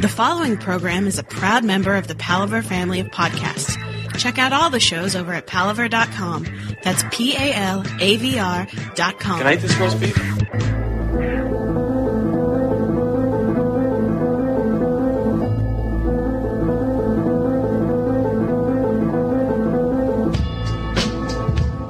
The 0.00 0.08
following 0.08 0.56
program 0.56 1.06
is 1.06 1.18
a 1.18 1.22
proud 1.22 1.62
member 1.62 1.94
of 1.94 2.08
the 2.08 2.14
Palaver 2.14 2.62
family 2.62 3.00
of 3.00 3.08
podcasts. 3.08 3.76
Check 4.18 4.38
out 4.38 4.50
all 4.50 4.70
the 4.70 4.80
shows 4.80 5.14
over 5.14 5.34
at 5.34 5.46
palavr.com. 5.46 6.46
That's 6.82 7.04
P 7.10 7.36
A 7.36 7.52
L 7.52 7.84
A 8.00 8.16
V 8.16 8.38
R 8.38 8.66
dot 8.94 9.20
com. 9.20 9.36
Can 9.36 9.46
I 9.46 9.54
eat 9.54 9.60
this 9.60 9.76
roast 9.76 10.00
beef? 10.00 10.16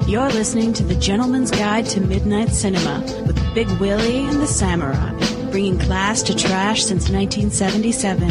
You're 0.09 0.31
listening 0.31 0.73
to 0.73 0.83
The 0.83 0.97
Gentleman's 0.97 1.53
Guide 1.53 1.87
to 1.87 2.01
Midnight 2.01 2.49
Cinema 2.49 3.05
with 3.29 3.55
Big 3.55 3.69
Willie 3.79 4.27
and 4.27 4.43
the 4.43 4.49
Samurai, 4.49 5.10
bringing 5.51 5.79
class 5.79 6.23
to 6.23 6.35
trash 6.35 6.85
since 6.85 7.11
1977. 7.11 8.31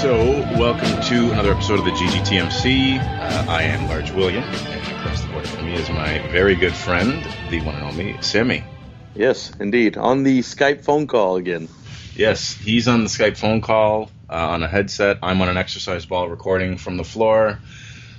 So, 0.00 0.40
welcome 0.58 1.02
to 1.02 1.30
another 1.32 1.52
episode 1.52 1.78
of 1.78 1.84
the 1.84 1.90
GGTMC. 1.90 2.98
Uh, 2.98 3.44
I 3.50 3.62
am 3.64 3.86
Large 3.86 4.12
William, 4.12 4.42
is 5.80 5.88
my 5.88 6.18
very 6.28 6.54
good 6.56 6.74
friend, 6.74 7.26
the 7.48 7.62
one 7.62 7.74
and 7.74 7.84
only 7.84 8.20
Sammy. 8.20 8.62
Yes, 9.14 9.50
indeed. 9.58 9.96
On 9.96 10.24
the 10.24 10.40
Skype 10.40 10.82
phone 10.82 11.06
call 11.06 11.36
again. 11.36 11.68
Yes, 12.14 12.52
he's 12.52 12.86
on 12.86 13.02
the 13.02 13.08
Skype 13.08 13.38
phone 13.38 13.62
call 13.62 14.10
uh, 14.28 14.34
on 14.34 14.62
a 14.62 14.68
headset. 14.68 15.20
I'm 15.22 15.40
on 15.40 15.48
an 15.48 15.56
exercise 15.56 16.04
ball 16.04 16.28
recording 16.28 16.76
from 16.76 16.98
the 16.98 17.04
floor. 17.04 17.60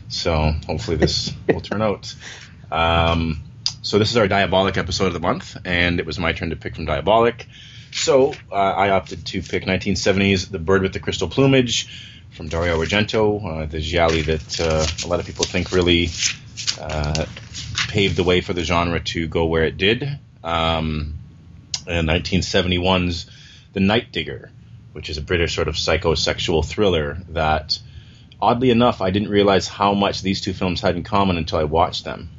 So, 0.07 0.53
hopefully, 0.65 0.97
this 0.97 1.31
will 1.47 1.61
turn 1.61 1.83
out. 1.83 2.15
Um, 2.71 3.43
so, 3.83 3.99
this 3.99 4.09
is 4.09 4.17
our 4.17 4.27
Diabolik 4.27 4.77
episode 4.77 5.07
of 5.07 5.13
the 5.13 5.19
month, 5.19 5.55
and 5.63 5.99
it 5.99 6.05
was 6.07 6.17
my 6.17 6.33
turn 6.33 6.49
to 6.49 6.55
pick 6.55 6.75
from 6.75 6.87
Diabolik. 6.87 7.45
So, 7.91 8.33
uh, 8.51 8.55
I 8.55 8.89
opted 8.89 9.23
to 9.27 9.43
pick 9.43 9.65
1970s 9.65 10.49
The 10.49 10.57
Bird 10.57 10.81
with 10.81 10.93
the 10.93 10.99
Crystal 10.99 11.27
Plumage 11.27 11.87
from 12.31 12.47
Dario 12.47 12.81
Argento, 12.81 13.45
uh, 13.45 13.65
the 13.67 13.81
gialli 13.81 14.23
that 14.23 14.59
uh, 14.59 14.87
a 15.05 15.07
lot 15.07 15.19
of 15.19 15.27
people 15.27 15.45
think 15.45 15.71
really 15.71 16.09
uh, 16.79 17.25
paved 17.87 18.15
the 18.15 18.23
way 18.23 18.41
for 18.41 18.53
the 18.53 18.63
genre 18.63 18.99
to 18.99 19.27
go 19.27 19.45
where 19.45 19.63
it 19.63 19.77
did. 19.77 20.07
Um, 20.43 21.15
and 21.87 22.07
1971's 22.07 23.25
The 23.73 23.79
Night 23.79 24.11
Digger, 24.11 24.51
which 24.93 25.09
is 25.09 25.17
a 25.17 25.21
British 25.21 25.55
sort 25.55 25.67
of 25.67 25.75
psychosexual 25.75 26.65
thriller 26.65 27.17
that, 27.29 27.79
oddly 28.41 28.69
enough, 28.71 29.01
I 29.01 29.11
didn't 29.11 29.29
realize 29.29 29.67
how 29.67 29.93
much 29.93 30.21
these 30.21 30.41
two 30.41 30.53
films 30.53 30.81
had 30.81 30.95
in 30.95 31.03
common 31.03 31.37
until 31.37 31.59
I 31.59 31.63
watched 31.63 32.03
them. 32.05 32.29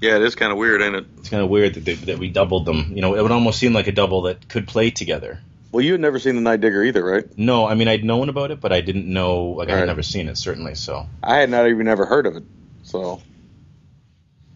Yeah, 0.00 0.16
it 0.16 0.22
is 0.22 0.34
kind 0.34 0.50
of 0.50 0.58
weird, 0.58 0.82
ain't 0.82 0.96
it? 0.96 1.06
It's 1.18 1.28
kind 1.28 1.42
of 1.44 1.48
weird 1.48 1.74
that, 1.74 1.84
they, 1.84 1.94
that 1.94 2.18
we 2.18 2.28
doubled 2.28 2.66
them. 2.66 2.90
You 2.94 3.02
know, 3.02 3.14
it 3.14 3.22
would 3.22 3.30
almost 3.30 3.58
seem 3.60 3.72
like 3.72 3.86
a 3.86 3.92
double 3.92 4.22
that 4.22 4.48
could 4.48 4.66
play 4.66 4.90
together. 4.90 5.38
Well, 5.70 5.82
you 5.84 5.92
had 5.92 6.00
never 6.00 6.18
seen 6.18 6.34
The 6.34 6.40
Night 6.42 6.60
Digger 6.60 6.82
either, 6.82 7.02
right? 7.04 7.24
No, 7.38 7.66
I 7.66 7.74
mean 7.74 7.88
I'd 7.88 8.04
known 8.04 8.28
about 8.28 8.50
it, 8.50 8.60
but 8.60 8.72
I 8.72 8.80
didn't 8.82 9.06
know 9.06 9.44
like 9.44 9.68
I 9.68 9.72
had 9.72 9.78
Right. 9.80 9.86
never 9.86 10.02
seen 10.02 10.28
it 10.28 10.36
certainly. 10.36 10.74
So 10.74 11.06
I 11.22 11.36
had 11.36 11.48
not 11.50 11.68
even 11.68 11.88
ever 11.88 12.04
heard 12.04 12.26
of 12.26 12.36
it, 12.36 12.42
so 12.82 13.20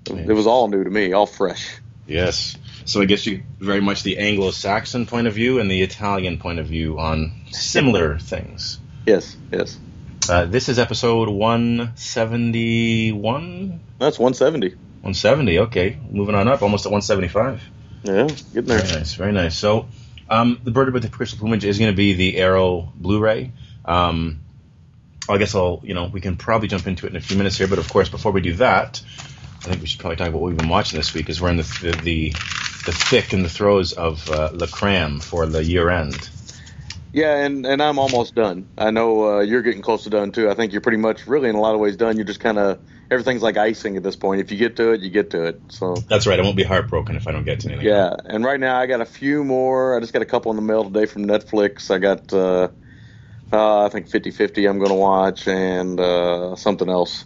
it 0.06 0.32
was 0.32 0.46
all 0.46 0.68
new 0.68 0.84
to 0.84 0.90
me, 0.90 1.12
all 1.12 1.26
fresh. 1.26 1.78
yes, 2.06 2.56
so 2.84 3.00
I 3.00 3.06
guess 3.06 3.26
you 3.26 3.42
very 3.58 3.80
much 3.80 4.02
the 4.02 4.18
Anglo-Saxon 4.18 5.06
point 5.06 5.26
of 5.26 5.34
view 5.34 5.58
and 5.58 5.70
the 5.70 5.82
Italian 5.82 6.38
point 6.38 6.58
of 6.58 6.66
view 6.66 6.98
on 6.98 7.32
similar 7.50 8.18
things. 8.18 8.78
Yes, 9.06 9.36
yes. 9.50 9.78
Uh, 10.28 10.44
this 10.44 10.68
is 10.68 10.78
episode 10.78 11.28
171, 11.28 13.80
That's 13.98 14.18
170. 14.18 14.70
170. 14.70 15.58
Okay, 15.60 15.98
moving 16.10 16.34
on 16.34 16.48
up, 16.48 16.62
almost 16.62 16.84
at 16.86 16.92
175. 16.92 17.62
Yeah, 18.02 18.26
getting 18.52 18.64
there. 18.64 18.78
Very 18.78 18.98
nice, 18.98 19.14
very 19.14 19.32
nice. 19.32 19.56
So, 19.56 19.86
um, 20.28 20.60
the 20.64 20.72
Bird 20.72 20.92
with 20.92 21.02
the 21.02 21.08
Crystal 21.08 21.38
Plumage 21.38 21.64
is 21.64 21.78
going 21.78 21.92
to 21.92 21.96
be 21.96 22.14
the 22.14 22.38
Arrow 22.38 22.92
Blu-ray. 22.96 23.52
Um, 23.84 24.40
I 25.28 25.38
guess 25.38 25.54
I'll, 25.54 25.80
you 25.82 25.94
know, 25.94 26.08
we 26.12 26.20
can 26.20 26.36
probably 26.36 26.68
jump 26.68 26.86
into 26.86 27.06
it 27.06 27.10
in 27.10 27.16
a 27.16 27.20
few 27.20 27.36
minutes 27.36 27.58
here, 27.58 27.68
but 27.68 27.78
of 27.78 27.88
course, 27.88 28.08
before 28.08 28.32
we 28.32 28.40
do 28.40 28.54
that, 28.54 29.02
I 29.58 29.68
think 29.68 29.80
we 29.80 29.86
should 29.86 30.00
probably 30.00 30.16
talk 30.16 30.28
about 30.28 30.40
what 30.40 30.48
we've 30.48 30.56
been 30.56 30.68
watching 30.68 30.98
this 30.98 31.12
week. 31.14 31.28
Is 31.28 31.40
we're 31.40 31.50
in 31.50 31.56
the 31.56 31.62
the 31.82 31.90
the, 32.02 32.30
the 32.86 32.92
thick 32.92 33.32
and 33.32 33.44
the 33.44 33.48
throes 33.48 33.92
of 33.92 34.30
uh, 34.30 34.50
Le 34.52 34.68
Cram 34.68 35.20
for 35.20 35.46
the 35.46 35.64
year 35.64 35.90
end. 35.90 36.30
Yeah, 37.12 37.36
and 37.36 37.66
and 37.66 37.82
I'm 37.82 37.98
almost 37.98 38.34
done. 38.34 38.68
I 38.76 38.90
know 38.90 39.38
uh, 39.38 39.40
you're 39.40 39.62
getting 39.62 39.82
close 39.82 40.04
to 40.04 40.10
done 40.10 40.32
too. 40.32 40.50
I 40.50 40.54
think 40.54 40.72
you're 40.72 40.82
pretty 40.82 40.98
much, 40.98 41.26
really, 41.26 41.48
in 41.48 41.54
a 41.54 41.60
lot 41.60 41.74
of 41.74 41.80
ways, 41.80 41.96
done. 41.96 42.16
You're 42.16 42.26
just 42.26 42.40
kind 42.40 42.58
of 42.58 42.78
everything's 43.10 43.42
like 43.42 43.56
icing 43.56 43.96
at 43.96 44.02
this 44.02 44.16
point. 44.16 44.40
If 44.40 44.50
you 44.52 44.58
get 44.58 44.76
to 44.76 44.92
it, 44.92 45.00
you 45.00 45.10
get 45.10 45.30
to 45.30 45.44
it. 45.46 45.60
So 45.68 45.94
That's 45.94 46.26
right. 46.26 46.38
I 46.38 46.42
won't 46.42 46.56
be 46.56 46.62
heartbroken 46.62 47.16
if 47.16 47.26
I 47.26 47.32
don't 47.32 47.44
get 47.44 47.60
to 47.60 47.68
anything. 47.68 47.86
Yeah, 47.86 48.16
and 48.24 48.44
right 48.44 48.60
now 48.60 48.78
I 48.78 48.86
got 48.86 49.00
a 49.00 49.06
few 49.06 49.44
more. 49.44 49.96
I 49.96 50.00
just 50.00 50.12
got 50.12 50.22
a 50.22 50.26
couple 50.26 50.50
in 50.52 50.56
the 50.56 50.62
mail 50.62 50.84
today 50.84 51.06
from 51.06 51.24
Netflix. 51.24 51.90
I 51.90 51.98
got, 51.98 52.32
uh, 52.32 52.68
uh, 53.52 53.84
I 53.84 53.88
think 53.88 54.08
50-50 54.08 54.68
I'm 54.68 54.78
going 54.78 54.90
to 54.90 54.94
watch, 54.94 55.46
and 55.46 55.98
uh, 55.98 56.56
something 56.56 56.88
else. 56.88 57.24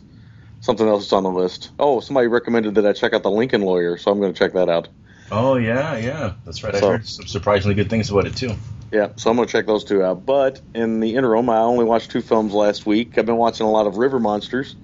Something 0.63 0.87
else 0.89 1.07
is 1.07 1.13
on 1.15 1.23
the 1.23 1.31
list. 1.31 1.71
Oh, 1.79 2.01
somebody 2.01 2.27
recommended 2.27 2.75
that 2.75 2.87
I 2.87 2.93
check 2.93 3.15
out 3.15 3.23
The 3.23 3.31
Lincoln 3.31 3.63
Lawyer, 3.63 3.97
so 3.97 4.11
I'm 4.11 4.21
going 4.21 4.35
to 4.35 4.39
check 4.39 4.53
that 4.53 4.69
out. 4.69 4.89
Oh 5.33 5.57
yeah, 5.57 5.97
yeah. 5.97 6.35
That's 6.45 6.63
right. 6.63 6.75
I 6.75 6.81
heard 6.81 7.07
some 7.07 7.27
surprisingly 7.27 7.75
good 7.75 7.89
things 7.89 8.11
about 8.11 8.27
it 8.27 8.37
too. 8.37 8.55
Yeah, 8.93 9.11
so 9.17 9.31
I'm 9.31 9.37
going 9.37 9.47
to 9.47 9.53
check 9.53 9.67
those 9.67 9.85
two 9.85 10.03
out. 10.03 10.27
But 10.27 10.61
in 10.75 11.01
the 11.01 11.15
interim, 11.15 11.49
I 11.49 11.59
only 11.59 11.85
watched 11.85 12.11
two 12.11 12.21
films 12.21 12.53
last 12.53 12.85
week. 12.85 13.17
I've 13.17 13.27
been 13.27 13.37
watching 13.37 13.67
a 13.67 13.71
lot 13.71 13.87
of 13.87 13.97
River 13.97 14.19
Monsters 14.19 14.75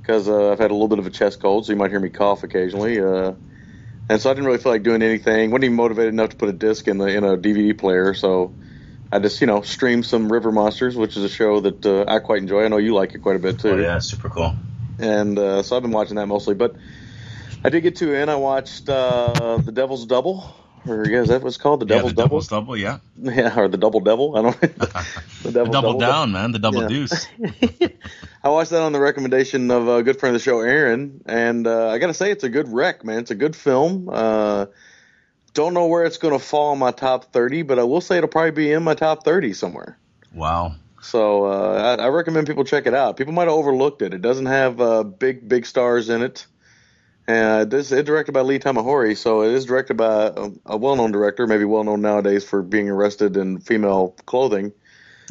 because 0.00 0.28
uh, 0.28 0.52
I've 0.52 0.58
had 0.58 0.70
a 0.70 0.74
little 0.74 0.88
bit 0.88 0.98
of 0.98 1.06
a 1.06 1.10
chest 1.10 1.40
cold, 1.40 1.64
so 1.64 1.72
you 1.72 1.78
might 1.78 1.90
hear 1.90 2.00
me 2.00 2.10
cough 2.10 2.42
occasionally. 2.42 3.00
Uh, 3.00 3.32
and 4.10 4.20
so 4.20 4.30
I 4.30 4.34
didn't 4.34 4.46
really 4.46 4.58
feel 4.58 4.72
like 4.72 4.82
doing 4.82 5.02
anything. 5.02 5.50
wasn't 5.50 5.64
even 5.64 5.76
motivated 5.76 6.12
enough 6.12 6.30
to 6.30 6.36
put 6.36 6.48
a 6.50 6.52
disc 6.52 6.86
in 6.86 6.98
the 6.98 7.06
in 7.06 7.24
a 7.24 7.36
DVD 7.38 7.76
player. 7.76 8.12
So 8.12 8.54
I 9.12 9.18
just 9.18 9.40
you 9.40 9.46
know 9.46 9.62
streamed 9.62 10.06
some 10.06 10.30
River 10.30 10.52
Monsters, 10.52 10.96
which 10.96 11.16
is 11.16 11.24
a 11.24 11.28
show 11.28 11.60
that 11.60 11.84
uh, 11.84 12.04
I 12.06 12.20
quite 12.20 12.42
enjoy. 12.42 12.64
I 12.64 12.68
know 12.68 12.76
you 12.78 12.94
like 12.94 13.14
it 13.14 13.18
quite 13.22 13.36
a 13.36 13.40
bit 13.40 13.58
too. 13.58 13.70
Oh 13.72 13.76
yeah, 13.76 13.98
super 13.98 14.28
cool. 14.28 14.54
And 14.98 15.38
uh, 15.38 15.62
so 15.62 15.76
I've 15.76 15.82
been 15.82 15.90
watching 15.92 16.16
that 16.16 16.26
mostly. 16.26 16.54
But 16.54 16.76
I 17.64 17.68
did 17.70 17.80
get 17.82 17.96
to 17.96 18.14
and 18.14 18.30
I 18.30 18.36
watched 18.36 18.88
uh, 18.88 19.58
The 19.64 19.72
Devil's 19.72 20.06
Double. 20.06 20.54
Or 20.86 21.06
yeah, 21.06 21.20
is 21.20 21.28
that 21.28 21.42
what 21.42 21.48
it's 21.48 21.56
called? 21.58 21.80
The 21.80 21.86
Devil's 21.86 22.12
Yeah, 22.12 22.24
Devil's 22.24 22.46
the 22.48 22.50
Double. 22.50 22.76
doubles 22.76 22.76
double. 22.76 22.76
Yeah, 22.76 22.98
Yeah, 23.36 23.58
or 23.60 23.68
the 23.68 23.76
Double 23.76 24.00
Devil. 24.00 24.36
I 24.36 24.42
don't. 24.42 24.60
the 24.60 24.68
the 25.42 25.50
Devil's 25.52 25.72
double 25.72 25.98
down, 25.98 26.32
man. 26.32 26.52
The 26.52 26.58
double 26.58 26.82
Yeah. 26.82 26.88
deuce. 26.88 27.26
I 28.42 28.48
watched 28.48 28.70
that 28.70 28.80
on 28.82 28.92
the 28.92 29.00
recommendation 29.00 29.70
of 29.70 29.88
a 29.88 30.02
good 30.02 30.18
friend 30.18 30.34
of 30.34 30.40
the 30.40 30.44
show, 30.44 30.60
Aaron, 30.60 31.20
and 31.26 31.66
uh, 31.66 31.88
I 31.90 31.98
got 31.98 32.06
to 32.06 32.14
say 32.14 32.30
it's 32.30 32.44
a 32.44 32.48
good 32.48 32.68
rec, 32.68 33.04
man. 33.04 33.18
It's 33.18 33.30
a 33.30 33.34
good 33.34 33.54
film. 33.54 34.08
Uh, 35.50 35.54
don't 35.54 35.74
know 35.74 35.86
where 35.86 36.04
it's 36.04 36.18
going 36.18 36.38
to 36.38 36.44
fall 36.44 36.72
in 36.72 36.78
my 36.78 36.92
top 36.92 37.32
thirty, 37.32 37.62
but 37.62 37.78
I 37.78 37.84
will 37.84 38.00
say 38.00 38.16
it'll 38.16 38.28
probably 38.28 38.50
be 38.52 38.72
in 38.72 38.82
my 38.82 38.94
top 38.94 39.24
thirty 39.24 39.52
somewhere. 39.52 39.98
Wow. 40.34 40.74
So 41.02 41.46
uh, 41.46 41.96
I, 41.98 42.04
I 42.04 42.08
recommend 42.08 42.46
people 42.46 42.64
check 42.64 42.86
it 42.86 42.94
out. 42.94 43.16
People 43.16 43.32
might 43.32 43.48
have 43.48 43.52
overlooked 43.52 44.02
it. 44.02 44.14
It 44.14 44.22
doesn't 44.22 44.46
have 44.46 44.80
uh, 44.80 45.02
big 45.02 45.48
big 45.48 45.66
stars 45.66 46.08
in 46.08 46.22
it. 46.22 46.46
And 47.26 47.70
this 47.70 47.92
is 47.92 48.02
directed 48.04 48.32
by 48.32 48.40
Lee 48.40 48.58
Tamahori, 48.58 49.16
so 49.16 49.42
it 49.42 49.52
is 49.52 49.64
directed 49.64 49.96
by 49.96 50.32
a, 50.34 50.50
a 50.66 50.76
well-known 50.76 51.12
director, 51.12 51.46
maybe 51.46 51.64
well-known 51.64 52.00
nowadays 52.00 52.44
for 52.44 52.60
being 52.60 52.90
arrested 52.90 53.36
in 53.36 53.60
female 53.60 54.16
clothing. 54.26 54.72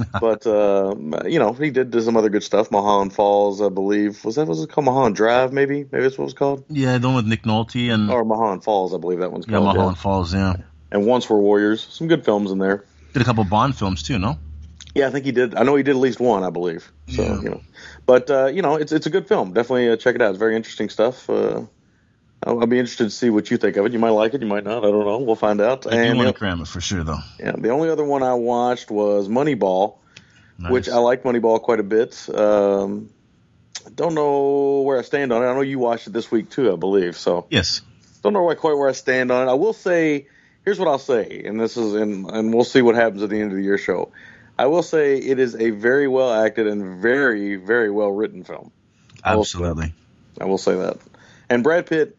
but 0.21 0.45
uh, 0.47 0.95
you 1.25 1.39
know, 1.39 1.53
he 1.53 1.69
did 1.69 1.91
do 1.91 2.01
some 2.01 2.17
other 2.17 2.29
good 2.29 2.43
stuff. 2.43 2.71
Mulholland 2.71 3.13
Falls, 3.13 3.61
I 3.61 3.69
believe. 3.69 4.23
Was 4.25 4.35
that 4.35 4.47
was 4.47 4.61
it 4.63 4.69
called 4.69 4.85
Mulholland 4.85 5.15
Drive? 5.15 5.53
Maybe, 5.53 5.85
maybe 5.91 6.03
that's 6.03 6.17
what 6.17 6.23
it 6.23 6.27
was 6.27 6.33
called. 6.33 6.63
Yeah, 6.69 6.97
the 6.97 7.07
one 7.07 7.15
with 7.17 7.25
Nick 7.27 7.43
Nolte 7.43 7.93
and 7.93 8.09
Or 8.11 8.23
Mulholland 8.25 8.63
Falls, 8.63 8.93
I 8.93 8.97
believe 8.97 9.19
that 9.19 9.31
one's 9.31 9.45
yeah, 9.47 9.53
called. 9.57 9.65
Mulholland 9.75 9.97
Falls. 9.97 10.33
Yeah, 10.33 10.55
And 10.91 11.05
Once 11.05 11.29
Were 11.29 11.39
Warriors. 11.39 11.85
Some 11.89 12.07
good 12.07 12.23
films 12.25 12.51
in 12.51 12.57
there. 12.59 12.85
did 13.13 13.21
a 13.21 13.25
couple 13.25 13.43
Bond 13.43 13.75
films 13.77 14.03
too. 14.03 14.17
No. 14.19 14.37
Yeah, 14.95 15.07
I 15.07 15.11
think 15.11 15.25
he 15.25 15.31
did. 15.31 15.53
I 15.55 15.63
know 15.63 15.75
he 15.75 15.83
did 15.83 15.91
at 15.91 15.97
least 16.01 16.19
one, 16.19 16.43
I 16.43 16.49
believe. 16.49 16.91
So 17.09 17.21
Yeah. 17.23 17.41
you 17.41 17.49
know, 17.49 17.61
but 18.07 18.29
uh, 18.31 18.47
you 18.47 18.61
know, 18.61 18.75
it's 18.75 18.91
it's 18.91 19.05
a 19.05 19.09
good 19.11 19.27
film. 19.27 19.53
Definitely 19.53 19.89
uh, 19.89 19.95
check 19.97 20.15
it 20.15 20.21
out. 20.21 20.29
It's 20.31 20.39
very 20.39 20.55
interesting 20.55 20.89
stuff. 20.89 21.29
Uh, 21.29 21.61
I'll, 22.43 22.61
I'll 22.61 22.67
be 22.67 22.79
interested 22.79 23.05
to 23.05 23.09
see 23.09 23.29
what 23.29 23.51
you 23.51 23.57
think 23.57 23.75
of 23.77 23.85
it. 23.85 23.93
You 23.93 23.99
might 23.99 24.11
like 24.11 24.33
it, 24.33 24.41
you 24.41 24.47
might 24.47 24.63
not. 24.63 24.79
I 24.79 24.91
don't 24.91 25.05
know. 25.05 25.19
We'll 25.19 25.35
find 25.35 25.59
out. 25.61 25.85
I 25.87 25.91
do 25.91 25.97
and 25.97 26.17
want 26.17 26.29
to 26.29 26.33
cram 26.33 26.61
it 26.61 26.67
for 26.67 26.81
sure, 26.81 27.03
though. 27.03 27.19
yeah, 27.39 27.53
the 27.57 27.69
only 27.69 27.89
other 27.89 28.03
one 28.03 28.23
I 28.23 28.33
watched 28.33 28.89
was 28.89 29.27
Moneyball, 29.27 29.97
Nice. 30.57 30.71
which 30.71 30.89
I 30.89 30.97
like 30.97 31.23
Moneyball 31.23 31.61
quite 31.61 31.79
a 31.79 31.83
bit. 31.83 32.27
Um, 32.29 33.09
I 33.85 33.89
don't 33.91 34.13
know 34.13 34.81
where 34.81 34.99
I 34.99 35.01
stand 35.03 35.31
on 35.31 35.43
it. 35.43 35.47
I 35.47 35.53
know 35.53 35.61
you 35.61 35.79
watched 35.79 36.07
it 36.07 36.13
this 36.13 36.29
week 36.31 36.49
too, 36.49 36.71
I 36.71 36.75
believe. 36.75 37.17
So 37.17 37.47
yes. 37.49 37.81
don't 38.23 38.33
know 38.33 38.53
quite 38.55 38.75
where 38.75 38.89
I 38.89 38.93
stand 38.93 39.31
on 39.31 39.47
it. 39.47 39.51
I 39.51 39.55
will 39.55 39.73
say, 39.73 40.27
here's 40.65 40.79
what 40.79 40.87
I'll 40.87 40.99
say, 40.99 41.43
and 41.45 41.59
this 41.59 41.77
is, 41.77 41.93
and, 41.93 42.29
and 42.29 42.53
we'll 42.53 42.63
see 42.65 42.81
what 42.81 42.95
happens 42.95 43.23
at 43.23 43.29
the 43.29 43.39
end 43.39 43.51
of 43.51 43.57
the 43.57 43.63
year 43.63 43.77
show. 43.77 44.11
I 44.57 44.65
will 44.65 44.83
say 44.83 45.17
it 45.17 45.39
is 45.39 45.55
a 45.55 45.69
very 45.69 46.09
well 46.09 46.33
acted 46.33 46.67
and 46.67 47.01
very, 47.01 47.55
very 47.55 47.89
well 47.89 48.11
written 48.11 48.43
film. 48.43 48.71
I 49.23 49.35
will 49.35 49.43
Absolutely. 49.43 49.93
I 50.39 50.45
will 50.45 50.57
say 50.57 50.75
that. 50.75 50.97
And 51.49 51.63
Brad 51.63 51.85
Pitt, 51.85 52.17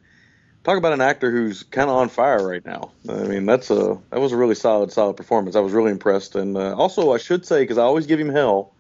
talk 0.65 0.79
about 0.79 0.93
an 0.93 1.01
actor 1.01 1.31
who's 1.31 1.63
kind 1.63 1.89
of 1.91 1.97
on 1.97 2.09
fire 2.09 2.47
right 2.47 2.65
now. 2.65 2.91
I 3.09 3.25
mean, 3.25 3.47
that's 3.47 3.71
a 3.71 3.99
that 4.11 4.21
was 4.21 4.33
a 4.33 4.37
really 4.37 4.55
solid, 4.55 4.93
solid 4.93 5.17
performance. 5.17 5.57
I 5.57 5.61
was 5.61 5.73
really 5.73 5.91
impressed, 5.91 6.35
and 6.37 6.57
uh, 6.57 6.75
also 6.75 7.13
I 7.13 7.19
should 7.19 7.47
say 7.47 7.63
because 7.63 7.79
I 7.79 7.83
always 7.83 8.07
give 8.07 8.21
him 8.21 8.31
hell, 8.31 8.73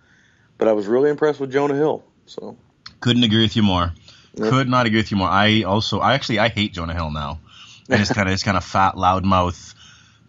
but 0.58 0.68
I 0.68 0.72
was 0.72 0.86
really 0.86 1.10
impressed 1.10 1.40
with 1.40 1.52
Jonah 1.52 1.76
Hill. 1.76 2.04
So 2.26 2.56
couldn't 3.00 3.24
agree 3.24 3.42
with 3.42 3.56
you 3.56 3.62
more. 3.62 3.92
Yep. 4.34 4.50
Could 4.50 4.68
not 4.68 4.86
agree 4.86 5.00
with 5.00 5.10
you 5.10 5.16
more. 5.16 5.28
I 5.28 5.62
also, 5.62 5.98
I 6.00 6.14
actually, 6.14 6.38
I 6.38 6.48
hate 6.48 6.72
Jonah 6.72 6.94
Hill 6.94 7.10
now. 7.10 7.40
And 7.88 7.98
his 7.98 8.10
kind 8.10 8.28
of, 8.28 8.32
his 8.32 8.44
kind 8.44 8.56
of 8.56 8.64
fat, 8.64 8.96
loud 8.96 9.24
mouth 9.24 9.74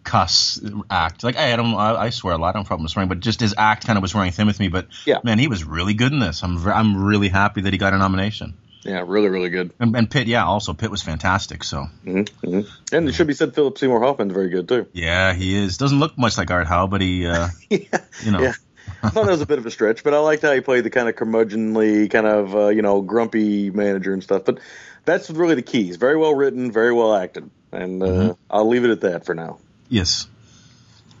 cuss 0.02 0.60
act. 0.90 1.22
Like, 1.22 1.36
hey, 1.36 1.52
I 1.52 1.56
don't, 1.56 1.74
I, 1.74 1.94
I 1.94 2.10
swear 2.10 2.34
a 2.34 2.38
lot. 2.38 2.48
I 2.48 2.52
don't 2.52 2.62
have 2.62 2.66
problem 2.66 2.88
swearing, 2.88 3.08
but 3.08 3.20
just 3.20 3.40
his 3.40 3.54
act 3.56 3.86
kind 3.86 3.96
of 3.96 4.02
was 4.02 4.14
wearing 4.14 4.32
thin 4.32 4.48
with 4.48 4.58
me. 4.58 4.66
But 4.66 4.88
yeah. 5.06 5.18
man, 5.22 5.38
he 5.38 5.46
was 5.46 5.62
really 5.62 5.94
good 5.94 6.12
in 6.12 6.18
this. 6.18 6.42
I'm, 6.42 6.66
I'm 6.66 7.04
really 7.04 7.28
happy 7.28 7.60
that 7.60 7.72
he 7.72 7.78
got 7.78 7.94
a 7.94 7.98
nomination. 7.98 8.54
Yeah, 8.82 9.04
really, 9.06 9.28
really 9.28 9.48
good. 9.48 9.72
And, 9.78 9.94
and 9.96 10.10
Pitt, 10.10 10.26
yeah, 10.26 10.44
also 10.44 10.74
Pitt 10.74 10.90
was 10.90 11.02
fantastic. 11.02 11.62
So, 11.62 11.86
mm-hmm, 12.04 12.46
mm-hmm. 12.46 12.94
and 12.94 13.08
it 13.08 13.12
should 13.12 13.28
be 13.28 13.34
said, 13.34 13.54
Philip 13.54 13.78
Seymour 13.78 14.00
Hoffman's 14.00 14.32
very 14.32 14.48
good 14.48 14.68
too. 14.68 14.86
Yeah, 14.92 15.32
he 15.32 15.56
is. 15.56 15.78
Doesn't 15.78 16.00
look 16.00 16.18
much 16.18 16.36
like 16.36 16.50
Art 16.50 16.66
Howe, 16.66 16.88
but 16.88 17.00
he, 17.00 17.26
uh, 17.26 17.48
yeah. 17.70 17.78
you 18.24 18.32
know. 18.32 18.40
Yeah. 18.40 18.54
I 19.02 19.10
thought 19.10 19.26
that 19.26 19.32
was 19.32 19.40
a 19.40 19.46
bit 19.46 19.58
of 19.58 19.66
a 19.66 19.70
stretch, 19.70 20.02
but 20.04 20.14
I 20.14 20.18
liked 20.18 20.42
how 20.42 20.52
he 20.52 20.60
played 20.60 20.84
the 20.84 20.90
kind 20.90 21.08
of 21.08 21.14
curmudgeonly, 21.14 22.10
kind 22.10 22.26
of 22.26 22.54
uh, 22.54 22.68
you 22.68 22.82
know 22.82 23.00
grumpy 23.00 23.70
manager 23.70 24.12
and 24.12 24.22
stuff. 24.22 24.44
But 24.44 24.58
that's 25.04 25.30
really 25.30 25.54
the 25.54 25.62
key. 25.62 25.84
He's 25.84 25.96
very 25.96 26.16
well 26.16 26.34
written, 26.34 26.72
very 26.72 26.92
well 26.92 27.14
acted, 27.14 27.50
and 27.70 28.02
uh, 28.02 28.06
mm-hmm. 28.06 28.32
I'll 28.50 28.68
leave 28.68 28.84
it 28.84 28.90
at 28.90 29.00
that 29.02 29.24
for 29.24 29.34
now. 29.34 29.58
Yes, 29.88 30.28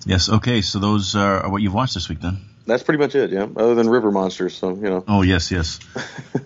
yes. 0.04 0.28
Okay, 0.28 0.62
so 0.62 0.78
those 0.78 1.14
are 1.14 1.48
what 1.50 1.62
you've 1.62 1.74
watched 1.74 1.94
this 1.94 2.08
week, 2.08 2.20
then. 2.20 2.40
That's 2.66 2.82
pretty 2.82 2.98
much 2.98 3.14
it, 3.14 3.30
yeah. 3.30 3.46
Other 3.56 3.74
than 3.74 3.88
River 3.88 4.10
Monsters, 4.10 4.54
so 4.54 4.70
you 4.70 4.82
know. 4.82 5.04
Oh 5.08 5.22
yes, 5.22 5.50
yes. 5.50 5.80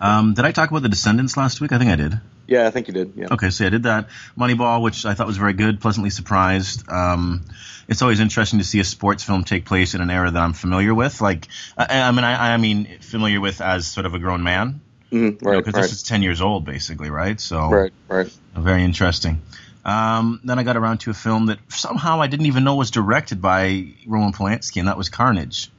um, 0.00 0.34
did 0.34 0.44
I 0.44 0.52
talk 0.52 0.70
about 0.70 0.82
the 0.82 0.88
Descendants 0.88 1.36
last 1.36 1.60
week? 1.60 1.72
I 1.72 1.78
think 1.78 1.90
I 1.90 1.96
did. 1.96 2.20
Yeah, 2.46 2.66
I 2.66 2.70
think 2.70 2.88
you 2.88 2.94
did. 2.94 3.12
Yeah. 3.16 3.28
Okay, 3.32 3.50
so 3.50 3.66
I 3.66 3.70
did 3.70 3.82
that. 3.82 4.08
Moneyball, 4.38 4.82
which 4.82 5.04
I 5.04 5.14
thought 5.14 5.26
was 5.26 5.36
very 5.36 5.52
good, 5.52 5.80
pleasantly 5.80 6.10
surprised. 6.10 6.88
Um, 6.88 7.42
it's 7.88 8.02
always 8.02 8.20
interesting 8.20 8.60
to 8.60 8.64
see 8.64 8.80
a 8.80 8.84
sports 8.84 9.24
film 9.24 9.44
take 9.44 9.64
place 9.64 9.94
in 9.94 10.00
an 10.00 10.10
era 10.10 10.30
that 10.30 10.40
I'm 10.40 10.52
familiar 10.52 10.94
with. 10.94 11.20
Like, 11.20 11.48
I, 11.76 12.00
I 12.00 12.12
mean, 12.12 12.24
I, 12.24 12.54
I, 12.54 12.56
mean, 12.56 12.98
familiar 13.00 13.40
with 13.40 13.60
as 13.60 13.86
sort 13.86 14.06
of 14.06 14.14
a 14.14 14.18
grown 14.18 14.42
man. 14.42 14.80
Mm-hmm, 15.10 15.44
right. 15.44 15.56
Because 15.58 15.74
right. 15.74 15.82
this 15.82 15.92
is 15.92 16.02
ten 16.02 16.22
years 16.22 16.40
old, 16.40 16.64
basically, 16.64 17.10
right? 17.10 17.40
So. 17.40 17.68
Right. 17.68 17.92
Right. 18.08 18.32
Very 18.54 18.84
interesting. 18.84 19.42
Um, 19.84 20.40
then 20.42 20.58
I 20.58 20.64
got 20.64 20.76
around 20.76 20.98
to 20.98 21.10
a 21.10 21.14
film 21.14 21.46
that 21.46 21.58
somehow 21.68 22.20
I 22.20 22.26
didn't 22.26 22.46
even 22.46 22.64
know 22.64 22.74
was 22.74 22.90
directed 22.90 23.40
by 23.40 23.92
Roman 24.06 24.32
Polanski, 24.32 24.78
and 24.78 24.88
that 24.88 24.96
was 24.96 25.08
Carnage. 25.08 25.70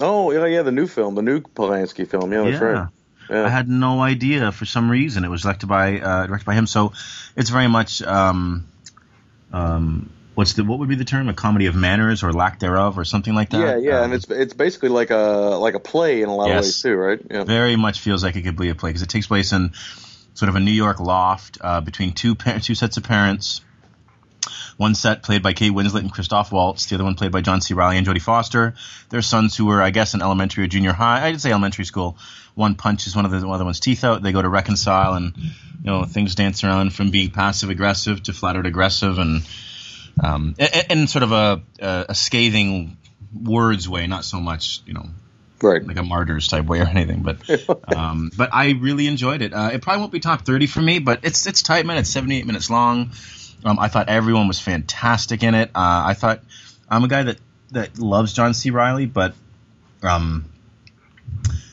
Oh 0.00 0.30
yeah, 0.30 0.46
yeah, 0.46 0.62
the 0.62 0.72
new 0.72 0.86
film, 0.86 1.14
the 1.14 1.22
new 1.22 1.40
Polanski 1.40 2.06
film. 2.06 2.32
Yeah, 2.32 2.42
that's 2.42 2.60
yeah. 2.60 2.66
right. 2.66 2.88
Yeah. 3.28 3.44
I 3.44 3.48
had 3.48 3.68
no 3.68 4.00
idea 4.00 4.50
for 4.50 4.64
some 4.64 4.90
reason 4.90 5.24
it 5.24 5.28
was 5.28 5.42
directed 5.42 5.68
by 5.68 6.00
uh, 6.00 6.26
directed 6.26 6.46
by 6.46 6.54
him. 6.54 6.66
So 6.66 6.92
it's 7.36 7.50
very 7.50 7.68
much 7.68 8.02
um, 8.02 8.66
um, 9.52 10.10
what's 10.34 10.54
the 10.54 10.64
what 10.64 10.78
would 10.78 10.88
be 10.88 10.96
the 10.96 11.04
term? 11.04 11.28
A 11.28 11.34
comedy 11.34 11.66
of 11.66 11.74
manners 11.74 12.22
or 12.22 12.32
lack 12.32 12.58
thereof 12.58 12.98
or 12.98 13.04
something 13.04 13.34
like 13.34 13.50
that. 13.50 13.60
Yeah, 13.60 13.76
yeah, 13.76 13.98
um, 13.98 14.04
and 14.04 14.14
it's 14.14 14.30
it's 14.30 14.54
basically 14.54 14.88
like 14.88 15.10
a 15.10 15.58
like 15.60 15.74
a 15.74 15.80
play 15.80 16.22
in 16.22 16.28
a 16.28 16.34
lot 16.34 16.48
yes, 16.48 16.58
of 16.58 16.64
ways 16.64 16.82
too, 16.82 16.94
right? 16.96 17.20
Yeah. 17.30 17.44
Very 17.44 17.76
much 17.76 18.00
feels 18.00 18.24
like 18.24 18.36
it 18.36 18.42
could 18.42 18.56
be 18.56 18.68
a 18.70 18.74
play 18.74 18.90
because 18.90 19.02
it 19.02 19.10
takes 19.10 19.26
place 19.26 19.52
in 19.52 19.72
sort 20.34 20.48
of 20.48 20.56
a 20.56 20.60
New 20.60 20.72
York 20.72 20.98
loft 20.98 21.58
uh, 21.60 21.80
between 21.80 22.12
two 22.12 22.34
par- 22.34 22.60
two 22.60 22.74
sets 22.74 22.96
of 22.96 23.04
parents. 23.04 23.60
One 24.80 24.94
set 24.94 25.22
played 25.22 25.42
by 25.42 25.52
Kate 25.52 25.72
Winslet 25.72 26.00
and 26.00 26.10
Christoph 26.10 26.50
Waltz, 26.50 26.86
the 26.86 26.94
other 26.94 27.04
one 27.04 27.14
played 27.14 27.32
by 27.32 27.42
John 27.42 27.60
C. 27.60 27.74
Reilly 27.74 27.98
and 27.98 28.06
Jodie 28.06 28.22
Foster. 28.22 28.72
Their 29.10 29.20
sons 29.20 29.54
who 29.54 29.66
were, 29.66 29.82
I 29.82 29.90
guess, 29.90 30.14
in 30.14 30.22
elementary 30.22 30.64
or 30.64 30.68
junior 30.68 30.94
high. 30.94 31.26
I'd 31.26 31.38
say 31.38 31.50
elementary 31.50 31.84
school. 31.84 32.16
One 32.54 32.76
punches 32.76 33.14
one 33.14 33.26
of 33.26 33.30
the 33.30 33.46
other 33.46 33.66
one's 33.66 33.78
teeth 33.78 34.04
out. 34.04 34.22
They 34.22 34.32
go 34.32 34.40
to 34.40 34.48
reconcile, 34.48 35.12
and 35.12 35.36
you 35.36 35.52
know 35.84 36.04
things 36.04 36.34
dance 36.34 36.64
around 36.64 36.94
from 36.94 37.10
being 37.10 37.30
passive 37.30 37.68
aggressive 37.68 38.22
to 38.22 38.32
flattered 38.32 38.64
aggressive, 38.64 39.18
and 39.18 39.46
um, 40.24 40.54
in 40.88 41.08
sort 41.08 41.24
of 41.24 41.32
a, 41.32 41.62
a 41.78 42.14
scathing 42.14 42.96
words 43.38 43.86
way, 43.86 44.06
not 44.06 44.24
so 44.24 44.40
much 44.40 44.80
you 44.86 44.94
know 44.94 45.10
right 45.62 45.86
like 45.86 45.98
a 45.98 46.02
martyrs 46.02 46.48
type 46.48 46.64
way 46.64 46.80
or 46.80 46.86
anything 46.86 47.22
but 47.22 47.36
um, 47.94 48.30
but 48.34 48.48
i 48.54 48.70
really 48.80 49.06
enjoyed 49.06 49.42
it 49.42 49.52
uh, 49.52 49.68
it 49.70 49.82
probably 49.82 50.00
won't 50.00 50.10
be 50.10 50.18
top 50.18 50.40
30 50.46 50.66
for 50.66 50.80
me 50.80 51.00
but 51.00 51.20
it's 51.22 51.46
it's 51.46 51.60
tight 51.60 51.84
man 51.84 51.98
it's 51.98 52.08
78 52.08 52.46
minutes 52.46 52.70
long 52.70 53.10
um, 53.64 53.78
I 53.78 53.88
thought 53.88 54.08
everyone 54.08 54.48
was 54.48 54.60
fantastic 54.60 55.42
in 55.42 55.54
it. 55.54 55.70
Uh, 55.74 56.04
I 56.06 56.14
thought 56.14 56.40
I'm 56.88 57.04
a 57.04 57.08
guy 57.08 57.22
that 57.24 57.38
that 57.72 57.98
loves 57.98 58.32
John 58.32 58.54
C. 58.54 58.70
Reilly, 58.70 59.06
but 59.06 59.34
um, 60.02 60.44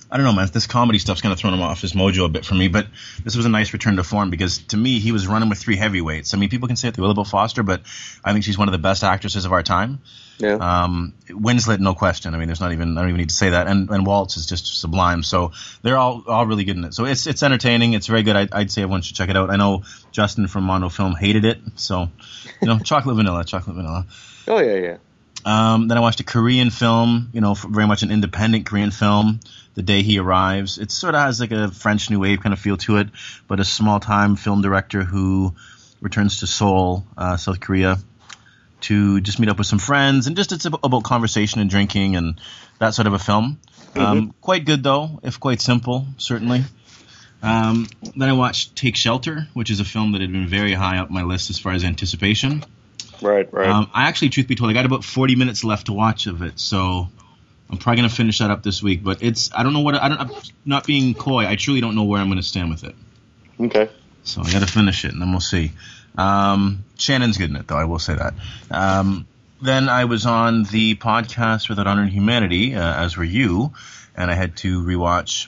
I 0.10 0.16
don't 0.16 0.26
know, 0.26 0.32
man. 0.32 0.48
This 0.54 0.68
comedy 0.68 1.00
stuff's 1.00 1.22
kind 1.22 1.34
of 1.34 1.40
thrown 1.40 1.54
him 1.54 1.62
off 1.62 1.82
his 1.82 1.94
mojo 1.94 2.26
a 2.26 2.30
bit 2.30 2.46
for 2.46 2.56
me. 2.56 2.70
But 2.70 2.88
this 3.24 3.36
was 3.36 3.46
a 3.46 3.50
nice 3.50 3.74
return 3.74 3.98
to 3.98 4.04
form 4.04 4.30
because 4.30 4.60
to 4.60 4.78
me, 4.78 5.00
he 5.00 5.12
was 5.12 5.28
running 5.28 5.50
with 5.50 5.58
three 5.58 5.76
heavyweights. 5.76 6.34
I 6.34 6.38
mean, 6.38 6.50
people 6.50 6.68
can 6.68 6.78
say 6.78 6.88
it 6.88 6.94
they 6.94 7.02
will 7.02 7.12
about 7.12 7.28
Foster, 7.28 7.62
but 7.62 7.82
I 8.24 8.32
think 8.32 8.46
she's 8.46 8.58
one 8.58 8.70
of 8.70 8.72
the 8.72 8.78
best 8.78 9.04
actresses 9.04 9.44
of 9.44 9.52
our 9.52 9.64
time. 9.64 10.00
Yeah. 10.38 10.54
Um, 10.54 11.14
Winslet, 11.28 11.80
no 11.80 11.94
question. 11.94 12.34
I 12.34 12.38
mean, 12.38 12.48
there's 12.48 12.62
not 12.62 12.72
even 12.72 12.98
I 12.98 13.02
don't 13.02 13.10
even 13.10 13.20
need 13.20 13.30
to 13.30 13.36
say 13.36 13.50
that. 13.50 13.68
And 13.68 13.90
and 13.90 14.06
Waltz 14.06 14.38
is 14.38 14.46
just 14.46 14.80
sublime. 14.80 15.24
So 15.24 15.52
they're 15.82 15.98
all 15.98 16.24
all 16.28 16.46
really 16.46 16.64
good 16.64 16.78
in 16.78 16.86
it. 16.86 16.94
So 16.94 17.06
it's 17.06 17.28
it's 17.28 17.44
entertaining. 17.44 17.94
It's 17.94 18.08
very 18.08 18.24
good. 18.24 18.36
I, 18.36 18.48
I'd 18.52 18.72
say 18.72 18.84
everyone 18.84 19.02
should 19.02 19.18
check 19.18 19.30
it 19.30 19.36
out. 19.36 19.50
I 19.50 19.58
know 19.58 19.84
Justin 20.12 20.48
from 20.48 20.64
Mondo 20.64 20.88
Film 20.88 21.16
hated 21.16 21.44
it. 21.44 21.60
So 21.76 22.10
you 22.62 22.68
know, 22.68 22.80
chocolate 22.84 23.18
vanilla, 23.18 23.44
chocolate 23.44 23.76
vanilla. 23.76 24.06
Oh 24.48 24.60
yeah, 24.60 24.76
yeah. 24.76 24.98
Um, 25.46 25.88
then 25.88 25.98
I 25.98 26.02
watched 26.02 26.20
a 26.20 26.24
Korean 26.24 26.70
film, 26.70 27.30
you 27.32 27.42
know, 27.42 27.54
very 27.54 27.88
much 27.88 28.04
an 28.04 28.12
independent 28.12 28.66
Korean 28.66 28.92
film, 28.92 29.40
The 29.78 29.84
Day 29.84 30.02
He 30.02 30.18
Arrives. 30.18 30.80
It 30.80 30.90
sort 30.90 31.14
of 31.14 31.22
has 31.22 31.40
like 31.40 31.52
a 31.52 31.70
French 31.70 32.10
New 32.10 32.20
Wave 32.20 32.42
kind 32.42 32.52
of 32.52 32.58
feel 32.58 32.78
to 32.78 32.98
it, 32.98 33.10
but 33.48 33.60
a 33.60 33.64
small 33.64 34.00
time 34.00 34.36
film 34.36 34.64
director 34.64 35.04
who 35.04 35.54
returns 36.02 36.40
to 36.40 36.48
Seoul, 36.48 37.06
uh, 37.16 37.38
South 37.38 37.60
Korea, 37.60 38.00
to 38.82 39.22
just 39.22 39.40
meet 39.40 39.50
up 39.50 39.60
with 39.60 39.68
some 39.68 39.78
friends 39.78 40.26
and 40.26 40.36
just 40.36 40.52
it's 40.52 40.66
about 40.66 41.04
conversation 41.04 41.62
and 41.62 41.70
drinking 41.70 42.16
and 42.16 42.42
that 42.80 42.96
sort 42.96 43.06
of 43.06 43.14
a 43.14 43.20
film. 43.20 43.60
Mm-hmm. 43.90 44.00
Um, 44.00 44.34
quite 44.42 44.66
good 44.66 44.82
though, 44.82 45.20
if 45.22 45.40
quite 45.40 45.62
simple, 45.62 46.08
certainly. 46.18 46.64
Um, 47.44 47.88
then 48.16 48.30
I 48.30 48.34
watched 48.34 48.76
Take 48.76 48.96
Shelter, 48.96 49.48
which 49.54 49.70
is 49.70 49.80
a 49.80 49.86
film 49.86 50.14
that 50.14 50.22
had 50.22 50.32
been 50.32 50.48
very 50.48 50.74
high 50.74 50.98
up 50.98 51.12
my 51.12 51.22
list 51.22 51.52
as 51.52 51.60
far 51.60 51.74
as 51.74 51.84
anticipation. 51.84 52.64
Right, 53.22 53.52
right. 53.54 53.70
Um, 53.70 53.92
I 53.94 54.08
actually, 54.08 54.30
truth 54.30 54.48
be 54.48 54.56
told, 54.56 54.72
I 54.72 54.74
got 54.74 54.88
about 54.88 55.04
40 55.04 55.36
minutes 55.36 55.64
left 55.64 55.86
to 55.86 55.94
watch 55.94 56.26
of 56.26 56.42
it, 56.42 56.60
so 56.60 57.10
I'm 57.70 57.78
probably 57.78 57.98
gonna 57.98 58.10
finish 58.10 58.40
that 58.40 58.52
up 58.52 58.64
this 58.64 58.82
week. 58.82 59.04
But 59.04 59.22
it's 59.22 59.50
I 59.54 59.64
don't 59.64 59.74
know 59.74 59.82
what 59.82 59.96
I 59.96 60.10
don't 60.10 60.20
I'm 60.20 60.32
not 60.66 60.86
being 60.86 61.14
coy. 61.14 61.46
I 61.46 61.56
truly 61.56 61.82
don't 61.82 61.96
know 61.96 62.06
where 62.06 62.22
I'm 62.22 62.30
gonna 62.30 62.44
stand 62.44 62.70
with 62.70 62.84
it. 62.84 62.96
Okay. 63.60 63.90
So 64.24 64.42
I 64.42 64.52
got 64.52 64.60
to 64.60 64.68
finish 64.68 65.06
it, 65.06 65.14
and 65.14 65.22
then 65.22 65.32
we'll 65.32 65.40
see. 65.40 65.72
Um, 66.18 66.84
Shannon's 66.98 67.38
good 67.38 67.50
in 67.50 67.56
it, 67.56 67.68
though. 67.68 67.78
I 67.78 67.86
will 67.86 68.00
say 68.00 68.14
that. 68.14 68.34
Um, 68.70 69.26
then 69.62 69.88
I 69.88 70.06
was 70.06 70.26
on 70.26 70.64
the 70.64 70.96
podcast 70.96 71.70
Without 71.70 71.88
Honor 71.88 72.04
and 72.04 72.12
Humanity, 72.12 72.76
uh, 72.76 73.04
as 73.04 73.16
were 73.16 73.24
you, 73.24 73.74
and 74.16 74.30
I 74.30 74.36
had 74.36 74.58
to 74.58 74.84
rewatch 74.84 75.48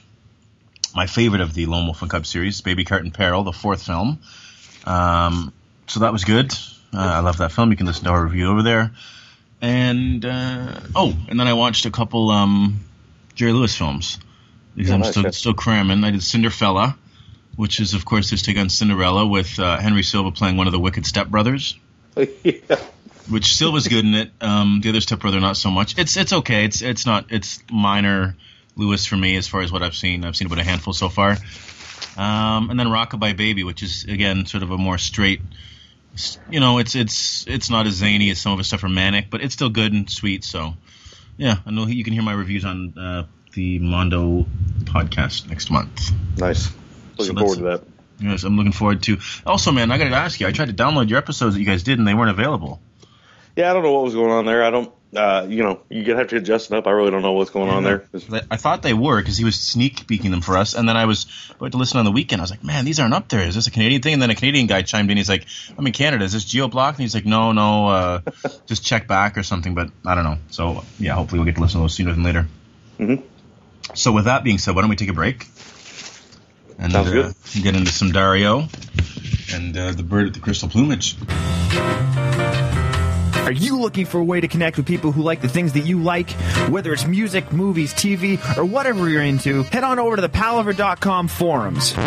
my 0.95 1.07
favorite 1.07 1.41
of 1.41 1.53
the 1.53 1.65
Lone 1.65 1.85
Wolf 1.85 2.01
and 2.01 2.09
Cub 2.09 2.25
series, 2.25 2.61
Baby 2.61 2.85
Cart 2.85 3.03
in 3.03 3.11
Peril, 3.11 3.43
the 3.43 3.51
fourth 3.51 3.85
film. 3.85 4.19
Um, 4.85 5.53
so 5.88 5.99
that 5.99 6.13
was 6.13 6.23
good. 6.23 6.53
Uh, 6.93 6.97
I 6.97 7.19
love 7.19 7.38
that 7.38 7.51
film. 7.51 7.71
You 7.71 7.77
can 7.77 7.85
listen 7.85 8.05
to 8.05 8.11
our 8.11 8.23
review 8.23 8.49
over 8.49 8.63
there. 8.63 8.91
And 9.61 10.23
uh, 10.23 10.79
oh, 10.95 11.15
and 11.27 11.39
then 11.39 11.47
I 11.47 11.53
watched 11.53 11.85
a 11.85 11.91
couple 11.91 12.31
um, 12.31 12.79
Jerry 13.35 13.51
Lewis 13.51 13.75
films 13.75 14.19
because 14.75 14.91
I'm 14.91 15.03
still 15.03 15.31
still 15.31 15.53
cramming. 15.53 16.03
I 16.03 16.11
did 16.11 16.21
Cinderfella, 16.21 16.95
which 17.55 17.79
is 17.79 17.93
of 17.93 18.05
course 18.05 18.29
his 18.29 18.41
take 18.41 18.57
on 18.57 18.69
Cinderella 18.69 19.27
with 19.27 19.59
uh, 19.59 19.77
Henry 19.77 20.03
Silva 20.03 20.31
playing 20.31 20.55
one 20.55 20.67
of 20.67 20.73
the 20.73 20.79
wicked 20.79 21.03
stepbrothers. 21.03 21.75
yeah. 22.43 22.77
Which 23.29 23.55
Silva's 23.55 23.87
good 23.87 24.05
in 24.05 24.15
it. 24.15 24.31
Um, 24.41 24.79
the 24.81 24.89
other 24.89 25.01
stepbrother 25.01 25.39
not 25.39 25.57
so 25.57 25.69
much. 25.69 25.97
It's 25.97 26.15
it's 26.15 26.31
okay. 26.31 26.63
It's 26.65 26.81
it's 26.81 27.05
not 27.05 27.25
it's 27.29 27.59
minor 27.71 28.35
Lewis 28.75 29.05
for 29.05 29.17
me 29.17 29.35
as 29.35 29.47
far 29.47 29.61
as 29.61 29.71
what 29.71 29.83
I've 29.83 29.95
seen. 29.95 30.23
I've 30.23 30.35
seen 30.35 30.47
about 30.47 30.59
a 30.59 30.63
handful 30.63 30.93
so 30.93 31.09
far. 31.09 31.37
Um, 32.17 32.69
and 32.69 32.79
then 32.79 32.87
Rockabye 32.87 33.37
Baby, 33.37 33.63
which 33.63 33.83
is 33.83 34.05
again 34.05 34.45
sort 34.45 34.63
of 34.63 34.71
a 34.71 34.77
more 34.77 34.97
straight. 34.97 35.41
You 36.49 36.59
know, 36.59 36.79
it's 36.79 36.95
it's 36.95 37.45
it's 37.47 37.69
not 37.69 37.87
as 37.87 37.93
zany 37.93 38.29
as 38.29 38.41
some 38.41 38.51
of 38.51 38.57
his 38.57 38.67
stuff 38.67 38.83
are 38.83 38.89
manic, 38.89 39.29
but 39.29 39.41
it's 39.41 39.53
still 39.53 39.69
good 39.69 39.93
and 39.93 40.09
sweet. 40.09 40.43
So, 40.43 40.73
yeah, 41.37 41.57
I 41.65 41.71
know 41.71 41.85
you 41.87 42.03
can 42.03 42.13
hear 42.13 42.23
my 42.23 42.33
reviews 42.33 42.65
on 42.65 42.97
uh, 42.97 43.25
the 43.53 43.79
Mondo 43.79 44.45
podcast 44.83 45.47
next 45.47 45.71
month. 45.71 46.11
Nice. 46.37 46.69
Looking 47.17 47.37
so 47.37 47.39
forward 47.39 47.57
to 47.57 47.63
that. 47.63 47.83
Yes, 48.19 48.43
I'm 48.43 48.57
looking 48.57 48.73
forward 48.73 49.03
to. 49.03 49.17
Also, 49.45 49.71
man, 49.71 49.91
I 49.91 49.97
got 49.97 50.09
to 50.09 50.15
ask 50.15 50.39
you. 50.39 50.47
I 50.47 50.51
tried 50.51 50.67
to 50.67 50.73
download 50.73 51.09
your 51.09 51.19
episodes 51.19 51.55
that 51.55 51.59
you 51.59 51.65
guys 51.65 51.83
did, 51.83 51.99
and 51.99 52.07
they 52.07 52.13
weren't 52.13 52.31
available. 52.31 52.81
Yeah, 53.55 53.69
I 53.69 53.73
don't 53.73 53.83
know 53.83 53.93
what 53.93 54.03
was 54.03 54.13
going 54.13 54.31
on 54.31 54.45
there. 54.45 54.63
I 54.63 54.69
don't. 54.69 54.91
Uh, 55.15 55.47
you 55.49 55.63
know, 55.63 55.81
you 55.89 56.03
gonna 56.03 56.19
have 56.19 56.27
to 56.27 56.35
adjust 56.35 56.71
it 56.71 56.77
up. 56.77 56.85
I 56.85 56.91
really 56.91 57.09
don't 57.09 57.23
know 57.23 57.31
what's 57.31 57.49
going 57.49 57.67
yeah, 57.67 57.75
on 57.75 57.83
there. 57.83 58.05
I 58.51 58.57
thought 58.57 58.83
they 58.83 58.93
were 58.93 59.19
because 59.19 59.37
he 59.37 59.43
was 59.43 59.59
sneak 59.59 60.05
peeking 60.05 60.29
them 60.29 60.41
for 60.41 60.55
us, 60.55 60.75
and 60.75 60.87
then 60.87 60.97
I 60.97 61.05
was 61.05 61.25
about 61.55 61.71
to 61.71 61.77
listen 61.77 61.97
on 61.97 62.05
the 62.05 62.11
weekend. 62.11 62.41
I 62.41 62.43
was 62.43 62.51
like, 62.51 62.63
"Man, 62.63 62.85
these 62.85 62.99
aren't 62.99 63.15
up 63.15 63.27
there. 63.27 63.41
Is 63.41 63.55
this 63.55 63.65
a 63.65 63.71
Canadian 63.71 64.03
thing?" 64.03 64.13
And 64.13 64.21
then 64.21 64.29
a 64.29 64.35
Canadian 64.35 64.67
guy 64.67 64.83
chimed 64.83 65.09
in. 65.09 65.17
He's 65.17 65.29
like, 65.29 65.47
"I'm 65.77 65.87
in 65.87 65.93
Canada. 65.93 66.25
Is 66.25 66.33
this 66.33 66.45
geo 66.45 66.67
blocked?" 66.67 66.99
And 66.99 67.03
he's 67.03 67.15
like, 67.15 67.25
"No, 67.25 67.53
no, 67.53 67.87
uh, 67.87 68.21
just 68.67 68.85
check 68.85 69.07
back 69.07 69.37
or 69.37 69.43
something." 69.43 69.73
But 69.73 69.89
I 70.05 70.13
don't 70.13 70.25
know. 70.25 70.37
So 70.51 70.83
yeah, 70.99 71.13
hopefully 71.13 71.39
we'll 71.39 71.47
get 71.47 71.55
to 71.55 71.61
listen 71.61 71.79
to 71.79 71.83
those 71.85 71.95
sooner 71.95 72.13
than 72.13 72.23
later. 72.23 72.47
Mm-hmm. 72.99 73.25
So 73.95 74.11
with 74.11 74.25
that 74.25 74.43
being 74.43 74.59
said, 74.59 74.75
why 74.75 74.81
don't 74.81 74.89
we 74.89 74.95
take 74.95 75.09
a 75.09 75.13
break 75.13 75.47
and 76.77 76.91
Sounds 76.91 77.09
uh, 77.09 77.33
get 77.61 77.75
into 77.75 77.91
some 77.91 78.11
Dario? 78.11 78.67
and 79.53 79.75
uh, 79.75 79.91
the 79.91 80.03
bird 80.03 80.27
at 80.27 80.33
the 80.33 80.39
crystal 80.39 80.69
plumage. 80.69 81.15
Are 83.50 83.51
you 83.51 83.79
looking 83.79 84.06
for 84.06 84.20
a 84.20 84.24
way 84.24 84.39
to 84.39 84.48
connect 84.48 84.77
with 84.77 84.86
people 84.86 85.12
who 85.12 85.24
like 85.24 85.41
the 85.41 85.50
things 85.50 85.74
that 85.74 85.79
you 85.79 86.03
like? 86.03 86.29
Whether 86.70 86.94
it's 86.94 87.08
music, 87.08 87.51
movies, 87.51 87.96
TV, 87.96 88.38
or 88.56 88.63
whatever 88.63 89.10
you're 89.10 89.24
into, 89.24 89.63
head 89.63 89.84
on 89.84 89.98
over 89.98 90.18
to 90.18 90.22
the 90.22 90.29
palavr.com 90.29 91.27
forums. 91.27 91.94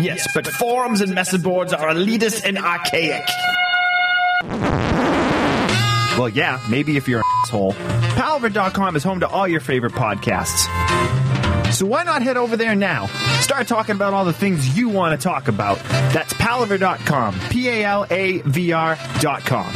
yes, 0.00 0.28
but 0.32 0.46
forums 0.46 1.00
and 1.00 1.16
message 1.16 1.42
boards 1.42 1.72
are 1.72 1.88
elitist 1.88 2.44
and 2.44 2.58
archaic. 2.58 3.26
Well, 6.16 6.28
yeah, 6.28 6.60
maybe 6.70 6.96
if 6.96 7.08
you're 7.08 7.18
an 7.18 7.24
asshole. 7.42 7.72
Palavr.com 7.72 8.94
is 8.94 9.02
home 9.02 9.18
to 9.18 9.26
all 9.26 9.48
your 9.48 9.58
favorite 9.58 9.94
podcasts. 9.94 10.68
So 11.72 11.84
why 11.86 12.04
not 12.04 12.22
head 12.22 12.36
over 12.36 12.56
there 12.56 12.74
now? 12.74 13.06
Start 13.40 13.66
talking 13.68 13.94
about 13.94 14.14
all 14.14 14.24
the 14.24 14.32
things 14.32 14.76
you 14.76 14.88
want 14.88 15.18
to 15.18 15.22
talk 15.22 15.48
about. 15.48 15.78
That's 16.12 16.32
palavr.com. 16.34 17.38
P 17.50 17.68
A 17.68 17.84
L 17.84 18.06
A 18.10 18.38
V 18.38 18.72
R.com. 18.72 19.72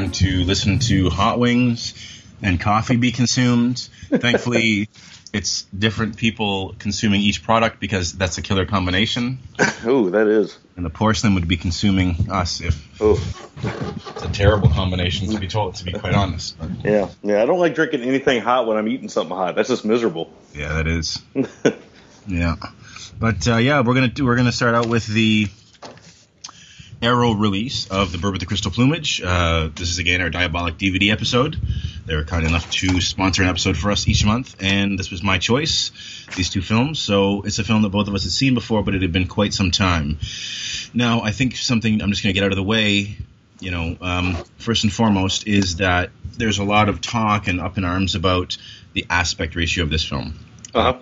time 0.00 0.10
to 0.12 0.44
listen 0.44 0.78
to 0.78 1.10
Hot 1.10 1.38
Wings 1.38 1.94
and 2.42 2.58
coffee 2.58 2.96
be 2.96 3.12
consumed. 3.12 3.78
Thankfully, 4.08 4.88
it's 5.32 5.62
different 5.64 6.16
people 6.16 6.74
consuming 6.78 7.20
each 7.20 7.42
product 7.42 7.80
because 7.80 8.12
that's 8.14 8.38
a 8.38 8.42
killer 8.42 8.64
combination. 8.64 9.38
Ooh, 9.86 10.10
that 10.10 10.26
is. 10.26 10.58
And 10.76 10.86
the 10.86 10.90
porcelain 10.90 11.34
would 11.34 11.46
be 11.48 11.58
consuming 11.58 12.30
us 12.30 12.62
if 12.62 12.88
Oh, 13.00 13.22
it's 14.14 14.22
a 14.24 14.30
terrible 14.32 14.70
combination, 14.70 15.30
to 15.32 15.38
be 15.38 15.48
told, 15.48 15.74
to 15.76 15.84
be 15.84 15.92
quite 15.92 16.14
honest. 16.14 16.58
But 16.58 16.70
yeah, 16.82 17.10
yeah. 17.22 17.42
I 17.42 17.46
don't 17.46 17.58
like 17.58 17.74
drinking 17.74 18.00
anything 18.02 18.40
hot 18.40 18.66
when 18.66 18.78
I'm 18.78 18.88
eating 18.88 19.10
something 19.10 19.36
hot. 19.36 19.54
That's 19.54 19.68
just 19.68 19.84
miserable. 19.84 20.32
yeah, 20.54 20.74
that 20.74 20.86
is. 20.86 21.20
Yeah, 22.26 22.56
but 23.18 23.48
uh, 23.48 23.56
yeah, 23.56 23.80
we're 23.80 23.94
gonna 23.94 24.08
do, 24.08 24.26
we're 24.26 24.36
gonna 24.36 24.52
start 24.52 24.74
out 24.74 24.86
with 24.86 25.06
the 25.06 25.48
Arrow 27.02 27.32
release 27.32 27.86
of 27.88 28.12
the 28.12 28.18
Bird 28.18 28.32
with 28.32 28.40
the 28.40 28.46
Crystal 28.46 28.70
Plumage. 28.70 29.22
Uh, 29.22 29.70
this 29.74 29.88
is 29.88 29.98
again 29.98 30.20
our 30.20 30.28
Diabolik 30.30 30.76
DVD 30.76 31.10
episode. 31.10 31.56
They 32.04 32.14
were 32.14 32.24
kind 32.24 32.46
enough 32.46 32.70
to 32.72 33.00
sponsor 33.00 33.42
an 33.42 33.48
episode 33.48 33.76
for 33.78 33.90
us 33.90 34.06
each 34.06 34.24
month, 34.24 34.56
and 34.60 34.98
this 34.98 35.10
was 35.10 35.22
my 35.22 35.38
choice. 35.38 35.92
These 36.36 36.50
two 36.50 36.60
films. 36.60 36.98
So 36.98 37.42
it's 37.42 37.58
a 37.58 37.64
film 37.64 37.82
that 37.82 37.88
both 37.90 38.08
of 38.08 38.14
us 38.14 38.24
had 38.24 38.32
seen 38.32 38.52
before, 38.54 38.82
but 38.82 38.94
it 38.94 39.00
had 39.02 39.12
been 39.12 39.28
quite 39.28 39.54
some 39.54 39.70
time. 39.70 40.18
Now, 40.92 41.22
I 41.22 41.30
think 41.30 41.56
something 41.56 42.02
I'm 42.02 42.10
just 42.10 42.22
going 42.22 42.34
to 42.34 42.38
get 42.38 42.44
out 42.44 42.52
of 42.52 42.56
the 42.56 42.62
way. 42.62 43.16
You 43.60 43.70
know, 43.70 43.96
um, 44.00 44.36
first 44.58 44.84
and 44.84 44.92
foremost 44.92 45.46
is 45.46 45.76
that 45.76 46.10
there's 46.36 46.58
a 46.58 46.64
lot 46.64 46.88
of 46.88 47.00
talk 47.00 47.46
and 47.48 47.60
up 47.60 47.78
in 47.78 47.84
arms 47.84 48.14
about 48.14 48.56
the 48.94 49.06
aspect 49.10 49.54
ratio 49.54 49.84
of 49.84 49.90
this 49.90 50.02
film 50.04 50.34
Uh 50.74 50.94
huh. 50.94 50.98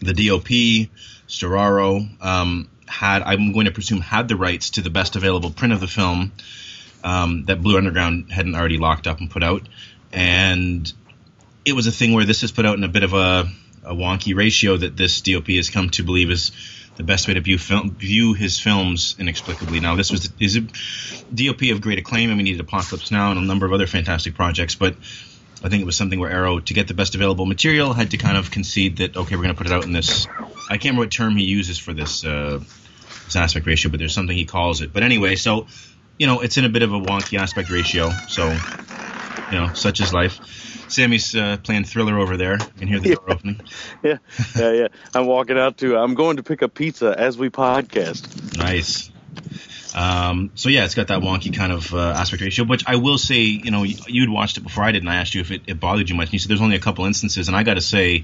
the 0.00 0.14
DOP, 0.14 0.88
Storaro, 1.28 2.08
um, 2.24 2.68
had, 2.88 3.22
I'm 3.22 3.52
going 3.52 3.66
to 3.66 3.72
presume, 3.72 4.00
had 4.00 4.28
the 4.28 4.36
rights 4.36 4.70
to 4.70 4.82
the 4.82 4.90
best 4.90 5.16
available 5.16 5.50
print 5.50 5.72
of 5.72 5.80
the 5.80 5.86
film 5.86 6.32
um, 7.04 7.44
that 7.46 7.62
Blue 7.62 7.76
Underground 7.76 8.32
hadn't 8.32 8.54
already 8.54 8.78
locked 8.78 9.06
up 9.06 9.20
and 9.20 9.30
put 9.30 9.42
out. 9.42 9.68
And 10.12 10.90
it 11.64 11.72
was 11.72 11.86
a 11.86 11.92
thing 11.92 12.12
where 12.12 12.24
this 12.24 12.42
is 12.42 12.52
put 12.52 12.66
out 12.66 12.76
in 12.76 12.84
a 12.84 12.88
bit 12.88 13.02
of 13.02 13.12
a, 13.12 13.48
a 13.84 13.94
wonky 13.94 14.34
ratio 14.34 14.76
that 14.76 14.96
this 14.96 15.20
DOP 15.20 15.48
has 15.48 15.70
come 15.70 15.90
to 15.90 16.02
believe 16.02 16.30
is 16.30 16.52
the 16.96 17.04
best 17.04 17.28
way 17.28 17.34
to 17.34 17.40
view, 17.40 17.58
film, 17.58 17.92
view 17.92 18.34
his 18.34 18.58
films 18.58 19.14
inexplicably. 19.18 19.78
Now, 19.78 19.94
this 19.94 20.10
was 20.10 20.32
is 20.40 20.56
a 20.56 20.62
DOP 21.32 21.62
of 21.70 21.80
great 21.80 21.98
acclaim. 21.98 22.30
I 22.30 22.34
mean, 22.34 22.46
he 22.46 22.52
did 22.52 22.60
Apocalypse 22.60 23.12
Now 23.12 23.30
and 23.30 23.38
a 23.38 23.42
number 23.42 23.66
of 23.66 23.72
other 23.72 23.86
fantastic 23.86 24.34
projects, 24.34 24.74
but 24.74 24.96
I 25.62 25.68
think 25.68 25.82
it 25.82 25.86
was 25.86 25.96
something 25.96 26.20
where 26.20 26.30
Arrow, 26.30 26.60
to 26.60 26.74
get 26.74 26.86
the 26.86 26.94
best 26.94 27.14
available 27.14 27.44
material, 27.46 27.92
had 27.92 28.12
to 28.12 28.16
kind 28.16 28.36
of 28.36 28.50
concede 28.50 28.98
that 28.98 29.16
okay, 29.16 29.34
we're 29.34 29.42
going 29.42 29.54
to 29.54 29.58
put 29.58 29.66
it 29.66 29.72
out 29.72 29.84
in 29.84 29.92
this. 29.92 30.26
I 30.70 30.76
can't 30.76 30.84
remember 30.84 31.02
what 31.02 31.10
term 31.10 31.36
he 31.36 31.44
uses 31.44 31.78
for 31.78 31.92
this 31.92 32.24
uh, 32.24 32.60
this 33.24 33.36
aspect 33.36 33.66
ratio, 33.66 33.90
but 33.90 33.98
there's 33.98 34.14
something 34.14 34.36
he 34.36 34.44
calls 34.44 34.80
it. 34.80 34.92
But 34.92 35.02
anyway, 35.02 35.36
so 35.36 35.66
you 36.18 36.26
know, 36.26 36.40
it's 36.40 36.56
in 36.56 36.64
a 36.64 36.68
bit 36.68 36.82
of 36.82 36.92
a 36.92 37.00
wonky 37.00 37.38
aspect 37.38 37.70
ratio. 37.70 38.10
So 38.28 38.50
you 39.50 39.58
know, 39.58 39.72
such 39.74 40.00
is 40.00 40.12
life. 40.12 40.38
Sammy's 40.88 41.34
uh, 41.34 41.58
playing 41.62 41.84
Thriller 41.84 42.18
over 42.18 42.36
there. 42.36 42.54
You 42.54 42.78
can 42.78 42.88
hear 42.88 43.00
the 43.00 43.14
door 43.14 43.24
opening. 43.30 43.60
Yeah, 44.02 44.18
yeah, 44.56 44.72
yeah. 44.72 44.88
I'm 45.14 45.26
walking 45.26 45.58
out 45.58 45.78
to. 45.78 45.96
I'm 45.96 46.14
going 46.14 46.36
to 46.36 46.42
pick 46.42 46.62
up 46.62 46.74
pizza 46.74 47.14
as 47.18 47.36
we 47.36 47.50
podcast. 47.50 48.56
Nice. 48.56 49.10
Um, 49.98 50.52
so 50.54 50.68
yeah, 50.68 50.84
it's 50.84 50.94
got 50.94 51.08
that 51.08 51.22
wonky 51.22 51.52
kind 51.52 51.72
of 51.72 51.92
uh, 51.92 51.98
aspect 51.98 52.40
ratio, 52.40 52.64
which 52.64 52.84
I 52.86 52.94
will 52.96 53.18
say, 53.18 53.40
you 53.40 53.72
know, 53.72 53.82
you'd 53.82 54.30
watched 54.30 54.56
it 54.56 54.60
before 54.60 54.84
I 54.84 54.92
did, 54.92 55.02
and 55.02 55.10
I 55.10 55.16
asked 55.16 55.34
you 55.34 55.40
if 55.40 55.50
it, 55.50 55.62
it 55.66 55.80
bothered 55.80 56.08
you 56.08 56.14
much. 56.14 56.28
And 56.28 56.34
you 56.34 56.38
said 56.38 56.50
there's 56.50 56.60
only 56.60 56.76
a 56.76 56.80
couple 56.80 57.04
instances, 57.04 57.48
and 57.48 57.56
I 57.56 57.64
got 57.64 57.74
to 57.74 57.80
say, 57.80 58.20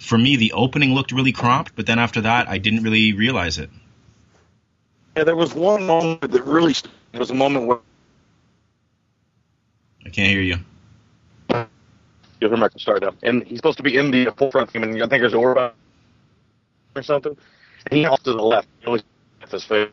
for 0.00 0.18
me, 0.18 0.34
the 0.34 0.50
opening 0.50 0.94
looked 0.94 1.12
really 1.12 1.30
cropped, 1.30 1.76
but 1.76 1.86
then 1.86 2.00
after 2.00 2.22
that, 2.22 2.48
I 2.48 2.58
didn't 2.58 2.82
really 2.82 3.12
realize 3.12 3.58
it. 3.58 3.70
Yeah, 5.16 5.22
there 5.22 5.36
was 5.36 5.54
one 5.54 5.86
moment 5.86 6.22
that 6.22 6.42
really. 6.42 6.74
There 7.12 7.20
was 7.20 7.30
a 7.30 7.34
moment 7.34 7.68
where 7.68 7.78
I 10.04 10.08
can't 10.08 10.28
hear 10.28 10.40
you. 10.40 10.56
you'll 11.50 12.50
hear 12.50 12.56
Michael 12.56 12.80
start 12.80 13.04
up, 13.04 13.14
and 13.22 13.44
he's 13.44 13.58
supposed 13.58 13.76
to 13.76 13.84
be 13.84 13.96
in 13.96 14.10
the 14.10 14.32
forefront 14.36 14.72
team, 14.72 14.82
and 14.82 14.96
I 14.96 15.06
think 15.06 15.20
there's 15.20 15.34
Orba 15.34 15.70
or 16.96 17.02
something, 17.04 17.36
and 17.86 17.96
he 17.96 18.06
off 18.06 18.24
to 18.24 18.32
the 18.32 18.42
left. 18.42 18.66
He 18.80 18.86
only 18.86 19.02
his 19.48 19.64
face, 19.64 19.88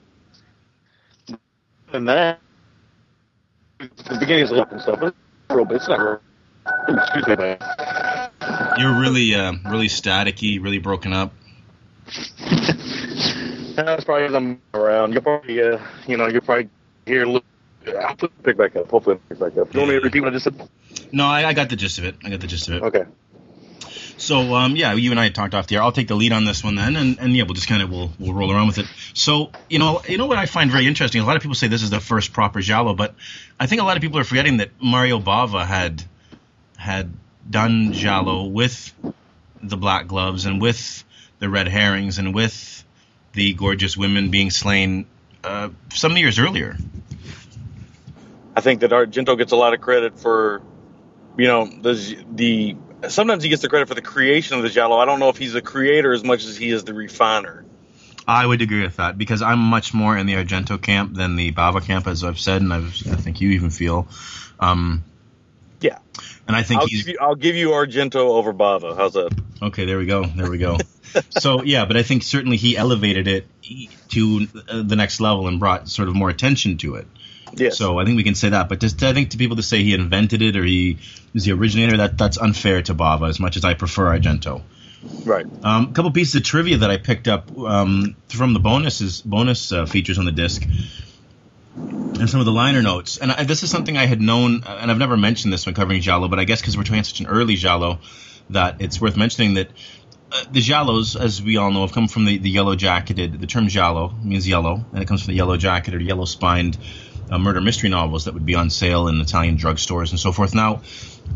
and 1.94 2.08
that 2.08 2.40
the 3.80 4.18
beginning 4.20 4.44
is 4.44 4.52
left 4.52 4.72
and 4.72 4.82
stuff. 4.82 5.00
But 5.00 5.08
it's 5.08 5.56
real, 5.56 5.66
but 5.66 5.76
it's 5.76 5.88
not 5.88 6.00
real. 6.00 6.22
Excuse 6.88 7.28
me, 7.28 7.36
man. 7.36 7.58
You're 8.78 9.00
really, 9.00 9.34
uh, 9.36 9.54
really 9.70 9.88
staticky, 9.88 10.62
really 10.62 10.80
broken 10.80 11.14
up. 11.14 11.34
That's 13.76 14.04
probably 14.04 14.36
I'm 14.36 14.62
around. 14.74 15.14
You'll 15.14 15.22
probably, 15.22 15.62
uh, 15.62 15.80
you 16.08 16.18
know, 16.18 16.28
you'll 16.28 16.42
probably 16.42 16.70
hear. 17.06 17.24
a 17.24 17.26
little- 17.26 17.44
I'll 18.02 18.16
put 18.16 18.36
the 18.36 18.44
pick 18.44 18.58
back 18.58 18.76
up. 18.76 18.90
Hopefully, 18.92 19.18
pick 19.30 19.40
back 19.40 19.58
up. 19.58 19.74
You 19.74 19.80
want 19.80 19.92
me 19.92 20.00
to 20.00 20.02
repeat 20.04 20.20
what 20.20 20.30
I 20.30 20.32
just 20.38 20.44
said? 20.44 20.70
No, 21.12 21.26
I, 21.26 21.46
I 21.48 21.54
got 21.54 21.70
the 21.70 21.76
gist 21.76 21.98
of 21.98 22.04
it. 22.04 22.16
I 22.24 22.30
got 22.30 22.42
the 22.42 22.48
gist 22.48 22.68
of 22.68 22.76
it. 22.76 22.84
Okay. 22.84 23.04
So 24.20 24.54
um, 24.56 24.76
yeah, 24.76 24.94
you 24.94 25.12
and 25.12 25.20
I 25.20 25.30
talked 25.30 25.54
off 25.54 25.68
the 25.68 25.78
air. 25.78 25.82
I'll 25.82 25.92
take 25.92 26.08
the 26.08 26.16
lead 26.16 26.34
on 26.34 26.46
this 26.46 26.64
one 26.64 26.76
then, 26.76 26.96
and, 26.96 27.20
and 27.20 27.36
yeah, 27.36 27.44
we'll 27.44 27.54
just 27.54 27.68
kind 27.68 27.82
of 27.82 27.90
we'll 27.90 28.12
we'll 28.20 28.34
roll 28.34 28.52
around 28.52 28.68
with 28.68 28.78
it. 28.78 28.86
So 29.14 29.52
you 29.70 29.80
know, 29.80 30.02
you 30.08 30.18
know 30.18 30.26
what 30.26 30.38
I 30.38 30.46
find 30.46 30.70
very 30.72 30.88
interesting. 30.88 31.22
A 31.22 31.26
lot 31.26 31.36
of 31.36 31.42
people 31.42 31.56
say 31.56 31.68
this 31.68 31.84
is 31.84 31.90
the 31.90 32.00
first 32.00 32.34
proper 32.34 32.60
giallo, 32.60 32.94
but 32.94 33.16
I 33.60 33.66
think 33.66 33.82
a 33.82 33.86
lot 33.86 33.98
of 33.98 34.02
people 34.02 34.20
are 34.20 34.24
forgetting 34.24 34.58
that 34.58 34.72
Mario 34.82 35.20
Bava 35.20 35.66
had 35.66 36.04
had 36.78 37.12
done 37.50 37.94
giallo 37.94 38.46
with 38.46 38.94
the 39.64 39.78
black 39.78 40.08
gloves 40.08 40.46
and 40.46 40.62
with 40.62 41.04
the 41.40 41.50
red 41.50 41.68
herrings 41.68 42.20
and 42.20 42.36
with 42.36 42.84
the 43.34 43.54
gorgeous 43.54 43.98
women 43.98 44.30
being 44.32 44.50
slain 44.52 45.06
uh, 45.44 45.70
some 45.94 46.16
years 46.18 46.40
earlier. 46.40 46.78
I 48.56 48.62
think 48.62 48.82
that 48.82 48.92
Argento 48.92 49.38
gets 49.38 49.54
a 49.54 49.56
lot 49.56 49.74
of 49.74 49.80
credit 49.80 50.20
for, 50.20 50.62
you 51.38 51.48
know, 51.48 51.66
the 51.66 52.26
the. 52.36 52.76
Sometimes 53.08 53.44
he 53.44 53.50
gets 53.50 53.62
the 53.62 53.70
credit 53.70 53.88
for 53.88 53.96
the 53.96 54.02
creation 54.02 54.58
of 54.58 54.64
the 54.64 54.70
giallo. 54.70 54.98
I 54.98 55.06
don't 55.06 55.20
know 55.20 55.30
if 55.30 55.38
he's 55.38 55.56
a 55.56 55.62
creator 55.62 56.12
as 56.12 56.24
much 56.24 56.46
as 56.46 56.58
he 56.58 56.70
is 56.70 56.84
the 56.84 56.94
refiner. 56.94 57.64
I 58.28 58.46
would 58.46 58.62
agree 58.62 58.84
with 58.84 58.98
that 58.98 59.18
because 59.18 59.42
I'm 59.42 59.60
much 59.60 59.94
more 59.94 60.16
in 60.16 60.28
the 60.28 60.34
Argento 60.34 60.80
camp 60.80 61.16
than 61.16 61.36
the 61.36 61.52
Bava 61.52 61.84
camp, 61.84 62.06
as 62.08 62.24
I've 62.24 62.40
said, 62.40 62.62
and 62.62 62.72
I've, 62.72 62.94
I 63.12 63.16
think 63.16 63.42
you 63.42 63.52
even 63.52 63.70
feel. 63.72 64.08
Um, 64.60 65.04
Yeah, 65.82 65.98
and 66.48 66.56
I 66.56 66.62
think 66.64 66.82
I'll 66.82 66.88
he's 66.88 67.06
give, 67.06 67.14
you, 67.14 67.18
I'll 67.22 67.36
give 67.36 67.56
you 67.56 67.70
Argento 67.70 68.16
over 68.16 68.54
Bava. 68.54 68.96
How's 68.96 69.14
that? 69.14 69.40
okay. 69.64 69.86
There 69.86 69.98
we 69.98 70.06
go. 70.06 70.26
There 70.26 70.50
we 70.50 70.58
go. 70.58 70.78
so 71.30 71.64
yeah, 71.64 71.86
but 71.86 71.98
I 71.98 72.04
think 72.04 72.22
certainly 72.24 72.58
he 72.58 72.78
elevated 72.78 73.28
it 73.28 73.48
to 74.10 74.46
the 74.46 74.96
next 74.96 75.22
level 75.22 75.48
and 75.48 75.60
brought 75.60 75.88
sort 75.88 76.08
of 76.08 76.16
more 76.16 76.30
attention 76.30 76.78
to 76.80 76.96
it. 76.96 77.08
Yes. 77.54 77.78
So 77.78 78.00
I 78.00 78.06
think 78.06 78.18
we 78.18 78.24
can 78.24 78.36
say 78.36 78.50
that. 78.50 78.70
But 78.70 78.80
just 78.80 79.02
I 79.04 79.14
think 79.14 79.32
to 79.32 79.38
people 79.38 79.58
to 79.58 79.64
say 79.64 79.84
he 79.84 79.94
invented 79.94 80.42
it 80.42 80.56
or 80.56 80.64
he 80.64 80.98
was 81.34 81.46
the 81.46 81.54
originator, 81.54 81.98
that 81.98 82.18
that's 82.18 82.38
unfair 82.38 82.82
to 82.84 82.96
Bava. 82.96 83.30
As 83.30 83.40
much 83.40 83.58
as 83.58 83.66
I 83.66 83.74
prefer 83.74 84.18
Argento. 84.18 84.62
right. 85.26 85.46
Um, 85.64 85.90
a 85.90 85.94
couple 85.94 86.12
pieces 86.12 86.36
of 86.36 86.44
trivia 86.44 86.78
that 86.78 86.92
I 86.92 86.98
picked 86.98 87.28
up 87.28 87.58
um, 87.58 88.16
from 88.28 88.54
the 88.54 88.60
bonuses 88.60 89.22
bonus 89.22 89.72
uh, 89.72 89.86
features 89.86 90.20
on 90.20 90.26
the 90.26 90.32
disc 90.32 90.64
and 92.20 92.30
some 92.30 92.40
of 92.40 92.46
the 92.46 92.52
liner 92.52 92.82
notes. 92.82 93.18
And 93.18 93.32
I, 93.32 93.44
this 93.44 93.64
is 93.64 93.72
something 93.72 93.98
I 93.98 94.06
had 94.06 94.22
known, 94.22 94.64
uh, 94.64 94.80
and 94.82 94.92
I've 94.92 94.98
never 94.98 95.18
mentioned 95.18 95.54
this 95.54 95.66
when 95.66 95.76
covering 95.76 96.02
Giallo, 96.02 96.28
but 96.28 96.40
I 96.40 96.44
guess 96.44 96.62
because 96.62 96.78
we're 96.78 96.84
talking 96.84 97.04
such 97.04 97.22
an 97.22 97.28
early 97.28 97.56
Giallo, 97.56 98.00
that 98.50 98.82
it's 98.82 99.00
worth 99.00 99.16
mentioning 99.16 99.56
that 99.56 99.70
uh, 100.32 100.44
the 100.52 100.60
Giallos, 100.60 101.20
as 101.20 101.42
we 101.42 101.58
all 101.58 101.72
know, 101.72 101.82
have 101.82 101.92
come 101.92 102.08
from 102.08 102.26
the, 102.26 102.38
the 102.38 102.50
yellow 102.50 102.76
jacketed. 102.76 103.40
The 103.40 103.48
term 103.48 103.68
Giallo 103.68 104.14
means 104.24 104.48
yellow, 104.48 104.86
and 104.92 105.02
it 105.02 105.08
comes 105.08 105.24
from 105.24 105.32
the 105.32 105.38
yellow 105.38 105.58
jacketed 105.58 106.02
or 106.02 106.04
yellow 106.04 106.26
spined 106.26 106.78
uh, 107.30 107.38
murder 107.38 107.62
mystery 107.62 107.90
novels 107.90 108.26
that 108.26 108.34
would 108.34 108.46
be 108.46 108.56
on 108.56 108.70
sale 108.70 109.08
in 109.08 109.22
Italian 109.22 109.58
drugstores 109.58 110.12
and 110.12 110.20
so 110.20 110.32
forth. 110.32 110.54
Now, 110.54 110.82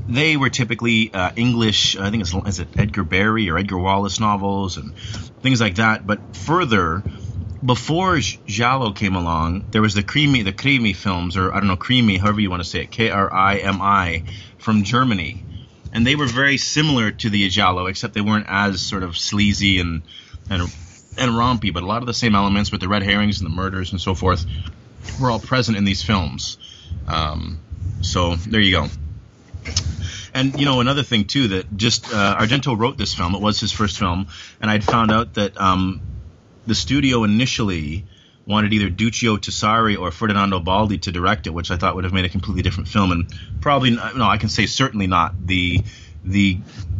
they 0.07 0.37
were 0.37 0.49
typically 0.49 1.13
uh, 1.13 1.31
English, 1.35 1.95
I 1.97 2.09
think 2.09 2.21
it's 2.21 2.33
is 2.33 2.59
it 2.59 2.67
Edgar 2.77 3.03
Barry 3.03 3.49
or 3.49 3.57
Edgar 3.57 3.77
Wallace 3.77 4.19
novels 4.19 4.77
and 4.77 4.95
things 5.41 5.61
like 5.61 5.75
that. 5.75 6.05
But 6.05 6.35
further, 6.35 7.03
before 7.63 8.17
Giallo 8.19 8.91
came 8.91 9.15
along, 9.15 9.65
there 9.71 9.81
was 9.81 9.93
the 9.93 10.03
krimi, 10.03 10.43
the 10.43 10.51
krimi 10.51 10.95
films, 10.95 11.37
or 11.37 11.53
I 11.53 11.59
don't 11.59 11.67
know, 11.67 11.77
krimi, 11.77 12.19
however 12.19 12.41
you 12.41 12.49
want 12.49 12.63
to 12.63 12.69
say 12.69 12.81
it, 12.81 12.91
K 12.91 13.09
R 13.09 13.31
I 13.31 13.57
M 13.57 13.81
I, 13.81 14.23
from 14.57 14.83
Germany, 14.83 15.45
and 15.93 16.05
they 16.05 16.15
were 16.15 16.27
very 16.27 16.57
similar 16.57 17.11
to 17.11 17.29
the 17.29 17.47
Giallo, 17.49 17.85
except 17.85 18.13
they 18.13 18.21
weren't 18.21 18.47
as 18.49 18.81
sort 18.81 19.03
of 19.03 19.17
sleazy 19.17 19.79
and 19.79 20.01
and 20.49 20.63
and 21.15 21.31
rompy, 21.31 21.71
but 21.71 21.83
a 21.83 21.85
lot 21.85 22.01
of 22.01 22.07
the 22.07 22.13
same 22.13 22.35
elements 22.35 22.71
with 22.71 22.81
the 22.81 22.87
red 22.87 23.03
herrings 23.03 23.39
and 23.39 23.49
the 23.49 23.55
murders 23.55 23.91
and 23.91 24.01
so 24.01 24.15
forth 24.15 24.45
were 25.19 25.31
all 25.31 25.39
present 25.39 25.77
in 25.77 25.85
these 25.85 26.03
films. 26.03 26.57
Um, 27.07 27.59
so 28.01 28.35
there 28.35 28.61
you 28.61 28.71
go. 28.71 28.87
And 30.33 30.59
you 30.59 30.65
know 30.65 30.81
another 30.81 31.03
thing 31.03 31.25
too 31.25 31.49
that 31.49 31.77
just 31.77 32.11
uh, 32.11 32.37
Argento 32.39 32.77
wrote 32.77 32.97
this 32.97 33.13
film. 33.13 33.35
It 33.35 33.41
was 33.41 33.59
his 33.59 33.71
first 33.71 33.99
film, 33.99 34.27
and 34.59 34.69
I'd 34.69 34.83
found 34.83 35.11
out 35.11 35.35
that 35.35 35.59
um, 35.59 36.01
the 36.65 36.75
studio 36.75 37.23
initially 37.23 38.05
wanted 38.45 38.73
either 38.73 38.89
Duccio 38.89 39.37
Tessari 39.37 39.97
or 39.97 40.11
Ferdinando 40.11 40.59
Baldi 40.59 40.97
to 40.99 41.11
direct 41.11 41.47
it, 41.47 41.51
which 41.51 41.71
I 41.71 41.77
thought 41.77 41.95
would 41.95 42.03
have 42.03 42.13
made 42.13 42.25
a 42.25 42.29
completely 42.29 42.63
different 42.63 42.89
film, 42.89 43.11
and 43.11 43.33
probably 43.61 43.91
no, 43.91 44.23
I 44.23 44.37
can 44.37 44.49
say 44.49 44.65
certainly 44.65 45.07
not 45.07 45.33
the 45.45 45.81
the 46.23 46.59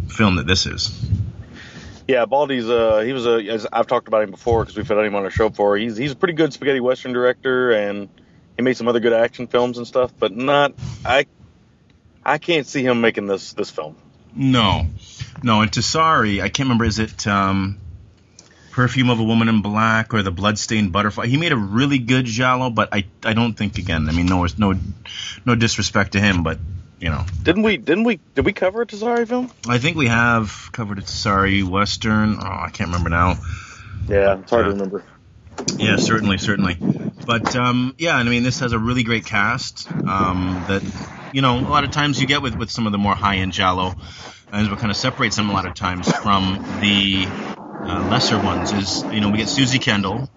film 0.10 0.36
that 0.36 0.46
this 0.46 0.66
is. 0.66 0.92
Yeah, 2.08 2.26
Baldi's 2.26 2.70
uh 2.70 3.00
he 3.00 3.14
was 3.14 3.26
a 3.26 3.36
as 3.50 3.66
I've 3.72 3.88
talked 3.88 4.08
about 4.08 4.24
him 4.24 4.32
before 4.32 4.64
because 4.64 4.76
we've 4.76 4.88
had 4.88 4.98
him 4.98 5.16
on 5.16 5.24
our 5.24 5.32
show 5.32 5.50
before. 5.50 5.78
He's 5.78 5.96
he's 5.98 6.12
a 6.12 6.16
pretty 6.16 6.34
good 6.34 6.54
spaghetti 6.54 6.80
western 6.80 7.14
director 7.14 7.72
and 7.72 8.10
he 8.58 8.64
made 8.64 8.78
some 8.78 8.88
other 8.88 9.00
good 9.00 9.14
action 9.14 9.48
films 9.48 9.78
and 9.78 9.88
stuff, 9.88 10.12
but 10.18 10.36
not 10.36 10.74
I 11.06 11.26
I 12.26 12.38
can't 12.38 12.68
see 12.68 12.84
him 12.84 13.02
making 13.02 13.28
this 13.28 13.54
this 13.54 13.70
film. 13.70 13.96
No, 14.36 14.88
no, 15.44 15.62
and 15.62 15.72
Tessari, 15.72 16.42
I 16.42 16.50
can't 16.50 16.68
remember. 16.68 16.86
Is 16.86 16.98
it 16.98 17.28
um, 17.28 17.78
Perfume 18.72 19.12
of 19.12 19.20
a 19.20 19.24
Woman 19.24 19.48
in 19.48 19.62
Black 19.62 20.14
or 20.14 20.24
The 20.24 20.32
Bloodstained 20.32 20.92
Butterfly? 20.92 21.28
He 21.28 21.38
made 21.38 21.52
a 21.52 21.58
really 21.58 22.00
good 22.00 22.26
Giallo, 22.26 22.72
but 22.72 22.90
I, 22.92 23.06
I 23.24 23.34
don't 23.34 23.54
think 23.54 23.78
again. 23.78 24.10
I 24.10 24.12
mean, 24.12 24.26
no, 24.26 24.48
no, 24.58 24.74
no 25.46 25.54
disrespect 25.54 26.14
to 26.14 26.20
him, 26.20 26.42
but 26.42 26.58
you 27.04 27.10
know, 27.10 27.26
Didn't 27.44 27.64
we 27.64 27.76
didn't 27.76 28.06
we 28.06 28.22
did 28.34 28.46
we 28.46 28.54
cover 28.54 28.82
a 28.82 28.86
Tessari 28.86 29.28
film? 29.28 29.52
I 29.68 29.78
think 29.78 29.98
we 29.98 30.08
have 30.08 30.70
covered 30.72 31.00
a 31.00 31.02
Tessari 31.02 31.62
Western. 31.62 32.38
Oh, 32.40 32.42
I 32.42 32.70
can't 32.72 32.88
remember 32.88 33.10
now. 33.10 33.36
Yeah, 34.08 34.40
it's 34.40 34.50
hard 34.50 34.66
to 34.66 34.72
remember. 34.72 35.04
Yeah, 35.76 35.98
certainly, 35.98 36.38
certainly. 36.38 36.78
But 37.26 37.58
um, 37.58 37.94
yeah, 37.98 38.18
and 38.18 38.30
I 38.30 38.32
mean, 38.32 38.44
this 38.44 38.62
has 38.62 38.72
a 38.72 38.80
really 38.80 39.04
great 39.04 39.26
cast 39.26 39.92
um, 39.92 40.64
that 40.70 40.82
you 41.34 41.42
know 41.42 41.60
a 41.60 41.68
lot 41.68 41.84
of 41.84 41.92
times 41.92 42.22
you 42.22 42.26
get 42.26 42.42
with 42.42 42.56
with 42.56 42.72
some 42.72 42.86
of 42.86 42.94
the 42.94 42.98
more 42.98 43.16
high 43.16 43.36
end 43.36 43.52
Giallo, 43.52 43.96
and 44.54 44.70
what 44.70 44.80
kind 44.80 44.90
of 44.90 44.96
separates 44.96 45.36
them 45.36 45.50
a 45.50 45.54
lot 45.54 45.66
of 45.66 45.74
times 45.74 46.10
from 46.10 46.56
the 46.80 47.26
uh, 47.28 48.08
lesser 48.10 48.38
ones 48.38 48.72
is 48.72 49.04
you 49.14 49.20
know 49.20 49.30
we 49.30 49.40
get 49.40 49.50
Suzy 49.50 49.78
Kendall, 49.78 50.30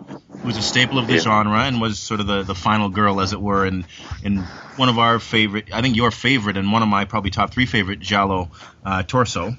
who's 0.47 0.57
a 0.59 0.63
staple 0.63 0.99
of 0.99 1.09
the 1.09 1.15
Yeah. 1.15 1.21
genre 1.21 1.59
and 1.59 1.81
was 1.81 1.99
sort 1.99 2.21
of 2.21 2.27
the, 2.27 2.45
the 2.45 2.55
final 2.55 2.89
girl, 2.89 3.21
as 3.21 3.33
it 3.33 3.41
were, 3.41 3.67
and 3.67 3.85
in 4.23 4.45
one 4.77 4.89
of 4.89 4.99
our 4.99 5.19
favorite, 5.19 5.73
I 5.73 5.83
think 5.83 5.97
your 5.97 6.11
favorite, 6.11 6.57
and 6.57 6.71
one 6.71 6.83
of 6.83 6.89
my 6.89 7.05
probably 7.05 7.31
top 7.31 7.53
three 7.53 7.67
favorite 7.67 7.99
Giallo, 7.99 8.51
uh, 8.85 9.03
Torso. 9.03 9.57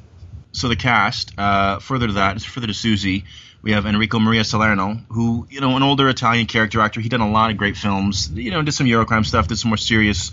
So 0.53 0.69
the 0.69 0.75
cast, 0.77 1.37
uh, 1.37 1.79
further 1.79 2.07
to 2.07 2.13
that, 2.13 2.41
further 2.41 2.67
to 2.67 2.73
Suzy, 2.73 3.25
we 3.61 3.73
have 3.73 3.85
Enrico 3.85 4.17
Maria 4.19 4.43
Salerno, 4.45 4.97
who, 5.09 5.45
you 5.49 5.59
know, 5.59 5.75
an 5.75 5.83
older 5.83 6.07
Italian 6.07 6.45
character 6.45 6.79
actor. 6.79 7.01
He 7.01 7.09
done 7.09 7.21
a 7.21 7.29
lot 7.29 7.51
of 7.51 7.57
great 7.57 7.75
films. 7.75 8.31
You 8.31 8.51
know, 8.51 8.61
did 8.61 8.71
some 8.71 8.87
Eurocrime 8.87 9.25
stuff, 9.25 9.49
did 9.49 9.57
some 9.57 9.69
more 9.69 9.77
serious, 9.77 10.31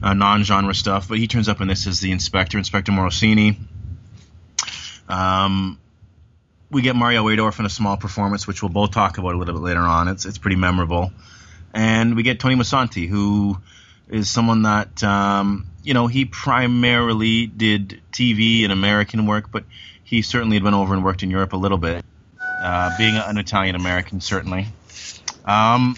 uh, 0.00 0.14
non-genre 0.14 0.74
stuff. 0.74 1.08
But 1.08 1.18
he 1.18 1.26
turns 1.26 1.48
up 1.48 1.60
in 1.60 1.66
this 1.66 1.86
as 1.88 1.98
the 1.98 2.12
inspector, 2.12 2.56
Inspector 2.56 2.92
Morosini. 2.92 3.56
Um, 5.08 5.80
we 6.70 6.82
get 6.82 6.96
Mario 6.96 7.26
Adorf 7.28 7.58
in 7.58 7.66
a 7.66 7.70
small 7.70 7.96
performance, 7.96 8.46
which 8.46 8.62
we'll 8.62 8.68
both 8.68 8.90
talk 8.90 9.18
about 9.18 9.34
a 9.34 9.38
little 9.38 9.54
bit 9.54 9.62
later 9.62 9.80
on. 9.80 10.08
It's 10.08 10.26
it's 10.26 10.38
pretty 10.38 10.56
memorable, 10.56 11.12
and 11.72 12.16
we 12.16 12.22
get 12.22 12.40
Tony 12.40 12.56
Musanti, 12.56 13.08
who 13.08 13.58
is 14.08 14.30
someone 14.30 14.62
that 14.62 15.02
um, 15.02 15.66
you 15.82 15.94
know 15.94 16.06
he 16.06 16.24
primarily 16.24 17.46
did 17.46 18.00
TV 18.12 18.64
and 18.64 18.72
American 18.72 19.26
work, 19.26 19.50
but 19.50 19.64
he 20.04 20.22
certainly 20.22 20.56
had 20.56 20.62
went 20.62 20.76
over 20.76 20.94
and 20.94 21.04
worked 21.04 21.22
in 21.22 21.30
Europe 21.30 21.52
a 21.52 21.56
little 21.56 21.78
bit, 21.78 22.04
uh, 22.62 22.96
being 22.98 23.16
an 23.16 23.38
Italian 23.38 23.74
American 23.74 24.20
certainly. 24.20 24.66
Um, 25.44 25.96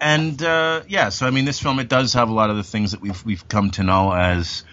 and 0.00 0.42
uh, 0.42 0.82
yeah, 0.88 1.08
so 1.10 1.26
I 1.26 1.30
mean, 1.30 1.44
this 1.44 1.60
film 1.60 1.78
it 1.80 1.88
does 1.88 2.14
have 2.14 2.28
a 2.28 2.32
lot 2.32 2.50
of 2.50 2.56
the 2.56 2.64
things 2.64 2.92
that 2.92 3.00
we've 3.00 3.24
we've 3.24 3.46
come 3.48 3.70
to 3.72 3.82
know 3.82 4.12
as 4.12 4.64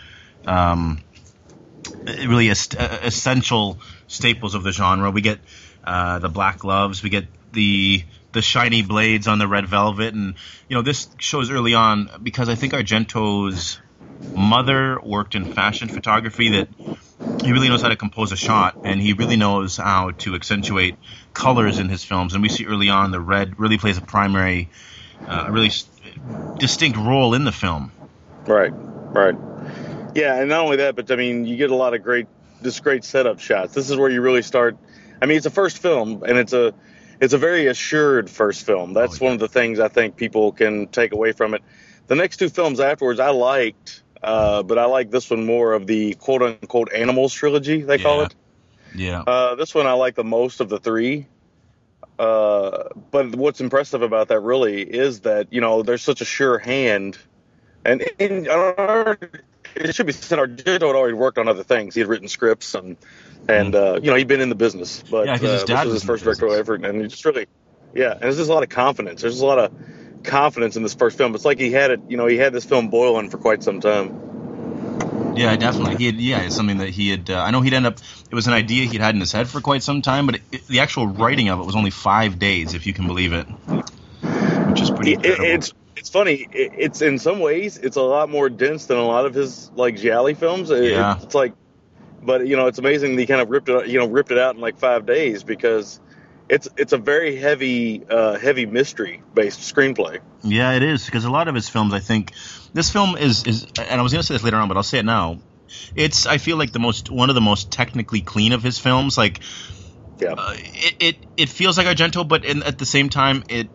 um, 0.45 1.03
really 2.05 2.49
est- 2.49 2.75
uh, 2.77 2.99
essential 3.03 3.79
staples 4.07 4.55
of 4.55 4.63
the 4.63 4.71
genre. 4.71 5.11
We 5.11 5.21
get 5.21 5.39
uh, 5.83 6.19
the 6.19 6.29
black 6.29 6.59
gloves, 6.59 7.03
we 7.03 7.09
get 7.09 7.25
the 7.51 8.03
the 8.33 8.41
shiny 8.41 8.81
blades 8.81 9.27
on 9.27 9.39
the 9.39 9.47
red 9.47 9.65
velvet, 9.65 10.13
and 10.13 10.35
you 10.67 10.75
know 10.75 10.81
this 10.81 11.07
shows 11.19 11.49
early 11.49 11.73
on 11.73 12.09
because 12.21 12.49
I 12.49 12.55
think 12.55 12.73
Argento's 12.73 13.79
mother 14.35 14.99
worked 15.01 15.35
in 15.35 15.45
fashion 15.45 15.87
photography 15.87 16.49
that 16.49 16.67
he 17.43 17.51
really 17.51 17.69
knows 17.69 17.81
how 17.81 17.89
to 17.89 17.95
compose 17.95 18.31
a 18.31 18.35
shot. 18.35 18.75
And 18.83 19.01
he 19.01 19.13
really 19.13 19.37
knows 19.37 19.77
how 19.77 20.11
to 20.11 20.35
accentuate 20.35 20.97
colors 21.33 21.79
in 21.79 21.89
his 21.89 22.03
films. 22.03 22.33
And 22.33 22.41
we 22.41 22.49
see 22.49 22.65
early 22.65 22.89
on 22.89 23.11
the 23.11 23.19
red 23.19 23.59
really 23.59 23.77
plays 23.77 23.97
a 23.97 24.01
primary 24.01 24.69
uh, 25.27 25.45
a 25.47 25.51
really 25.51 25.71
distinct 26.59 26.97
role 26.97 27.33
in 27.33 27.45
the 27.45 27.51
film. 27.51 27.91
Right, 28.47 28.71
right. 29.13 29.35
Yeah, 30.13 30.39
and 30.39 30.49
not 30.49 30.63
only 30.63 30.77
that, 30.77 30.95
but 30.95 31.11
I 31.11 31.15
mean, 31.15 31.45
you 31.45 31.57
get 31.57 31.71
a 31.71 31.75
lot 31.75 31.93
of 31.93 32.03
great, 32.03 32.27
just 32.63 32.83
great 32.83 33.03
setup 33.03 33.39
shots. 33.39 33.73
This 33.73 33.89
is 33.89 33.97
where 33.97 34.09
you 34.09 34.21
really 34.21 34.41
start. 34.41 34.77
I 35.21 35.25
mean, 35.25 35.37
it's 35.37 35.45
a 35.45 35.51
first 35.51 35.79
film, 35.79 36.23
and 36.27 36.37
it's 36.37 36.53
a, 36.53 36.73
it's 37.21 37.33
a 37.33 37.37
very 37.37 37.67
assured 37.67 38.29
first 38.29 38.65
film. 38.65 38.93
That's 38.93 39.21
Oh, 39.21 39.25
one 39.25 39.33
of 39.33 39.39
the 39.39 39.47
things 39.47 39.79
I 39.79 39.87
think 39.87 40.15
people 40.17 40.51
can 40.51 40.87
take 40.87 41.13
away 41.13 41.31
from 41.31 41.53
it. 41.53 41.61
The 42.07 42.15
next 42.15 42.37
two 42.37 42.49
films 42.49 42.79
afterwards, 42.79 43.19
I 43.19 43.29
liked, 43.29 44.03
uh, 44.21 44.63
but 44.63 44.77
I 44.77 44.85
like 44.85 45.11
this 45.11 45.29
one 45.29 45.45
more 45.45 45.73
of 45.73 45.87
the 45.87 46.13
quote 46.15 46.41
unquote 46.41 46.91
animals 46.93 47.33
trilogy 47.33 47.81
they 47.81 47.97
call 47.97 48.21
it. 48.21 48.35
yeah 48.93 49.23
Uh, 49.25 49.55
this 49.55 49.73
one 49.73 49.87
I 49.87 49.93
like 49.93 50.15
the 50.15 50.23
most 50.23 50.61
of 50.61 50.69
the 50.69 50.79
three. 50.79 51.27
Uh, 52.17 52.89
but 53.11 53.35
what's 53.35 53.59
impressive 53.59 54.01
about 54.01 54.29
that 54.29 54.39
really 54.39 54.81
is 54.81 55.21
that 55.21 55.51
you 55.51 55.59
know 55.61 55.83
there's 55.83 56.01
such 56.01 56.21
a 56.21 56.25
sure 56.25 56.57
hand, 56.57 57.17
and 57.83 58.01
in, 58.19 58.47
our, 58.49 59.17
it 59.75 59.95
should 59.95 60.05
be 60.05 60.11
said 60.13 60.39
Argento 60.39 60.71
had 60.71 60.83
already 60.83 61.13
worked 61.13 61.37
on 61.37 61.47
other 61.47 61.63
things. 61.63 61.93
He 61.95 62.01
had 62.01 62.07
written 62.09 62.27
scripts 62.27 62.73
and 62.75 62.97
and 63.47 63.75
uh, 63.75 63.99
you 64.01 64.09
know 64.09 64.15
he'd 64.15 64.27
been 64.27 64.41
in 64.41 64.49
the 64.49 64.55
business, 64.55 65.03
but 65.09 65.27
Yeah, 65.27 65.37
'cause 65.37 65.51
his 65.51 65.63
uh, 65.63 65.65
dad 65.65 65.83
this 65.83 65.85
was 65.85 65.93
was 65.93 66.01
his 66.01 66.07
first 66.07 66.23
directorial 66.23 66.57
business. 66.57 66.75
effort, 66.79 66.89
and 66.89 67.01
he 67.01 67.07
just 67.07 67.25
really, 67.25 67.45
yeah, 67.93 68.11
and 68.13 68.21
there's 68.21 68.37
just 68.37 68.49
a 68.49 68.53
lot 68.53 68.63
of 68.63 68.69
confidence. 68.69 69.21
There's 69.21 69.39
a 69.41 69.45
lot 69.45 69.59
of 69.59 69.71
confidence 70.23 70.75
in 70.75 70.83
this 70.83 70.95
first 70.95 71.17
film. 71.17 71.35
It's 71.35 71.45
like 71.45 71.59
he 71.59 71.71
had 71.71 71.91
it, 71.91 71.99
you 72.09 72.17
know, 72.17 72.25
he 72.25 72.37
had 72.37 72.51
this 72.53 72.65
film 72.65 72.89
boiling 72.89 73.29
for 73.29 73.37
quite 73.37 73.61
some 73.63 73.79
time. 73.81 75.33
Yeah, 75.35 75.55
definitely. 75.57 75.95
He 75.97 76.05
had, 76.05 76.15
yeah, 76.15 76.41
it's 76.43 76.55
something 76.55 76.77
that 76.77 76.89
he 76.89 77.09
had. 77.09 77.29
Uh, 77.29 77.41
I 77.41 77.51
know 77.51 77.59
he'd 77.61 77.73
end 77.73 77.85
up. 77.85 77.97
It 78.31 78.33
was 78.33 78.47
an 78.47 78.53
idea 78.53 78.85
he'd 78.85 79.01
had 79.01 79.13
in 79.15 79.19
his 79.19 79.33
head 79.33 79.49
for 79.49 79.59
quite 79.59 79.83
some 79.83 80.01
time, 80.01 80.25
but 80.27 80.35
it, 80.35 80.41
it, 80.53 80.67
the 80.67 80.79
actual 80.79 81.07
writing 81.07 81.49
of 81.49 81.59
it 81.59 81.65
was 81.65 81.75
only 81.75 81.89
five 81.91 82.39
days, 82.39 82.73
if 82.73 82.87
you 82.87 82.93
can 82.93 83.05
believe 83.05 83.33
it, 83.33 83.43
which 83.43 84.81
is 84.81 84.89
pretty. 84.91 85.13
It- 85.13 85.25
it- 85.25 85.39
it's 85.41 85.73
it's 85.95 86.09
funny. 86.09 86.47
It, 86.51 86.71
it's 86.77 87.01
in 87.01 87.19
some 87.19 87.39
ways 87.39 87.77
it's 87.77 87.97
a 87.97 88.01
lot 88.01 88.29
more 88.29 88.49
dense 88.49 88.85
than 88.85 88.97
a 88.97 89.05
lot 89.05 89.25
of 89.25 89.33
his 89.33 89.71
like 89.75 89.97
Gialli 89.97 90.33
films. 90.33 90.69
It- 90.71 90.91
Yeah. 90.91 91.17
it's 91.21 91.35
like, 91.35 91.53
but 92.21 92.47
you 92.47 92.55
know, 92.55 92.67
it's 92.67 92.79
amazing 92.79 93.15
that 93.15 93.21
he 93.21 93.27
kind 93.27 93.41
of 93.41 93.49
ripped 93.49 93.69
it, 93.69 93.87
you 93.87 93.99
know, 93.99 94.07
ripped 94.07 94.31
it 94.31 94.37
out 94.37 94.55
in 94.55 94.61
like 94.61 94.77
five 94.77 95.05
days 95.05 95.43
because 95.43 95.99
it's 96.49 96.67
it's 96.77 96.93
a 96.93 96.97
very 96.97 97.35
heavy 97.35 98.03
uh, 98.09 98.37
heavy 98.37 98.65
mystery 98.65 99.21
based 99.33 99.59
screenplay. 99.61 100.19
Yeah, 100.43 100.73
it 100.73 100.83
is 100.83 101.05
because 101.05 101.25
a 101.25 101.31
lot 101.31 101.47
of 101.47 101.55
his 101.55 101.69
films, 101.69 101.93
I 101.93 101.99
think, 101.99 102.33
this 102.73 102.91
film 102.91 103.15
is 103.17 103.43
is, 103.45 103.65
and 103.77 103.99
I 103.99 104.03
was 104.03 104.11
going 104.11 104.21
to 104.21 104.27
say 104.27 104.35
this 104.35 104.43
later 104.43 104.57
on, 104.57 104.67
but 104.67 104.77
I'll 104.77 104.83
say 104.83 104.99
it 104.99 105.05
now. 105.05 105.39
It's 105.95 106.25
I 106.25 106.37
feel 106.37 106.57
like 106.57 106.71
the 106.71 106.79
most 106.79 107.09
one 107.09 107.29
of 107.29 107.35
the 107.35 107.41
most 107.41 107.71
technically 107.71 108.21
clean 108.21 108.53
of 108.53 108.61
his 108.63 108.77
films. 108.79 109.17
Like 109.17 109.39
Yeah, 110.19 110.33
uh, 110.37 110.53
it, 110.55 110.95
it 110.99 111.15
it 111.37 111.49
feels 111.49 111.77
like 111.77 111.87
Argento, 111.87 112.27
but 112.27 112.45
in, 112.45 112.63
at 112.63 112.77
the 112.77 112.85
same 112.85 113.09
time, 113.09 113.43
it 113.49 113.67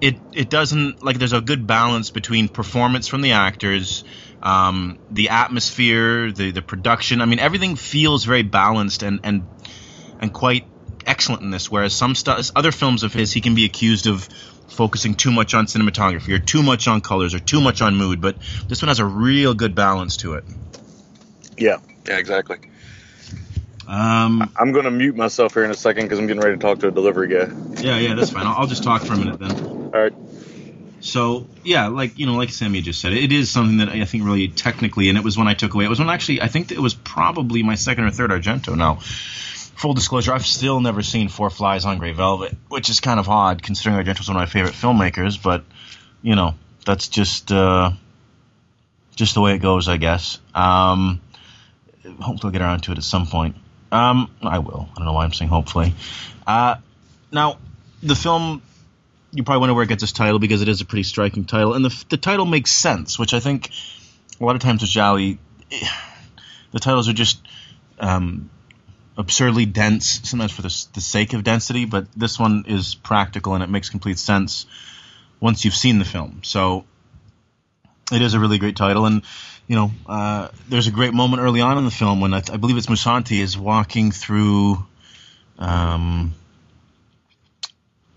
it 0.00 0.16
it 0.32 0.48
doesn't 0.48 1.02
like 1.02 1.18
there's 1.18 1.32
a 1.32 1.40
good 1.40 1.66
balance 1.66 2.10
between 2.10 2.48
performance 2.48 3.08
from 3.08 3.20
the 3.20 3.32
actors, 3.32 4.04
um, 4.42 4.98
the 5.10 5.30
atmosphere, 5.30 6.30
the 6.32 6.50
the 6.52 6.62
production. 6.62 7.20
I 7.20 7.26
mean, 7.26 7.38
everything 7.38 7.76
feels 7.76 8.24
very 8.24 8.42
balanced 8.42 9.02
and 9.02 9.20
and 9.24 9.46
and 10.20 10.32
quite 10.32 10.66
excellent 11.06 11.42
in 11.42 11.50
this. 11.50 11.70
Whereas 11.70 11.94
some 11.94 12.14
stu- 12.14 12.36
other 12.54 12.72
films 12.72 13.02
of 13.02 13.12
his, 13.12 13.32
he 13.32 13.40
can 13.40 13.54
be 13.54 13.64
accused 13.64 14.06
of 14.06 14.28
focusing 14.68 15.14
too 15.14 15.32
much 15.32 15.54
on 15.54 15.66
cinematography 15.66 16.34
or 16.34 16.38
too 16.38 16.62
much 16.62 16.86
on 16.86 17.00
colors 17.00 17.34
or 17.34 17.38
too 17.38 17.60
much 17.60 17.82
on 17.82 17.96
mood. 17.96 18.20
But 18.20 18.36
this 18.68 18.82
one 18.82 18.88
has 18.88 19.00
a 19.00 19.04
real 19.04 19.54
good 19.54 19.74
balance 19.74 20.18
to 20.18 20.34
it. 20.34 20.44
Yeah. 21.56 21.78
Yeah, 22.06 22.18
exactly. 22.18 22.58
Um, 23.88 24.52
I'm 24.54 24.72
going 24.72 24.84
to 24.84 24.90
mute 24.90 25.16
myself 25.16 25.54
here 25.54 25.64
in 25.64 25.70
a 25.70 25.74
second 25.74 26.04
because 26.04 26.18
I'm 26.18 26.26
getting 26.26 26.42
ready 26.42 26.56
to 26.56 26.60
talk 26.60 26.80
to 26.80 26.88
a 26.88 26.90
delivery 26.90 27.28
guy. 27.28 27.50
yeah, 27.80 27.98
yeah, 27.98 28.14
that's 28.14 28.30
fine. 28.30 28.46
I'll, 28.46 28.58
I'll 28.58 28.66
just 28.66 28.82
talk 28.82 29.00
for 29.00 29.14
a 29.14 29.16
minute 29.16 29.38
then. 29.38 29.56
All 29.56 29.90
right. 29.90 30.12
So 31.00 31.46
yeah, 31.64 31.86
like 31.86 32.18
you 32.18 32.26
know, 32.26 32.34
like 32.34 32.50
Sammy 32.50 32.82
just 32.82 33.00
said, 33.00 33.14
it 33.14 33.32
is 33.32 33.50
something 33.50 33.78
that 33.78 33.88
I 33.88 34.04
think 34.04 34.24
really 34.24 34.48
technically, 34.48 35.08
and 35.08 35.16
it 35.16 35.24
was 35.24 35.38
when 35.38 35.48
I 35.48 35.54
took 35.54 35.72
away. 35.72 35.86
It 35.86 35.88
was 35.88 36.00
when 36.00 36.10
actually 36.10 36.42
I 36.42 36.48
think 36.48 36.70
it 36.70 36.78
was 36.78 36.92
probably 36.92 37.62
my 37.62 37.76
second 37.76 38.04
or 38.04 38.10
third 38.10 38.30
Argento. 38.30 38.76
Now, 38.76 38.96
full 38.96 39.94
disclosure, 39.94 40.34
I've 40.34 40.44
still 40.44 40.80
never 40.80 41.02
seen 41.02 41.28
Four 41.28 41.48
Flies 41.48 41.86
on 41.86 41.98
Grey 41.98 42.12
Velvet, 42.12 42.54
which 42.68 42.90
is 42.90 43.00
kind 43.00 43.18
of 43.18 43.28
odd 43.28 43.62
considering 43.62 44.04
Argento's 44.04 44.28
one 44.28 44.36
of 44.36 44.40
my 44.40 44.46
favorite 44.46 44.74
filmmakers. 44.74 45.42
But 45.42 45.64
you 46.20 46.34
know, 46.34 46.54
that's 46.84 47.08
just 47.08 47.52
uh, 47.52 47.92
just 49.14 49.34
the 49.34 49.40
way 49.40 49.54
it 49.54 49.60
goes, 49.60 49.88
I 49.88 49.96
guess. 49.96 50.40
Um, 50.54 51.22
hopefully, 52.04 52.40
I'll 52.44 52.50
get 52.50 52.60
around 52.60 52.80
to 52.82 52.92
it 52.92 52.98
at 52.98 53.04
some 53.04 53.26
point. 53.26 53.54
Um, 53.90 54.30
I 54.42 54.58
will. 54.58 54.88
I 54.92 54.94
don't 54.96 55.06
know 55.06 55.12
why 55.12 55.24
I'm 55.24 55.32
saying 55.32 55.50
hopefully. 55.50 55.94
Uh, 56.46 56.76
now, 57.32 57.58
the 58.02 58.14
film 58.14 58.62
you 59.32 59.42
probably 59.42 59.60
wonder 59.60 59.74
where 59.74 59.84
it 59.84 59.88
gets 59.88 60.02
its 60.02 60.12
title 60.12 60.38
because 60.38 60.62
it 60.62 60.68
is 60.68 60.80
a 60.80 60.84
pretty 60.84 61.02
striking 61.02 61.44
title, 61.44 61.74
and 61.74 61.84
the 61.84 62.04
the 62.08 62.16
title 62.16 62.46
makes 62.46 62.72
sense, 62.72 63.18
which 63.18 63.34
I 63.34 63.40
think 63.40 63.70
a 64.40 64.44
lot 64.44 64.56
of 64.56 64.62
times 64.62 64.82
with 64.82 64.90
gialli, 64.90 65.38
eh, 65.70 65.88
the 66.72 66.78
titles 66.78 67.08
are 67.08 67.12
just 67.12 67.40
um, 67.98 68.50
absurdly 69.16 69.66
dense, 69.66 70.20
sometimes 70.28 70.52
for 70.52 70.62
the, 70.62 70.86
the 70.94 71.00
sake 71.00 71.34
of 71.34 71.44
density, 71.44 71.84
but 71.84 72.06
this 72.16 72.38
one 72.38 72.64
is 72.68 72.94
practical 72.94 73.54
and 73.54 73.62
it 73.62 73.68
makes 73.68 73.90
complete 73.90 74.18
sense 74.18 74.66
once 75.40 75.64
you've 75.64 75.74
seen 75.74 75.98
the 75.98 76.04
film. 76.04 76.40
So 76.42 76.84
it 78.12 78.22
is 78.22 78.34
a 78.34 78.40
really 78.40 78.58
great 78.58 78.76
title, 78.76 79.06
and 79.06 79.22
you 79.66 79.76
know, 79.76 79.90
uh, 80.06 80.48
there's 80.68 80.86
a 80.86 80.90
great 80.90 81.12
moment 81.12 81.42
early 81.42 81.60
on 81.60 81.78
in 81.78 81.84
the 81.84 81.90
film 81.90 82.20
when 82.20 82.32
I, 82.32 82.42
I 82.52 82.56
believe 82.56 82.76
it's 82.76 82.86
Musanti 82.86 83.40
is 83.40 83.56
walking 83.56 84.10
through. 84.10 84.84
Um, 85.58 86.34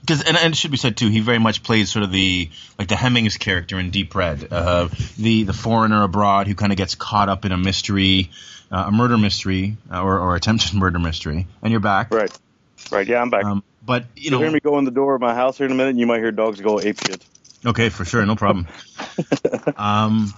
because 0.01 0.23
and, 0.23 0.37
and 0.37 0.53
it 0.53 0.57
should 0.57 0.71
be 0.71 0.77
said 0.77 0.97
too, 0.97 1.09
he 1.09 1.19
very 1.19 1.39
much 1.39 1.61
plays 1.61 1.91
sort 1.91 2.03
of 2.03 2.11
the 2.11 2.49
like 2.79 2.87
the 2.87 2.95
Hemmings 2.95 3.37
character 3.37 3.79
in 3.79 3.91
Deep 3.91 4.15
Red, 4.15 4.47
uh, 4.51 4.89
the 5.17 5.43
the 5.43 5.53
foreigner 5.53 6.03
abroad 6.03 6.47
who 6.47 6.55
kind 6.55 6.71
of 6.71 6.77
gets 6.77 6.95
caught 6.95 7.29
up 7.29 7.45
in 7.45 7.51
a 7.51 7.57
mystery, 7.57 8.31
uh, 8.71 8.85
a 8.87 8.91
murder 8.91 9.17
mystery 9.17 9.77
uh, 9.91 10.01
or, 10.01 10.19
or 10.19 10.35
attempted 10.35 10.73
murder 10.75 10.99
mystery. 10.99 11.47
And 11.61 11.71
you're 11.71 11.79
back, 11.79 12.11
Right. 12.11 12.31
Right. 12.91 13.07
Yeah, 13.07 13.21
I'm 13.21 13.29
back. 13.29 13.45
Um, 13.45 13.63
but 13.85 14.05
you 14.15 14.31
know, 14.31 14.39
hear 14.39 14.51
me 14.51 14.59
go 14.59 14.77
in 14.79 14.85
the 14.85 14.91
door 14.91 15.15
of 15.15 15.21
my 15.21 15.33
house 15.33 15.57
here 15.57 15.65
in 15.65 15.71
a 15.71 15.75
minute, 15.75 15.91
and 15.91 15.99
you 15.99 16.07
might 16.07 16.19
hear 16.19 16.31
dogs 16.31 16.59
go 16.61 16.79
ape 16.79 16.99
shit. 17.05 17.23
Okay, 17.65 17.89
for 17.89 18.05
sure, 18.05 18.25
no 18.25 18.35
problem. 18.35 18.67
um, 19.77 20.33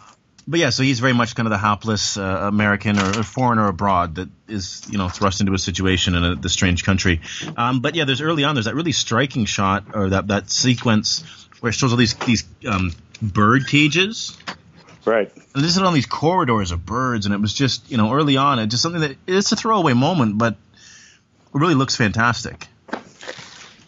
but 0.47 0.59
yeah, 0.59 0.71
so 0.71 0.83
he's 0.83 0.99
very 0.99 1.13
much 1.13 1.35
kind 1.35 1.47
of 1.47 1.51
the 1.51 1.57
hapless 1.57 2.17
uh, 2.17 2.21
American 2.21 2.99
or, 2.99 3.19
or 3.19 3.23
foreigner 3.23 3.67
abroad 3.67 4.15
that 4.15 4.29
is, 4.47 4.85
you 4.89 4.97
know, 4.97 5.07
thrust 5.07 5.39
into 5.39 5.53
a 5.53 5.57
situation 5.57 6.15
in 6.15 6.23
a, 6.23 6.35
this 6.35 6.51
strange 6.51 6.83
country. 6.83 7.21
Um, 7.55 7.79
but 7.79 7.95
yeah, 7.95 8.03
there's 8.05 8.21
early 8.21 8.43
on, 8.43 8.55
there's 8.55 8.65
that 8.65 8.75
really 8.75 8.91
striking 8.91 9.45
shot 9.45 9.85
or 9.93 10.09
that 10.09 10.27
that 10.27 10.49
sequence 10.49 11.23
where 11.61 11.69
it 11.69 11.73
shows 11.73 11.91
all 11.91 11.97
these 11.97 12.15
these 12.15 12.43
um, 12.67 12.91
bird 13.21 13.67
cages. 13.67 14.37
Right. 15.05 15.31
And 15.55 15.63
this 15.63 15.71
is 15.71 15.77
on 15.77 15.93
these 15.93 16.05
corridors 16.05 16.71
of 16.71 16.85
birds, 16.85 17.25
and 17.25 17.33
it 17.33 17.41
was 17.41 17.53
just, 17.53 17.89
you 17.89 17.97
know, 17.97 18.13
early 18.13 18.37
on, 18.37 18.59
it 18.59 18.67
just 18.67 18.83
something 18.83 19.01
that 19.01 19.17
it's 19.27 19.51
a 19.51 19.55
throwaway 19.55 19.93
moment, 19.93 20.37
but 20.37 20.53
it 20.53 21.59
really 21.59 21.75
looks 21.75 21.95
fantastic. 21.95 22.67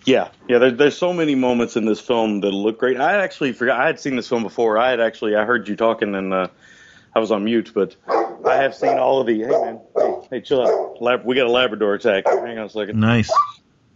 Yeah, 0.05 0.29
yeah. 0.47 0.59
There, 0.59 0.71
there's 0.71 0.97
so 0.97 1.13
many 1.13 1.35
moments 1.35 1.75
in 1.75 1.85
this 1.85 1.99
film 1.99 2.41
that 2.41 2.51
look 2.51 2.79
great. 2.79 2.97
I 2.97 3.23
actually 3.23 3.53
forgot 3.53 3.79
I 3.79 3.87
had 3.87 3.99
seen 3.99 4.15
this 4.15 4.29
film 4.29 4.43
before. 4.43 4.77
I 4.77 4.91
had 4.91 4.99
actually 4.99 5.35
I 5.35 5.45
heard 5.45 5.67
you 5.67 5.75
talking 5.75 6.13
and 6.13 6.33
uh, 6.33 6.47
I 7.15 7.19
was 7.19 7.31
on 7.31 7.43
mute, 7.43 7.71
but 7.73 7.95
I 8.07 8.55
have 8.57 8.75
seen 8.75 8.97
all 8.97 9.21
of 9.21 9.27
the. 9.27 9.41
Hey 9.41 9.49
man, 9.49 9.79
hey, 9.95 10.15
hey 10.29 10.41
chill 10.41 10.65
out. 10.65 11.01
Lab, 11.01 11.25
we 11.25 11.35
got 11.35 11.47
a 11.47 11.51
Labrador 11.51 11.95
attack. 11.95 12.25
Hang 12.27 12.57
on 12.59 12.65
a 12.65 12.69
second. 12.69 12.99
Nice. 12.99 13.31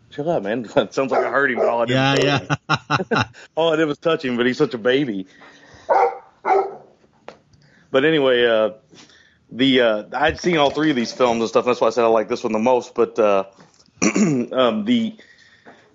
Chill 0.10 0.30
out, 0.30 0.44
man. 0.44 0.68
It 0.76 0.94
sounds 0.94 1.12
like 1.12 1.24
I 1.24 1.30
heard 1.30 1.52
him, 1.52 1.58
but 1.58 1.68
all 1.68 1.84
I 1.84 1.86
did. 1.86 1.94
Yeah, 1.94 2.40
was 2.40 2.58
yeah. 3.12 3.24
all 3.56 3.74
I 3.74 3.76
did 3.76 3.86
was 3.86 4.00
touch 4.00 4.26
him, 4.26 4.38
but 4.38 4.48
he's 4.48 4.58
such 4.58 4.74
a 4.74 4.80
baby. 4.80 5.28
But 7.92 8.06
anyway, 8.06 8.46
uh, 8.46 8.72
the 9.52 9.82
uh, 9.82 10.04
I'd 10.14 10.40
seen 10.40 10.58
all 10.58 10.70
three 10.72 10.90
of 10.90 10.96
these 10.96 11.12
films 11.12 11.42
and 11.42 11.50
stuff. 11.50 11.66
That's 11.66 11.82
why 11.82 11.88
I 11.88 11.92
said 11.92 12.04
I 12.04 12.08
like 12.08 12.28
this 12.28 12.44
one 12.44 12.54
the 12.54 12.60
most. 12.60 12.96
But 12.96 13.20
uh, 13.20 13.46
um, 14.02 14.86
the 14.86 15.16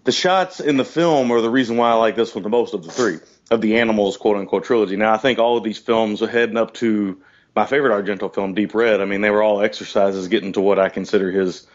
the 0.04 0.12
shots 0.12 0.60
in 0.60 0.76
the 0.76 0.84
film 0.84 1.30
are 1.30 1.40
the 1.40 1.50
reason 1.50 1.76
why 1.76 1.90
I 1.90 1.94
like 1.94 2.16
this 2.16 2.34
one 2.34 2.42
the 2.42 2.50
most 2.50 2.74
of 2.74 2.84
the 2.84 2.90
three 2.90 3.18
of 3.50 3.60
the 3.60 3.78
Animals 3.78 4.16
quote 4.16 4.36
unquote 4.36 4.64
trilogy. 4.64 4.96
Now 4.96 5.12
I 5.12 5.16
think 5.16 5.38
all 5.38 5.56
of 5.56 5.64
these 5.64 5.78
films 5.78 6.22
are 6.22 6.28
heading 6.28 6.56
up 6.56 6.74
to 6.74 7.20
my 7.56 7.66
favorite 7.66 7.92
Argento 7.92 8.32
film, 8.34 8.54
Deep 8.54 8.74
Red. 8.74 9.00
I 9.00 9.04
mean, 9.04 9.20
they 9.20 9.30
were 9.30 9.42
all 9.42 9.62
exercises 9.62 10.28
getting 10.28 10.52
to 10.54 10.60
what 10.60 10.78
I 10.78 10.88
consider 10.88 11.30
his 11.30 11.66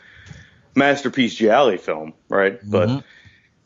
masterpiece 0.75 1.35
Gialli 1.35 1.77
film, 1.77 2.13
right? 2.27 2.59
But 2.63 3.03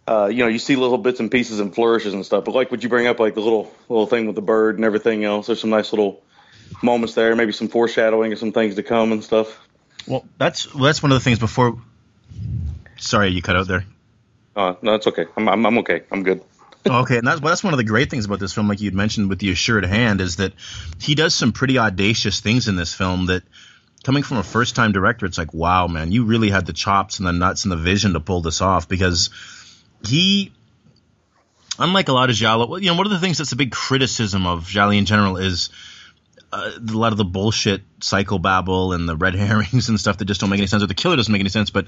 uh, 0.08 0.28
you 0.28 0.40
know, 0.40 0.48
you 0.48 0.60
see 0.60 0.76
little 0.76 0.98
bits 0.98 1.20
and 1.20 1.32
pieces 1.32 1.60
and 1.60 1.74
flourishes 1.74 2.14
and 2.14 2.26
stuff. 2.26 2.46
But 2.46 2.56
like, 2.56 2.72
would 2.72 2.84
you 2.84 2.90
bring 2.90 3.08
up 3.08 3.20
like 3.20 3.36
the 3.36 3.42
little 3.42 3.72
little 3.90 4.08
thing 4.08 4.28
with 4.28 4.36
the 4.36 4.42
bird 4.42 4.76
and 4.76 4.86
everything 4.86 5.24
else? 5.24 5.48
There's 5.48 5.62
some 5.62 5.70
nice 5.70 5.92
little 5.92 6.24
moments 6.82 7.16
there, 7.16 7.36
maybe 7.36 7.52
some 7.52 7.68
foreshadowing 7.68 8.32
of 8.34 8.40
some 8.40 8.52
things 8.52 8.76
to 8.76 8.84
come 8.84 9.12
and 9.12 9.24
stuff. 9.24 9.60
Well, 10.08 10.26
that's 10.38 10.74
well, 10.74 10.86
that's 10.86 11.02
one 11.02 11.12
of 11.12 11.18
the 11.18 11.24
things 11.24 11.40
before. 11.40 11.82
Sorry, 12.98 13.30
you 13.30 13.42
cut 13.42 13.56
out 13.56 13.68
there. 13.68 13.86
Uh, 14.56 14.76
no, 14.82 14.96
it's 14.96 15.08
okay. 15.08 15.26
I'm, 15.38 15.48
I'm 15.50 15.66
I'm 15.66 15.78
okay. 15.80 16.04
I'm 16.12 16.24
good. 16.24 16.44
Oh, 16.86 17.04
okay, 17.04 17.18
and 17.18 17.26
that's 17.26 17.40
that's 17.40 17.64
one 17.64 17.74
of 17.74 17.78
the 17.78 17.86
great 17.86 18.10
things 18.10 18.26
about 18.26 18.42
this 18.42 18.52
film, 18.52 18.68
like 18.68 18.82
you'd 18.82 18.94
mentioned 18.94 19.30
with 19.30 19.40
the 19.40 19.50
assured 19.52 19.86
hand, 19.86 20.20
is 20.20 20.36
that 20.36 20.52
he 21.00 21.16
does 21.16 21.34
some 21.34 21.54
pretty 21.54 21.78
audacious 21.78 22.42
things 22.42 22.68
in 22.68 22.76
this 22.76 22.94
film 22.94 23.28
that. 23.28 23.44
Coming 24.04 24.24
from 24.24 24.36
a 24.36 24.44
first-time 24.44 24.92
director, 24.92 25.26
it's 25.26 25.38
like, 25.38 25.54
wow, 25.54 25.88
man, 25.88 26.12
you 26.12 26.26
really 26.26 26.50
had 26.50 26.66
the 26.66 26.74
chops 26.74 27.20
and 27.20 27.26
the 27.26 27.32
nuts 27.32 27.64
and 27.64 27.72
the 27.72 27.78
vision 27.78 28.12
to 28.12 28.20
pull 28.20 28.42
this 28.42 28.60
off 28.60 28.90
because 28.90 29.30
he, 30.06 30.52
unlike 31.80 32.10
a 32.10 32.12
lot 32.12 32.30
of 32.30 32.42
well, 32.42 32.80
you 32.80 32.92
know, 32.92 32.98
one 32.98 33.06
of 33.06 33.14
the 33.14 33.20
things 33.20 33.38
that's 33.38 33.54
a 33.54 33.56
big 33.56 33.72
criticism 33.72 34.46
of 34.46 34.68
Gialli 34.68 34.98
in 34.98 35.06
general 35.06 35.38
is 35.38 35.70
uh, 36.52 36.72
a 36.78 36.98
lot 36.98 37.12
of 37.12 37.18
the 37.18 37.26
bullshit 37.26 37.82
psychobabble 38.00 38.94
and 38.94 39.10
the 39.10 39.16
red 39.16 39.36
herrings 39.48 39.90
and 39.90 40.00
stuff 40.00 40.18
that 40.18 40.26
just 40.26 40.42
don't 40.42 40.50
make 40.50 40.60
any 40.60 40.68
sense, 40.68 40.84
or 40.84 40.88
the 40.88 40.94
killer 40.94 41.16
doesn't 41.16 41.32
make 41.32 41.40
any 41.40 41.50
sense. 41.50 41.70
But 41.70 41.88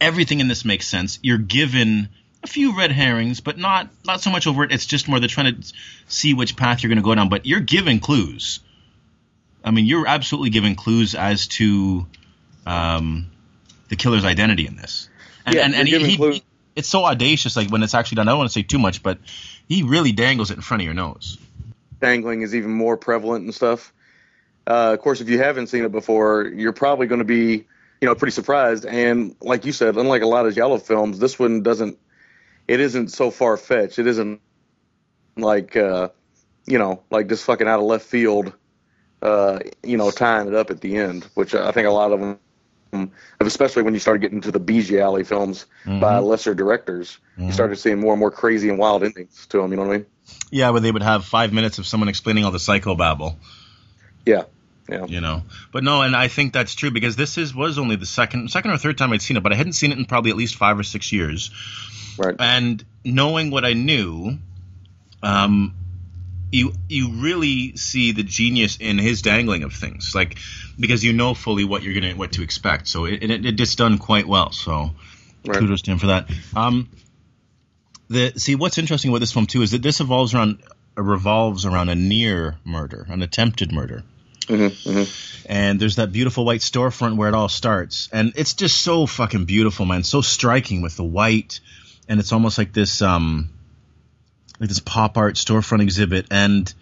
everything 0.00 0.40
in 0.40 0.48
this 0.48 0.64
makes 0.64 0.86
sense. 0.86 1.18
You're 1.22 1.38
given 1.38 2.08
a 2.42 2.46
few 2.46 2.76
red 2.76 2.92
herrings, 2.92 3.40
but 3.40 3.58
not 3.58 3.88
not 4.04 4.20
so 4.20 4.30
much 4.30 4.46
over 4.46 4.64
it. 4.64 4.72
It's 4.72 4.86
just 4.86 5.08
more 5.08 5.20
they're 5.20 5.28
trying 5.28 5.60
to 5.60 5.72
see 6.08 6.34
which 6.34 6.56
path 6.56 6.82
you're 6.82 6.88
going 6.88 6.98
to 6.98 7.04
go 7.04 7.14
down. 7.14 7.28
But 7.28 7.46
you're 7.46 7.60
given 7.60 8.00
clues. 8.00 8.60
I 9.64 9.70
mean, 9.72 9.86
you're 9.86 10.06
absolutely 10.06 10.50
given 10.50 10.76
clues 10.76 11.14
as 11.14 11.48
to 11.48 12.06
um, 12.66 13.30
the 13.88 13.96
killer's 13.96 14.24
identity 14.24 14.66
in 14.66 14.76
this. 14.76 15.08
And, 15.44 15.54
Yeah, 15.54 15.64
and, 15.64 15.74
and 15.74 15.88
he, 15.88 15.98
he- 15.98 16.42
it's 16.76 16.88
so 16.88 17.04
audacious, 17.04 17.56
like 17.56 17.70
when 17.70 17.82
it's 17.82 17.94
actually 17.94 18.16
done. 18.16 18.28
I 18.28 18.32
don't 18.32 18.38
want 18.38 18.50
to 18.50 18.54
say 18.54 18.62
too 18.62 18.78
much, 18.78 19.02
but 19.02 19.18
he 19.66 19.82
really 19.82 20.12
dangles 20.12 20.50
it 20.50 20.56
in 20.56 20.62
front 20.62 20.82
of 20.82 20.84
your 20.84 20.94
nose. 20.94 21.38
Dangling 22.00 22.42
is 22.42 22.54
even 22.54 22.70
more 22.70 22.96
prevalent 22.96 23.44
and 23.44 23.54
stuff. 23.54 23.92
Uh, 24.66 24.92
of 24.92 25.00
course, 25.00 25.20
if 25.20 25.28
you 25.28 25.38
haven't 25.38 25.68
seen 25.68 25.84
it 25.84 25.92
before, 25.92 26.44
you're 26.44 26.72
probably 26.74 27.06
going 27.06 27.20
to 27.20 27.24
be, 27.24 27.64
you 28.00 28.06
know, 28.06 28.14
pretty 28.14 28.32
surprised. 28.32 28.84
And 28.84 29.36
like 29.40 29.64
you 29.64 29.72
said, 29.72 29.96
unlike 29.96 30.22
a 30.22 30.26
lot 30.26 30.46
of 30.46 30.54
Giallo 30.54 30.78
films, 30.78 31.18
this 31.18 31.38
one 31.38 31.62
doesn't. 31.62 31.98
It 32.68 32.80
isn't 32.80 33.08
so 33.08 33.30
far 33.30 33.56
fetched. 33.56 33.98
It 33.98 34.08
isn't 34.08 34.40
like, 35.36 35.76
uh, 35.76 36.08
you 36.66 36.78
know, 36.78 37.02
like 37.10 37.28
just 37.28 37.44
fucking 37.44 37.68
out 37.68 37.78
of 37.78 37.86
left 37.86 38.06
field. 38.06 38.52
Uh, 39.22 39.60
you 39.82 39.96
know, 39.96 40.10
tying 40.10 40.46
it 40.46 40.54
up 40.54 40.70
at 40.70 40.80
the 40.80 40.96
end, 40.96 41.24
which 41.34 41.54
I 41.54 41.72
think 41.72 41.86
a 41.86 41.90
lot 41.90 42.12
of 42.12 42.38
them, 42.90 43.12
especially 43.40 43.82
when 43.82 43.94
you 43.94 44.00
started 44.00 44.20
getting 44.20 44.38
into 44.38 44.52
the 44.52 44.60
B 44.60 44.82
Gialli 44.82 45.24
films 45.24 45.66
by 45.86 46.18
lesser 46.18 46.54
directors, 46.54 47.18
you 47.38 47.50
started 47.50 47.76
seeing 47.76 47.98
more 47.98 48.12
and 48.12 48.20
more 48.20 48.30
crazy 48.30 48.68
and 48.68 48.78
wild 48.78 49.02
endings 49.02 49.46
to 49.46 49.58
them. 49.58 49.70
You 49.70 49.76
know 49.76 49.84
what 49.84 49.94
I 49.94 49.96
mean? 49.98 50.06
Yeah, 50.50 50.70
where 50.70 50.80
they 50.80 50.92
would 50.92 51.02
have 51.02 51.24
five 51.24 51.52
minutes 51.52 51.78
of 51.78 51.86
someone 51.86 52.08
explaining 52.08 52.44
all 52.44 52.50
the 52.50 52.58
psychobabble. 52.58 53.36
Yeah. 54.26 54.44
Yeah. 54.88 55.06
you 55.06 55.20
know. 55.20 55.42
But 55.72 55.84
no, 55.84 56.02
and 56.02 56.14
I 56.14 56.28
think 56.28 56.52
that's 56.52 56.74
true 56.74 56.90
because 56.90 57.16
this 57.16 57.38
is 57.38 57.54
was 57.54 57.78
only 57.78 57.96
the 57.96 58.06
second 58.06 58.50
second 58.50 58.70
or 58.70 58.78
third 58.78 58.98
time 58.98 59.12
I'd 59.12 59.22
seen 59.22 59.36
it, 59.36 59.42
but 59.42 59.52
I 59.52 59.56
hadn't 59.56 59.72
seen 59.72 59.92
it 59.92 59.98
in 59.98 60.04
probably 60.04 60.30
at 60.30 60.36
least 60.36 60.56
five 60.56 60.78
or 60.78 60.82
six 60.84 61.12
years. 61.12 61.50
Right. 62.18 62.36
And 62.38 62.84
knowing 63.04 63.50
what 63.50 63.64
I 63.64 63.72
knew, 63.72 64.38
um, 65.22 65.74
you 66.52 66.72
you 66.88 67.10
really 67.14 67.76
see 67.76 68.12
the 68.12 68.22
genius 68.22 68.76
in 68.76 68.98
his 68.98 69.22
dangling 69.22 69.64
of 69.64 69.72
things, 69.72 70.14
like 70.14 70.38
because 70.78 71.02
you 71.02 71.12
know 71.12 71.34
fully 71.34 71.64
what 71.64 71.82
you're 71.82 71.94
gonna 71.94 72.14
what 72.14 72.32
to 72.32 72.42
expect. 72.42 72.86
So 72.88 73.04
it 73.06 73.22
it, 73.22 73.44
it 73.44 73.52
just 73.52 73.76
done 73.78 73.98
quite 73.98 74.26
well. 74.28 74.52
So 74.52 74.90
Right. 75.44 75.58
kudos 75.58 75.82
to 75.82 75.92
him 75.92 75.98
for 75.98 76.08
that. 76.08 76.28
Um, 76.56 76.88
the 78.08 78.32
see 78.36 78.54
what's 78.56 78.78
interesting 78.78 79.10
about 79.10 79.18
this 79.20 79.32
film 79.32 79.46
too 79.46 79.62
is 79.62 79.72
that 79.72 79.82
this 79.82 80.00
evolves 80.00 80.34
around 80.34 80.62
revolves 80.96 81.66
around 81.66 81.88
a 81.88 81.94
near 81.94 82.56
murder, 82.64 83.06
an 83.08 83.22
attempted 83.22 83.72
murder. 83.72 84.02
And 85.48 85.80
there's 85.80 85.96
that 85.96 86.12
beautiful 86.12 86.44
white 86.44 86.60
storefront 86.60 87.16
where 87.16 87.28
it 87.28 87.34
all 87.34 87.48
starts, 87.48 88.08
and 88.12 88.32
it's 88.36 88.54
just 88.54 88.80
so 88.80 89.06
fucking 89.06 89.44
beautiful, 89.44 89.86
man. 89.86 90.02
So 90.02 90.20
striking 90.20 90.82
with 90.82 90.96
the 90.96 91.04
white, 91.04 91.60
and 92.08 92.18
it's 92.18 92.32
almost 92.32 92.58
like 92.58 92.72
this 92.72 93.00
um 93.02 93.50
like 94.58 94.68
this 94.68 94.80
pop 94.80 95.16
art 95.16 95.36
storefront 95.36 95.82
exhibit, 95.82 96.26
and 96.30 96.72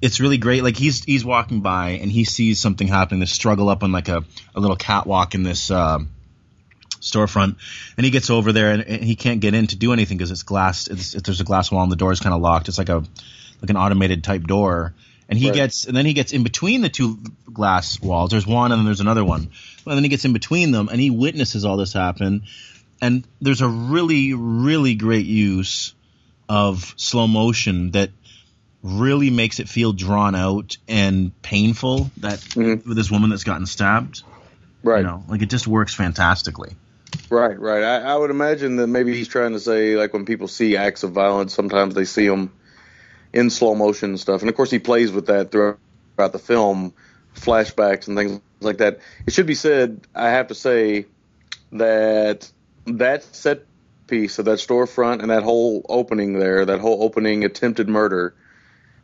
it's 0.00 0.20
really 0.20 0.38
great. 0.38 0.62
Like 0.62 0.76
he's 0.76 1.04
he's 1.04 1.24
walking 1.24 1.60
by 1.60 1.90
and 1.90 2.10
he 2.10 2.24
sees 2.24 2.60
something 2.60 2.86
happening, 2.86 3.20
this 3.20 3.32
struggle 3.32 3.68
up 3.68 3.82
on 3.82 3.92
like 3.92 4.08
a, 4.08 4.24
a 4.54 4.60
little 4.60 4.76
catwalk 4.76 5.34
in 5.34 5.42
this 5.42 5.70
uh, 5.70 5.98
storefront, 7.00 7.56
and 7.96 8.04
he 8.04 8.10
gets 8.10 8.30
over 8.30 8.52
there 8.52 8.72
and, 8.72 8.82
and 8.82 9.02
he 9.02 9.16
can't 9.16 9.40
get 9.40 9.54
in 9.54 9.66
to 9.68 9.76
do 9.76 9.92
anything 9.92 10.16
because 10.18 10.30
it's 10.30 10.42
glass. 10.42 10.86
It's, 10.88 11.14
it, 11.14 11.24
there's 11.24 11.40
a 11.40 11.44
glass 11.44 11.70
wall 11.70 11.82
and 11.82 11.92
the 11.92 11.96
door 11.96 12.12
is 12.12 12.20
kind 12.20 12.34
of 12.34 12.40
locked. 12.40 12.68
It's 12.68 12.78
like 12.78 12.88
a 12.88 13.02
like 13.60 13.70
an 13.70 13.76
automated 13.76 14.22
type 14.22 14.42
door, 14.42 14.94
and 15.28 15.38
he 15.38 15.46
Right. 15.46 15.54
gets 15.54 15.86
and 15.86 15.96
then 15.96 16.06
he 16.06 16.12
gets 16.12 16.32
in 16.32 16.42
between 16.42 16.80
the 16.82 16.88
two 16.88 17.18
glass 17.52 18.00
walls. 18.00 18.30
There's 18.30 18.46
one 18.46 18.72
and 18.72 18.78
then 18.80 18.86
there's 18.86 19.00
another 19.00 19.24
one. 19.24 19.48
And 19.86 19.96
then 19.96 20.02
he 20.02 20.08
gets 20.08 20.24
in 20.24 20.32
between 20.32 20.70
them 20.72 20.88
and 20.90 21.00
he 21.00 21.10
witnesses 21.10 21.64
all 21.64 21.76
this 21.76 21.92
happen. 21.92 22.42
And 23.00 23.26
there's 23.40 23.60
a 23.60 23.68
really 23.68 24.34
really 24.34 24.94
great 24.94 25.26
use 25.26 25.94
of 26.48 26.94
slow 26.96 27.26
motion 27.26 27.90
that 27.92 28.10
really 28.82 29.30
makes 29.30 29.58
it 29.58 29.68
feel 29.68 29.92
drawn 29.92 30.34
out 30.34 30.76
and 30.86 31.32
painful 31.42 32.10
that 32.18 32.38
Mhm. 32.40 32.86
with 32.86 32.96
this 32.96 33.10
woman 33.10 33.30
that's 33.30 33.42
gotten 33.42 33.66
stabbed 33.66 34.22
Right. 34.84 34.98
you 34.98 35.04
know 35.04 35.24
like 35.28 35.42
it 35.42 35.50
just 35.50 35.66
works 35.66 35.92
fantastically 35.94 36.70
Right, 37.30 37.58
right. 37.58 37.82
I, 37.82 38.12
I 38.12 38.16
would 38.16 38.30
imagine 38.30 38.76
that 38.76 38.86
maybe 38.88 39.14
he's 39.14 39.26
trying 39.28 39.52
to 39.52 39.60
say, 39.60 39.96
like, 39.96 40.12
when 40.12 40.26
people 40.26 40.48
see 40.48 40.76
acts 40.76 41.02
of 41.02 41.12
violence, 41.12 41.54
sometimes 41.54 41.94
they 41.94 42.04
see 42.04 42.28
them 42.28 42.52
in 43.36 43.50
slow 43.50 43.74
motion 43.74 44.10
and 44.10 44.20
stuff. 44.20 44.40
And 44.40 44.48
of 44.48 44.56
course, 44.56 44.70
he 44.70 44.78
plays 44.78 45.12
with 45.12 45.26
that 45.26 45.52
throughout 45.52 46.32
the 46.32 46.38
film, 46.38 46.94
flashbacks 47.34 48.08
and 48.08 48.16
things 48.16 48.40
like 48.60 48.78
that. 48.78 49.00
It 49.26 49.34
should 49.34 49.46
be 49.46 49.54
said, 49.54 50.00
I 50.14 50.30
have 50.30 50.48
to 50.48 50.54
say, 50.54 51.04
that 51.72 52.50
that 52.86 53.22
set 53.24 53.66
piece 54.06 54.38
of 54.38 54.46
that 54.46 54.58
storefront 54.58 55.20
and 55.20 55.30
that 55.30 55.42
whole 55.42 55.84
opening 55.88 56.38
there, 56.38 56.64
that 56.64 56.80
whole 56.80 57.02
opening 57.02 57.44
attempted 57.44 57.88
murder, 57.88 58.34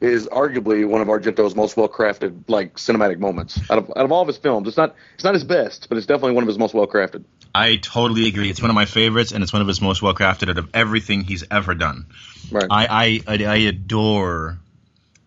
is 0.01 0.27
arguably 0.29 0.89
one 0.89 1.03
of 1.03 1.09
Argento's 1.09 1.55
most 1.55 1.77
well 1.77 1.89
crafted, 1.89 2.45
like, 2.49 2.77
cinematic 2.77 3.19
moments 3.19 3.61
out 3.71 3.79
of 3.79 3.91
out 3.91 4.05
of 4.05 4.13
all 4.13 4.23
of 4.23 4.29
his 4.29 4.39
films. 4.39 4.67
It's 4.67 4.79
not 4.79 4.95
it's 5.15 5.25
not 5.25 5.35
his 5.35 5.45
best, 5.45 5.89
but 5.91 5.99
it's 5.99 6.07
definitely 6.07 6.33
one 6.33 6.43
of 6.43 6.49
his 6.49 6.59
most 6.59 6.73
well 6.73 6.87
crafted. 6.87 7.25
I 7.55 7.77
totally 7.77 8.29
agree 8.29 8.51
it's 8.51 8.61
one 8.61 8.71
of 8.71 8.75
my 8.75 8.85
favorites 8.85 9.33
and 9.33 9.43
it's 9.43 9.53
one 9.53 9.63
of 9.63 9.69
his 9.69 9.81
most 9.81 10.03
well 10.03 10.15
crafted 10.15 10.49
out 10.49 10.59
of 10.59 10.71
everything 10.75 11.23
he's 11.23 11.45
ever 11.51 11.75
done 11.75 12.07
Right. 12.51 12.67
I, 12.71 13.23
I 13.27 13.45
I 13.45 13.57
adore 13.57 14.59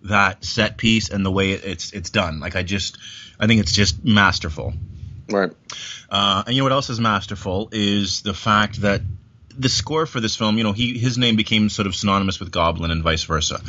that 0.03 0.45
set 0.45 0.77
piece 0.77 1.09
and 1.09 1.25
the 1.25 1.31
way 1.31 1.51
it's 1.51 1.91
it's 1.91 2.11
done 2.11 2.39
like 2.39 2.55
i 2.55 2.61
just 2.61 2.97
i 3.39 3.47
think 3.47 3.61
it's 3.61 3.71
just 3.71 4.03
masterful 4.05 4.73
right. 5.29 5.51
Uh, 6.09 6.43
and 6.45 6.55
you 6.55 6.61
know 6.61 6.65
what 6.65 6.71
else 6.71 6.91
is 6.91 6.99
masterful 6.99 7.69
is 7.71 8.21
the 8.21 8.33
fact 8.33 8.81
that 8.81 9.01
the 9.57 9.69
score 9.69 10.05
for 10.05 10.19
this 10.19 10.35
film, 10.35 10.57
you 10.57 10.63
know, 10.63 10.73
he 10.73 10.97
his 10.97 11.17
name 11.17 11.35
became 11.35 11.69
sort 11.69 11.87
of 11.87 11.95
synonymous 11.95 12.39
with 12.39 12.51
Goblin 12.51 12.91
and 12.91 13.01
vice 13.01 13.23
versa. 13.23 13.61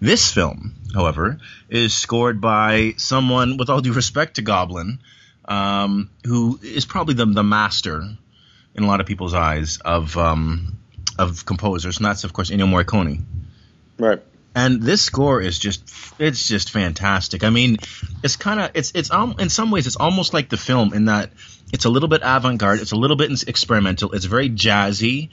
This 0.00 0.32
film, 0.32 0.74
however, 0.94 1.38
is 1.68 1.94
scored 1.94 2.40
by 2.40 2.94
someone, 2.96 3.56
with 3.56 3.70
all 3.70 3.80
due 3.80 3.92
respect 3.92 4.36
to 4.36 4.42
Goblin, 4.42 4.98
um, 5.50 6.08
who 6.24 6.58
is 6.62 6.86
probably 6.86 7.14
the 7.14 7.26
the 7.26 7.42
master 7.42 8.02
in 8.74 8.84
a 8.84 8.86
lot 8.86 9.00
of 9.00 9.06
people's 9.06 9.34
eyes 9.34 9.78
of 9.84 10.16
um, 10.16 10.78
of 11.18 11.44
composers, 11.44 11.98
and 11.98 12.06
that's 12.06 12.24
of 12.24 12.32
course 12.32 12.50
Ennio 12.50 12.68
Morricone. 12.68 13.24
Right. 13.98 14.22
And 14.54 14.82
this 14.82 15.02
score 15.02 15.40
is 15.40 15.58
just 15.58 15.92
it's 16.18 16.48
just 16.48 16.70
fantastic. 16.70 17.44
I 17.44 17.50
mean, 17.50 17.76
it's 18.22 18.36
kind 18.36 18.60
of 18.60 18.70
it's 18.74 18.92
it's 18.94 19.10
um, 19.10 19.36
in 19.38 19.48
some 19.50 19.70
ways 19.70 19.86
it's 19.86 19.96
almost 19.96 20.32
like 20.32 20.48
the 20.48 20.56
film 20.56 20.92
in 20.94 21.04
that 21.06 21.30
it's 21.72 21.84
a 21.84 21.88
little 21.90 22.08
bit 22.08 22.22
avant-garde, 22.24 22.80
it's 22.80 22.92
a 22.92 22.96
little 22.96 23.16
bit 23.16 23.30
experimental, 23.46 24.10
it's 24.12 24.24
very 24.24 24.50
jazzy, 24.50 25.28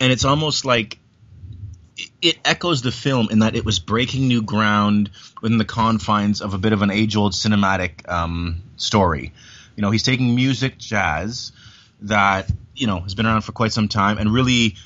and 0.00 0.12
it's 0.12 0.24
almost 0.24 0.64
like 0.64 0.98
it- 1.96 2.10
it 2.22 2.38
echoes 2.44 2.80
the 2.80 2.90
film 2.90 3.28
in 3.30 3.40
that 3.40 3.54
it 3.54 3.64
was 3.66 3.78
breaking 3.80 4.28
new 4.28 4.40
ground 4.42 5.10
within 5.42 5.58
the 5.58 5.64
confines 5.66 6.40
of 6.40 6.54
a 6.54 6.58
bit 6.58 6.72
of 6.72 6.80
an 6.80 6.90
age-old 6.90 7.32
cinematic 7.34 8.08
um, 8.10 8.62
story. 8.76 9.32
You 9.76 9.82
know, 9.82 9.90
he's 9.90 10.02
taking 10.02 10.34
music, 10.34 10.78
jazz, 10.78 11.52
that 12.02 12.50
you 12.74 12.86
know 12.86 13.00
has 13.00 13.14
been 13.14 13.26
around 13.26 13.42
for 13.42 13.52
quite 13.52 13.72
some 13.72 13.88
time, 13.88 14.18
and 14.18 14.32
really 14.32 14.76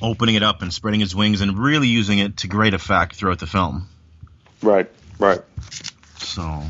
opening 0.00 0.34
it 0.34 0.42
up 0.42 0.62
and 0.62 0.72
spreading 0.72 1.00
his 1.00 1.14
wings 1.14 1.40
and 1.40 1.58
really 1.58 1.88
using 1.88 2.18
it 2.18 2.38
to 2.38 2.48
great 2.48 2.74
effect 2.74 3.16
throughout 3.16 3.38
the 3.38 3.46
film. 3.46 3.88
Right. 4.62 4.90
Right. 5.18 5.40
So, 6.18 6.62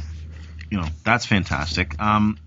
you 0.71 0.79
know, 0.79 0.89
that's 1.05 1.27
fantastic. 1.27 2.01
Um, 2.01 2.39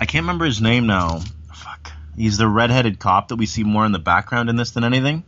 I 0.00 0.06
can't 0.06 0.24
remember 0.24 0.44
his 0.44 0.60
name 0.60 0.86
now. 0.86 1.20
Fuck. 1.52 1.92
He's 2.16 2.36
the 2.36 2.48
redheaded 2.48 2.98
cop 2.98 3.28
that 3.28 3.36
we 3.36 3.46
see 3.46 3.64
more 3.64 3.86
in 3.86 3.92
the 3.92 3.98
background 3.98 4.50
in 4.50 4.56
this 4.56 4.72
than 4.72 4.84
anything. 4.84 5.24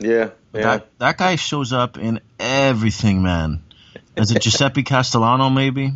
Yeah. 0.00 0.30
Yeah. 0.54 0.62
That 0.62 0.98
that 0.98 1.18
guy 1.18 1.36
shows 1.36 1.72
up 1.72 1.98
in 1.98 2.20
everything, 2.38 3.22
man. 3.22 3.62
Is 4.16 4.30
it 4.30 4.40
Giuseppe 4.42 4.82
Castellano? 4.82 5.50
Maybe. 5.50 5.92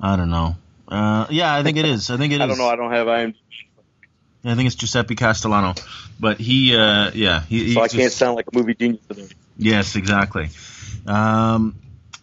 I 0.00 0.16
don't 0.16 0.30
know. 0.30 0.56
Uh, 0.86 1.26
yeah, 1.30 1.54
I 1.54 1.62
think 1.62 1.76
it 1.76 1.84
is. 1.84 2.10
I 2.10 2.16
think 2.16 2.32
it 2.32 2.36
is. 2.36 2.40
I 2.42 2.46
don't 2.46 2.58
know. 2.58 2.68
I 2.68 2.76
don't 2.76 2.92
have 2.92 3.06
IMDb, 3.06 3.34
I 4.44 4.54
think 4.54 4.66
it's 4.68 4.76
Giuseppe 4.76 5.16
Castellano, 5.16 5.74
but 6.20 6.38
he, 6.38 6.74
uh, 6.76 7.10
yeah, 7.12 7.42
he, 7.42 7.74
so 7.74 7.80
I 7.82 7.88
can't 7.88 8.02
just- 8.04 8.16
sound 8.16 8.36
like 8.36 8.46
a 8.52 8.56
movie 8.56 8.74
genius. 8.74 9.00
to 9.08 9.14
them. 9.14 9.28
Yes, 9.58 9.96
exactly. 9.96 10.50
Um, 11.06 11.74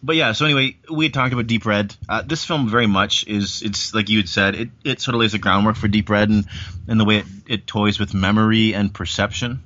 but 0.02 0.16
yeah, 0.16 0.32
so 0.32 0.44
anyway, 0.46 0.76
we 0.90 1.04
had 1.04 1.14
talked 1.14 1.32
about 1.34 1.46
Deep 1.46 1.66
Red. 1.66 1.94
Uh, 2.08 2.22
this 2.22 2.44
film 2.44 2.68
very 2.68 2.86
much 2.86 3.26
is 3.26 3.62
it's 3.62 3.92
like 3.94 4.08
you 4.08 4.18
had 4.18 4.28
said, 4.28 4.54
it, 4.54 4.68
it 4.84 5.00
sort 5.00 5.14
of 5.14 5.20
lays 5.20 5.32
the 5.32 5.38
groundwork 5.38 5.76
for 5.76 5.88
Deep 5.88 6.08
Red 6.08 6.30
and, 6.30 6.46
and 6.88 6.98
the 6.98 7.04
way 7.04 7.18
it, 7.18 7.26
it 7.46 7.66
toys 7.66 7.98
with 7.98 8.14
memory 8.14 8.74
and 8.74 8.92
perception, 8.92 9.62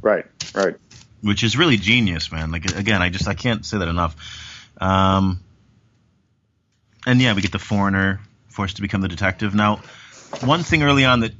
Right. 0.00 0.24
Right. 0.54 0.76
which 1.20 1.44
is 1.44 1.56
really 1.56 1.76
genius, 1.76 2.32
man. 2.32 2.50
Like 2.50 2.64
again, 2.76 3.02
I 3.02 3.10
just 3.10 3.28
I 3.28 3.34
can't 3.34 3.64
say 3.66 3.78
that 3.78 3.88
enough. 3.88 4.16
Um, 4.80 5.40
and 7.06 7.20
yeah, 7.20 7.34
we 7.34 7.42
get 7.42 7.52
the 7.52 7.58
foreigner 7.58 8.20
forced 8.48 8.76
to 8.76 8.82
become 8.82 9.00
the 9.00 9.08
detective. 9.08 9.54
Now, 9.54 9.82
one 10.40 10.62
thing 10.62 10.82
early 10.82 11.04
on 11.04 11.20
that 11.20 11.32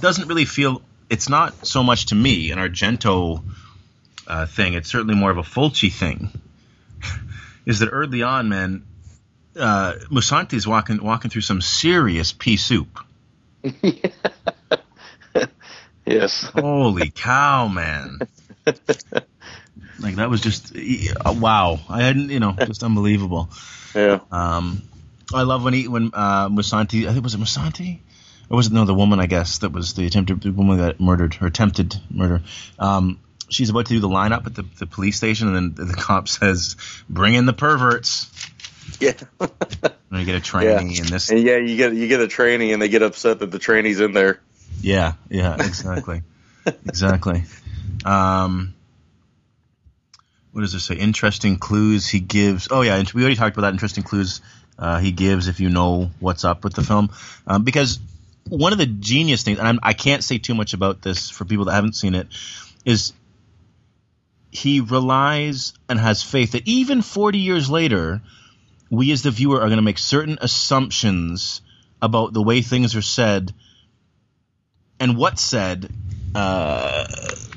doesn't 0.00 0.28
really 0.28 0.44
feel 0.44 0.82
it's 1.08 1.28
not 1.28 1.66
so 1.66 1.82
much 1.82 2.06
to 2.06 2.14
me 2.14 2.50
an 2.50 2.58
Argento 2.58 3.42
uh, 4.26 4.46
thing. 4.46 4.74
It's 4.74 4.88
certainly 4.88 5.14
more 5.14 5.30
of 5.30 5.38
a 5.38 5.42
Fulci 5.42 5.92
thing. 5.92 6.30
is 7.66 7.78
that 7.80 7.88
early 7.88 8.22
on, 8.22 8.48
man, 8.48 8.84
uh, 9.58 9.94
Musanti's 10.10 10.66
walking 10.66 11.02
walking 11.02 11.30
through 11.30 11.42
some 11.42 11.60
serious 11.60 12.32
pea 12.32 12.56
soup. 12.56 13.00
Yes. 16.06 16.44
Holy 16.54 17.10
cow, 17.10 17.68
man! 17.68 18.20
Like 19.98 20.16
that 20.16 20.28
was 20.28 20.42
just 20.42 20.76
uh, 20.76 21.32
wow. 21.32 21.78
I 21.88 22.02
hadn't, 22.02 22.28
you 22.28 22.38
know, 22.38 22.52
just 22.52 22.82
unbelievable. 22.82 23.48
Yeah. 23.94 24.20
Um, 24.30 24.82
I 25.34 25.42
love 25.42 25.64
when 25.64 25.74
he 25.74 25.88
when 25.88 26.10
uh, 26.12 26.48
Musanti. 26.48 27.06
I 27.08 27.12
think 27.12 27.24
was 27.24 27.34
it 27.34 27.40
Musanti, 27.40 27.98
or 28.48 28.56
was 28.56 28.68
it 28.68 28.72
no 28.72 28.84
the 28.84 28.94
woman? 28.94 29.20
I 29.20 29.26
guess 29.26 29.58
that 29.58 29.72
was 29.72 29.94
the 29.94 30.06
attempted 30.06 30.42
the 30.42 30.52
woman 30.52 30.78
that 30.78 31.00
murdered 31.00 31.36
or 31.40 31.46
attempted 31.46 31.96
murder. 32.10 32.42
Um, 32.78 33.20
she's 33.48 33.70
about 33.70 33.86
to 33.86 33.94
do 33.94 34.00
the 34.00 34.08
lineup 34.08 34.46
at 34.46 34.54
the, 34.54 34.64
the 34.78 34.86
police 34.86 35.16
station, 35.16 35.54
and 35.54 35.76
then 35.76 35.88
the 35.88 35.94
cop 35.94 36.28
says, 36.28 36.76
"Bring 37.08 37.34
in 37.34 37.46
the 37.46 37.52
perverts." 37.52 38.30
Yeah. 39.00 39.14
And 40.08 40.20
you 40.20 40.24
get 40.24 40.36
a 40.36 40.40
training 40.40 40.94
in 40.94 41.06
this. 41.06 41.30
and 41.30 41.42
yeah, 41.42 41.56
you 41.56 41.76
get 41.76 41.92
you 41.92 42.06
get 42.06 42.20
a 42.20 42.28
training, 42.28 42.70
and 42.72 42.80
they 42.80 42.88
get 42.88 43.02
upset 43.02 43.40
that 43.40 43.50
the 43.50 43.58
trainee's 43.58 43.98
in 43.98 44.12
there. 44.12 44.40
Yeah, 44.80 45.14
yeah, 45.28 45.54
exactly, 45.54 46.22
exactly. 46.86 47.42
Um, 48.04 48.74
what 50.52 50.60
does 50.60 50.74
it 50.74 50.80
say? 50.80 50.94
Interesting 50.94 51.58
clues 51.58 52.06
he 52.06 52.20
gives. 52.20 52.68
Oh 52.70 52.82
yeah, 52.82 53.02
we 53.12 53.22
already 53.22 53.34
talked 53.34 53.56
about 53.56 53.66
that. 53.66 53.72
Interesting 53.72 54.04
clues 54.04 54.40
uh, 54.78 54.98
he 54.98 55.12
gives 55.12 55.48
if 55.48 55.60
you 55.60 55.68
know 55.70 56.10
what's 56.20 56.44
up 56.44 56.64
with 56.64 56.74
the 56.74 56.82
film, 56.82 57.10
um, 57.46 57.64
because 57.64 57.98
one 58.48 58.72
of 58.72 58.78
the 58.78 58.86
genius 58.86 59.42
things, 59.42 59.58
and 59.58 59.66
I'm, 59.66 59.78
I 59.82 59.92
can't 59.92 60.22
say 60.22 60.38
too 60.38 60.54
much 60.54 60.74
about 60.74 61.02
this 61.02 61.30
for 61.30 61.44
people 61.44 61.64
that 61.66 61.72
haven't 61.74 61.96
seen 61.96 62.14
it, 62.14 62.28
is 62.84 63.12
he 64.50 64.80
relies 64.80 65.72
and 65.88 65.98
has 65.98 66.22
faith 66.22 66.52
that 66.52 66.66
even 66.66 67.02
40 67.02 67.38
years 67.38 67.68
later, 67.68 68.22
we 68.90 69.10
as 69.12 69.22
the 69.22 69.30
viewer 69.30 69.56
are 69.56 69.66
going 69.66 69.76
to 69.76 69.82
make 69.82 69.98
certain 69.98 70.38
assumptions 70.40 71.60
about 72.00 72.32
the 72.32 72.42
way 72.42 72.62
things 72.62 72.94
are 72.94 73.02
said 73.02 73.52
and 75.00 75.16
what's 75.16 75.42
said 75.42 75.90
uh, 76.34 77.06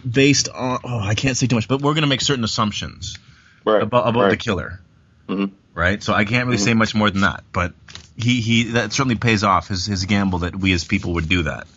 based 0.10 0.50
on 0.50 0.80
oh 0.84 1.00
I 1.00 1.16
can't 1.16 1.38
say 1.38 1.48
too 1.48 1.56
much, 1.56 1.68
but 1.68 1.82
we're 1.82 1.94
going 1.94 2.04
to 2.04 2.08
make 2.08 2.22
certain 2.22 2.44
assumptions 2.44 3.18
Right. 3.66 3.82
about 3.82 4.08
about 4.08 4.22
right. 4.22 4.30
the 4.32 4.38
killer, 4.38 4.80
Mhm. 5.28 5.52
Right? 5.80 6.04
So 6.04 6.14
I 6.14 6.26
can't 6.26 6.46
really 6.46 6.58
say 6.60 6.74
much 6.74 6.94
more 6.94 7.10
than 7.10 7.22
that, 7.22 7.44
but 7.54 7.74
he 8.18 8.42
he 8.42 8.64
that 8.74 8.92
certainly 8.94 9.16
pays 9.16 9.44
off 9.44 9.70
his 9.70 9.86
his 9.86 10.06
gamble 10.06 10.40
that 10.40 10.56
we 10.56 10.74
as 10.74 10.84
people 10.84 11.14
would 11.14 11.30
do 11.30 11.44
that. 11.44 11.68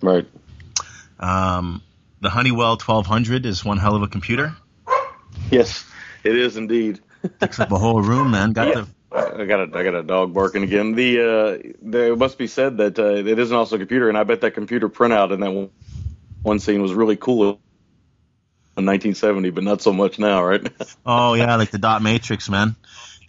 Right. 0.00 0.26
Um, 1.18 1.82
the 2.20 2.30
Honeywell 2.30 2.72
1200 2.78 3.44
is 3.46 3.64
one 3.64 3.78
hell 3.78 3.96
of 3.96 4.02
a 4.02 4.08
computer. 4.08 4.54
Yes, 5.50 5.84
it 6.22 6.36
is 6.36 6.56
indeed. 6.56 7.00
Takes 7.40 7.58
up 7.58 7.72
a 7.72 7.78
whole 7.78 8.00
room, 8.00 8.30
man. 8.30 8.52
Got 8.52 8.68
Yeah. 8.68 8.74
the 8.74 8.88
I 9.14 9.44
got 9.44 9.60
a 9.60 9.78
I 9.78 9.84
got 9.84 9.94
a 9.94 10.02
dog 10.02 10.34
barking 10.34 10.64
again. 10.64 10.94
The 10.94 11.20
uh, 11.20 11.72
there 11.82 12.12
it 12.12 12.18
must 12.18 12.36
be 12.36 12.46
said 12.48 12.78
that 12.78 12.98
uh, 12.98 13.14
it 13.14 13.38
isn't 13.38 13.56
also 13.56 13.76
a 13.76 13.78
computer, 13.78 14.08
and 14.08 14.18
I 14.18 14.24
bet 14.24 14.40
that 14.40 14.54
computer 14.54 14.88
printout 14.88 15.32
in 15.32 15.40
that 15.40 15.52
one, 15.52 15.70
one 16.42 16.58
scene 16.58 16.82
was 16.82 16.92
really 16.92 17.16
cool 17.16 17.60
in 18.76 18.86
1970, 18.86 19.50
but 19.50 19.62
not 19.62 19.82
so 19.82 19.92
much 19.92 20.18
now, 20.18 20.42
right? 20.44 20.66
oh 21.06 21.34
yeah, 21.34 21.54
like 21.56 21.70
the 21.70 21.78
dot 21.78 22.02
matrix, 22.02 22.48
man. 22.50 22.74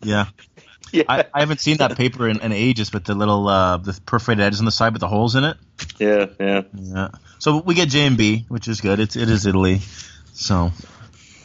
Yeah, 0.01 0.25
yeah, 0.91 1.03
I, 1.08 1.25
I 1.34 1.39
haven't 1.41 1.62
seen 1.62 1.77
that 1.77 1.97
paper 1.97 2.27
in, 2.27 2.41
in 2.41 2.51
ages 2.51 2.89
but 2.89 3.05
the 3.05 3.15
little 3.15 3.47
uh, 3.47 3.77
the 3.77 3.99
perforated 4.05 4.43
edges 4.43 4.60
on 4.60 4.65
the 4.65 4.71
side 4.71 4.93
with 4.93 5.01
the 5.01 5.08
holes 5.08 5.36
in 5.36 5.43
it. 5.43 5.58
yeah, 5.97 6.25
yeah. 6.39 6.62
Yeah. 6.73 7.10
So 7.39 7.60
we 7.60 7.75
get 7.75 7.89
J 7.89 8.08
and 8.08 8.17
B, 8.17 8.45
which 8.47 8.67
is 8.67 8.81
good. 8.81 8.99
It's 8.99 9.15
it 9.15 9.29
is 9.29 9.45
Italy, 9.45 9.81
so 10.34 10.71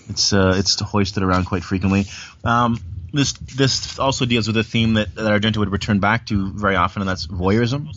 it's 0.08 0.32
uh, 0.32 0.54
it's 0.56 0.78
hoisted 0.80 1.22
around 1.22 1.44
quite 1.46 1.64
frequently. 1.64 2.06
Um, 2.44 2.78
this 3.12 3.32
this 3.32 3.98
also 3.98 4.24
deals 4.24 4.46
with 4.46 4.56
a 4.56 4.64
theme 4.64 4.94
that, 4.94 5.14
that 5.14 5.42
Argento 5.42 5.58
would 5.58 5.72
return 5.72 5.98
back 5.98 6.26
to 6.26 6.52
very 6.52 6.76
often, 6.76 7.02
and 7.02 7.08
that's 7.08 7.26
voyeurism. 7.26 7.88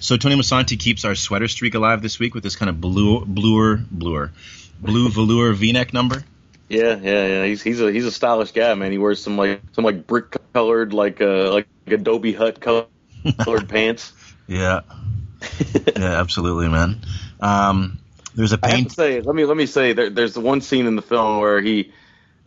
So 0.00 0.16
Tony 0.16 0.36
Musante 0.36 0.78
keeps 0.78 1.04
our 1.04 1.14
sweater 1.14 1.48
streak 1.48 1.74
alive 1.74 2.02
this 2.02 2.18
week 2.18 2.34
with 2.34 2.44
this 2.44 2.56
kind 2.56 2.68
of 2.68 2.80
blue 2.80 3.24
bluer 3.24 3.76
bluer 3.90 4.32
blue 4.80 5.08
velour 5.08 5.52
V-neck 5.54 5.92
number. 5.92 6.22
Yeah, 6.68 6.98
yeah, 7.00 7.26
yeah. 7.26 7.44
He's 7.44 7.62
he's 7.62 7.80
a 7.80 7.92
he's 7.92 8.06
a 8.06 8.12
stylish 8.12 8.52
guy, 8.52 8.74
man. 8.74 8.92
He 8.92 8.98
wears 8.98 9.22
some 9.22 9.36
like 9.36 9.62
some 9.72 9.84
like 9.84 10.06
brick 10.06 10.36
colored 10.52 10.92
like 10.92 11.20
uh 11.20 11.52
like 11.52 11.68
Adobe 11.86 12.32
Hut 12.32 12.60
colored 12.60 12.88
pants. 13.68 14.12
Yeah. 14.46 14.80
yeah, 15.96 16.20
absolutely, 16.20 16.68
man. 16.68 17.00
Um, 17.40 17.98
there's 18.34 18.52
a 18.52 18.58
I 18.62 18.68
have 18.68 18.82
to 18.82 18.90
say, 18.90 19.20
let 19.20 19.34
me 19.34 19.44
let 19.44 19.56
me 19.56 19.66
say, 19.66 19.92
there, 19.92 20.10
there's 20.10 20.34
the 20.34 20.40
one 20.40 20.60
scene 20.60 20.86
in 20.86 20.96
the 20.96 21.02
film 21.02 21.38
where 21.40 21.60
he, 21.60 21.92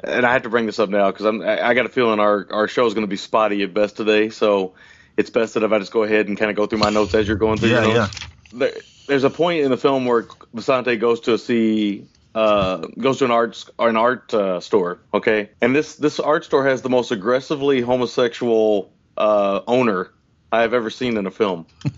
and 0.04 0.26
I 0.26 0.34
have 0.34 0.44
to 0.44 0.50
bring 0.50 0.66
this 0.66 0.80
up 0.80 0.90
now 0.90 1.12
because 1.12 1.26
I'm 1.26 1.42
I, 1.42 1.70
I 1.70 1.74
got 1.74 1.86
a 1.86 1.90
feeling 1.90 2.20
our 2.20 2.48
our 2.52 2.68
show 2.68 2.86
is 2.86 2.94
going 2.94 3.06
to 3.06 3.10
be 3.10 3.18
spotty 3.18 3.64
at 3.64 3.74
best 3.74 3.98
today, 3.98 4.30
so 4.30 4.74
it's 5.16 5.30
best 5.30 5.54
that 5.54 5.64
if 5.64 5.72
I 5.72 5.80
just 5.80 5.92
go 5.92 6.04
ahead 6.04 6.28
and 6.28 6.38
kind 6.38 6.52
of 6.52 6.58
go 6.58 6.66
through 6.66 6.80
my 6.80 6.90
notes 6.90 7.14
as 7.14 7.28
you're 7.28 7.38
going 7.38 7.58
through 7.58 7.70
Yeah, 7.70 7.84
your 7.84 7.96
notes. 7.96 8.12
There, 8.54 8.74
there's 9.08 9.24
a 9.24 9.30
point 9.30 9.64
in 9.64 9.72
the 9.72 9.78
film 9.78 10.06
where 10.06 10.24
Musante 10.56 11.00
goes 11.00 11.22
to 11.22 11.38
see. 11.38 12.08
Uh, 12.38 12.88
goes 13.00 13.18
to 13.18 13.26
an 13.26 13.32
art 13.32 13.66
an 13.80 13.98
art 13.98 14.32
uh, 14.34 14.60
store, 14.60 15.00
okay, 15.12 15.50
and 15.60 15.76
this 15.76 15.96
this 15.96 16.20
art 16.20 16.46
store 16.46 16.66
has 16.66 16.84
the 16.84 16.90
most 16.90 17.12
aggressively 17.12 17.82
homosexual 17.82 18.92
uh, 19.18 19.62
owner 19.66 20.12
I 20.52 20.62
have 20.62 20.74
ever 20.76 20.90
seen 20.92 21.18
in 21.18 21.26
a 21.26 21.32
film. 21.32 21.66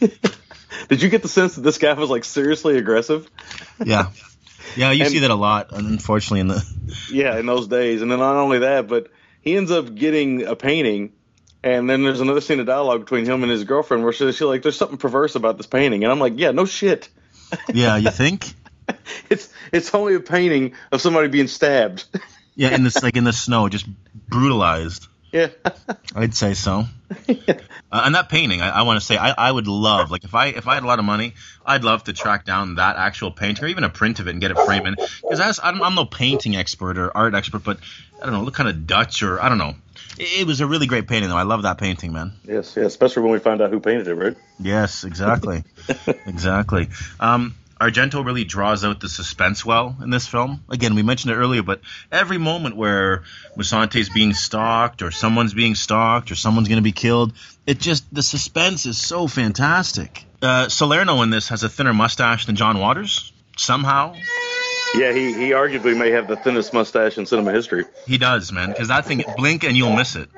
Did 0.88 1.02
you 1.02 1.08
get 1.08 1.22
the 1.22 1.28
sense 1.28 1.56
that 1.56 1.62
this 1.62 1.78
guy 1.78 1.92
was 1.94 2.10
like 2.10 2.24
seriously 2.24 2.78
aggressive? 2.78 3.28
Yeah. 3.84 4.10
Yeah, 4.76 4.92
you 4.92 5.02
And- 5.04 5.12
see 5.12 5.18
that 5.20 5.30
a 5.30 5.34
lot, 5.34 5.68
unfortunately, 5.72 6.40
in 6.40 6.48
the. 6.48 6.64
Yeah, 7.12 7.38
in 7.38 7.46
those 7.46 7.66
days. 7.68 8.02
And 8.02 8.10
then 8.10 8.18
not 8.20 8.36
only 8.36 8.60
that, 8.60 8.86
but 8.88 9.08
he 9.40 9.56
ends 9.56 9.70
up 9.70 9.92
getting 9.94 10.44
a 10.44 10.54
painting. 10.54 11.12
And 11.62 11.90
then 11.90 12.02
there's 12.02 12.20
another 12.20 12.40
scene 12.40 12.60
of 12.60 12.66
dialogue 12.66 13.00
between 13.00 13.24
him 13.26 13.42
and 13.42 13.50
his 13.50 13.64
girlfriend 13.64 14.02
where 14.04 14.12
she's 14.12 14.36
she's 14.36 14.42
like, 14.46 14.62
there's 14.62 14.76
something 14.76 14.96
perverse 14.98 15.34
about 15.34 15.56
this 15.56 15.66
painting. 15.66 16.04
And 16.04 16.12
I'm 16.12 16.18
like, 16.20 16.34
yeah, 16.36 16.52
no 16.52 16.64
shit. 16.64 17.08
Yeah, 17.74 17.96
you 17.96 18.10
think? 18.10 18.54
It's 19.30 19.48
it's 19.72 19.94
only 19.94 20.14
a 20.14 20.20
painting 20.20 20.74
of 20.92 21.00
somebody 21.00 21.28
being 21.28 21.46
stabbed. 21.48 22.04
Yeah, 22.56 22.74
in 22.74 22.84
this 22.84 23.02
like 23.02 23.16
in 23.16 23.24
the 23.24 23.32
snow, 23.32 23.68
just 23.68 23.86
brutalized. 24.28 25.06
yeah. 25.32 25.48
I'd 26.14 26.34
say 26.34 26.54
so. 26.54 26.84
Uh, 27.92 28.02
and 28.04 28.14
that 28.14 28.28
painting, 28.28 28.60
I, 28.60 28.70
I 28.70 28.82
want 28.82 29.00
to 29.00 29.04
say, 29.04 29.16
I, 29.16 29.30
I 29.36 29.50
would 29.50 29.66
love, 29.66 30.12
like, 30.12 30.22
if 30.22 30.32
I 30.32 30.46
if 30.46 30.68
I 30.68 30.74
had 30.74 30.84
a 30.84 30.86
lot 30.86 31.00
of 31.00 31.04
money, 31.04 31.34
I'd 31.66 31.82
love 31.82 32.04
to 32.04 32.12
track 32.12 32.44
down 32.44 32.76
that 32.76 32.94
actual 32.94 33.32
painting 33.32 33.64
or 33.64 33.66
even 33.66 33.82
a 33.82 33.88
print 33.88 34.20
of 34.20 34.28
it 34.28 34.30
and 34.30 34.40
get 34.40 34.52
it 34.52 34.58
framed. 34.58 34.96
Because 34.96 35.58
I'm, 35.60 35.82
I'm 35.82 35.96
no 35.96 36.04
painting 36.04 36.54
expert 36.54 36.98
or 36.98 37.16
art 37.16 37.34
expert, 37.34 37.64
but 37.64 37.80
I 38.22 38.26
don't 38.26 38.32
know, 38.32 38.42
look 38.42 38.54
kind 38.54 38.68
of 38.68 38.86
Dutch 38.86 39.24
or 39.24 39.42
I 39.42 39.48
don't 39.48 39.58
know. 39.58 39.74
It, 40.20 40.42
it 40.42 40.46
was 40.46 40.60
a 40.60 40.68
really 40.68 40.86
great 40.86 41.08
painting, 41.08 41.30
though. 41.30 41.36
I 41.36 41.42
love 41.42 41.62
that 41.62 41.78
painting, 41.78 42.12
man. 42.12 42.32
yes, 42.44 42.74
yes. 42.76 42.86
Especially 42.86 43.24
when 43.24 43.32
we 43.32 43.40
find 43.40 43.60
out 43.60 43.70
who 43.70 43.80
painted 43.80 44.06
it, 44.06 44.14
right? 44.14 44.36
Yes, 44.60 45.02
exactly, 45.02 45.64
exactly. 46.26 46.90
Um, 47.18 47.56
Argento 47.80 48.22
really 48.24 48.44
draws 48.44 48.84
out 48.84 49.00
the 49.00 49.08
suspense 49.08 49.64
well 49.64 49.96
in 50.02 50.10
this 50.10 50.26
film. 50.26 50.62
Again, 50.68 50.94
we 50.94 51.02
mentioned 51.02 51.32
it 51.32 51.36
earlier, 51.36 51.62
but 51.62 51.80
every 52.12 52.36
moment 52.36 52.76
where 52.76 53.22
Musante's 53.56 54.10
being 54.10 54.34
stalked, 54.34 55.00
or 55.00 55.10
someone's 55.10 55.54
being 55.54 55.74
stalked, 55.74 56.30
or 56.30 56.34
someone's 56.34 56.68
going 56.68 56.76
to 56.76 56.82
be 56.82 56.92
killed, 56.92 57.32
it 57.66 57.80
just 57.80 58.04
the 58.14 58.22
suspense 58.22 58.84
is 58.84 58.98
so 58.98 59.26
fantastic. 59.26 60.26
Uh, 60.42 60.68
Salerno 60.68 61.22
in 61.22 61.30
this 61.30 61.48
has 61.48 61.62
a 61.62 61.68
thinner 61.70 61.94
mustache 61.94 62.44
than 62.46 62.56
John 62.56 62.78
Waters. 62.78 63.32
Somehow, 63.56 64.14
Yeah, 64.94 65.12
he, 65.12 65.32
he 65.32 65.50
arguably 65.50 65.96
may 65.96 66.10
have 66.10 66.28
the 66.28 66.36
thinnest 66.36 66.72
mustache 66.72 67.18
in 67.18 67.26
cinema 67.26 67.52
history. 67.52 67.84
he 68.06 68.18
does, 68.18 68.52
man. 68.52 68.70
Because 68.70 68.88
that 68.88 69.06
thing, 69.06 69.24
blink 69.36 69.64
and 69.64 69.76
you'll 69.76 69.96
miss 69.96 70.16
it. 70.16 70.28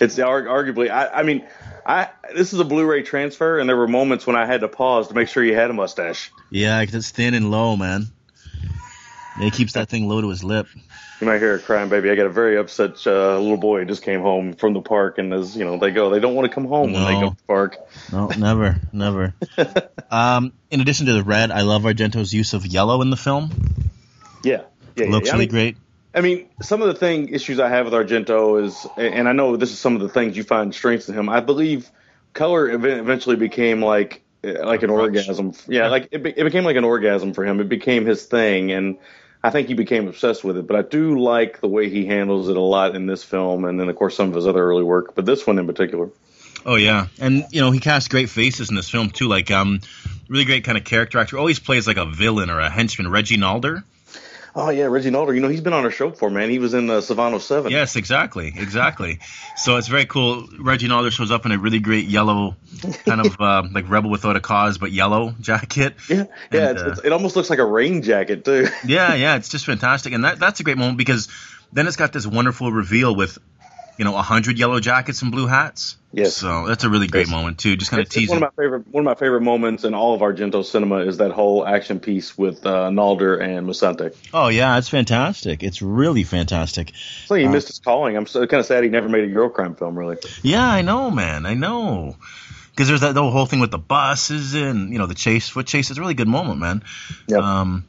It's 0.00 0.16
arguably, 0.18 0.90
I, 0.90 1.08
I 1.08 1.22
mean, 1.22 1.46
I 1.84 2.08
this 2.34 2.52
is 2.52 2.60
a 2.60 2.64
Blu-ray 2.64 3.02
transfer, 3.02 3.58
and 3.58 3.68
there 3.68 3.76
were 3.76 3.88
moments 3.88 4.26
when 4.26 4.36
I 4.36 4.46
had 4.46 4.60
to 4.60 4.68
pause 4.68 5.08
to 5.08 5.14
make 5.14 5.28
sure 5.28 5.44
you 5.44 5.54
had 5.54 5.70
a 5.70 5.74
mustache. 5.74 6.30
Yeah, 6.50 6.84
'cause 6.84 6.94
it's 6.94 7.10
thin 7.10 7.34
and 7.34 7.50
low, 7.50 7.76
man. 7.76 8.06
Yeah, 9.38 9.44
he 9.44 9.50
keeps 9.50 9.72
that 9.72 9.88
thing 9.88 10.08
low 10.08 10.20
to 10.20 10.28
his 10.28 10.44
lip. 10.44 10.66
You 11.20 11.26
might 11.26 11.38
hear 11.38 11.54
a 11.54 11.58
crying 11.60 11.88
baby. 11.88 12.10
I 12.10 12.16
got 12.16 12.26
a 12.26 12.30
very 12.30 12.58
upset 12.58 13.06
uh, 13.06 13.38
little 13.38 13.56
boy 13.56 13.80
who 13.80 13.84
just 13.84 14.02
came 14.02 14.20
home 14.20 14.54
from 14.54 14.72
the 14.72 14.80
park, 14.80 15.18
and 15.18 15.32
as 15.32 15.56
you 15.56 15.64
know, 15.64 15.78
they 15.78 15.90
go, 15.90 16.10
they 16.10 16.18
don't 16.18 16.34
want 16.34 16.50
to 16.50 16.54
come 16.54 16.66
home 16.66 16.92
when 16.92 17.04
they 17.04 17.12
go 17.12 17.30
to 17.30 17.36
the 17.36 17.42
park. 17.46 17.76
No, 18.10 18.26
never, 18.26 18.80
never. 18.92 19.34
um, 20.10 20.52
in 20.70 20.80
addition 20.80 21.06
to 21.06 21.12
the 21.12 21.22
red, 21.22 21.50
I 21.50 21.62
love 21.62 21.82
Argento's 21.82 22.32
use 22.34 22.54
of 22.54 22.66
yellow 22.66 23.02
in 23.02 23.10
the 23.10 23.16
film. 23.16 23.50
Yeah, 24.42 24.62
yeah, 24.96 25.06
Looks 25.06 25.28
yeah. 25.28 25.32
I 25.32 25.36
really 25.36 25.46
mean, 25.46 25.50
great. 25.50 25.76
I 26.14 26.20
mean, 26.20 26.48
some 26.60 26.82
of 26.82 26.88
the 26.88 26.94
thing 26.94 27.28
issues 27.28 27.58
I 27.58 27.68
have 27.68 27.86
with 27.86 27.94
Argento 27.94 28.62
is, 28.62 28.86
and 28.96 29.28
I 29.28 29.32
know 29.32 29.56
this 29.56 29.72
is 29.72 29.78
some 29.78 29.94
of 29.94 30.02
the 30.02 30.08
things 30.08 30.36
you 30.36 30.44
find 30.44 30.74
strengths 30.74 31.08
in 31.08 31.14
him. 31.14 31.28
I 31.28 31.40
believe 31.40 31.90
color 32.34 32.70
eventually 32.70 33.36
became 33.36 33.82
like 33.82 34.22
like 34.42 34.82
an 34.82 34.90
orgasm. 34.90 35.54
Yeah, 35.68 35.88
like 35.88 36.08
it, 36.10 36.22
be, 36.22 36.30
it 36.30 36.44
became 36.44 36.64
like 36.64 36.76
an 36.76 36.84
orgasm 36.84 37.32
for 37.32 37.44
him. 37.44 37.60
It 37.60 37.68
became 37.68 38.04
his 38.04 38.24
thing, 38.24 38.72
and 38.72 38.98
I 39.42 39.50
think 39.50 39.68
he 39.68 39.74
became 39.74 40.08
obsessed 40.08 40.44
with 40.44 40.58
it. 40.58 40.66
But 40.66 40.76
I 40.76 40.82
do 40.82 41.18
like 41.18 41.60
the 41.60 41.68
way 41.68 41.88
he 41.88 42.06
handles 42.06 42.48
it 42.48 42.56
a 42.56 42.60
lot 42.60 42.94
in 42.94 43.06
this 43.06 43.24
film, 43.24 43.64
and 43.64 43.80
then 43.80 43.88
of 43.88 43.96
course 43.96 44.16
some 44.16 44.28
of 44.28 44.34
his 44.34 44.46
other 44.46 44.62
early 44.62 44.84
work, 44.84 45.14
but 45.14 45.24
this 45.24 45.46
one 45.46 45.58
in 45.58 45.66
particular. 45.66 46.10
Oh 46.64 46.76
yeah, 46.76 47.06
and 47.20 47.46
you 47.50 47.60
know 47.60 47.70
he 47.70 47.80
casts 47.80 48.08
great 48.08 48.28
faces 48.28 48.68
in 48.68 48.76
this 48.76 48.90
film 48.90 49.10
too. 49.10 49.28
Like 49.28 49.50
um, 49.50 49.80
really 50.28 50.44
great 50.44 50.64
kind 50.64 50.76
of 50.76 50.84
character 50.84 51.18
actor. 51.18 51.38
Always 51.38 51.58
plays 51.58 51.86
like 51.86 51.96
a 51.96 52.06
villain 52.06 52.50
or 52.50 52.60
a 52.60 52.70
henchman. 52.70 53.10
Reggie 53.10 53.36
Nalder. 53.36 53.82
Oh 54.54 54.68
yeah, 54.70 54.84
Reggie 54.84 55.10
Nalder. 55.10 55.34
You 55.34 55.40
know 55.40 55.48
he's 55.48 55.62
been 55.62 55.72
on 55.72 55.84
our 55.84 55.90
show 55.90 56.10
before, 56.10 56.28
man. 56.28 56.50
He 56.50 56.58
was 56.58 56.74
in 56.74 56.90
uh, 56.90 56.94
Savano 56.94 57.40
Seven. 57.40 57.72
Yes, 57.72 57.96
exactly, 57.96 58.48
exactly. 58.48 59.20
so 59.56 59.76
it's 59.76 59.88
very 59.88 60.04
cool. 60.04 60.46
Reggie 60.58 60.88
Nalder 60.88 61.10
shows 61.10 61.30
up 61.30 61.46
in 61.46 61.52
a 61.52 61.58
really 61.58 61.78
great 61.78 62.06
yellow, 62.06 62.56
kind 63.06 63.24
of 63.24 63.40
uh, 63.40 63.62
like 63.72 63.88
rebel 63.88 64.10
without 64.10 64.36
a 64.36 64.40
cause, 64.40 64.76
but 64.76 64.92
yellow 64.92 65.34
jacket. 65.40 65.94
yeah, 66.08 66.24
yeah. 66.50 66.68
And, 66.68 66.78
it's, 66.78 66.82
uh, 66.82 66.90
it's, 66.90 67.00
it 67.04 67.12
almost 67.12 67.34
looks 67.34 67.48
like 67.48 67.60
a 67.60 67.64
rain 67.64 68.02
jacket 68.02 68.44
too. 68.44 68.68
Yeah, 68.84 69.14
yeah, 69.14 69.36
it's 69.36 69.48
just 69.48 69.64
fantastic, 69.64 70.12
and 70.12 70.24
that 70.24 70.38
that's 70.38 70.60
a 70.60 70.64
great 70.64 70.76
moment 70.76 70.98
because 70.98 71.28
then 71.72 71.86
it's 71.86 71.96
got 71.96 72.12
this 72.12 72.26
wonderful 72.26 72.70
reveal 72.70 73.14
with, 73.16 73.38
you 74.02 74.10
know, 74.10 74.16
a 74.16 74.22
hundred 74.22 74.58
yellow 74.58 74.80
jackets 74.80 75.22
and 75.22 75.30
blue 75.30 75.46
hats. 75.46 75.96
Yes. 76.12 76.34
So 76.36 76.66
that's 76.66 76.82
a 76.82 76.90
really 76.90 77.06
great 77.06 77.28
Yes. 77.28 77.30
moment 77.30 77.60
too. 77.60 77.76
Just 77.76 77.92
kind 77.92 78.00
of 78.00 78.06
It's, 78.06 78.16
it's 78.16 78.20
teasing. 78.22 78.40
one 78.40 78.42
of 78.42 78.52
my 78.56 78.62
favorite 78.64 78.88
one 78.88 79.02
of 79.02 79.04
my 79.04 79.14
favorite 79.14 79.42
moments 79.42 79.84
in 79.84 79.94
all 79.94 80.12
of 80.12 80.20
Argento 80.22 80.64
cinema 80.64 80.96
is 81.06 81.18
that 81.18 81.30
whole 81.30 81.64
action 81.64 82.00
piece 82.00 82.36
with 82.36 82.66
uh, 82.66 82.90
Nalder 82.90 83.40
and 83.40 83.68
Musante. 83.68 84.12
Oh 84.34 84.48
yeah, 84.48 84.76
it's 84.76 84.88
fantastic. 84.88 85.62
It's 85.62 85.80
really 85.82 86.24
fantastic. 86.24 86.92
So 87.26 87.34
like 87.34 87.42
he 87.42 87.48
missed 87.48 87.68
his 87.68 87.78
calling. 87.78 88.16
I'm 88.16 88.26
so, 88.26 88.44
kind 88.48 88.58
of 88.58 88.66
sad 88.66 88.82
he 88.82 88.90
never 88.90 89.08
made 89.08 89.22
a 89.22 89.32
Eurocrime 89.32 89.78
film. 89.78 89.96
Really, 89.96 90.16
Yeah, 90.42 90.66
I 90.68 90.82
know, 90.82 91.12
man. 91.12 91.46
I 91.46 91.54
know. 91.54 92.16
Because 92.70 92.88
there's 92.88 93.02
that 93.02 93.14
the 93.14 93.22
whole 93.30 93.46
thing 93.46 93.60
with 93.60 93.70
the 93.70 93.78
buses 93.78 94.54
and 94.54 94.92
you 94.92 94.98
know 94.98 95.06
the 95.06 95.14
chase, 95.14 95.48
foot 95.48 95.68
chase. 95.68 95.90
It's 95.90 95.98
a 95.98 96.02
really 96.02 96.14
good 96.14 96.28
moment, 96.28 96.58
man. 96.58 96.82
Yep. 97.28 97.40
Um, 97.40 97.84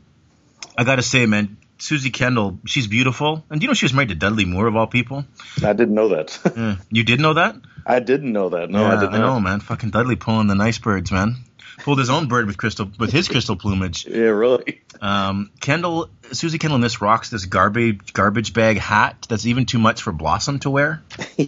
I 0.77 0.83
got 0.83 0.97
to 0.97 1.01
say, 1.01 1.25
man, 1.25 1.57
Suzy 1.77 2.09
Kendall, 2.11 2.59
she's 2.65 2.87
beautiful. 2.87 3.43
And 3.49 3.59
do 3.59 3.63
you 3.65 3.67
know 3.67 3.73
she 3.73 3.85
was 3.85 3.93
married 3.93 4.09
to 4.09 4.15
Dudley 4.15 4.45
Moore 4.45 4.67
of 4.67 4.75
all 4.75 4.87
people? 4.87 5.25
I 5.63 5.73
didn't 5.73 5.95
know 5.95 6.09
that. 6.09 6.39
Yeah. 6.55 6.75
You 6.91 7.03
did 7.03 7.19
know 7.19 7.33
that? 7.33 7.55
I 7.85 7.99
didn't 7.99 8.31
know 8.31 8.49
that. 8.49 8.69
No, 8.69 8.81
yeah, 8.81 8.95
I 8.95 8.99
didn't 8.99 9.15
I 9.15 9.17
know, 9.19 9.33
know. 9.35 9.39
man. 9.41 9.59
Fucking 9.59 9.89
Dudley 9.89 10.15
pulling 10.15 10.47
the 10.47 10.55
nice 10.55 10.77
birds, 10.77 11.11
man. 11.11 11.35
Pulled 11.79 11.97
his 11.99 12.09
own 12.09 12.27
bird 12.27 12.45
with 12.45 12.55
crystal 12.55 12.89
with 12.99 13.11
his 13.11 13.27
crystal 13.27 13.55
plumage. 13.57 14.05
Yeah, 14.09 14.27
really. 14.29 14.81
Um, 15.01 15.49
Kendall, 15.59 16.09
Suzy 16.31 16.59
Kendall 16.59 16.75
in 16.75 16.81
this 16.81 17.01
rocks 17.01 17.29
this 17.29 17.45
garbage 17.45 18.13
garbage 18.13 18.53
bag 18.53 18.77
hat 18.77 19.25
that's 19.27 19.45
even 19.47 19.65
too 19.65 19.79
much 19.79 20.01
for 20.03 20.11
Blossom 20.13 20.59
to 20.59 20.69
wear. 20.69 21.01
yeah, 21.37 21.47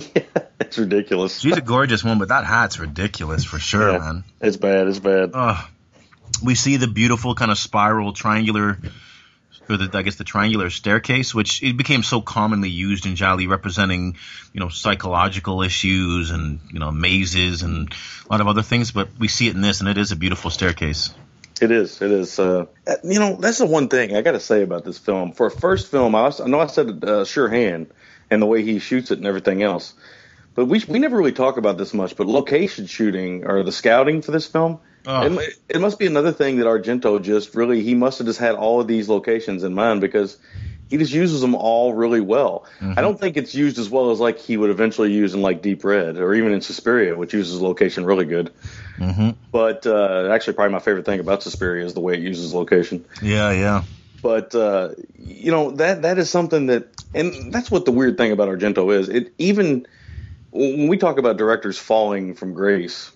it's 0.60 0.78
ridiculous. 0.80 1.40
She's 1.40 1.56
a 1.56 1.62
gorgeous 1.62 2.04
one, 2.04 2.18
but 2.20 2.30
that 2.30 2.44
hat's 2.44 2.80
ridiculous 2.80 3.46
for 3.46 3.60
sure, 3.60 3.92
Yeah. 3.92 4.00
man. 4.00 4.24
It's 4.42 4.58
bad. 4.58 4.88
It's 4.88 5.00
bad. 5.00 5.32
Ugh. 5.34 5.70
we 6.44 6.56
see 6.56 6.78
the 6.78 6.88
beautiful 6.88 7.36
kind 7.36 7.52
of 7.52 7.58
spiral 7.60 8.12
triangular 8.12 8.80
the, 9.68 9.90
I 9.94 10.02
guess 10.02 10.16
the 10.16 10.24
triangular 10.24 10.70
staircase, 10.70 11.34
which 11.34 11.64
it 11.64 11.78
became 11.78 12.04
so 12.04 12.22
commonly 12.22 12.70
used 12.70 13.06
in 13.06 13.16
gialli, 13.16 13.48
representing 13.48 14.18
you 14.54 14.60
know 14.60 14.70
psychological 14.70 15.62
issues 15.62 16.32
and 16.32 16.60
you 16.72 16.80
know 16.80 16.92
mazes 16.92 17.64
and 17.64 17.94
a 18.28 18.32
lot 18.32 18.42
of 18.42 18.48
other 18.48 18.62
things. 18.62 18.92
But 18.92 19.10
we 19.20 19.28
see 19.28 19.48
it 19.48 19.56
in 19.56 19.62
this, 19.62 19.80
and 19.80 19.90
it 19.90 19.98
is 19.98 20.12
a 20.12 20.16
beautiful 20.16 20.52
staircase. 20.52 21.14
It 21.62 21.72
is. 21.72 22.02
It 22.02 22.12
is. 22.12 22.38
Uh, 22.38 22.66
you 23.04 23.20
know, 23.20 23.36
that's 23.36 23.60
the 23.60 23.66
one 23.66 23.88
thing 23.88 24.16
I 24.16 24.22
got 24.22 24.34
to 24.34 24.40
say 24.40 24.62
about 24.62 24.84
this 24.84 24.98
film. 24.98 25.32
For 25.32 25.48
a 25.48 25.52
first 25.52 25.90
film, 25.90 26.14
I, 26.14 26.24
was, 26.24 26.42
I 26.42 26.48
know 26.48 26.60
I 26.60 26.68
said 26.68 27.04
uh, 27.04 27.24
sure 27.24 27.48
hand 27.48 27.88
and 28.30 28.42
the 28.42 28.46
way 28.46 28.64
he 28.64 28.80
shoots 28.80 29.12
it 29.12 29.20
and 29.20 29.28
everything 29.28 29.64
else, 29.64 29.94
but 30.54 30.66
we 30.66 30.84
we 30.88 31.00
never 31.00 31.18
really 31.18 31.32
talk 31.32 31.58
about 31.58 31.78
this 31.78 31.94
much. 31.94 32.16
But 32.16 32.28
location 32.28 32.88
shooting 32.88 33.46
or 33.46 33.64
the 33.64 33.72
scouting 33.72 34.22
for 34.22 34.32
this 34.32 34.48
film, 34.48 34.80
Oh. 35.08 35.38
it, 35.40 35.60
it 35.70 35.82
must 35.82 36.00
be 36.00 36.08
another 36.08 36.32
thing 36.32 36.58
that 36.58 36.66
Argento 36.66 37.22
just 37.22 37.56
really 37.56 37.82
he 37.82 37.94
must 37.94 38.20
have 38.20 38.28
just 38.28 38.40
had 38.40 38.56
all 38.56 38.82
of 38.82 38.88
these 38.88 39.08
locations 39.10 39.64
in 39.64 39.74
mind 39.74 40.02
because 40.02 40.38
he 40.90 40.98
just 40.98 41.14
uses 41.14 41.42
them 41.42 41.56
all 41.56 41.94
really 41.94 42.22
well. 42.22 42.66
I 42.82 43.02
don't 43.02 43.20
think 43.20 43.38
it's 43.38 43.56
used 43.56 43.80
as 43.80 43.90
well 43.90 44.12
as 44.12 44.20
like 44.20 44.38
he 44.38 44.56
would 44.56 44.70
eventually 44.70 45.12
use 45.12 45.34
in 45.34 45.42
like 45.42 45.62
Deep 45.62 45.84
Red 45.84 46.18
or 46.18 46.34
even 46.36 46.54
in 46.54 46.62
Suspiria, 46.62 47.16
which 47.16 47.34
uses 47.34 47.60
location 47.60 48.06
really 48.06 48.26
good. 48.26 48.52
But 49.52 49.88
uh, 49.88 50.30
actually, 50.32 50.54
probably 50.54 50.74
my 50.74 50.80
favorite 50.80 51.06
thing 51.06 51.20
about 51.20 51.42
Suspiria 51.42 51.86
is 51.86 51.94
the 51.94 52.02
way 52.02 52.14
it 52.14 52.20
uses 52.20 52.54
location. 52.54 53.06
Yeah, 53.22 53.52
yeah. 53.52 53.84
But 54.22 54.54
uh, 54.56 54.90
you 55.18 55.52
know 55.52 55.72
that 55.72 56.04
that 56.04 56.18
is 56.18 56.30
something 56.30 56.68
that, 56.68 56.88
and 57.14 57.52
that's 57.52 57.70
what 57.70 57.86
the 57.86 57.92
weird 57.92 58.18
thing 58.18 58.32
about 58.32 58.48
Argento 58.48 58.96
is. 58.98 59.10
It 59.10 59.34
even 59.38 59.88
when 60.52 60.88
we 60.88 60.98
talk 60.98 61.18
about 61.18 61.38
directors 61.38 61.78
falling 61.78 62.36
from 62.36 62.54
grace, 62.54 63.12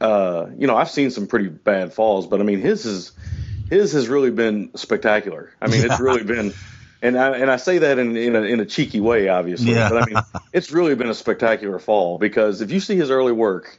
uh, 0.00 0.46
you 0.56 0.66
know, 0.66 0.76
I've 0.76 0.90
seen 0.90 1.10
some 1.10 1.26
pretty 1.26 1.48
bad 1.48 1.92
falls, 1.92 2.26
but 2.26 2.40
I 2.40 2.44
mean, 2.44 2.60
his 2.60 2.86
is 2.86 3.12
his 3.68 3.92
has 3.92 4.08
really 4.08 4.30
been 4.30 4.70
spectacular. 4.76 5.52
I 5.60 5.68
mean, 5.68 5.84
it's 5.84 6.00
really 6.00 6.24
been, 6.24 6.52
and 7.02 7.18
I 7.18 7.36
and 7.36 7.50
I 7.50 7.56
say 7.56 7.78
that 7.78 7.98
in 7.98 8.16
in 8.16 8.36
a, 8.36 8.42
in 8.42 8.60
a 8.60 8.66
cheeky 8.66 9.00
way, 9.00 9.28
obviously, 9.28 9.72
Yeah. 9.72 9.88
but 9.88 10.02
I 10.02 10.06
mean, 10.06 10.22
it's 10.52 10.72
really 10.72 10.94
been 10.94 11.10
a 11.10 11.14
spectacular 11.14 11.78
fall 11.78 12.18
because 12.18 12.60
if 12.60 12.70
you 12.70 12.80
see 12.80 12.96
his 12.96 13.10
early 13.10 13.32
work, 13.32 13.78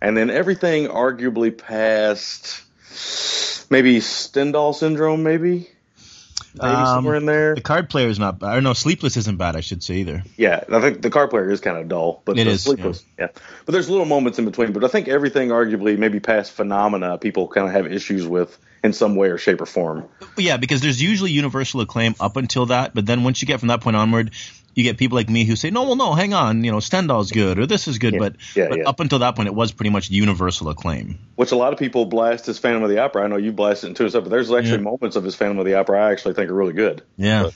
and 0.00 0.16
then 0.16 0.30
everything 0.30 0.88
arguably 0.88 1.56
past 1.56 2.62
maybe 3.70 4.00
Stendhal 4.00 4.74
syndrome, 4.74 5.22
maybe. 5.22 5.68
Maybe 6.56 6.74
Um, 6.74 6.86
somewhere 6.86 7.16
in 7.16 7.26
there. 7.26 7.54
The 7.54 7.60
card 7.60 7.90
player 7.90 8.08
is 8.08 8.18
not 8.18 8.38
bad. 8.38 8.58
Or 8.58 8.60
no, 8.60 8.72
Sleepless 8.72 9.16
isn't 9.16 9.36
bad, 9.36 9.56
I 9.56 9.60
should 9.60 9.82
say 9.82 9.96
either. 9.96 10.22
Yeah, 10.36 10.64
I 10.72 10.80
think 10.80 11.02
the 11.02 11.10
card 11.10 11.30
player 11.30 11.50
is 11.50 11.60
kind 11.60 11.76
of 11.76 11.88
dull, 11.88 12.22
but 12.24 12.38
It 12.38 12.44
the 12.44 12.50
is, 12.50 12.62
sleepless, 12.62 13.04
yeah. 13.18 13.28
But 13.64 13.72
there's 13.72 13.90
little 13.90 14.06
moments 14.06 14.38
in 14.38 14.44
between. 14.44 14.72
But 14.72 14.84
I 14.84 14.88
think 14.88 15.08
everything, 15.08 15.50
arguably, 15.50 15.98
maybe 15.98 16.20
past 16.20 16.52
phenomena, 16.52 17.18
people 17.18 17.48
kind 17.48 17.66
of 17.66 17.72
have 17.72 17.90
issues 17.90 18.26
with 18.26 18.56
in 18.82 18.92
some 18.92 19.16
way 19.16 19.28
or 19.28 19.38
shape 19.38 19.60
or 19.60 19.66
form. 19.66 20.08
Yeah, 20.36 20.56
because 20.56 20.80
there's 20.80 21.02
usually 21.02 21.32
universal 21.32 21.80
acclaim 21.80 22.14
up 22.20 22.36
until 22.36 22.66
that, 22.66 22.94
but 22.94 23.04
then 23.04 23.24
once 23.24 23.42
you 23.42 23.46
get 23.46 23.58
from 23.58 23.68
that 23.68 23.80
point 23.80 23.96
onward, 23.96 24.30
you 24.76 24.84
get 24.84 24.98
people 24.98 25.16
like 25.16 25.28
me 25.28 25.44
who 25.44 25.56
say, 25.56 25.70
"No, 25.70 25.82
well, 25.84 25.96
no, 25.96 26.14
hang 26.14 26.34
on, 26.34 26.62
you 26.62 26.70
know, 26.70 26.78
Stendhal's 26.78 27.32
good 27.32 27.58
or 27.58 27.66
this 27.66 27.88
is 27.88 27.98
good," 27.98 28.12
Yeah, 28.14 28.18
but, 28.20 28.36
yeah, 28.54 28.68
but 28.68 28.78
yeah. 28.78 28.88
up 28.88 29.00
until 29.00 29.18
that 29.20 29.34
point, 29.34 29.48
it 29.48 29.54
was 29.54 29.72
pretty 29.72 29.90
much 29.90 30.10
universal 30.10 30.68
acclaim. 30.68 31.18
Which 31.34 31.50
a 31.50 31.56
lot 31.56 31.72
of 31.72 31.78
people 31.78 32.04
blast 32.04 32.46
as 32.48 32.58
Phantom 32.58 32.82
of 32.84 32.90
the 32.90 32.98
Opera. 32.98 33.24
I 33.24 33.26
know 33.26 33.36
you 33.38 33.50
blast 33.52 33.82
it 33.84 33.96
too 33.96 34.04
and 34.04 34.12
stuff, 34.12 34.24
but 34.24 34.30
there's 34.30 34.52
actually 34.52 34.72
Yeah. 34.76 34.76
moments 34.82 35.16
of 35.16 35.24
his 35.24 35.34
Phantom 35.34 35.58
of 35.58 35.64
the 35.64 35.74
Opera 35.74 36.04
I 36.06 36.12
actually 36.12 36.34
think 36.34 36.50
are 36.50 36.54
really 36.54 36.74
good. 36.74 37.02
Yeah, 37.16 37.50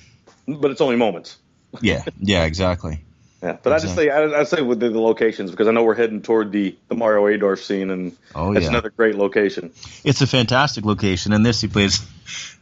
But 0.49 0.71
it's 0.73 0.81
only 0.81 0.97
moments. 0.97 1.37
yeah, 1.83 2.03
yeah, 2.19 2.45
exactly. 2.47 3.05
Yeah, 3.43 3.57
but 3.63 3.73
I 3.73 3.79
just 3.79 3.95
say 3.95 4.11
I, 4.11 4.41
I 4.41 4.45
say 4.45 4.61
with 4.61 4.81
the, 4.81 4.91
the 4.91 5.01
locations 5.01 5.51
because 5.51 5.67
I 5.69 5.71
know 5.71 5.83
we're 5.85 5.95
heading 5.95 6.21
toward 6.21 6.53
the 6.53 6.77
the 6.89 6.95
Mario 6.95 7.27
Adorf 7.27 7.63
scene, 7.63 7.91
and 7.91 8.17
Oh, 8.35 8.53
that's 8.53 8.65
yeah. 8.65 8.71
another 8.71 8.91
great 8.91 9.15
location. 9.15 9.73
It's 10.05 10.21
a 10.21 10.27
fantastic 10.27 10.85
location, 10.85 11.33
and 11.33 11.45
this 11.47 11.61
he 11.63 11.69
plays 11.69 12.01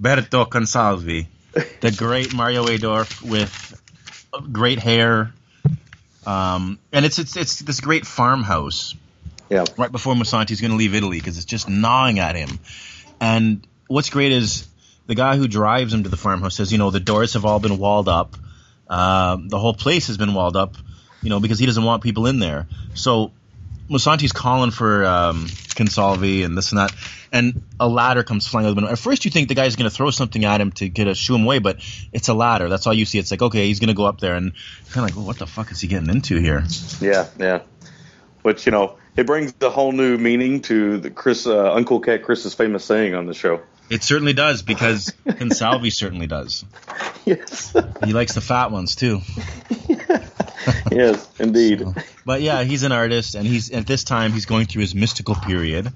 Berto 0.00 0.46
Consalvi, 0.48 1.26
the 1.52 1.94
great 1.96 2.34
Mario 2.34 2.66
Adorf 2.66 3.22
with 3.22 3.80
great 4.52 4.78
hair, 4.78 5.32
um, 6.26 6.78
and 6.92 7.04
it's 7.04 7.18
it's 7.18 7.36
it's 7.36 7.58
this 7.60 7.80
great 7.80 8.06
farmhouse 8.06 8.94
Yeah, 9.48 9.64
right 9.76 9.90
before 9.90 10.14
Musante's 10.14 10.60
going 10.60 10.70
to 10.70 10.76
leave 10.76 10.94
Italy 10.94 11.18
because 11.18 11.36
it's 11.36 11.46
just 11.46 11.68
gnawing 11.68 12.18
at 12.18 12.36
him. 12.36 12.58
And 13.20 13.66
what's 13.88 14.10
great 14.10 14.32
is 14.32 14.66
the 15.06 15.14
guy 15.14 15.36
who 15.36 15.48
drives 15.48 15.92
him 15.92 16.04
to 16.04 16.08
the 16.08 16.16
farmhouse 16.16 16.54
says, 16.56 16.72
you 16.72 16.78
know, 16.78 16.90
the 16.90 17.00
doors 17.00 17.34
have 17.34 17.44
all 17.44 17.58
been 17.58 17.78
walled 17.78 18.08
up, 18.08 18.36
um, 18.88 19.48
the 19.48 19.58
whole 19.58 19.74
place 19.74 20.06
has 20.06 20.16
been 20.16 20.34
walled 20.34 20.56
up, 20.56 20.76
you 21.22 21.30
know, 21.30 21.40
because 21.40 21.58
he 21.58 21.66
doesn't 21.66 21.84
want 21.84 22.02
people 22.02 22.26
in 22.26 22.38
there. 22.38 22.66
So 22.94 23.32
Musante's 23.90 24.32
calling 24.32 24.70
for 24.70 25.04
um, 25.04 25.46
Consalvi 25.46 26.44
and 26.44 26.56
this 26.56 26.70
and 26.70 26.78
that, 26.78 26.94
and 27.32 27.62
a 27.78 27.88
ladder 27.88 28.22
comes 28.22 28.46
flying 28.46 28.66
out 28.66 28.70
the 28.70 28.74
window. 28.76 28.90
At 28.90 28.98
first, 28.98 29.24
you 29.24 29.30
think 29.30 29.48
the 29.48 29.54
guy's 29.54 29.76
going 29.76 29.90
to 29.90 29.94
throw 29.94 30.10
something 30.10 30.44
at 30.44 30.60
him 30.60 30.70
to 30.72 30.88
get 30.88 31.08
a 31.08 31.14
shoo 31.14 31.34
him 31.34 31.42
away, 31.42 31.58
but 31.58 31.78
it's 32.12 32.28
a 32.28 32.34
ladder. 32.34 32.68
That's 32.68 32.86
all 32.86 32.94
you 32.94 33.04
see. 33.04 33.18
It's 33.18 33.30
like, 33.30 33.42
okay, 33.42 33.66
he's 33.66 33.80
going 33.80 33.88
to 33.88 33.94
go 33.94 34.04
up 34.04 34.20
there, 34.20 34.34
and 34.34 34.52
kind 34.90 34.98
of 34.98 35.02
like, 35.10 35.16
well, 35.16 35.26
what 35.26 35.38
the 35.38 35.46
fuck 35.46 35.72
is 35.72 35.80
he 35.80 35.88
getting 35.88 36.08
into 36.08 36.38
here? 36.38 36.64
yeah, 37.00 37.26
yeah. 37.38 37.62
Which 38.42 38.64
you 38.64 38.72
know, 38.72 38.96
it 39.16 39.26
brings 39.26 39.52
a 39.60 39.70
whole 39.70 39.92
new 39.92 40.16
meaning 40.16 40.62
to 40.62 40.98
the 40.98 41.10
Chris 41.10 41.46
uh, 41.46 41.72
Uncle 41.72 42.00
Cat 42.00 42.22
Chris's 42.22 42.54
famous 42.54 42.84
saying 42.84 43.14
on 43.14 43.26
the 43.26 43.34
show. 43.34 43.60
It 43.90 44.04
certainly 44.04 44.34
does 44.34 44.62
because 44.62 45.12
Consalvi 45.26 45.92
certainly 45.92 46.28
does. 46.28 46.64
Yes, 47.24 47.74
He 48.04 48.12
likes 48.12 48.34
the 48.34 48.40
fat 48.40 48.70
ones 48.70 48.94
too. 48.94 49.20
yes, 50.92 51.28
indeed. 51.38 51.84
But 52.24 52.42
yeah, 52.42 52.62
he's 52.62 52.82
an 52.82 52.92
artist, 52.92 53.34
and 53.34 53.46
he's 53.46 53.70
at 53.70 53.86
this 53.86 54.04
time 54.04 54.32
he's 54.32 54.46
going 54.46 54.66
through 54.66 54.82
his 54.82 54.94
mystical 54.94 55.34
period. 55.34 55.92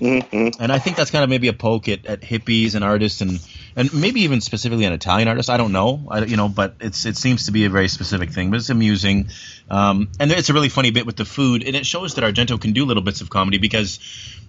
Mm-hmm. 0.00 0.62
And 0.62 0.70
I 0.70 0.78
think 0.78 0.96
that's 0.96 1.10
kind 1.10 1.24
of 1.24 1.30
maybe 1.30 1.48
a 1.48 1.52
poke 1.52 1.88
at, 1.88 2.06
at 2.06 2.20
hippies 2.20 2.74
and 2.74 2.84
artists, 2.84 3.20
and 3.20 3.40
and 3.74 3.92
maybe 3.92 4.22
even 4.22 4.40
specifically 4.40 4.84
an 4.84 4.92
Italian 4.92 5.28
artist. 5.28 5.50
I 5.50 5.56
don't 5.56 5.72
know, 5.72 6.06
I, 6.08 6.24
you 6.24 6.36
know, 6.36 6.48
but 6.48 6.76
it's 6.80 7.04
it 7.04 7.16
seems 7.16 7.46
to 7.46 7.52
be 7.52 7.64
a 7.64 7.70
very 7.70 7.88
specific 7.88 8.30
thing. 8.30 8.50
But 8.50 8.60
it's 8.60 8.70
amusing, 8.70 9.28
um, 9.70 10.08
and 10.20 10.30
it's 10.30 10.50
a 10.50 10.52
really 10.52 10.68
funny 10.68 10.92
bit 10.92 11.04
with 11.04 11.16
the 11.16 11.24
food, 11.24 11.64
and 11.66 11.74
it 11.74 11.84
shows 11.84 12.14
that 12.14 12.22
Argento 12.22 12.60
can 12.60 12.72
do 12.72 12.84
little 12.84 13.02
bits 13.02 13.20
of 13.20 13.30
comedy 13.30 13.58
because 13.58 13.98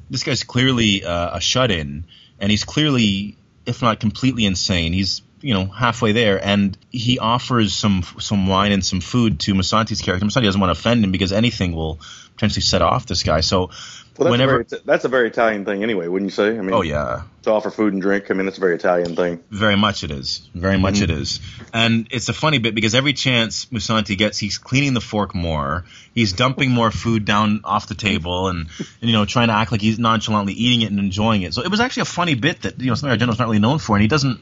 this 0.10 0.24
guy's 0.24 0.44
clearly 0.44 1.04
uh, 1.04 1.38
a 1.38 1.42
shut-in, 1.42 2.06
and 2.40 2.52
he's 2.52 2.64
clearly, 2.64 3.38
if 3.66 3.82
not 3.82 4.00
completely 4.00 4.46
insane, 4.46 4.94
he's 4.94 5.22
you 5.42 5.54
know 5.54 5.66
halfway 5.66 6.12
there, 6.12 6.44
and 6.44 6.78
he 6.90 7.20
offers 7.20 7.74
some 7.74 8.04
some 8.20 8.48
wine 8.48 8.72
and 8.72 8.86
some 8.86 9.02
food 9.02 9.40
to 9.42 9.54
Musante's 9.54 10.02
character. 10.02 10.26
Musante 10.26 10.44
doesn't 10.44 10.62
want 10.62 10.74
to 10.74 10.80
offend 10.80 11.04
him 11.04 11.12
because 11.12 11.32
anything 11.32 11.74
will 11.74 12.00
potentially 12.34 12.62
set 12.62 12.82
off 12.82 13.06
this 13.06 13.24
guy. 13.24 13.42
So 13.42 13.70
Well, 14.20 14.26
that's, 14.26 14.32
whenever, 14.32 14.60
a 14.60 14.64
very, 14.66 14.82
that's 14.86 15.06
a 15.06 15.10
very 15.10 15.28
Italian 15.28 15.64
thing, 15.64 15.82
anyway, 15.82 16.08
wouldn't 16.08 16.30
you 16.30 16.36
say? 16.36 16.58
I 16.58 16.62
mean, 16.62 16.74
oh 16.74 16.82
yeah, 16.82 17.24
to 17.44 17.52
offer 17.52 17.72
food 17.72 17.94
and 17.94 18.02
drink. 18.02 18.30
I 18.30 18.34
mean, 18.34 18.48
it's 18.48 18.58
a 18.58 18.60
very 18.60 18.76
Italian 18.76 19.16
thing. 19.16 19.42
Very 19.50 19.78
much 19.78 20.04
it 20.04 20.12
is. 20.12 20.50
Very 20.54 20.74
mm-hmm. 20.74 20.82
much 20.82 21.02
it 21.02 21.10
is. 21.10 21.40
And 21.74 22.08
it's 22.12 22.28
a 22.28 22.34
funny 22.34 22.58
bit 22.58 22.76
because 22.76 22.96
every 22.96 23.14
chance 23.14 23.66
Musante 23.66 24.18
gets, 24.18 24.38
he's 24.38 24.58
cleaning 24.58 24.94
the 24.94 25.02
fork 25.02 25.34
more. 25.34 25.86
He's 26.14 26.34
dumping 26.34 26.70
more 26.70 26.92
food 26.92 27.24
down 27.24 27.62
off 27.64 27.88
the 27.88 27.96
table 27.96 28.50
and, 28.50 28.68
and, 28.78 29.10
you 29.10 29.14
know, 29.14 29.26
trying 29.26 29.48
to 29.48 29.54
act 29.54 29.72
like 29.72 29.82
he's 29.82 30.00
nonchalantly 30.00 30.54
eating 30.54 30.82
it 30.82 30.92
and 30.92 31.00
enjoying 31.00 31.44
it. 31.44 31.54
So 31.54 31.62
it 31.62 31.72
was 31.72 31.80
actually 31.80 32.02
a 32.02 32.06
funny 32.06 32.36
bit 32.36 32.64
that, 32.64 32.80
you 32.80 32.88
know, 32.88 32.96
something 32.96 33.18
Argento's 33.18 33.40
not 33.40 33.46
really 33.46 33.60
known 33.60 33.80
for. 33.80 33.96
And 33.96 34.02
he 34.02 34.10
doesn't, 34.10 34.40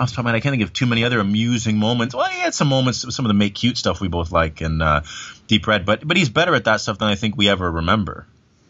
off 0.00 0.10
the 0.10 0.16
top 0.16 0.20
of 0.20 0.24
my 0.24 0.30
head, 0.30 0.36
I 0.36 0.40
can't 0.40 0.52
think 0.52 0.62
of 0.62 0.72
too 0.72 0.86
many 0.86 1.04
other 1.04 1.20
amusing 1.20 1.76
moments. 1.76 2.14
Well, 2.14 2.28
he 2.28 2.40
had 2.40 2.54
some 2.54 2.68
moments, 2.68 3.14
some 3.14 3.24
of 3.24 3.28
the 3.28 3.34
make 3.34 3.54
cute 3.54 3.76
stuff 3.76 4.00
we 4.00 4.08
both 4.08 4.32
like 4.32 4.60
and, 4.60 4.82
uh, 4.82 5.02
Deep 5.46 5.66
Red, 5.66 5.84
but, 5.84 6.06
but 6.06 6.16
he's 6.16 6.28
better 6.28 6.54
at 6.54 6.64
that 6.64 6.80
stuff 6.80 6.98
than 6.98 7.08
I 7.08 7.14
think 7.14 7.36
we 7.36 7.48
ever 7.48 7.70
remember. 7.70 8.26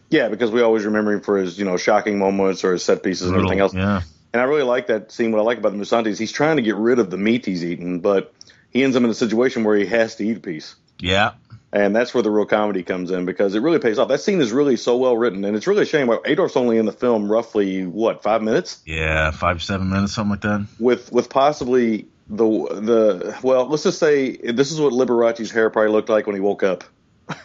Yeah, 0.09 0.27
because 0.27 0.51
we 0.51 0.61
always 0.61 0.85
remember 0.85 1.13
him 1.13 1.21
for 1.21 1.37
his, 1.37 1.57
you 1.57 1.63
know, 1.63 1.77
shocking 1.77 2.19
moments 2.19 2.65
or 2.65 2.73
his 2.73 2.83
set 2.83 3.01
pieces 3.01 3.27
and 3.27 3.37
everything 3.37 3.59
else. 3.59 3.73
Yeah. 3.73 4.01
And 4.33 4.41
I 4.41 4.45
really 4.45 4.63
like 4.63 4.87
that 4.87 5.11
scene. 5.11 5.31
What 5.31 5.39
I 5.39 5.43
like 5.43 5.57
about 5.57 5.71
the 5.71 5.77
Musante 5.77 6.07
is 6.07 6.19
he's 6.19 6.31
trying 6.31 6.57
to 6.57 6.61
get 6.61 6.75
rid 6.75 6.99
of 6.99 7.09
the 7.09 7.17
meat 7.17 7.45
he's 7.45 7.63
eating, 7.63 8.01
but 8.01 8.33
he 8.69 8.83
ends 8.83 8.95
up 8.95 9.03
in 9.03 9.09
a 9.09 9.13
situation 9.13 9.63
where 9.63 9.77
he 9.77 9.85
has 9.85 10.15
to 10.15 10.25
eat 10.25 10.37
a 10.37 10.39
piece. 10.39 10.75
Yeah. 10.99 11.31
And 11.73 11.95
that's 11.95 12.13
where 12.13 12.21
the 12.21 12.29
real 12.29 12.45
comedy 12.45 12.83
comes 12.83 13.11
in 13.11 13.25
because 13.25 13.55
it 13.55 13.61
really 13.61 13.79
pays 13.79 13.97
off. 13.97 14.09
That 14.09 14.19
scene 14.19 14.41
is 14.41 14.51
really 14.51 14.75
so 14.75 14.97
well 14.97 15.15
written, 15.15 15.45
and 15.45 15.55
it's 15.55 15.67
really 15.67 15.83
a 15.83 15.85
shame. 15.85 16.09
Adorf's 16.09 16.57
only 16.57 16.77
in 16.77 16.85
the 16.85 16.91
film 16.91 17.31
roughly 17.31 17.85
what 17.85 18.23
five 18.23 18.41
minutes, 18.41 18.81
Yeah. 18.85 19.31
Five, 19.31 19.63
seven 19.63 19.89
minutes, 19.89 20.13
something 20.13 20.31
like 20.31 20.41
that. 20.41 20.67
with 20.79 21.11
with 21.13 21.29
possibly 21.29 22.07
the 22.27 22.45
the 22.45 23.37
well, 23.41 23.67
let's 23.67 23.83
just 23.83 23.99
say 23.99 24.35
this 24.35 24.71
is 24.71 24.81
what 24.81 24.91
Liberace's 24.91 25.49
hair 25.51 25.69
probably 25.69 25.91
looked 25.91 26.09
like 26.09 26.27
when 26.27 26.35
he 26.35 26.41
woke 26.41 26.63
up. 26.63 26.83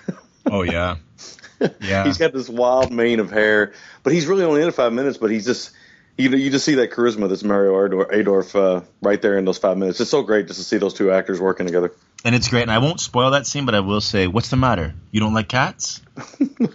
Oh, 0.48 0.62
yeah. 0.62 0.96
Yeah. 1.80 2.04
He's 2.04 2.18
got 2.18 2.32
this 2.32 2.48
wild 2.48 2.92
mane 2.92 3.18
of 3.18 3.30
hair, 3.32 3.72
but 4.04 4.12
he's 4.12 4.26
really 4.26 4.44
only 4.44 4.62
in 4.62 4.68
it 4.68 4.74
five 4.74 4.92
minutes. 4.92 5.18
But 5.18 5.30
he's 5.32 5.44
just 5.44 5.72
you 6.16 6.28
know 6.28 6.36
you 6.36 6.50
just 6.50 6.64
see 6.64 6.74
that 6.76 6.92
charisma 6.92 7.28
that's 7.28 7.42
Mario 7.42 7.76
Ador- 7.84 8.12
Adorf 8.12 8.54
uh, 8.54 8.82
right 9.02 9.20
there 9.20 9.38
in 9.38 9.44
those 9.44 9.58
five 9.58 9.76
minutes. 9.76 10.00
It's 10.00 10.10
so 10.10 10.22
great 10.22 10.46
just 10.46 10.60
to 10.60 10.64
see 10.64 10.76
those 10.78 10.94
two 10.94 11.10
actors 11.10 11.40
working 11.40 11.66
together. 11.66 11.92
And 12.24 12.34
it's 12.34 12.48
great. 12.48 12.62
And 12.62 12.70
I 12.70 12.78
won't 12.78 13.00
spoil 13.00 13.32
that 13.32 13.46
scene, 13.46 13.66
but 13.66 13.74
I 13.74 13.80
will 13.80 14.00
say, 14.00 14.26
what's 14.26 14.50
the 14.50 14.56
matter? 14.56 14.94
You 15.10 15.20
don't 15.20 15.34
like 15.34 15.48
cats? 15.48 16.02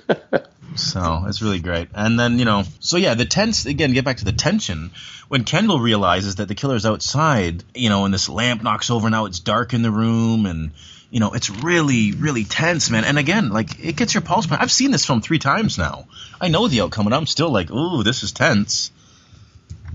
so 0.75 1.23
it's 1.27 1.41
really 1.41 1.59
great. 1.59 1.89
And 1.93 2.19
then, 2.19 2.39
you 2.39 2.45
know, 2.45 2.63
so 2.79 2.97
yeah, 2.97 3.15
the 3.15 3.25
tense, 3.25 3.65
again, 3.65 3.93
get 3.93 4.05
back 4.05 4.17
to 4.17 4.25
the 4.25 4.31
tension. 4.31 4.91
When 5.27 5.43
Kendall 5.43 5.79
realizes 5.79 6.35
that 6.35 6.47
the 6.47 6.55
killer's 6.55 6.85
outside, 6.85 7.63
you 7.73 7.89
know, 7.89 8.05
and 8.05 8.13
this 8.13 8.29
lamp 8.29 8.63
knocks 8.63 8.89
over, 8.89 9.09
now 9.09 9.25
it's 9.25 9.39
dark 9.39 9.73
in 9.73 9.81
the 9.81 9.91
room, 9.91 10.45
and, 10.45 10.71
you 11.09 11.19
know, 11.19 11.33
it's 11.33 11.49
really, 11.49 12.11
really 12.11 12.43
tense, 12.43 12.89
man. 12.89 13.03
And 13.03 13.17
again, 13.17 13.49
like, 13.49 13.83
it 13.83 13.95
gets 13.95 14.13
your 14.13 14.21
pulse. 14.21 14.47
I've 14.51 14.71
seen 14.71 14.91
this 14.91 15.05
film 15.05 15.21
three 15.21 15.39
times 15.39 15.77
now. 15.77 16.05
I 16.39 16.49
know 16.49 16.67
the 16.67 16.81
outcome, 16.81 17.07
and 17.07 17.15
I'm 17.15 17.27
still 17.27 17.49
like, 17.49 17.71
ooh, 17.71 18.03
this 18.03 18.23
is 18.23 18.31
tense. 18.31 18.91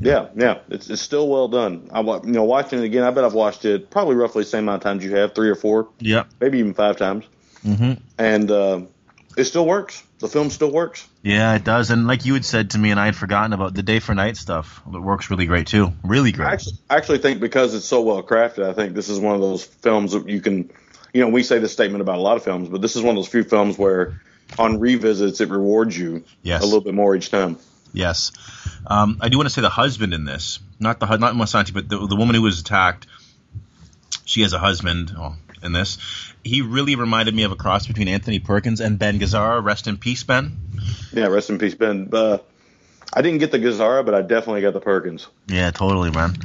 Yeah, 0.00 0.28
yeah, 0.36 0.58
it's, 0.68 0.90
it's 0.90 1.02
still 1.02 1.28
well 1.28 1.48
done. 1.48 1.88
I 1.92 2.00
you 2.00 2.20
know 2.32 2.44
watching 2.44 2.78
it 2.80 2.84
again. 2.84 3.02
I 3.02 3.10
bet 3.10 3.24
I've 3.24 3.34
watched 3.34 3.64
it 3.64 3.90
probably 3.90 4.14
roughly 4.16 4.42
the 4.44 4.48
same 4.50 4.64
amount 4.64 4.82
of 4.82 4.82
times 4.84 5.04
you 5.04 5.16
have, 5.16 5.34
three 5.34 5.48
or 5.48 5.54
four, 5.54 5.88
Yeah. 6.00 6.24
maybe 6.40 6.58
even 6.58 6.74
five 6.74 6.96
times. 6.96 7.24
Mm-hmm. 7.64 7.94
And 8.18 8.50
uh, 8.50 8.80
it 9.36 9.44
still 9.44 9.66
works. 9.66 10.02
The 10.18 10.28
film 10.28 10.50
still 10.50 10.70
works. 10.70 11.06
Yeah, 11.22 11.54
it 11.56 11.64
does. 11.64 11.90
And 11.90 12.06
like 12.06 12.24
you 12.24 12.34
had 12.34 12.44
said 12.44 12.70
to 12.70 12.78
me, 12.78 12.90
and 12.90 12.98
I 12.98 13.06
had 13.06 13.16
forgotten 13.16 13.52
about 13.52 13.74
the 13.74 13.82
day 13.82 13.98
for 13.98 14.14
night 14.14 14.36
stuff. 14.36 14.80
It 14.86 14.98
works 14.98 15.30
really 15.30 15.44
great 15.46 15.66
too. 15.66 15.92
Really 16.04 16.32
great. 16.32 16.48
I 16.48 16.52
actually, 16.52 16.76
I 16.88 16.96
actually 16.96 17.18
think 17.18 17.40
because 17.40 17.74
it's 17.74 17.84
so 17.84 18.00
well 18.02 18.22
crafted, 18.22 18.66
I 18.66 18.72
think 18.72 18.94
this 18.94 19.08
is 19.10 19.18
one 19.20 19.34
of 19.34 19.40
those 19.42 19.64
films 19.64 20.12
that 20.12 20.26
you 20.28 20.40
can, 20.40 20.70
you 21.12 21.20
know, 21.20 21.28
we 21.28 21.42
say 21.42 21.58
this 21.58 21.72
statement 21.72 22.00
about 22.00 22.16
a 22.18 22.22
lot 22.22 22.36
of 22.36 22.44
films, 22.44 22.68
but 22.68 22.80
this 22.80 22.96
is 22.96 23.02
one 23.02 23.10
of 23.10 23.16
those 23.16 23.28
few 23.28 23.44
films 23.44 23.76
where 23.78 24.20
on 24.58 24.78
revisits 24.78 25.40
it 25.40 25.50
rewards 25.50 25.98
you 25.98 26.24
Yes. 26.42 26.62
a 26.62 26.64
little 26.64 26.80
bit 26.80 26.94
more 26.94 27.14
each 27.16 27.30
time. 27.30 27.58
Yes, 27.96 28.30
um, 28.86 29.18
I 29.22 29.30
do 29.30 29.38
want 29.38 29.46
to 29.46 29.54
say 29.54 29.62
the 29.62 29.70
husband 29.70 30.12
in 30.12 30.26
this, 30.26 30.60
not 30.78 31.00
the 31.00 31.16
not 31.16 31.34
Musante, 31.34 31.72
but 31.72 31.88
the, 31.88 32.06
the 32.06 32.14
woman 32.14 32.34
who 32.34 32.42
was 32.42 32.60
attacked. 32.60 33.06
She 34.26 34.42
has 34.42 34.52
a 34.52 34.58
husband 34.58 35.12
oh, 35.16 35.34
in 35.62 35.72
this. 35.72 35.96
He 36.44 36.60
really 36.60 36.94
reminded 36.94 37.34
me 37.34 37.44
of 37.44 37.52
a 37.52 37.56
cross 37.56 37.86
between 37.86 38.08
Anthony 38.08 38.38
Perkins 38.38 38.80
and 38.80 38.98
Ben 38.98 39.18
Gazzara. 39.18 39.64
Rest 39.64 39.86
in 39.86 39.96
peace, 39.96 40.24
Ben. 40.24 40.56
Yeah, 41.12 41.28
rest 41.28 41.48
in 41.48 41.58
peace, 41.58 41.74
Ben. 41.74 42.10
Uh, 42.12 42.38
I 43.14 43.22
didn't 43.22 43.38
get 43.38 43.50
the 43.50 43.58
Gazzara, 43.58 44.04
but 44.04 44.14
I 44.14 44.20
definitely 44.20 44.60
got 44.60 44.74
the 44.74 44.80
Perkins. 44.80 45.26
Yeah, 45.46 45.70
totally, 45.70 46.10
man. 46.10 46.36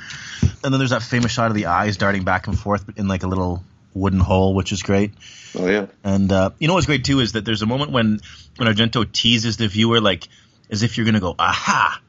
And 0.64 0.74
then 0.74 0.80
there's 0.80 0.92
that 0.92 1.04
famous 1.04 1.32
shot 1.32 1.52
of 1.52 1.56
the 1.56 1.66
eyes 1.66 1.98
darting 1.98 2.24
back 2.24 2.48
and 2.48 2.58
forth 2.58 2.86
in 2.98 3.10
like 3.10 3.24
a 3.24 3.28
little 3.28 3.62
wooden 3.94 4.22
hole, 4.22 4.56
which 4.56 4.72
is 4.72 4.84
great. 4.84 5.12
Oh 5.58 5.68
yeah, 5.68 5.88
And 6.04 6.32
uh, 6.32 6.52
you 6.60 6.70
know 6.70 6.76
what's 6.76 6.86
great 6.86 7.04
too 7.04 7.20
is 7.20 7.34
that 7.34 7.44
there's 7.44 7.62
a 7.62 7.66
moment 7.66 7.92
when 7.92 8.22
when 8.56 8.74
Argento 8.74 9.12
teases 9.12 9.58
the 9.58 9.68
viewer 9.68 10.00
like 10.00 10.28
as 10.72 10.84
if 10.84 10.98
you're 10.98 11.06
gonna 11.06 11.20
go 11.20 11.36
aha, 11.38 12.00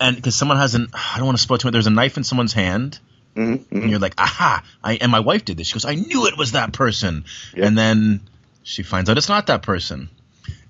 and 0.00 0.16
because 0.16 0.34
someone 0.34 0.56
has 0.58 0.74
an 0.74 0.88
I 0.92 1.14
don't 1.18 1.26
want 1.26 1.38
to 1.38 1.42
spoil 1.42 1.58
too 1.58 1.68
much. 1.68 1.72
There's 1.72 1.86
a 1.86 1.90
knife 1.90 2.16
in 2.16 2.24
someone's 2.24 2.52
hand, 2.52 2.98
mm-hmm, 3.36 3.74
and 3.76 3.90
you're 3.90 3.98
like 4.00 4.14
aha, 4.18 4.64
I 4.82 4.94
and 4.94 5.12
my 5.12 5.20
wife 5.20 5.44
did 5.44 5.56
this. 5.56 5.66
She 5.68 5.74
goes, 5.74 5.84
I 5.84 5.94
knew 5.94 6.26
it 6.26 6.36
was 6.36 6.52
that 6.52 6.72
person, 6.72 7.24
Yep. 7.54 7.66
and 7.66 7.78
then 7.78 8.20
she 8.62 8.82
finds 8.82 9.10
out 9.10 9.18
it's 9.18 9.28
not 9.28 9.46
that 9.48 9.62
person, 9.62 10.08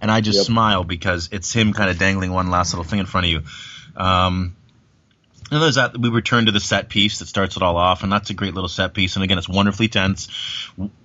and 0.00 0.10
I 0.10 0.20
just 0.20 0.38
Yep. 0.38 0.46
smile 0.46 0.84
because 0.84 1.28
it's 1.32 1.52
him 1.52 1.72
kind 1.72 1.90
of 1.90 1.98
dangling 1.98 2.32
one 2.32 2.50
last 2.50 2.72
little 2.74 2.84
thing 2.84 2.98
in 2.98 3.06
front 3.06 3.26
of 3.26 3.30
you. 3.32 3.42
Um, 3.96 4.56
and 5.52 5.62
there's 5.62 5.74
that 5.76 5.96
we 5.96 6.08
return 6.08 6.46
to 6.46 6.52
the 6.52 6.60
set 6.60 6.88
piece 6.88 7.18
that 7.18 7.26
starts 7.28 7.56
it 7.56 7.62
all 7.62 7.76
off, 7.76 8.02
and 8.02 8.10
that's 8.12 8.30
a 8.30 8.34
great 8.34 8.54
little 8.54 8.68
set 8.68 8.94
piece. 8.94 9.14
And 9.16 9.22
again, 9.24 9.38
it's 9.38 9.48
wonderfully 9.48 9.88
tense. 9.88 10.28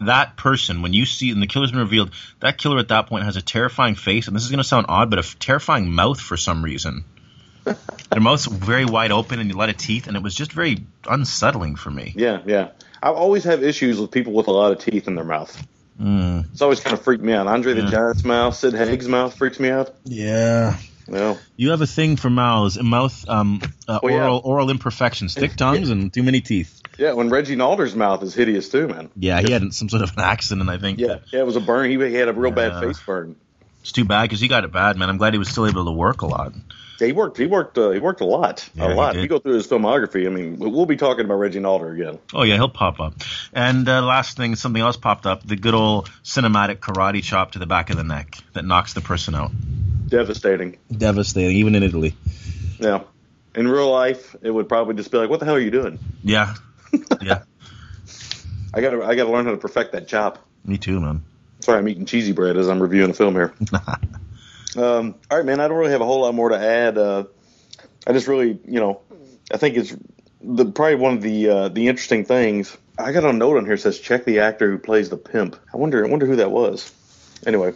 That 0.02 0.38
person, 0.38 0.82
when 0.82 0.94
you 0.94 1.06
see 1.06 1.32
and 1.32 1.42
the 1.42 1.48
killer's 1.48 1.72
been 1.72 1.80
revealed, 1.82 2.12
that 2.40 2.58
killer 2.58 2.80
at 2.80 2.88
that 2.88 3.08
point 3.08 3.26
has 3.26 3.36
a 3.36 3.42
terrifying 3.42 3.96
face, 3.96 4.28
and 4.28 4.36
this 4.36 4.44
is 4.44 4.50
going 4.50 4.60
to 4.60 4.64
sound 4.64 4.86
odd, 4.90 5.10
but 5.10 5.20
a 5.20 5.24
f- 5.24 5.38
terrifying 5.40 5.92
mouth 5.92 6.20
for 6.20 6.38
some 6.38 6.64
reason. 6.64 7.04
Their 7.66 8.22
mouth's 8.22 8.46
very 8.46 8.86
wide 8.86 9.12
open 9.12 9.40
and 9.40 9.52
a 9.52 9.58
lot 9.58 9.70
of 9.70 9.78
teeth, 9.78 10.08
and 10.08 10.16
it 10.16 10.24
was 10.24 10.34
just 10.34 10.54
very 10.54 10.86
unsettling 11.10 11.76
for 11.76 11.92
me. 11.92 12.14
yeah, 12.16 12.42
yeah. 12.46 12.70
I 13.04 13.10
always 13.10 13.44
have 13.44 13.62
issues 13.64 14.00
with 14.00 14.10
people 14.12 14.34
with 14.34 14.48
a 14.48 14.52
lot 14.52 14.72
of 14.72 14.80
teeth 14.80 15.08
in 15.08 15.14
their 15.16 15.24
mouth. 15.26 15.56
Mm. 16.02 16.46
It's 16.52 16.62
always 16.62 16.80
kind 16.80 16.94
of 16.96 17.02
freaked 17.04 17.24
me 17.24 17.34
out. 17.34 17.46
Andre 17.48 17.76
Yeah. 17.76 17.86
the 17.86 17.92
Giant's 17.92 18.24
mouth, 18.24 18.56
Sid 18.56 18.74
Haig's 18.74 19.08
mouth 19.08 19.36
freaks 19.36 19.60
me 19.60 19.70
out. 19.70 19.94
Yeah. 20.06 20.78
Well, 21.08 21.40
You 21.56 21.72
have 21.72 21.82
a 21.82 21.88
thing 21.88 22.16
for 22.18 22.30
mouths, 22.30 22.82
mouth, 22.82 23.28
um, 23.30 23.62
uh, 23.88 24.00
Oh, 24.04 24.08
yeah. 24.08 24.16
oral, 24.16 24.42
oral 24.44 24.70
imperfections, 24.70 25.34
thick 25.34 25.56
tongues, 25.56 25.90
and 25.90 26.12
too 26.14 26.24
many 26.24 26.42
teeth. 26.42 26.82
yeah. 26.98 27.14
When 27.14 27.30
Reggie 27.30 27.56
Nalder's 27.56 27.96
mouth 27.96 28.24
is 28.24 28.34
hideous 28.34 28.70
too, 28.70 28.88
man. 28.88 29.10
Yeah, 29.16 29.40
he 29.42 29.52
had 29.52 29.74
some 29.74 29.90
sort 29.90 30.04
of 30.04 30.12
an 30.18 30.24
accident, 30.24 30.70
I 30.70 30.78
think. 30.78 31.00
Yeah, 31.00 31.20
yeah. 31.32 31.40
It 31.42 31.46
was 31.46 31.56
a 31.56 31.62
burn. 31.62 31.90
He, 31.90 31.98
he 31.98 32.14
had 32.16 32.28
a 32.28 32.34
real 32.34 32.50
Yeah. 32.52 32.70
bad 32.70 32.84
face 32.84 33.00
burn. 33.06 33.36
It's 33.82 33.92
too 33.94 34.04
bad 34.06 34.24
because 34.24 34.42
he 34.42 34.48
got 34.50 34.66
it 34.66 34.72
bad, 34.74 34.98
man. 34.98 35.10
I'm 35.10 35.18
glad 35.18 35.34
he 35.34 35.40
was 35.40 35.48
still 35.50 35.66
able 35.66 35.86
to 35.86 35.92
work 35.92 36.22
a 36.22 36.28
lot. 36.28 36.52
Yeah, 37.00 37.08
he 37.08 37.14
worked. 37.14 37.38
He 37.38 37.46
worked. 37.46 37.78
Uh, 37.78 37.92
he 37.92 38.00
worked 38.00 38.22
a 38.22 38.26
lot. 38.26 38.68
Yeah, 38.74 38.92
a 38.92 38.96
lot. 38.96 39.16
you 39.16 39.28
go 39.28 39.38
through 39.40 39.54
his 39.54 39.68
filmography, 39.68 40.26
I 40.26 40.30
mean, 40.30 40.58
we'll 40.58 40.88
be 40.88 40.98
talking 40.98 41.24
about 41.26 41.36
Reggie 41.36 41.60
Nalder 41.60 41.94
again. 41.94 42.18
Oh 42.34 42.42
yeah, 42.44 42.56
he'll 42.56 42.70
pop 42.70 43.00
up. 43.00 43.14
And 43.54 43.88
uh, 43.88 44.02
last 44.02 44.36
thing, 44.36 44.56
something 44.56 44.82
else 44.82 44.98
popped 44.98 45.26
up: 45.28 45.46
the 45.46 45.56
good 45.56 45.76
old 45.76 46.10
cinematic 46.24 46.78
karate 46.80 47.22
chop 47.24 47.52
to 47.52 47.60
the 47.60 47.68
back 47.68 47.92
of 47.92 47.98
the 47.98 48.04
neck 48.04 48.36
that 48.54 48.66
knocks 48.66 48.94
the 48.94 49.02
person 49.02 49.36
out. 49.36 49.52
Devastating. 50.08 50.78
Devastating, 50.92 51.58
even 51.58 51.76
in 51.76 51.84
Italy. 51.84 52.16
Yeah. 52.80 53.04
In 53.56 53.68
real 53.68 53.92
life, 53.92 54.36
it 54.42 54.52
would 54.52 54.70
probably 54.70 54.96
just 54.96 55.12
be 55.12 55.18
like, 55.18 55.30
"What 55.30 55.40
the 55.40 55.46
hell 55.46 55.56
are 55.56 55.60
you 55.60 55.72
doing?" 55.72 56.00
Yeah, 56.24 56.56
yeah. 57.22 57.44
I 58.74 58.82
got 58.82 58.92
to. 58.92 59.04
I 59.04 59.16
got 59.16 59.26
to 59.26 59.32
learn 59.32 59.46
how 59.46 59.52
to 59.52 59.58
perfect 59.58 59.94
that 59.94 60.08
chop. 60.08 60.38
Me 60.64 60.78
too, 60.78 61.00
man. 61.00 61.24
Sorry, 61.62 61.80
I'm 61.80 61.88
eating 61.88 62.06
cheesy 62.06 62.34
bread 62.34 62.56
as 62.58 62.70
I'm 62.70 62.82
reviewing 62.82 63.08
the 63.08 63.14
film 63.16 63.34
here. 63.34 63.54
um, 64.78 65.16
all 65.32 65.38
right, 65.38 65.46
man. 65.46 65.60
I 65.60 65.68
don't 65.68 65.78
really 65.78 65.92
have 65.92 66.02
a 66.02 66.06
whole 66.06 66.22
lot 66.22 66.36
more 66.36 66.50
to 66.50 66.60
add. 66.60 66.98
Uh, 66.98 67.24
I 68.06 68.14
just 68.14 68.28
really, 68.28 68.60
you 68.66 68.80
know, 68.80 69.02
I 69.52 69.58
think 69.58 69.76
it's 69.76 69.96
the 70.42 70.66
probably 70.66 70.96
one 70.96 71.14
of 71.14 71.22
the 71.22 71.50
uh, 71.50 71.70
the 71.70 71.88
interesting 71.88 72.26
things. 72.26 72.78
I 73.00 73.12
got 73.12 73.24
a 73.24 73.34
note 73.34 73.58
on 73.58 73.66
here 73.66 73.76
that 73.76 73.82
says 73.82 74.00
check 74.00 74.26
the 74.26 74.40
actor 74.40 74.70
who 74.70 74.78
plays 74.78 75.10
the 75.10 75.18
pimp. 75.18 75.56
I 75.74 75.78
wonder. 75.78 76.06
I 76.06 76.10
wonder 76.10 76.26
who 76.26 76.36
that 76.38 76.52
was. 76.52 76.94
Anyway, 77.46 77.74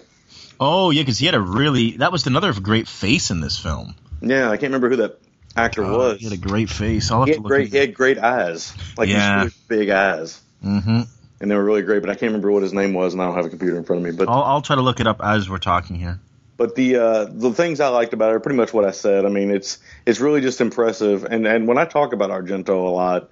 Oh 0.60 0.90
yeah, 0.92 1.02
because 1.02 1.18
he 1.18 1.26
had 1.26 1.36
a 1.36 1.42
really 1.42 1.98
that 1.98 2.12
was 2.12 2.28
another 2.28 2.54
great 2.54 2.88
face 2.88 3.32
in 3.32 3.42
this 3.42 3.58
film. 3.58 3.96
yeah, 4.22 4.48
I 4.50 4.58
can't 4.58 4.72
remember 4.74 4.90
who 4.90 4.96
that 4.98 5.20
actor 5.56 5.84
Oh, 5.84 5.98
was. 5.98 6.20
he 6.20 6.26
had 6.26 6.34
a 6.34 6.38
great 6.38 6.70
face. 6.70 7.12
I'll 7.12 7.20
have 7.20 7.28
He 7.28 7.34
to 7.34 7.40
had 7.40 7.44
great. 7.48 7.72
He 7.72 7.78
had 7.78 7.94
great 7.94 8.18
eyes, 8.18 8.74
like 8.98 9.10
Yeah. 9.10 9.44
these 9.46 9.54
really 9.70 9.86
big 9.86 9.90
eyes, 9.90 10.40
mm-hmm. 10.64 11.02
and 11.40 11.52
they 11.52 11.56
were 11.56 11.64
really 11.64 11.82
great. 11.82 12.02
But 12.02 12.10
I 12.10 12.14
can't 12.14 12.30
remember 12.30 12.52
what 12.52 12.64
his 12.64 12.74
name 12.74 12.94
was, 12.94 13.14
and 13.14 13.22
I 13.22 13.26
don't 13.26 13.36
have 13.36 13.46
a 13.46 13.50
computer 13.50 13.78
in 13.78 13.84
front 13.84 14.06
of 14.06 14.12
me. 14.12 14.16
But 14.18 14.30
I'll, 14.30 14.44
I'll 14.44 14.62
try 14.62 14.76
to 14.76 14.82
look 14.82 15.00
it 15.00 15.08
up 15.08 15.22
as 15.24 15.50
we're 15.50 15.58
talking 15.58 15.96
here. 15.96 16.20
But 16.58 16.76
the 16.76 16.98
uh, 16.98 17.26
the 17.26 17.52
things 17.54 17.80
I 17.80 17.88
liked 17.88 18.14
about 18.14 18.30
it 18.30 18.36
are 18.36 18.40
pretty 18.40 18.58
much 18.58 18.72
what 18.72 18.86
I 18.86 18.92
said. 18.92 19.26
I 19.26 19.30
mean, 19.30 19.50
it's 19.50 19.80
it's 20.06 20.20
really 20.20 20.42
just 20.42 20.62
impressive. 20.62 21.24
And 21.26 21.48
and 21.48 21.68
when 21.68 21.80
I 21.80 21.86
talk 21.86 22.14
about 22.14 22.30
Argento 22.30 22.70
a 22.70 22.90
lot, 22.90 23.30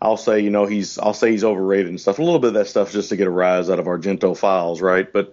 I'll 0.00 0.16
say 0.16 0.40
you 0.40 0.50
know 0.50 0.66
he's 0.66 0.98
I'll 0.98 1.14
say 1.14 1.30
he's 1.30 1.44
overrated 1.44 1.88
and 1.88 2.00
stuff. 2.00 2.18
A 2.18 2.22
little 2.22 2.38
bit 2.38 2.48
of 2.48 2.54
that 2.54 2.66
stuff 2.66 2.92
just 2.92 3.08
to 3.08 3.16
get 3.16 3.26
a 3.26 3.30
rise 3.30 3.70
out 3.70 3.78
of 3.78 3.86
Argentophiles, 3.86 4.82
right? 4.82 5.10
But 5.10 5.32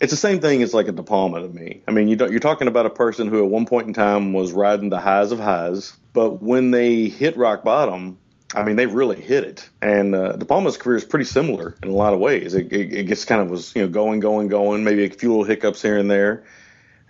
it's 0.00 0.10
the 0.10 0.16
same 0.16 0.40
thing 0.40 0.62
as 0.62 0.74
like 0.74 0.88
a 0.88 0.92
De 0.92 1.02
Palma 1.02 1.40
to 1.40 1.48
me. 1.48 1.82
I 1.86 1.92
mean, 1.92 2.08
you 2.08 2.16
don't, 2.16 2.30
you're 2.30 2.40
talking 2.40 2.68
about 2.68 2.86
a 2.86 2.90
person 2.90 3.28
who 3.28 3.44
at 3.44 3.50
one 3.50 3.66
point 3.66 3.86
in 3.86 3.94
time 3.94 4.32
was 4.32 4.52
riding 4.52 4.88
the 4.88 4.98
highs 4.98 5.30
of 5.30 5.38
highs, 5.38 5.96
but 6.12 6.42
when 6.42 6.70
they 6.70 7.08
hit 7.08 7.36
rock 7.36 7.64
bottom. 7.64 8.18
I 8.52 8.64
mean, 8.64 8.74
they 8.74 8.86
really 8.86 9.20
hit 9.20 9.44
it, 9.44 9.70
and 9.80 10.12
uh, 10.12 10.32
De 10.32 10.44
Palma's 10.44 10.76
career 10.76 10.96
is 10.96 11.04
pretty 11.04 11.24
similar 11.24 11.76
in 11.84 11.88
a 11.88 11.92
lot 11.92 12.14
of 12.14 12.18
ways. 12.18 12.54
It, 12.54 12.72
it, 12.72 12.92
it 12.92 13.04
gets 13.04 13.24
kind 13.24 13.40
of 13.40 13.48
was 13.48 13.72
you 13.76 13.82
know 13.82 13.88
going, 13.88 14.18
going, 14.18 14.48
going, 14.48 14.82
maybe 14.82 15.04
a 15.04 15.10
few 15.10 15.28
little 15.28 15.44
hiccups 15.44 15.80
here 15.80 15.96
and 15.96 16.10
there, 16.10 16.42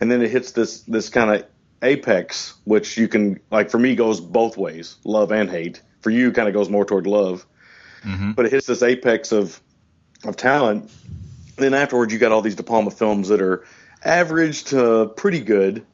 and 0.00 0.10
then 0.10 0.20
it 0.20 0.30
hits 0.30 0.52
this 0.52 0.82
this 0.82 1.08
kind 1.08 1.30
of 1.30 1.46
apex, 1.82 2.54
which 2.64 2.98
you 2.98 3.08
can 3.08 3.40
like 3.50 3.70
for 3.70 3.78
me 3.78 3.94
goes 3.94 4.20
both 4.20 4.58
ways, 4.58 4.96
love 5.02 5.32
and 5.32 5.50
hate. 5.50 5.80
For 6.00 6.10
you, 6.10 6.32
kind 6.32 6.48
of 6.48 6.54
goes 6.54 6.68
more 6.68 6.84
toward 6.84 7.06
love, 7.06 7.46
but 8.34 8.46
it 8.46 8.52
hits 8.52 8.66
this 8.66 8.82
apex 8.82 9.32
of 9.32 9.60
of 10.24 10.36
talent. 10.36 10.90
then 11.56 11.74
afterwards, 11.74 12.12
you 12.12 12.18
got 12.18 12.32
all 12.32 12.42
these 12.42 12.56
De 12.56 12.62
Palma 12.62 12.90
films 12.90 13.28
that 13.28 13.40
are 13.42 13.64
average 14.02 14.64
to 14.64 15.12
pretty 15.14 15.40
good, 15.40 15.84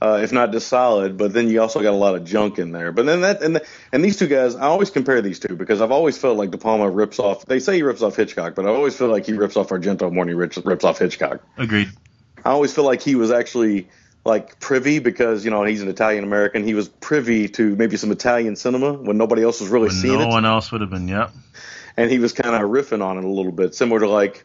uh, 0.00 0.20
if 0.22 0.32
not 0.32 0.52
just 0.52 0.68
solid. 0.68 1.18
But 1.18 1.32
then 1.32 1.48
you 1.48 1.60
also 1.60 1.82
got 1.82 1.92
a 1.92 1.96
lot 1.96 2.14
of 2.14 2.24
junk 2.24 2.58
in 2.58 2.72
there. 2.72 2.92
But 2.92 3.06
then 3.06 3.20
that 3.22 3.42
and 3.42 3.56
the, 3.56 3.66
and 3.92 4.02
these 4.02 4.16
two 4.16 4.26
guys, 4.26 4.54
I 4.56 4.62
always 4.62 4.90
compare 4.90 5.20
these 5.20 5.38
two 5.38 5.54
because 5.54 5.80
I've 5.80 5.92
always 5.92 6.16
felt 6.16 6.38
like 6.38 6.50
De 6.50 6.58
Palma 6.58 6.88
rips 6.88 7.18
off. 7.18 7.44
They 7.46 7.60
say 7.60 7.76
he 7.76 7.82
rips 7.82 8.02
off 8.02 8.16
Hitchcock, 8.16 8.54
but 8.54 8.64
I 8.64 8.68
always 8.68 8.96
feel 8.96 9.08
like 9.08 9.26
he 9.26 9.34
rips 9.34 9.56
off 9.56 9.68
Argento 9.68 10.10
more 10.10 10.24
than 10.24 10.28
he 10.28 10.34
rips, 10.34 10.56
rips 10.58 10.84
off 10.84 10.98
Hitchcock. 10.98 11.42
Agreed. 11.58 11.90
I 12.44 12.50
always 12.50 12.74
feel 12.74 12.84
like 12.84 13.02
he 13.02 13.14
was 13.14 13.30
actually 13.30 13.88
like 14.24 14.60
privy 14.60 14.98
because 14.98 15.44
you 15.44 15.50
know 15.50 15.64
he's 15.64 15.82
an 15.82 15.88
Italian 15.88 16.24
American. 16.24 16.64
He 16.64 16.74
was 16.74 16.88
privy 16.88 17.48
to 17.48 17.74
maybe 17.76 17.96
some 17.96 18.10
Italian 18.12 18.56
cinema 18.56 18.92
when 18.92 19.18
nobody 19.18 19.42
else 19.42 19.60
was 19.60 19.68
really 19.70 19.88
When 19.88 19.96
seeing 19.96 20.14
no 20.18 20.20
it, 20.20 20.28
No 20.28 20.30
one 20.30 20.44
else 20.44 20.70
would 20.72 20.80
have 20.80 20.90
been. 20.90 21.08
Yep. 21.08 21.32
and 21.96 22.10
he 22.10 22.18
was 22.18 22.32
kind 22.32 22.54
of 22.54 22.62
riffing 22.70 23.04
on 23.04 23.18
it 23.18 23.24
a 23.24 23.28
little 23.28 23.52
bit, 23.52 23.74
similar 23.74 24.00
to 24.00 24.08
like 24.08 24.44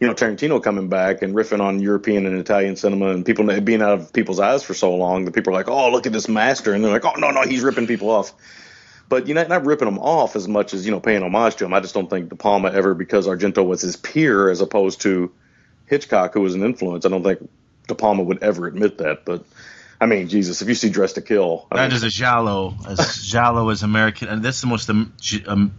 you 0.00 0.06
know 0.08 0.14
Tarantino 0.14 0.60
coming 0.62 0.88
back 0.88 1.22
and 1.22 1.34
riffing 1.34 1.60
on 1.60 1.80
European 1.80 2.26
and 2.26 2.36
Italian 2.36 2.74
cinema, 2.76 3.10
and 3.10 3.24
people 3.24 3.44
being 3.60 3.82
out 3.82 3.92
of 3.92 4.12
people's 4.12 4.40
eyes 4.40 4.64
for 4.64 4.74
so 4.74 4.94
long 4.94 5.24
that 5.26 5.34
people 5.34 5.52
are 5.52 5.56
like, 5.56 5.68
oh 5.68 5.90
look 5.90 6.06
at 6.06 6.12
this 6.12 6.28
master, 6.28 6.72
and 6.72 6.84
they're 6.84 6.92
like, 6.92 7.04
oh 7.04 7.18
no 7.18 7.30
no 7.30 7.42
he's 7.42 7.62
ripping 7.62 7.86
people 7.86 8.10
off. 8.10 8.32
But 9.08 9.28
you 9.28 9.34
know, 9.34 9.46
not 9.46 9.66
ripping 9.66 9.86
them 9.86 9.98
off 9.98 10.36
as 10.36 10.48
much 10.48 10.74
as 10.74 10.84
you 10.86 10.90
know 10.90 10.98
paying 10.98 11.22
homage 11.22 11.56
to 11.56 11.64
him. 11.66 11.74
I 11.74 11.80
just 11.80 11.94
don't 11.94 12.08
think 12.08 12.30
De 12.30 12.34
Palma 12.34 12.70
ever, 12.70 12.94
because 12.94 13.26
Argento 13.28 13.64
was 13.64 13.82
his 13.82 13.94
peer 13.94 14.48
as 14.48 14.60
opposed 14.62 15.02
to 15.02 15.30
Hitchcock, 15.86 16.32
who 16.34 16.40
was 16.40 16.54
an 16.54 16.62
influence. 16.64 17.04
I 17.04 17.10
don't 17.10 17.22
think 17.22 17.48
De 17.92 17.98
Palma 18.00 18.22
would 18.22 18.42
ever 18.42 18.66
admit 18.66 18.98
that. 18.98 19.24
But 19.24 19.44
I 20.00 20.06
mean, 20.06 20.28
Jesus, 20.28 20.62
if 20.62 20.68
you 20.68 20.74
see 20.74 20.88
Dress 20.90 21.12
to 21.14 21.22
Kill, 21.22 21.66
I 21.70 21.76
That 21.76 21.88
mean, 21.88 21.96
is 21.96 22.02
a 22.02 22.08
giallo, 22.08 22.74
as 22.88 23.22
giallo 23.22 23.68
as 23.70 23.82
American, 23.82 24.28
and 24.28 24.42
that's 24.42 24.60
the 24.60 24.66
most. 24.66 24.90
Um, 24.90 25.12
um, 25.46 25.72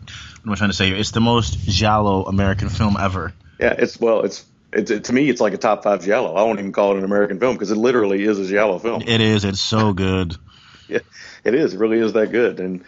what 0.43 0.47
am 0.47 0.51
I 0.51 0.55
trying 0.55 0.69
to 0.69 0.75
say? 0.75 0.89
It's 0.91 1.11
the 1.11 1.21
most 1.21 1.59
giallo 1.67 2.23
American 2.23 2.69
film 2.69 2.97
ever. 2.99 3.33
yeah, 3.59 3.75
it's 3.77 3.99
well, 3.99 4.21
it's. 4.21 4.45
It's, 4.75 4.89
it, 4.89 5.03
to 5.03 5.13
me, 5.13 5.29
it's 5.29 5.39
like 5.39 5.53
a 5.53 5.57
top 5.59 5.83
five 5.83 6.03
giallo. 6.03 6.33
I 6.33 6.41
won't 6.41 6.57
even 6.57 6.71
call 6.71 6.93
it 6.93 6.97
an 6.97 7.03
American 7.03 7.39
film 7.39 7.53
because 7.53 7.69
it 7.69 7.77
literally 7.77 8.23
is 8.23 8.39
a 8.39 8.47
giallo 8.47 8.79
film. 8.79 9.03
It 9.05 9.21
is. 9.21 9.45
It's 9.45 9.61
so 9.61 9.93
good. 9.93 10.35
Yeah, 10.89 10.99
it 11.45 11.55
is. 11.55 11.73
It 11.73 11.79
really 11.79 11.99
is 11.99 12.11
that 12.13 12.31
good, 12.31 12.59
and 12.59 12.83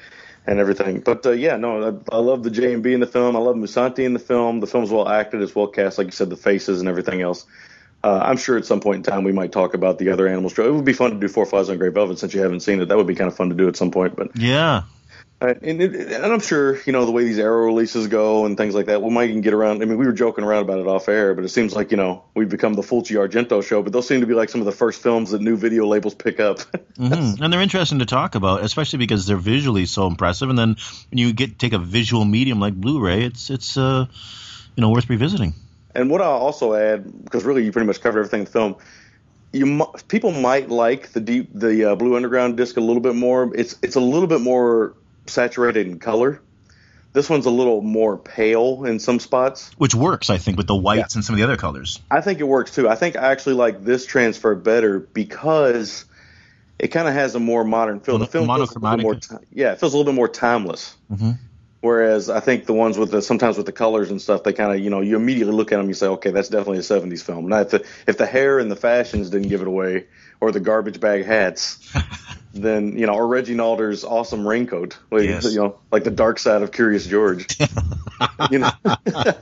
and 0.46 0.60
everything. 0.60 1.00
But 1.00 1.26
uh, 1.26 1.32
yeah, 1.32 1.56
no, 1.58 2.02
I, 2.12 2.16
I 2.16 2.20
love 2.20 2.44
the 2.44 2.52
J 2.52 2.74
and 2.74 2.84
B 2.84 2.94
in 2.94 3.00
the 3.00 3.08
film. 3.08 3.36
I 3.36 3.40
love 3.40 3.56
Musante 3.56 4.00
in 4.00 4.14
the 4.14 4.20
film. 4.20 4.60
The 4.60 4.68
film's 4.68 4.92
well 4.92 5.08
acted, 5.08 5.42
it's 5.42 5.56
well 5.56 5.68
cast, 5.68 5.98
like 5.98 6.08
you 6.08 6.12
said, 6.12 6.30
the 6.30 6.36
faces 6.36 6.80
and 6.82 6.90
everything 6.90 7.22
else. 7.22 7.46
Uh, 8.06 8.20
I'm 8.24 8.38
sure 8.38 8.56
at 8.56 8.68
some 8.68 8.82
point 8.82 8.98
in 8.98 9.04
time 9.12 9.24
we 9.24 9.32
might 9.32 9.52
talk 9.52 9.74
about 9.74 9.98
the 9.98 10.10
other 10.10 10.28
animals. 10.28 10.54
Show. 10.54 10.64
It 10.64 10.72
would 10.72 10.86
be 10.86 10.94
fun 10.94 11.10
to 11.10 11.18
do 11.18 11.28
Four 11.28 11.48
Flies 11.48 11.72
on 11.72 11.80
Grey 11.80 11.90
Velvet 11.90 12.20
since 12.20 12.36
you 12.36 12.42
haven't 12.42 12.60
seen 12.60 12.80
it. 12.80 12.88
That 12.90 12.98
would 12.98 13.08
be 13.08 13.16
kind 13.16 13.28
of 13.28 13.36
fun 13.36 13.50
to 13.50 13.56
do 13.56 13.68
at 13.68 13.76
some 13.76 13.90
point. 13.90 14.16
But 14.16 14.38
Yeah. 14.38 14.84
Uh, 15.42 15.56
and, 15.64 15.82
it, 15.82 15.96
and 15.96 16.24
I'm 16.32 16.40
sure 16.40 16.80
you 16.86 16.94
know 16.94 17.06
the 17.06 17.12
way 17.12 17.24
these 17.24 17.40
Arrow 17.40 17.66
releases 17.66 18.06
go 18.06 18.46
and 18.46 18.56
things 18.58 18.76
like 18.76 18.86
that. 18.86 19.02
We 19.02 19.10
might 19.10 19.32
even 19.32 19.42
get 19.42 19.56
around. 19.56 19.82
I 19.82 19.86
mean, 19.86 19.98
we 19.98 20.06
were 20.06 20.14
joking 20.14 20.44
around 20.44 20.62
about 20.62 20.78
it 20.78 20.86
off 20.86 21.10
air, 21.10 21.34
but 21.34 21.44
it 21.44 21.50
seems 21.50 21.74
like 21.74 21.90
you 21.90 21.98
know 21.98 22.24
we've 22.36 22.48
become 22.48 22.76
the 22.76 22.84
Fulci 22.84 23.16
Argento 23.16 23.64
show. 23.64 23.82
But 23.82 23.92
those 23.92 24.08
seem 24.08 24.22
to 24.22 24.28
be 24.28 24.36
like 24.36 24.50
some 24.50 24.62
of 24.62 24.66
the 24.66 24.72
first 24.72 25.02
films 25.02 25.32
that 25.32 25.42
new 25.42 25.58
video 25.58 25.88
labels 25.88 26.14
pick 26.14 26.40
up. 26.40 26.60
Mhm. 26.96 27.42
And 27.42 27.52
they're 27.52 27.60
interesting 27.60 28.00
to 28.00 28.06
talk 28.06 28.36
about, 28.36 28.64
especially 28.64 29.00
because 29.00 29.26
they're 29.26 29.36
visually 29.36 29.86
so 29.86 30.08
impressive. 30.08 30.50
And 30.50 30.58
then 30.58 30.78
when 31.10 31.18
you 31.18 31.34
get 31.34 31.60
take 31.60 31.74
a 31.74 31.80
visual 31.80 32.24
medium 32.24 32.62
like 32.62 32.74
Blu-ray, 32.74 33.26
it's 33.26 33.50
it's 33.50 33.76
uh, 33.76 34.06
you 34.76 34.82
know 34.82 34.92
worth 34.92 35.10
revisiting. 35.10 35.56
And 35.96 36.10
what 36.10 36.22
I'll 36.22 36.32
also 36.32 36.74
add, 36.74 37.24
because 37.24 37.46
really 37.46 37.64
you 37.64 37.72
pretty 37.72 37.88
much 37.88 38.02
covered 38.02 38.20
everything 38.20 38.42
in 38.42 38.46
the 38.46 38.52
film. 38.52 38.76
You 39.54 39.88
people 40.10 40.32
might 40.32 40.70
like 40.70 41.14
the 41.14 41.22
deep 41.22 41.50
the 41.54 41.92
uh, 41.92 41.96
Blue 41.96 42.16
Underground 42.18 42.58
disc 42.58 42.76
a 42.76 42.82
little 42.82 43.02
bit 43.02 43.16
more. 43.16 43.56
It's 43.56 43.78
it's 43.82 43.96
a 43.96 44.02
little 44.02 44.28
bit 44.28 44.42
more 44.42 44.94
saturated 45.28 45.88
in 45.88 46.00
color. 46.00 46.42
This 47.14 47.30
one's 47.30 47.46
a 47.46 47.50
little 47.50 47.82
more 47.82 48.18
pale 48.18 48.84
in 48.84 49.00
some 49.00 49.22
spots. 49.22 49.72
Which 49.78 49.96
works, 49.96 50.30
I 50.30 50.38
think, 50.38 50.58
with 50.58 50.68
the 50.68 50.76
whites 50.76 51.16
and 51.16 51.24
some 51.24 51.34
of 51.36 51.38
the 51.38 51.46
other 51.46 51.56
colors. 51.56 52.02
I 52.12 52.20
think 52.20 52.42
it 52.42 52.44
works 52.44 52.76
too. 52.76 52.90
I 52.90 52.96
think 52.96 53.16
I 53.16 53.32
actually 53.32 53.56
like 53.56 53.86
this 53.86 54.06
transfer 54.06 54.54
better 54.54 55.00
because 55.00 56.04
it 56.78 56.90
kind 56.90 57.08
of 57.08 57.14
has 57.14 57.34
a 57.36 57.40
more 57.40 57.64
modern 57.64 58.02
feel. 58.02 58.18
The 58.18 58.28
film 58.28 58.48
feels 58.48 58.76
a 58.76 58.80
little 58.80 58.98
more, 58.98 59.18
yeah, 59.54 59.72
it 59.72 59.80
feels 59.80 59.94
a 59.94 59.98
little 59.98 60.12
bit 60.12 60.18
more 60.18 60.28
timeless. 60.28 60.94
Mhm. 61.10 61.38
Whereas 61.82 62.30
I 62.32 62.40
think 62.40 62.66
the 62.66 62.74
ones 62.74 62.98
with 62.98 63.12
the 63.12 63.22
sometimes 63.22 63.58
with 63.58 63.68
the 63.68 63.72
colors 63.72 64.10
and 64.10 64.22
stuff, 64.22 64.44
they 64.44 64.54
kind 64.54 64.72
of 64.74 64.80
you 64.80 64.90
know 64.90 65.02
you 65.02 65.16
immediately 65.16 65.54
look 65.54 65.72
at 65.72 65.78
them, 65.78 65.88
you 65.88 65.94
say, 65.94 66.08
okay, 66.08 66.32
that's 66.32 66.50
definitely 66.50 66.80
a 66.80 66.82
'70s 66.82 67.22
film. 67.22 67.48
Now 67.48 67.60
if 67.62 67.70
the 67.70 67.86
if 68.08 68.18
the 68.18 68.26
hair 68.26 68.60
and 68.60 68.72
the 68.72 68.76
fashions 68.76 69.30
didn't 69.30 69.50
give 69.50 69.62
it 69.62 69.68
away, 69.68 70.06
or 70.42 70.52
the 70.52 70.60
garbage 70.60 71.00
bag 71.00 71.26
hats, 71.26 71.78
then 72.54 72.98
you 72.98 73.06
know, 73.06 73.14
or 73.14 73.28
Reggie 73.28 73.56
Nalder's 73.56 74.04
awesome 74.04 74.48
raincoat, 74.48 74.98
like, 75.12 75.24
Yes. 75.24 75.46
you 75.46 75.60
know, 75.60 75.80
like 75.92 76.04
the 76.04 76.12
dark 76.12 76.40
side 76.40 76.62
of 76.62 76.72
Curious 76.72 77.06
George. 77.06 77.58
you 78.52 78.60
know. 78.60 78.72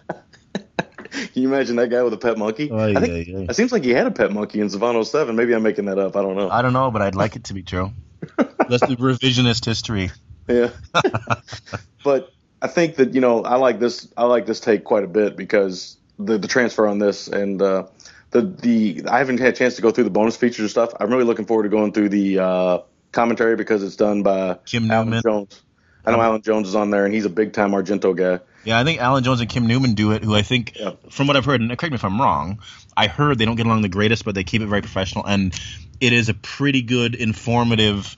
Can 1.14 1.42
you 1.44 1.48
imagine 1.48 1.76
that 1.76 1.90
guy 1.90 2.02
with 2.02 2.14
a 2.14 2.18
pet 2.18 2.38
monkey? 2.38 2.72
Ay, 2.72 2.94
I 2.96 3.00
think 3.00 3.12
ay. 3.12 3.46
it 3.50 3.56
seems 3.56 3.72
like 3.72 3.84
he 3.84 3.92
had 3.92 4.08
a 4.08 4.12
pet 4.12 4.32
monkey 4.32 4.60
in 4.60 4.70
Savannah 4.70 5.04
07. 5.06 5.36
Maybe 5.36 5.54
I'm 5.54 5.62
making 5.62 5.86
that 5.86 6.00
up. 6.00 6.16
I 6.16 6.22
don't 6.22 6.36
know. 6.36 6.50
I 6.50 6.62
don't 6.64 6.74
know, 6.74 6.90
but 6.92 7.02
I'd 7.04 7.16
like 7.16 7.36
it 7.36 7.46
to 7.46 7.54
be 7.54 7.62
true. 7.62 7.92
That's 8.38 8.86
the 8.88 8.96
revisionist 9.00 9.66
history. 9.66 10.12
Yeah. 10.48 10.70
but 12.04 12.32
I 12.62 12.68
think 12.68 12.96
that 12.96 13.14
you 13.14 13.22
know 13.22 13.44
I 13.44 13.56
like 13.56 13.80
this. 13.80 14.08
I 14.18 14.26
like 14.26 14.46
this 14.46 14.60
take 14.60 14.84
quite 14.84 15.04
a 15.04 15.08
bit 15.08 15.36
because 15.36 15.98
the 16.20 16.38
the 16.38 16.48
transfer 16.48 16.88
on 16.88 17.00
this 17.00 17.28
and 17.28 17.62
uh, 17.62 17.86
the 18.32 18.42
the 18.42 19.04
I 19.10 19.18
haven't 19.20 19.40
had 19.40 19.54
a 19.54 19.58
chance 19.58 19.76
to 19.76 19.82
go 19.82 19.92
through 19.92 20.06
the 20.06 20.10
bonus 20.10 20.38
features 20.38 20.60
and 20.60 20.70
stuff. 20.70 20.94
I'm 21.00 21.10
really 21.10 21.26
looking 21.26 21.46
forward 21.46 21.64
to 21.64 21.70
going 21.70 21.92
through 21.94 22.10
the 22.10 22.40
uh, 22.40 22.80
commentary 23.12 23.56
because 23.56 23.84
it's 23.84 23.96
done 23.96 24.24
by 24.24 24.60
Kim 24.66 24.90
Alan 24.90 25.08
Newman. 25.08 25.24
Jones. 25.24 25.62
I 26.06 26.12
know 26.12 26.22
Alan 26.22 26.42
Jones 26.42 26.68
is 26.68 26.76
on 26.76 26.90
there 26.90 27.06
and 27.06 27.14
he's 27.14 27.26
a 27.26 27.30
big 27.30 27.54
time 27.54 27.72
Argento 27.72 28.16
guy. 28.16 28.44
Yeah, 28.66 28.80
I 28.80 28.84
think 28.84 29.00
Alan 29.00 29.24
Jones 29.24 29.40
and 29.40 29.50
Kim 29.50 29.68
Newman 29.68 29.94
do 29.94 30.12
it. 30.12 30.24
Who 30.24 30.36
I 30.36 30.42
think, 30.42 30.78
Yeah. 30.78 30.92
from 31.10 31.28
what 31.28 31.36
I've 31.38 31.46
heard, 31.46 31.62
and 31.62 31.70
correct 31.78 31.92
me 31.92 31.96
if 31.96 32.04
I'm 32.04 32.20
wrong, 32.20 32.60
I 32.96 33.08
heard 33.08 33.38
they 33.38 33.46
don't 33.46 33.56
get 33.56 33.66
along 33.66 33.82
the 33.82 33.90
greatest, 33.90 34.24
but 34.26 34.36
they 34.36 34.44
keep 34.44 34.62
it 34.62 34.68
very 34.68 34.82
professional, 34.82 35.26
and 35.26 35.54
it 36.00 36.14
is 36.14 36.30
a 36.30 36.34
pretty 36.34 36.82
good, 36.82 37.16
informative 37.16 38.16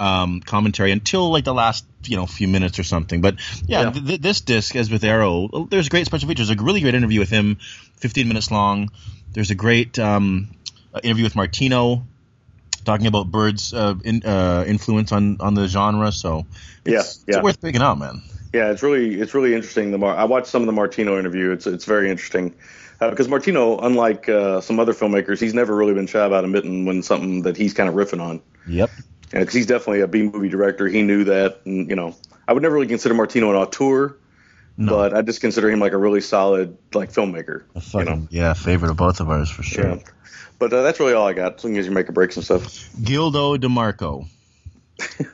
um, 0.00 0.40
commentary 0.40 0.92
until 0.92 1.30
like 1.30 1.44
the 1.44 1.54
last 1.54 1.84
you 2.04 2.16
know 2.16 2.26
few 2.26 2.48
minutes 2.48 2.78
or 2.78 2.84
something. 2.84 3.20
But 3.20 3.36
yeah, 3.66 3.82
Yeah. 3.82 3.90
Th- 3.90 4.06
th- 4.06 4.20
this 4.20 4.40
disc, 4.40 4.76
as 4.76 4.90
with 4.90 5.04
Arrow, 5.04 5.66
there's 5.70 5.88
great 5.88 6.06
special 6.06 6.28
features. 6.28 6.48
There's 6.48 6.60
a 6.60 6.62
really 6.62 6.80
great 6.80 6.94
interview 6.94 7.20
with 7.20 7.30
him, 7.30 7.58
15 7.96 8.28
minutes 8.28 8.50
long. 8.50 8.90
There's 9.32 9.50
a 9.50 9.54
great 9.54 9.98
um, 9.98 10.48
uh, 10.94 11.00
interview 11.02 11.24
with 11.24 11.36
Martino. 11.36 12.06
Talking 12.84 13.06
about 13.06 13.30
Bird's 13.30 13.74
uh, 13.74 13.96
in, 14.02 14.22
uh, 14.24 14.64
influence 14.66 15.12
on, 15.12 15.38
on 15.40 15.52
the 15.52 15.68
genre, 15.68 16.10
so 16.10 16.46
Yeah, 16.86 17.00
it's, 17.00 17.22
yeah. 17.26 17.36
it's 17.36 17.44
worth 17.44 17.60
picking 17.60 17.82
up, 17.82 17.98
man. 17.98 18.22
Yeah, 18.54 18.70
it's 18.70 18.82
really 18.82 19.20
it's 19.20 19.34
really 19.34 19.54
interesting. 19.54 19.90
The 19.90 19.98
Mar- 19.98 20.16
I 20.16 20.24
watched 20.24 20.46
some 20.46 20.62
of 20.62 20.66
the 20.66 20.72
Martino 20.72 21.18
interview. 21.18 21.50
It's 21.50 21.66
it's 21.66 21.84
very 21.84 22.10
interesting 22.10 22.54
uh, 22.98 23.10
because 23.10 23.28
Martino, 23.28 23.78
unlike 23.78 24.28
uh, 24.30 24.62
some 24.62 24.80
other 24.80 24.94
filmmakers, 24.94 25.38
he's 25.38 25.52
never 25.52 25.74
really 25.74 25.92
been 25.92 26.06
shy 26.06 26.24
about 26.24 26.44
admitting 26.44 26.86
when 26.86 27.02
something 27.02 27.42
that 27.42 27.58
he's 27.58 27.74
kind 27.74 27.90
of 27.90 27.94
riffing 27.94 28.22
on. 28.22 28.40
Yep. 28.66 28.90
Because 29.30 29.52
he's 29.54 29.66
definitely 29.66 30.00
a 30.00 30.08
B 30.08 30.22
movie 30.22 30.48
director. 30.48 30.86
He 30.88 31.02
knew 31.02 31.24
that, 31.24 31.60
and 31.64 31.88
you 31.88 31.96
know, 31.96 32.16
I 32.46 32.52
would 32.52 32.62
never 32.62 32.74
really 32.74 32.86
consider 32.86 33.14
Martino 33.14 33.50
an 33.50 33.56
auteur, 33.56 34.16
but 34.78 35.12
I 35.14 35.22
just 35.22 35.40
consider 35.40 35.68
him 35.70 35.80
like 35.80 35.92
a 35.92 35.98
really 35.98 36.20
solid 36.20 36.78
like 36.94 37.12
filmmaker. 37.12 37.64
A 37.74 37.98
You 37.98 38.04
know, 38.04 38.28
yeah, 38.30 38.54
favorite 38.54 38.90
of 38.90 38.96
both 38.96 39.20
of 39.20 39.28
ours 39.28 39.50
for 39.50 39.62
sure. 39.62 39.88
yeah. 39.88 39.96
But 40.58 40.72
uh, 40.72 40.82
that's 40.82 40.98
really 40.98 41.12
all 41.12 41.26
I 41.26 41.34
got. 41.34 41.60
So 41.60 41.68
long 41.68 41.76
as 41.78 41.86
you 41.86 41.92
make 41.92 42.08
a 42.08 42.12
breaks 42.12 42.36
and 42.36 42.44
stuff. 42.44 42.64
Gildo 43.00 43.60
Di 43.60 43.68
Marco. 43.68 44.24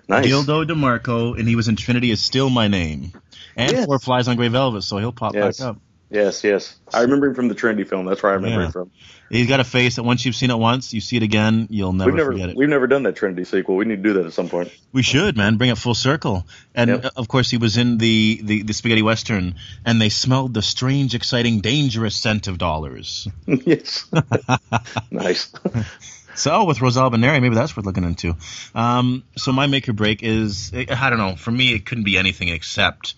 Nice. 0.09 0.27
Gildo 0.27 0.67
Di 0.67 0.75
Marco, 0.75 1.33
and 1.35 1.49
he 1.49 1.57
was 1.57 1.69
in 1.69 1.77
Trinity 1.77 2.11
is 2.11 2.21
still 2.23 2.51
my 2.51 2.69
name. 2.69 3.13
And 3.57 3.73
Yes. 3.73 3.87
Four 3.87 3.99
Flies 3.99 4.29
on 4.29 4.37
Grey 4.37 4.49
Velvet, 4.49 4.83
so 4.83 4.99
he'll 4.99 5.13
pop 5.13 5.33
Yes. 5.35 5.59
back 5.59 5.67
up. 5.69 5.77
Yes, 6.15 6.45
yes. 6.45 6.77
I 6.93 7.01
remember 7.01 7.27
him 7.27 7.35
from 7.35 7.49
the 7.49 7.57
Trinity 7.57 7.83
film. 7.83 8.07
That's 8.07 8.23
where 8.23 8.31
I 8.31 8.37
remember 8.37 8.61
Yeah. 8.61 8.67
him 8.67 8.73
from. 8.73 8.91
He's 9.31 9.49
got 9.49 9.59
a 9.59 9.65
face 9.65 9.97
that 9.97 10.05
once 10.05 10.25
you've 10.25 10.37
seen 10.37 10.51
it 10.53 10.57
once, 10.59 10.95
you 10.95 11.01
see 11.01 11.17
it 11.17 11.25
again, 11.25 11.67
you'll 11.71 11.93
never, 11.93 12.11
We've 12.13 12.17
never 12.19 12.31
forget 12.33 12.51
it. 12.51 12.57
we've 12.57 12.69
never 12.69 12.87
done 12.87 13.03
that 13.03 13.17
Trinity 13.17 13.43
sequel. 13.43 13.75
We 13.75 13.85
need 13.85 13.97
to 13.97 14.03
do 14.03 14.13
that 14.13 14.27
at 14.27 14.33
some 14.33 14.49
point. 14.49 14.71
We 14.93 15.03
should, 15.03 15.37
man, 15.37 15.57
bring 15.57 15.71
it 15.71 15.79
full 15.79 15.95
circle. 15.95 16.47
And 16.73 16.89
Yep. 16.91 17.07
of 17.17 17.27
course, 17.27 17.51
he 17.51 17.57
was 17.57 17.77
in 17.77 17.99
the, 17.99 18.41
the, 18.45 18.63
the 18.63 18.73
spaghetti 18.75 19.03
western, 19.03 19.57
and 19.85 20.01
they 20.01 20.09
smelled 20.09 20.55
the 20.55 20.63
strange, 20.63 21.17
exciting, 21.17 21.61
dangerous 21.63 22.15
scent 22.15 22.47
of 22.47 22.59
dollars. 22.59 23.27
yes. 23.47 24.07
nice. 25.11 25.53
So 26.37 26.65
with 26.65 26.79
Rosalba 26.79 27.17
Neri, 27.17 27.39
maybe 27.39 27.55
that's 27.55 27.77
worth 27.77 27.87
looking 27.87 28.03
into. 28.03 28.35
Um, 28.75 29.23
so 29.37 29.53
my 29.53 29.69
make 29.69 29.89
or 29.89 29.93
break 29.93 30.25
is 30.25 30.73
I 30.75 31.09
don't 31.09 31.19
know. 31.21 31.37
For 31.37 31.53
me, 31.53 31.73
it 31.73 31.87
couldn't 31.87 32.03
be 32.03 32.19
anything 32.19 32.49
except, 32.49 33.15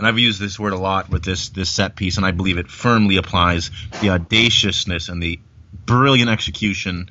and 0.00 0.06
I've 0.06 0.18
used 0.18 0.40
this 0.40 0.58
word 0.58 0.72
a 0.72 0.78
lot 0.78 1.10
with 1.10 1.22
this 1.22 1.50
this 1.50 1.68
set 1.68 1.94
piece, 1.94 2.16
and 2.16 2.24
I 2.24 2.30
believe 2.30 2.56
it 2.56 2.70
firmly 2.70 3.18
applies 3.18 3.70
the 4.00 4.08
audaciousness 4.08 5.10
and 5.10 5.22
the 5.22 5.38
brilliant 5.84 6.30
execution 6.30 7.10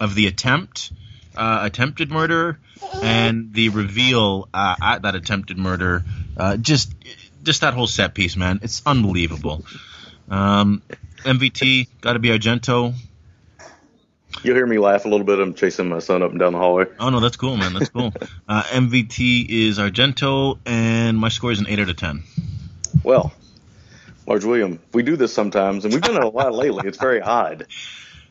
of 0.00 0.14
the 0.14 0.26
attempt, 0.26 0.90
uh, 1.36 1.58
attempted 1.60 2.10
murder, 2.10 2.58
and 3.02 3.52
the 3.52 3.68
reveal 3.68 4.48
uh, 4.54 4.74
at 4.80 5.02
that 5.02 5.14
attempted 5.14 5.58
murder. 5.58 6.02
Uh, 6.34 6.56
just 6.56 6.94
just 7.42 7.60
that 7.60 7.74
whole 7.74 7.86
set 7.86 8.14
piece, 8.14 8.36
man. 8.36 8.60
It's 8.62 8.80
unbelievable. 8.86 9.66
Um, 10.30 10.80
MVT 11.24 11.88
got 12.00 12.14
to 12.14 12.20
be 12.20 12.30
Argento. 12.30 12.94
You'll 14.44 14.56
hear 14.56 14.66
me 14.66 14.78
laugh 14.78 15.04
a 15.04 15.08
little 15.08 15.24
bit. 15.26 15.38
I'm 15.40 15.54
chasing 15.54 15.88
my 15.88 15.98
son 16.00 16.22
up 16.22 16.30
and 16.30 16.38
down 16.38 16.52
the 16.52 16.58
hallway. 16.58 16.84
Oh 17.00 17.08
no, 17.10 17.18
that's 17.20 17.36
cool, 17.36 17.56
man. 17.56 17.72
That's 17.74 17.88
cool. 17.90 18.12
Uh, 18.46 18.62
MVT 18.64 19.46
is 19.48 19.78
Argento, 19.78 20.58
and 20.66 21.16
my 21.16 21.30
score 21.30 21.50
is 21.50 21.60
an 21.60 21.66
eight 21.66 21.78
out 21.80 21.88
of 21.88 21.96
ten. 21.96 22.22
Well, 23.02 23.32
Large 24.26 24.44
William, 24.44 24.80
we 24.92 25.02
do 25.02 25.16
this 25.16 25.32
sometimes, 25.32 25.84
and 25.84 25.94
we've 25.94 26.02
done 26.02 26.16
it 26.16 26.22
a 26.24 26.28
lot 26.28 26.54
lately. 26.54 26.86
It's 26.86 26.98
very 26.98 27.20
odd. 27.22 27.66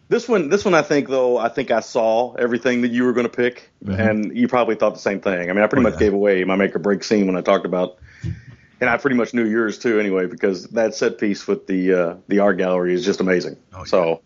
This 0.10 0.30
one, 0.30 0.50
this 0.50 0.64
one, 0.66 0.76
I 0.76 0.84
think 0.84 1.10
though, 1.10 1.38
I 1.38 1.50
think 1.50 1.72
I 1.72 1.80
saw 1.80 2.34
everything 2.36 2.82
that 2.82 2.92
you 2.92 3.06
were 3.06 3.14
going 3.14 3.26
to 3.28 3.36
pick, 3.36 3.72
and 3.88 4.38
you 4.38 4.48
probably 4.48 4.76
thought 4.76 4.94
the 4.94 5.00
same 5.00 5.20
thing. 5.20 5.50
I 5.50 5.54
mean, 5.54 5.64
I 5.64 5.68
pretty 5.68 5.80
Mm-hmm. 5.84 5.88
Oh, 5.88 5.90
much 5.90 5.94
yeah. 5.94 6.00
gave 6.08 6.14
away 6.14 6.44
my 6.44 6.56
make 6.56 6.76
or 6.76 6.80
break 6.80 7.04
scene 7.04 7.26
when 7.26 7.36
I 7.36 7.42
talked 7.42 7.66
about, 7.66 7.98
and 8.80 8.88
I 8.90 8.98
pretty 8.98 9.16
much 9.16 9.34
knew 9.34 9.46
yours 9.46 9.80
too, 9.80 10.00
anyway, 10.00 10.28
because 10.28 10.68
that 10.70 10.94
set 10.94 11.18
piece 11.18 11.48
with 11.48 11.66
the 11.66 11.94
uh, 11.94 12.16
the 12.28 12.40
art 12.40 12.58
gallery 12.58 12.94
is 12.94 13.04
just 13.04 13.20
amazing. 13.20 13.58
Oh, 13.74 13.80
yeah. 13.80 13.84
So, 13.86 14.22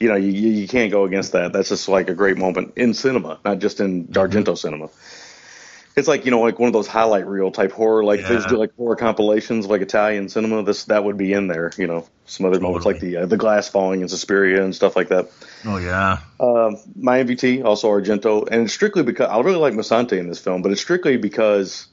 you 0.00 0.08
know, 0.08 0.16
you 0.16 0.30
you 0.32 0.68
can't 0.68 0.90
go 0.92 1.04
against 1.04 1.32
that. 1.32 1.52
That's 1.52 1.68
just 1.70 1.88
like 1.88 2.08
a 2.10 2.14
great 2.14 2.36
moment 2.36 2.74
in 2.76 2.94
cinema, 2.94 3.38
not 3.44 3.58
just 3.58 3.80
in 3.80 4.08
Mm-hmm. 4.16 4.18
Argento 4.18 4.56
cinema. 4.58 4.88
It's 5.96 6.06
like 6.08 6.26
you 6.26 6.30
know 6.30 6.40
like 6.40 6.58
one 6.58 6.66
of 6.66 6.74
those 6.74 6.86
highlight 6.86 7.26
reel 7.26 7.50
type 7.50 7.72
horror 7.72 8.04
like 8.04 8.20
Yeah. 8.20 8.28
there's 8.28 8.46
like 8.50 8.74
horror 8.76 8.96
compilations 8.96 9.64
of 9.64 9.70
like 9.70 9.80
Italian 9.80 10.28
cinema. 10.28 10.62
This 10.62 10.84
that 10.84 11.02
would 11.04 11.16
be 11.16 11.32
in 11.32 11.46
there 11.46 11.72
you 11.78 11.86
know. 11.86 12.06
Some 12.26 12.44
other 12.46 12.60
moments 12.60 12.84
like 12.84 12.98
the 13.00 13.16
uh, 13.18 13.26
the 13.26 13.38
glass 13.38 13.68
falling 13.68 14.02
in 14.02 14.08
Suspiria 14.08 14.62
and 14.62 14.74
stuff 14.74 14.94
like 14.96 15.08
that. 15.08 15.30
Oh 15.64 15.78
yeah, 15.78 16.18
um, 16.38 16.76
my 16.96 17.22
MVT 17.24 17.64
also 17.64 17.88
Argento. 17.88 18.46
And 18.50 18.64
it's 18.64 18.74
strictly 18.74 19.04
because 19.04 19.28
I 19.30 19.40
really 19.40 19.56
like 19.58 19.72
Musante 19.74 20.18
in 20.18 20.28
this 20.28 20.38
film 20.38 20.60
but 20.60 20.70
it's 20.72 20.82
strictly 20.82 21.16
because 21.16 21.86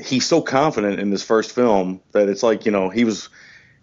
he's 0.00 0.26
so 0.26 0.40
confident 0.42 1.00
in 1.00 1.10
this 1.10 1.22
first 1.24 1.52
film 1.52 2.02
that 2.12 2.28
it's 2.28 2.42
like 2.44 2.64
you 2.66 2.70
know 2.72 2.90
he 2.90 3.04
was 3.04 3.28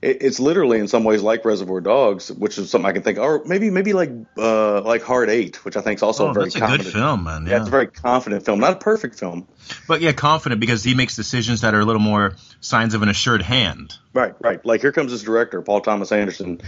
it's 0.03 0.39
literally 0.39 0.79
in 0.79 0.87
some 0.87 1.03
ways 1.03 1.21
like 1.21 1.45
Reservoir 1.45 1.81
Dogs 1.81 2.31
which 2.31 2.57
is 2.57 2.69
something 2.69 2.87
I 2.87 2.93
can 2.93 3.03
think 3.03 3.19
or 3.19 3.43
maybe 3.45 3.69
maybe 3.69 3.93
like 3.93 4.11
uh, 4.37 4.81
like 4.81 5.03
Hard 5.03 5.29
Eight 5.29 5.63
which 5.65 5.77
I 5.77 5.81
think 5.81 5.99
is 5.99 6.03
also 6.03 6.27
oh, 6.27 6.31
a 6.31 6.33
very 6.33 6.45
that's 6.45 6.55
a 6.55 6.59
confident 6.59 6.85
good 6.85 6.93
film, 6.93 7.23
man. 7.23 7.45
yeah 7.45 7.51
Yeah, 7.51 7.57
it's 7.59 7.67
a 7.67 7.71
very 7.71 7.87
confident 7.87 8.45
film 8.45 8.59
not 8.59 8.73
a 8.73 8.77
perfect 8.77 9.17
film 9.17 9.47
but 9.87 10.01
yeah, 10.01 10.11
confident 10.11 10.59
because 10.59 10.83
he 10.83 10.93
makes 10.93 11.15
decisions 11.15 11.61
that 11.61 11.73
are 11.73 11.79
a 11.79 11.85
little 11.85 12.01
more 12.01 12.35
signs 12.59 12.93
of 12.93 13.01
an 13.01 13.09
assured 13.09 13.41
hand. 13.41 13.97
Right, 14.13 14.33
right. 14.39 14.63
Like 14.65 14.81
here 14.81 14.91
comes 14.91 15.11
this 15.11 15.23
director, 15.23 15.61
Paul 15.61 15.81
Thomas 15.81 16.11
Anderson, 16.11 16.61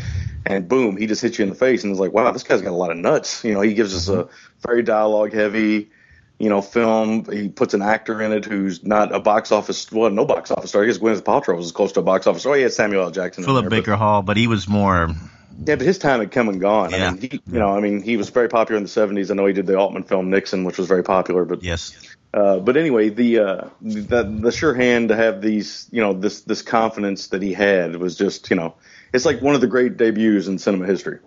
and 0.46 0.68
boom, 0.68 0.98
he 0.98 1.08
just 1.08 1.22
hits 1.22 1.38
you 1.38 1.44
in 1.44 1.50
the 1.50 1.56
face, 1.56 1.84
and 1.84 1.92
it's 1.92 2.00
like, 2.00 2.14
wow, 2.14 2.32
this 2.32 2.44
guy's 2.44 2.62
got 2.62 2.72
a 2.72 2.76
lot 2.76 2.92
of 2.92 2.98
nuts. 2.98 3.44
You 3.44 3.54
know, 3.54 3.62
he 3.62 3.74
gives 3.74 3.96
us 3.96 4.10
a 4.10 4.30
very 4.66 4.84
dialogue 4.84 5.34
heavy, 5.34 5.90
you 6.40 6.50
know, 6.50 6.62
film. 6.62 7.26
He 7.32 7.50
puts 7.50 7.74
an 7.74 7.82
actor 7.82 8.22
in 8.22 8.32
it 8.32 8.46
who's 8.46 8.84
not 8.84 9.14
a 9.14 9.20
box 9.20 9.52
office, 9.52 9.92
well, 9.92 10.10
no 10.10 10.26
box 10.26 10.52
office 10.52 10.70
star. 10.72 10.84
I 10.84 10.88
guess 10.88 10.98
Gwyneth 10.98 11.22
Paltrow 11.22 11.56
was 11.58 11.68
as 11.68 11.72
close 11.72 11.92
to 11.94 12.02
a 12.02 12.04
box 12.04 12.28
office. 12.28 12.46
Oh, 12.46 12.54
he 12.54 12.62
had 12.64 12.74
Samuel 12.74 13.04
L. 13.04 13.12
Jackson. 13.12 13.44
Philip 13.44 13.64
there, 13.64 13.70
but- 13.70 13.76
Baker 13.78 13.96
Hall, 13.96 14.22
but 14.22 14.38
he 14.38 14.48
was 14.48 14.68
more. 14.68 15.10
yeah, 15.66 15.76
but 15.76 15.82
his 15.82 15.98
time 15.98 16.20
had 16.20 16.32
come 16.32 16.50
and 16.50 16.60
gone. 16.60 16.92
Yeah. 16.92 17.08
I 17.08 17.12
mean, 17.12 17.22
he, 17.22 17.42
you 17.48 17.60
know, 17.60 17.70
I 17.76 17.80
mean, 17.80 18.02
he 18.02 18.18
was 18.18 18.30
very 18.30 18.50
popular 18.50 18.78
in 18.78 18.84
the 18.84 18.90
'70s. 18.90 19.32
I 19.32 19.34
know 19.36 19.46
he 19.46 19.54
did 19.54 19.66
the 19.66 19.78
Altman 19.78 20.04
film 20.04 20.30
Nixon, 20.30 20.64
which 20.66 20.78
was 20.78 20.88
very 20.88 21.04
popular, 21.04 21.46
but 21.46 21.64
Yes, 21.64 21.96
Uh, 22.34 22.60
but 22.60 22.76
anyway, 22.76 23.08
the, 23.10 23.40
uh, 23.40 23.70
the 23.82 24.24
the 24.24 24.52
sure 24.52 24.74
hand 24.74 25.08
to 25.10 25.16
have 25.16 25.42
these, 25.42 25.88
you 25.92 26.02
know, 26.02 26.12
this 26.14 26.42
this 26.42 26.62
confidence 26.62 27.28
that 27.28 27.42
he 27.42 27.54
had 27.54 27.96
was 27.96 28.18
just, 28.18 28.50
you 28.50 28.58
know, 28.58 28.76
it's 29.14 29.24
like 29.24 29.42
one 29.42 29.56
of 29.56 29.62
the 29.62 29.68
great 29.68 29.96
debuts 29.96 30.48
in 30.48 30.58
cinema 30.60 30.86
history. 30.86 31.20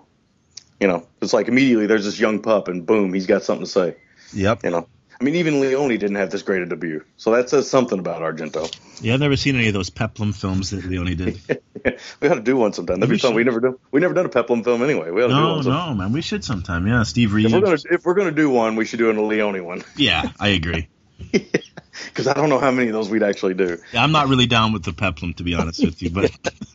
You 0.79 0.87
know, 0.89 1.07
it's 1.23 1.33
like 1.33 1.49
immediately 1.49 1.87
there's 1.87 2.05
this 2.05 2.21
young 2.21 2.41
pup, 2.43 2.69
and 2.69 2.85
boom, 2.85 3.15
he's 3.15 3.27
got 3.27 3.43
something 3.43 3.65
to 3.65 3.71
say. 3.71 3.97
Yep. 4.35 4.65
You 4.65 4.71
know, 4.71 4.89
I 5.21 5.25
mean, 5.25 5.35
even 5.35 5.61
Leone 5.61 5.89
didn't 5.89 6.15
have 6.15 6.31
this 6.31 6.43
great 6.43 6.63
a 6.63 6.67
debut, 6.67 7.05
so 7.17 7.33
that 7.33 7.51
says 7.51 7.69
something 7.69 7.99
about 7.99 8.23
Argento. 8.23 8.73
Yeah, 9.03 9.15
I've 9.15 9.21
never 9.21 9.37
seen 9.37 9.57
any 9.57 9.67
of 9.67 9.75
those 9.75 9.91
Peplum 9.91 10.33
films 10.33 10.71
that 10.71 10.85
Leone 10.85 11.17
did. 11.17 11.41
we 12.21 12.29
ought 12.29 12.35
to 12.35 12.41
do 12.41 12.57
one 12.57 12.73
sometime. 12.73 13.01
That'd 13.01 13.11
We 13.11 13.17
be 13.17 13.21
fun. 13.21 13.35
We 13.35 13.43
never 13.43 13.59
do. 13.59 13.81
We 13.91 14.01
never 14.01 14.15
done 14.15 14.27
a 14.27 14.29
Peplum 14.29 14.63
film 14.63 14.83
anyway. 14.83 15.11
We 15.11 15.23
ought 15.25 15.29
to 15.29 15.35
do 15.35 15.41
one. 15.41 15.63
sometime. 15.65 15.89
no, 15.89 15.95
man, 15.95 16.13
we 16.13 16.23
should 16.23 16.45
sometime. 16.45 16.87
Yeah, 16.87 17.03
Steve 17.03 17.33
Reeves. 17.33 17.53
If 17.53 17.61
we're 17.61 17.67
gonna 17.67 17.83
if 17.91 18.05
we're 18.05 18.15
gonna 18.15 18.31
do 18.31 18.49
one, 18.49 18.77
we 18.77 18.85
should 18.85 18.99
do 18.99 19.11
a 19.11 19.13
Leone 19.21 19.65
one 19.65 19.83
Yeah, 19.97 20.31
I 20.39 20.51
agree. 20.51 20.89
because 22.07 22.27
I 22.27 22.35
don't 22.35 22.49
know 22.49 22.59
how 22.59 22.71
many 22.71 22.89
of 22.89 22.95
those 22.95 23.09
we'd 23.09 23.23
actually 23.23 23.55
do. 23.55 23.79
Yeah, 23.93 24.03
I'm 24.03 24.13
not 24.13 24.29
really 24.29 24.47
down 24.47 24.73
with 24.73 24.85
the 24.85 24.93
Peplum, 24.93 25.35
to 25.35 25.43
be 25.43 25.55
honest 25.55 25.85
with 25.85 26.03
you, 26.03 26.11
but 26.11 26.31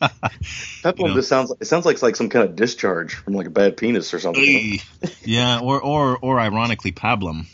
Peplum 0.82 0.98
You 0.98 1.08
know. 1.08 1.14
just 1.14 1.28
sounds 1.28 1.52
it 1.60 1.66
sounds 1.66 1.84
like 1.86 1.94
it's 1.94 2.02
like 2.02 2.16
some 2.16 2.28
kind 2.28 2.48
of 2.48 2.56
discharge 2.56 3.14
from 3.14 3.34
like 3.34 3.46
a 3.46 3.50
bad 3.50 3.76
penis 3.76 4.12
or 4.14 4.18
something. 4.18 4.80
yeah, 5.24 5.60
or 5.60 5.80
or 5.80 6.18
or 6.18 6.40
ironically, 6.40 6.92
Pablum, 6.92 7.46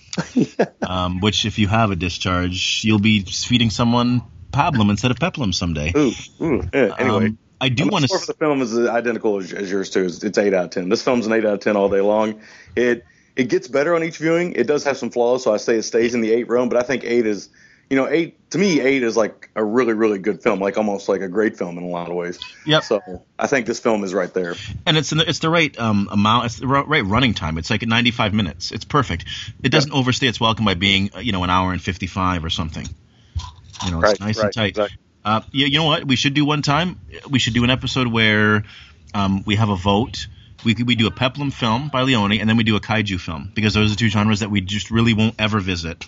um, 0.83 1.21
which 1.21 1.45
if 1.45 1.59
you 1.59 1.69
have 1.69 1.91
a 1.91 1.97
discharge, 1.97 2.83
you'll 2.85 2.99
be 2.99 3.21
feeding 3.21 3.71
someone 3.71 4.23
Pablum 4.53 4.91
instead 4.91 5.11
of 5.11 5.19
Peplum 5.19 5.53
someday. 5.55 5.93
Ooh, 5.97 6.13
ooh. 6.41 6.63
Yeah, 6.73 6.95
anyway. 6.99 7.27
Um, 7.27 7.39
I 7.63 7.69
do 7.69 7.89
want 7.89 8.09
to. 8.09 8.19
for 8.19 8.25
the 8.25 8.35
film 8.35 8.63
is 8.63 8.77
identical 8.79 9.39
as, 9.39 9.53
as 9.53 9.71
yours 9.71 9.91
too. 9.91 10.05
It's, 10.07 10.25
it's 10.25 10.39
eight 10.39 10.55
out 10.55 10.65
of 10.65 10.71
ten. 10.71 10.89
This 10.89 11.03
film's 11.03 11.27
an 11.27 11.35
eight 11.35 11.45
out 11.45 11.55
of 11.55 11.61
ten 11.61 11.77
all 11.77 11.91
day 11.91 12.01
long. 12.01 12.41
It 12.75 13.05
it 13.41 13.49
gets 13.49 13.69
better 13.69 13.95
on 13.95 14.05
each 14.05 14.19
viewing. 14.19 14.53
It 14.53 14.67
does 14.67 14.85
have 14.85 14.99
some 14.99 15.11
flaws, 15.11 15.43
so 15.45 15.55
I 15.55 15.57
say 15.57 15.77
it 15.77 15.83
stays 15.85 16.15
in 16.15 16.21
the 16.21 16.31
eight 16.31 16.49
realm. 16.49 16.69
But 16.69 16.79
I 16.79 16.83
think 16.83 17.05
eight 17.05 17.25
is, 17.27 17.49
you 17.89 17.97
know, 17.97 18.07
eight 18.07 18.51
to 18.51 18.59
me 18.59 18.81
eight 18.81 19.03
is 19.03 19.17
like 19.17 19.49
a 19.57 19.65
really 19.65 19.95
really 19.95 20.19
good 20.19 20.43
film, 20.43 20.61
like 20.61 20.77
almost 20.77 21.09
like 21.09 21.23
a 21.23 21.29
great 21.29 21.57
film 21.57 21.79
in 21.79 21.85
a 21.85 21.89
lot 21.89 22.11
of 22.11 22.15
ways. 22.17 22.39
Yep. 22.67 22.83
So 22.85 23.23
I 23.39 23.47
think 23.47 23.65
this 23.67 23.81
film 23.81 24.05
is 24.05 24.13
right 24.13 24.33
there. 24.35 24.55
and 24.87 24.99
it's 24.99 25.13
in 25.13 25.19
the, 25.19 25.29
it's 25.29 25.39
the 25.39 25.49
right 25.49 25.77
um, 25.79 26.09
amount. 26.13 26.45
It's 26.47 26.59
the 26.59 26.67
right 26.67 27.05
running 27.05 27.33
time. 27.33 27.57
It's 27.57 27.71
like 27.71 27.81
95 27.87 28.35
minutes. 28.35 28.73
It's 28.73 28.85
perfect. 28.85 29.25
It 29.63 29.71
doesn't 29.71 29.93
overstay 29.93 30.27
its 30.29 30.39
welcome 30.39 30.67
by 30.67 30.75
being 30.75 31.11
uh, 31.17 31.21
you 31.21 31.33
know 31.33 31.43
an 31.43 31.51
hour 31.51 31.73
and 31.73 31.81
55 31.81 32.45
or 32.45 32.51
something. 32.51 32.87
You 33.87 33.91
know, 33.93 34.03
it's 34.03 34.11
Right, 34.11 34.21
nice 34.21 34.37
right, 34.37 34.45
and 34.45 34.53
tight. 34.55 34.69
exactly. 34.71 34.99
Uh, 35.25 35.41
you, 35.51 35.67
you 35.67 35.79
know 35.79 35.85
what? 35.87 36.05
We 36.05 36.17
should 36.17 36.35
do 36.35 36.45
one 36.45 36.61
time. 36.63 36.99
We 37.31 37.39
should 37.39 37.55
do 37.55 37.65
an 37.65 37.71
episode 37.71 38.07
where 38.09 38.65
um, 39.15 39.43
we 39.47 39.57
have 39.57 39.71
a 39.71 39.77
vote. 39.77 40.27
We 40.65 40.75
we 40.75 40.95
do 40.95 41.07
a 41.07 41.11
peplum 41.11 41.51
film 41.51 41.89
by 41.89 42.03
Leone, 42.03 42.33
and 42.39 42.49
then 42.49 42.57
we 42.57 42.65
do 42.65 42.77
a 42.77 42.81
kaiju 42.81 43.21
film 43.21 43.51
because 43.55 43.75
those 43.75 43.93
are 43.93 43.97
two 43.97 44.09
genres 44.09 44.41
that 44.41 44.51
we 44.51 44.61
just 44.61 44.91
really 44.91 45.15
won't 45.15 45.35
ever 45.39 45.61
visit. 45.61 46.07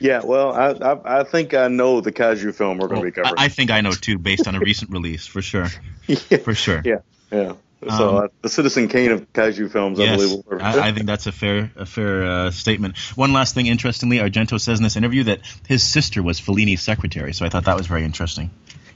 Yeah, 0.00 0.22
well, 0.24 0.52
I 0.52 0.70
I, 0.72 1.20
I 1.20 1.24
think 1.24 1.54
I 1.54 1.68
know 1.68 2.00
the 2.00 2.12
kaiju 2.12 2.54
film 2.54 2.78
we're 2.78 2.88
going 2.88 3.00
to 3.00 3.06
be 3.06 3.12
covering. 3.12 3.38
I, 3.38 3.44
I 3.44 3.48
think 3.48 3.70
I 3.70 3.80
know 3.80 3.92
too, 3.92 4.18
based 4.18 4.48
on 4.48 4.54
a 4.54 4.60
recent 4.60 4.90
release, 4.90 5.26
for 5.26 5.42
sure, 5.42 5.66
yeah, 6.06 6.38
for 6.38 6.54
sure. 6.54 6.82
yeah, 6.84 6.98
yeah. 7.30 7.54
So 7.90 8.08
Um, 8.08 8.24
uh, 8.24 8.28
the 8.40 8.48
Citizen 8.48 8.88
Kane 8.88 9.10
of 9.10 9.30
kaiju 9.34 9.70
films, 9.70 10.00
I 10.00 10.04
Yes, 10.04 10.16
believe. 10.16 10.62
I, 10.62 10.88
I 10.88 10.92
think 10.92 11.04
that's 11.06 11.26
a 11.26 11.32
fair 11.32 11.70
a 11.76 11.84
fair 11.84 12.24
uh, 12.24 12.50
statement. 12.50 12.96
One 13.14 13.32
last 13.34 13.54
thing, 13.54 13.66
interestingly, 13.66 14.18
Argento 14.18 14.58
says 14.58 14.78
in 14.78 14.84
this 14.84 14.96
interview 14.96 15.24
that 15.24 15.40
his 15.68 15.82
sister 15.82 16.22
was 16.22 16.40
Fellini's 16.40 16.80
secretary, 16.80 17.34
so 17.34 17.44
I 17.44 17.50
thought 17.50 17.64
that 17.66 17.76
was 17.76 17.86
very 17.86 18.04
interesting. 18.04 18.50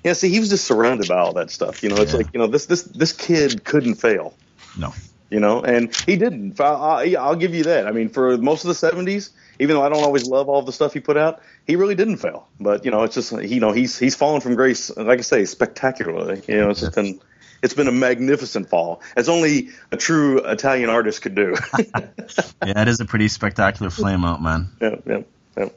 Yeah, 0.05 0.15
see, 0.15 0.31
he 0.31 0.41
was 0.41 0.49
just 0.49 0.65
surrounded 0.65 1.09
by 1.09 1.19
all 1.19 1.35
that 1.35 1.51
stuff. 1.51 1.83
You 1.83 1.91
know, 1.91 1.97
it's 1.97 2.13
Yeah. 2.13 2.19
like 2.19 2.29
you 2.33 2.41
know 2.41 2.47
this 2.47 2.65
this 2.67 2.83
this 2.83 3.13
kid 3.13 3.63
couldn't 3.65 3.97
fail. 3.97 4.35
No, 4.77 4.93
You 5.31 5.41
know, 5.41 5.63
and 5.63 5.95
he 6.07 6.17
didn't. 6.17 6.61
I, 6.61 6.65
I, 6.65 7.15
I'll 7.19 7.37
give 7.37 7.55
you 7.55 7.65
that. 7.65 7.87
I 7.87 7.93
mean, 7.93 8.09
for 8.09 8.37
most 8.39 8.65
of 8.65 8.69
the 8.69 8.89
'70s, 8.89 9.31
even 9.59 9.77
though 9.77 9.83
I 9.83 9.89
don't 9.89 10.03
always 10.03 10.27
love 10.27 10.49
all 10.49 10.63
the 10.63 10.73
stuff 10.73 10.93
he 10.95 11.01
put 11.01 11.17
out, 11.17 11.41
he 11.67 11.77
really 11.77 11.95
didn't 11.95 12.19
fail. 12.19 12.49
But 12.61 12.85
you 12.85 12.91
know, 12.91 13.03
it's 13.03 13.15
just 13.15 13.33
you 13.33 13.61
know 13.61 13.73
he's 13.73 13.99
he's 13.99 14.15
fallen 14.15 14.41
from 14.41 14.55
grace, 14.55 14.95
like 14.97 15.19
I 15.19 15.23
say, 15.23 15.45
spectacularly. 15.45 16.43
You 16.47 16.61
know, 16.61 16.71
it's 16.71 16.81
just 16.81 16.95
been 16.95 17.21
it's 17.63 17.75
been 17.75 17.89
a 17.89 17.93
magnificent 17.93 18.69
fall, 18.69 19.03
as 19.17 19.29
only 19.29 19.71
a 19.91 19.97
true 19.97 20.39
Italian 20.41 20.91
artist 20.91 21.23
could 21.23 21.35
do. 21.35 21.57
yeah, 21.95 22.83
it 22.83 22.89
is 22.89 23.01
a 23.01 23.05
pretty 23.05 23.29
spectacular 23.29 23.91
flame 23.91 24.25
out, 24.25 24.43
man. 24.43 24.69
yeah, 24.81 24.97
yeah, 25.07 25.23
yeah. 25.57 25.69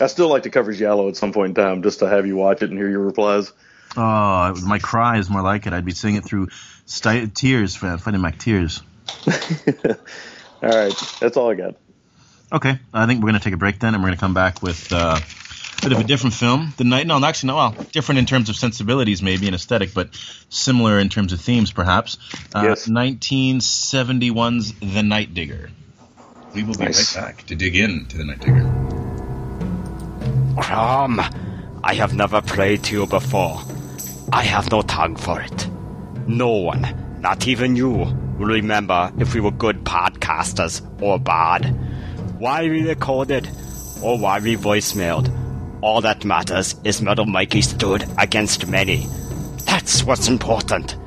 I 0.00 0.06
still 0.06 0.28
like 0.28 0.44
to 0.44 0.50
cover 0.50 0.72
Giallo 0.72 1.08
at 1.08 1.16
some 1.16 1.32
point 1.32 1.50
in 1.50 1.54
time, 1.62 1.82
just 1.82 1.98
to 2.00 2.08
have 2.08 2.26
you 2.26 2.36
watch 2.36 2.62
it 2.62 2.70
and 2.70 2.78
hear 2.78 2.88
your 2.88 3.00
replies. 3.00 3.52
Oh, 3.96 4.54
my 4.64 4.78
cry 4.78 5.18
is 5.18 5.28
more 5.28 5.42
like 5.42 5.66
it. 5.66 5.72
I'd 5.72 5.84
be 5.84 5.92
saying 5.92 6.16
it 6.16 6.24
through 6.24 6.48
sti- 6.88 7.26
tears, 7.34 7.76
Freddie 7.76 8.18
Mac 8.18 8.38
tears. 8.38 8.82
All 10.60 10.68
right, 10.70 10.92
that's 11.20 11.36
all 11.36 11.50
I 11.50 11.54
got. 11.54 11.76
Okay, 12.52 12.78
I 12.92 13.06
think 13.06 13.20
we're 13.22 13.28
going 13.30 13.40
to 13.40 13.44
take 13.44 13.54
a 13.54 13.58
break 13.58 13.78
then, 13.78 13.94
and 13.94 14.02
we're 14.02 14.08
going 14.08 14.16
to 14.16 14.20
come 14.20 14.34
back 14.34 14.60
with 14.62 14.92
uh, 14.92 15.18
a 15.20 15.82
bit 15.82 15.92
of 15.92 15.98
a 16.00 16.04
different 16.04 16.34
film. 16.34 16.72
The 16.76 16.84
night, 16.84 17.06
no, 17.06 17.22
actually, 17.24 17.48
no, 17.48 17.56
well, 17.56 17.70
different 17.92 18.18
in 18.18 18.26
terms 18.26 18.48
of 18.48 18.56
sensibilities, 18.56 19.22
maybe 19.22 19.46
and 19.46 19.54
aesthetic, 19.54 19.94
but 19.94 20.08
similar 20.48 20.98
in 20.98 21.10
terms 21.10 21.32
of 21.32 21.40
themes, 21.40 21.70
perhaps. 21.70 22.18
Uh, 22.54 22.62
Yes. 22.64 22.88
1971's 22.88 24.72
The 24.80 25.02
Night 25.02 25.32
Digger. 25.34 25.70
We 26.54 26.64
will 26.64 26.74
be 26.74 26.84
Nice. 26.86 27.14
right 27.14 27.26
back 27.36 27.46
to 27.46 27.54
dig 27.54 27.76
into 27.76 28.16
the 28.16 28.24
Night 28.24 28.40
Digger. 28.40 28.64
Crom, 30.60 31.20
I 31.84 31.94
have 31.94 32.14
never 32.14 32.40
prayed 32.40 32.82
to 32.84 32.94
you 32.94 33.06
before. 33.06 33.60
I 34.32 34.42
have 34.44 34.70
no 34.72 34.82
tongue 34.82 35.16
for 35.16 35.40
it. 35.40 35.68
No 36.28 36.50
one, 36.50 36.86
not 37.22 37.48
even 37.48 37.74
you, 37.74 37.88
will 37.88 38.48
remember 38.48 39.10
if 39.18 39.34
we 39.34 39.40
were 39.40 39.50
good 39.50 39.82
podcasters 39.84 40.82
or 41.00 41.18
bad. 41.18 41.74
Why 42.38 42.68
we 42.68 42.86
recorded 42.86 43.48
or 44.02 44.18
why 44.18 44.38
we 44.38 44.54
voicemailed. 44.54 45.32
All 45.80 46.02
that 46.02 46.26
matters 46.26 46.76
is 46.84 47.00
Metal 47.00 47.24
Mikey 47.24 47.62
stood 47.62 48.04
against 48.18 48.66
many. 48.66 49.06
That's 49.64 50.04
what's 50.04 50.28
important. 50.28 50.98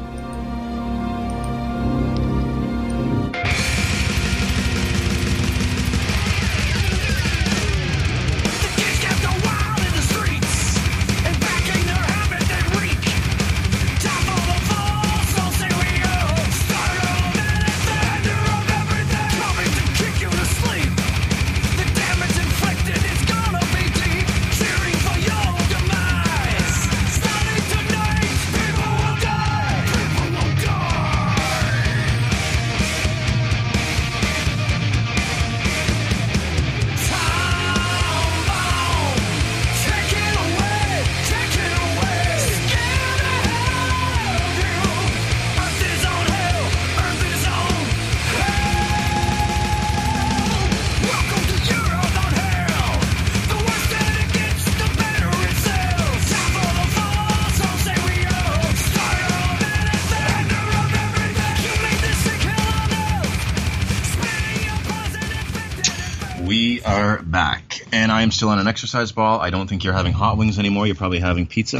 Exercise 68.72 69.11
ball. 69.11 69.39
I 69.41 69.49
don't 69.49 69.67
think 69.67 69.84
you're 69.84 69.93
having 69.93 70.13
hot 70.13 70.38
wings 70.38 70.57
anymore. 70.57 70.88
You're 70.88 70.95
probably 70.95 71.19
having 71.19 71.45
pizza. 71.45 71.80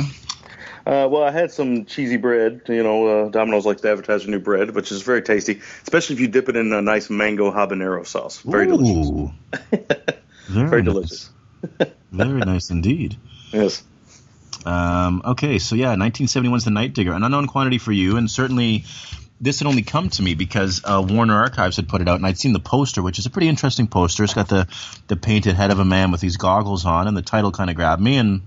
Uh, 0.86 1.08
well, 1.10 1.24
I 1.24 1.32
had 1.32 1.52
some 1.52 1.86
cheesy 1.86 2.18
bread. 2.18 2.62
You 2.68 2.84
know, 2.84 3.08
uh, 3.08 3.30
Domino's 3.30 3.66
likes 3.66 3.82
to 3.82 3.90
advertise 3.92 4.24
their 4.24 4.32
new 4.32 4.40
bread, 4.40 4.72
which 4.76 4.92
is 4.92 5.02
very 5.04 5.22
tasty, 5.22 5.62
especially 5.84 6.16
if 6.16 6.20
you 6.20 6.28
dip 6.28 6.50
it 6.50 6.56
in 6.58 6.74
a 6.74 6.82
nice 6.82 7.10
mango 7.10 7.52
habanero 7.52 8.06
sauce. 8.06 8.40
Very 8.42 8.68
delicious. 8.68 9.32
Very, 10.48 10.70
Very 10.70 10.84
nice. 10.84 10.94
delicious. 10.94 11.30
Very 12.12 12.40
nice 12.42 12.70
indeed. 12.72 13.16
Yes. 13.54 13.84
Um, 14.66 15.22
okay, 15.24 15.60
so 15.60 15.76
yeah, 15.76 15.96
1971's 15.96 16.66
The 16.66 16.72
Night 16.72 16.94
Digger, 16.94 17.14
an 17.14 17.24
unknown 17.24 17.48
quantity 17.48 17.78
for 17.78 17.94
you, 17.94 18.18
and 18.18 18.30
certainly 18.30 18.84
this 19.42 19.60
had 19.60 19.68
only 19.68 19.82
come 19.82 20.10
to 20.10 20.22
me 20.24 20.36
because 20.36 20.82
uh, 20.86 21.04
Warner 21.06 21.36
Archives 21.36 21.76
had 21.76 21.90
put 21.90 22.00
it 22.02 22.08
out, 22.08 22.16
and 22.18 22.26
I'd 22.26 22.38
seen 22.38 22.54
the 22.54 22.60
poster, 22.60 23.02
which 23.02 23.20
is 23.20 23.26
a 23.26 23.30
pretty 23.30 23.50
interesting 23.50 23.88
poster. 23.88 24.24
It's 24.24 24.34
got 24.34 24.48
the 24.48 24.68
the 25.08 25.16
painted 25.16 25.56
head 25.56 25.72
of 25.72 25.80
a 25.80 25.86
man 25.86 26.12
with 26.12 26.22
these 26.22 26.38
goggles 26.38 26.86
on, 26.86 27.08
and 27.08 27.18
the 27.18 27.22
title 27.22 27.52
kind 27.52 27.70
of 27.70 27.76
grabbed 27.76 28.02
me, 28.02 28.18
and 28.18 28.42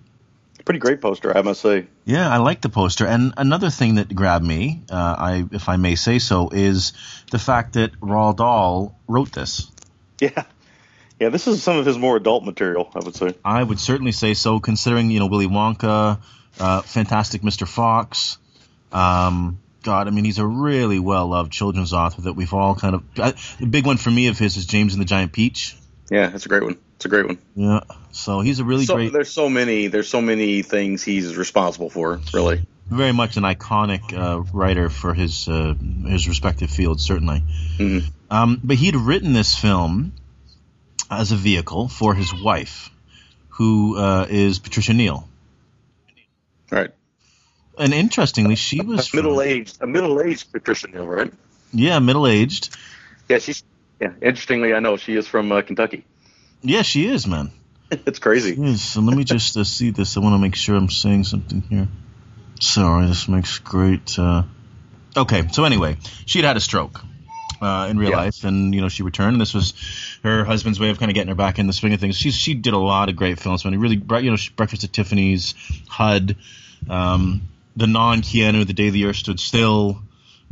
Pretty 0.65 0.81
great 0.81 1.03
poster, 1.03 1.37
I 1.37 1.43
must 1.43 1.61
say. 1.61 1.87
yeah, 2.07 2.27
I 2.33 2.39
like 2.39 2.63
the 2.63 2.71
poster. 2.71 3.07
And 3.07 3.35
another 3.37 3.69
thing 3.69 3.97
that 3.97 4.15
grabbed 4.15 4.47
me, 4.47 4.81
uh, 4.91 4.95
I 5.19 5.45
if 5.53 5.69
I 5.69 5.77
may 5.77 5.95
say 5.95 6.19
so, 6.19 6.49
is 6.49 6.95
the 7.31 7.39
fact 7.39 7.75
that 7.75 7.93
Roald 8.01 8.37
Dahl 8.37 8.99
wrote 9.07 9.31
this. 9.33 9.71
Yeah. 10.21 10.45
Yeah, 11.21 11.29
this 11.29 11.47
is 11.47 11.63
some 11.63 11.77
of 11.77 11.85
his 11.85 11.99
more 11.99 12.17
adult 12.17 12.45
material, 12.45 12.91
I 12.95 13.01
would 13.01 13.15
say. 13.15 13.35
I 13.45 13.63
would 13.63 13.79
certainly 13.79 14.13
say 14.13 14.33
so, 14.33 14.59
considering 14.59 15.11
you 15.11 15.21
know 15.21 15.27
Willy 15.27 15.49
Wonka, 15.49 16.19
uh, 16.59 16.81
Fantastic 16.83 17.43
Mr. 17.43 17.69
Fox. 17.69 18.39
Um, 18.91 19.59
God, 19.85 20.09
I 20.09 20.11
mean, 20.11 20.25
he's 20.25 20.39
a 20.39 20.47
really 20.47 20.99
well 20.99 21.29
loved 21.29 21.53
children's 21.53 21.93
author 21.93 22.23
that 22.23 22.33
we've 22.33 22.53
all 22.53 22.75
kind 22.75 22.97
of. 22.97 23.03
I, 23.19 23.35
the 23.61 23.67
big 23.67 23.87
one 23.87 23.97
for 23.99 24.11
me 24.11 24.27
of 24.27 24.39
his 24.39 24.57
is 24.57 24.67
James 24.67 24.95
and 24.95 25.01
the 25.01 25.07
Giant 25.07 25.33
Peach. 25.33 25.77
Yeah, 26.11 26.33
it's 26.35 26.47
a 26.47 26.49
great 26.49 26.63
one. 26.65 26.77
It's 26.97 27.05
a 27.05 27.09
great 27.09 27.27
one. 27.27 27.39
Yeah, 27.55 27.81
so 28.13 28.41
he's 28.41 28.59
a 28.61 28.65
really 28.65 28.85
So, 28.85 28.97
great, 28.97 29.13
there's 29.13 29.31
so 29.31 29.49
many 29.49 29.87
there's 29.89 30.09
so 30.09 30.21
many 30.21 30.63
things 30.63 31.03
he's 31.03 31.37
responsible 31.37 31.91
for, 31.91 32.21
really. 32.33 32.67
very 32.91 33.13
much 33.13 33.37
an 33.37 33.43
iconic 33.45 34.13
uh, 34.17 34.41
writer 34.53 34.89
for 34.91 35.15
his 35.15 35.49
uh, 35.49 35.75
his 36.07 36.29
respective 36.29 36.71
fields, 36.71 37.05
certainly. 37.05 37.43
Mhm. 37.79 38.05
Um, 38.31 38.61
but 38.65 38.77
he'd 38.77 38.97
written 38.97 39.33
this 39.33 39.55
film 39.57 40.13
as 41.11 41.33
a 41.33 41.37
vehicle 41.37 41.89
for 41.89 42.15
his 42.15 42.33
wife, 42.35 42.91
who 43.51 43.97
uh, 43.97 44.27
is 44.29 44.59
Patricia 44.59 44.93
Neal. 44.95 45.29
Right. 46.71 46.91
And 47.79 47.93
interestingly, 47.93 48.55
she 48.57 48.81
was 48.81 49.09
from- 49.09 49.19
Middle 49.19 49.41
aged 49.43 49.79
a 49.81 49.87
middle 49.87 50.21
aged 50.21 50.53
Patricia 50.53 50.89
Neal, 50.89 51.07
right? 51.07 51.33
Yeah, 51.73 51.99
middle 51.99 52.27
aged. 52.27 52.77
Yeah, 53.29 53.39
she's 53.39 53.65
yeah. 54.01 54.13
Interestingly, 54.23 54.75
I 54.75 54.81
know 54.81 54.97
she 54.97 55.17
is 55.17 55.27
from 55.27 55.51
uh, 55.51 55.63
Kentucky. 55.63 56.05
Yeah, 56.63 56.83
she 56.83 57.07
is, 57.07 57.27
man. 57.27 57.51
it's 57.91 58.19
crazy. 58.19 58.55
Yes, 58.59 58.81
so 58.81 59.01
let 59.01 59.17
me 59.17 59.25
just 59.25 59.57
uh, 59.57 59.65
see 59.65 59.91
this. 59.91 60.17
I 60.17 60.21
want 60.21 60.35
to 60.35 60.39
make 60.39 60.55
sure 60.55 60.77
I'm 60.77 60.89
saying 60.91 61.25
something 61.25 61.63
here. 61.63 61.89
Sorry, 62.61 63.07
this 63.07 63.29
makes 63.29 63.59
great. 63.59 64.19
Uh... 64.19 64.45
Okay, 65.17 65.49
so 65.53 65.65
anyway, 65.65 65.97
she 66.27 66.39
had 66.39 66.47
had 66.47 66.57
a 66.57 66.61
stroke 66.61 67.01
uh, 67.61 67.89
in 67.91 67.99
real 67.99 68.11
Yeah. 68.11 68.17
life, 68.17 68.45
and 68.45 68.75
you 68.75 68.81
know 68.81 68.89
she 68.89 69.03
returned. 69.03 69.33
And 69.35 69.41
this 69.41 69.55
was 69.55 69.75
her 70.23 70.45
husband's 70.45 70.79
way 70.81 70.91
of 70.91 70.99
kind 70.99 71.11
of 71.11 71.15
getting 71.15 71.29
her 71.29 71.35
back 71.35 71.59
in 71.59 71.67
the 71.67 71.73
swing 71.73 71.93
of 71.93 72.01
things. 72.01 72.17
She 72.17 72.31
she 72.31 72.55
did 72.55 72.73
a 72.75 72.79
lot 72.79 73.09
of 73.09 73.17
great 73.17 73.39
films, 73.41 73.65
man. 73.65 73.73
He 73.75 73.79
really, 73.79 73.97
brought- 73.97 74.23
you 74.25 74.31
know, 74.31 74.37
she- 74.37 74.53
Breakfast 74.53 74.85
at 74.85 74.93
Tiffany's, 74.93 75.55
HUD, 75.89 76.37
um, 76.89 77.43
the 77.77 77.87
non 77.87 78.23
Keanu, 78.23 78.67
The 78.67 78.73
Day 78.73 78.91
the 78.91 79.07
Earth 79.07 79.17
Stood 79.17 79.41
Still. 79.41 80.01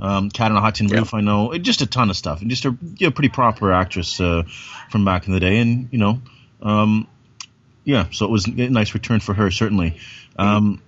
Um, 0.00 0.30
Cat 0.30 0.50
on 0.50 0.56
a 0.56 0.60
Hot 0.60 0.74
Tin 0.74 0.88
Yeah. 0.88 0.98
Roof, 0.98 1.14
I 1.14 1.20
know, 1.20 1.56
just 1.58 1.80
a 1.80 1.86
ton 1.86 2.10
of 2.10 2.16
stuff, 2.16 2.40
and 2.40 2.50
just 2.50 2.64
a 2.64 2.76
you 2.96 3.06
know, 3.06 3.10
pretty 3.12 3.28
proper 3.28 3.72
actress 3.72 4.20
uh, 4.20 4.42
from 4.90 5.04
back 5.04 5.28
in 5.28 5.32
the 5.32 5.38
day, 5.38 5.58
and 5.58 5.88
you 5.92 5.98
know, 5.98 6.20
um, 6.60 7.06
yeah, 7.84 8.06
so 8.10 8.24
it 8.24 8.30
was 8.30 8.46
a 8.46 8.50
nice 8.50 8.94
return 8.94 9.20
for 9.20 9.32
her, 9.34 9.50
certainly. 9.52 9.98
Um, 10.36 10.82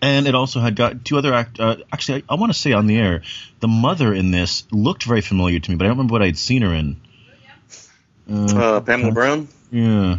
and 0.00 0.26
it 0.26 0.34
also 0.34 0.58
had 0.60 0.74
got 0.74 1.04
two 1.04 1.16
other 1.18 1.32
act. 1.32 1.60
Uh, 1.60 1.76
actually, 1.92 2.24
I, 2.28 2.34
I 2.34 2.36
want 2.36 2.52
to 2.52 2.58
say 2.58 2.72
on 2.72 2.86
the 2.86 2.96
air, 2.96 3.22
the 3.60 3.68
mother 3.68 4.12
in 4.12 4.30
this 4.30 4.64
looked 4.72 5.04
very 5.04 5.20
familiar 5.20 5.60
to 5.60 5.70
me, 5.70 5.76
but 5.76 5.84
I 5.84 5.88
don't 5.88 5.98
remember 5.98 6.12
what 6.12 6.22
I'd 6.22 6.38
seen 6.38 6.62
her 6.62 6.72
in. 6.74 6.96
Uh, 8.28 8.80
Pamela 8.80 9.12
Brown. 9.12 9.48
Yeah, 9.70 10.18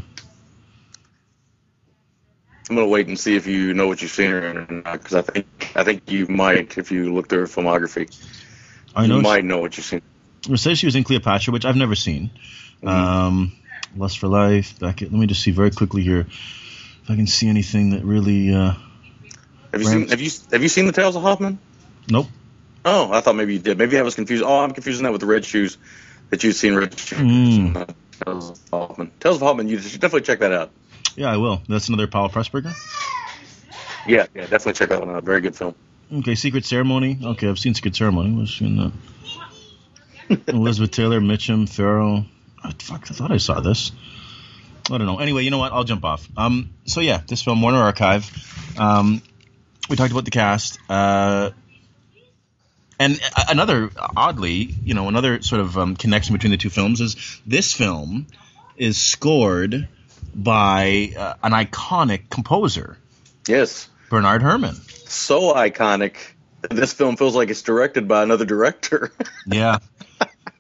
I'm 2.70 2.76
gonna 2.76 2.88
wait 2.88 3.08
and 3.08 3.20
see 3.20 3.36
if 3.36 3.46
you 3.46 3.74
know 3.74 3.88
what 3.88 4.02
you've 4.02 4.12
seen 4.12 4.32
her 4.32 4.44
in, 4.48 4.82
because 4.82 5.14
I 5.14 5.22
think 5.22 5.72
I 5.76 5.84
think 5.84 6.10
you 6.10 6.28
might 6.28 6.78
if 6.78 6.92
you 6.92 7.14
look 7.14 7.30
through 7.30 7.42
her 7.42 7.46
filmography. 7.46 8.10
I 8.96 9.08
know. 9.08 9.18
you 9.18 9.22
might 9.22 9.46
know 9.46 9.60
what 9.60 9.78
you've 9.78 9.86
seen. 9.86 10.02
it 10.50 10.58
says 10.58 10.80
she 10.80 10.88
was 10.88 10.96
in 10.96 11.04
Cleopatra, 11.04 11.52
which 11.54 11.66
I've 11.66 11.76
never 11.76 11.96
seen. 11.96 12.32
Um, 12.84 13.54
Lust 13.96 14.20
for 14.20 14.28
Life. 14.28 14.80
Back 14.80 15.02
at, 15.02 15.12
let 15.12 15.20
me 15.20 15.28
just 15.28 15.44
see 15.44 15.52
very 15.52 15.72
quickly 15.72 16.02
here 16.02 16.28
if 17.06 17.10
I 17.10 17.16
can 17.16 17.28
see 17.28 17.48
anything 17.48 17.92
that 17.92 18.04
really. 18.04 18.54
Uh, 18.54 18.74
Have 19.72 19.82
you 19.82 19.88
seen 19.88 20.08
Have 20.08 20.22
you 20.22 20.32
Have 20.52 20.64
you 20.64 20.70
seen 20.70 20.88
the 20.88 20.92
Tales 20.92 21.16
of 21.16 21.22
Hoffmann? 21.22 21.60
nope. 22.10 22.28
Oh, 22.84 23.12
I 23.12 23.22
thought 23.22 23.36
maybe 23.36 23.54
you 23.54 23.60
did. 23.60 23.78
Maybe 23.78 23.98
I 23.98 24.04
was 24.04 24.16
confused. 24.16 24.44
Oh, 24.44 24.60
I'm 24.60 24.72
confusing 24.72 25.04
that 25.04 25.12
with 25.12 25.22
the 25.22 25.28
Red 25.28 25.44
Shoes. 25.44 25.78
That 26.30 26.44
you've 26.44 26.56
seen 26.56 26.76
Red 26.76 26.98
Shoes. 26.98 27.20
Mm. 27.20 27.96
Tales 28.24 28.50
of 28.52 28.60
Hoffmann. 28.72 29.12
Tales 29.20 29.36
of 29.38 29.42
Hoffmann. 29.42 29.68
You 29.70 29.80
should 29.80 30.02
definitely 30.02 30.26
check 30.26 30.40
that 30.40 30.52
out. 30.52 30.72
Yeah, 31.16 31.32
I 31.32 31.38
will. 31.38 31.62
That's 31.68 31.88
another 31.88 32.08
Powell 32.08 32.30
Pressburger. 32.30 32.74
Yeah, 34.06 34.28
yeah, 34.36 34.42
definitely 34.42 34.74
check 34.74 34.90
that 34.90 35.00
one 35.00 35.16
out. 35.16 35.24
Very 35.24 35.42
good 35.42 35.56
film. 35.56 35.76
Okay, 36.14 36.36
Secret 36.36 36.66
Ceremony. 36.66 37.18
Okay, 37.24 37.50
I've 37.50 37.58
seen 37.58 37.74
Secret 37.74 37.96
Ceremony. 37.96 38.36
Was 38.36 38.62
in 38.62 38.78
that? 40.30 40.48
Elizabeth 40.48 40.92
Taylor, 40.92 41.20
Mitchum, 41.20 41.68
Farrow. 41.68 42.26
Oh, 42.64 42.72
fuck, 42.80 43.10
I 43.10 43.14
thought 43.14 43.32
I 43.32 43.38
saw 43.38 43.60
this. 43.60 43.92
I 44.92 44.98
don't 44.98 45.08
know. 45.08 45.20
Anyway, 45.20 45.44
you 45.44 45.52
know 45.52 45.58
what? 45.58 45.72
I'll 45.72 45.84
jump 45.84 46.06
off. 46.06 46.28
Um, 46.38 46.72
so 46.86 47.02
yeah, 47.02 47.22
this 47.28 47.42
film, 47.42 47.62
Warner 47.62 47.80
Archive. 47.80 48.30
Um, 48.78 49.22
we 49.90 49.96
talked 49.96 50.12
about 50.12 50.26
the 50.26 50.32
cast. 50.32 50.80
Uh, 50.90 51.52
and 53.00 53.20
another, 53.50 53.90
oddly, 54.16 54.74
you 54.84 54.94
know, 54.94 55.08
another 55.08 55.42
sort 55.42 55.62
of 55.62 55.78
um, 55.78 55.96
connection 55.96 56.34
between 56.34 56.52
the 56.52 56.58
two 56.58 56.70
films 56.70 57.02
is 57.02 57.40
this 57.46 57.74
film 57.74 58.28
is 58.78 58.98
scored 58.98 59.88
by 60.36 61.14
uh, 61.18 61.34
an 61.44 61.54
iconic 61.54 62.30
composer, 62.30 62.98
Yes, 63.48 63.88
Bernard 64.10 64.42
Herrmann. 64.42 64.76
so 65.08 65.54
iconic. 65.54 66.18
This 66.70 66.94
film 66.94 67.16
feels 67.16 67.36
like 67.36 67.50
it's 67.50 67.62
directed 67.62 68.08
by 68.08 68.24
another 68.24 68.46
director. 68.46 69.12
Yeah. 69.48 69.78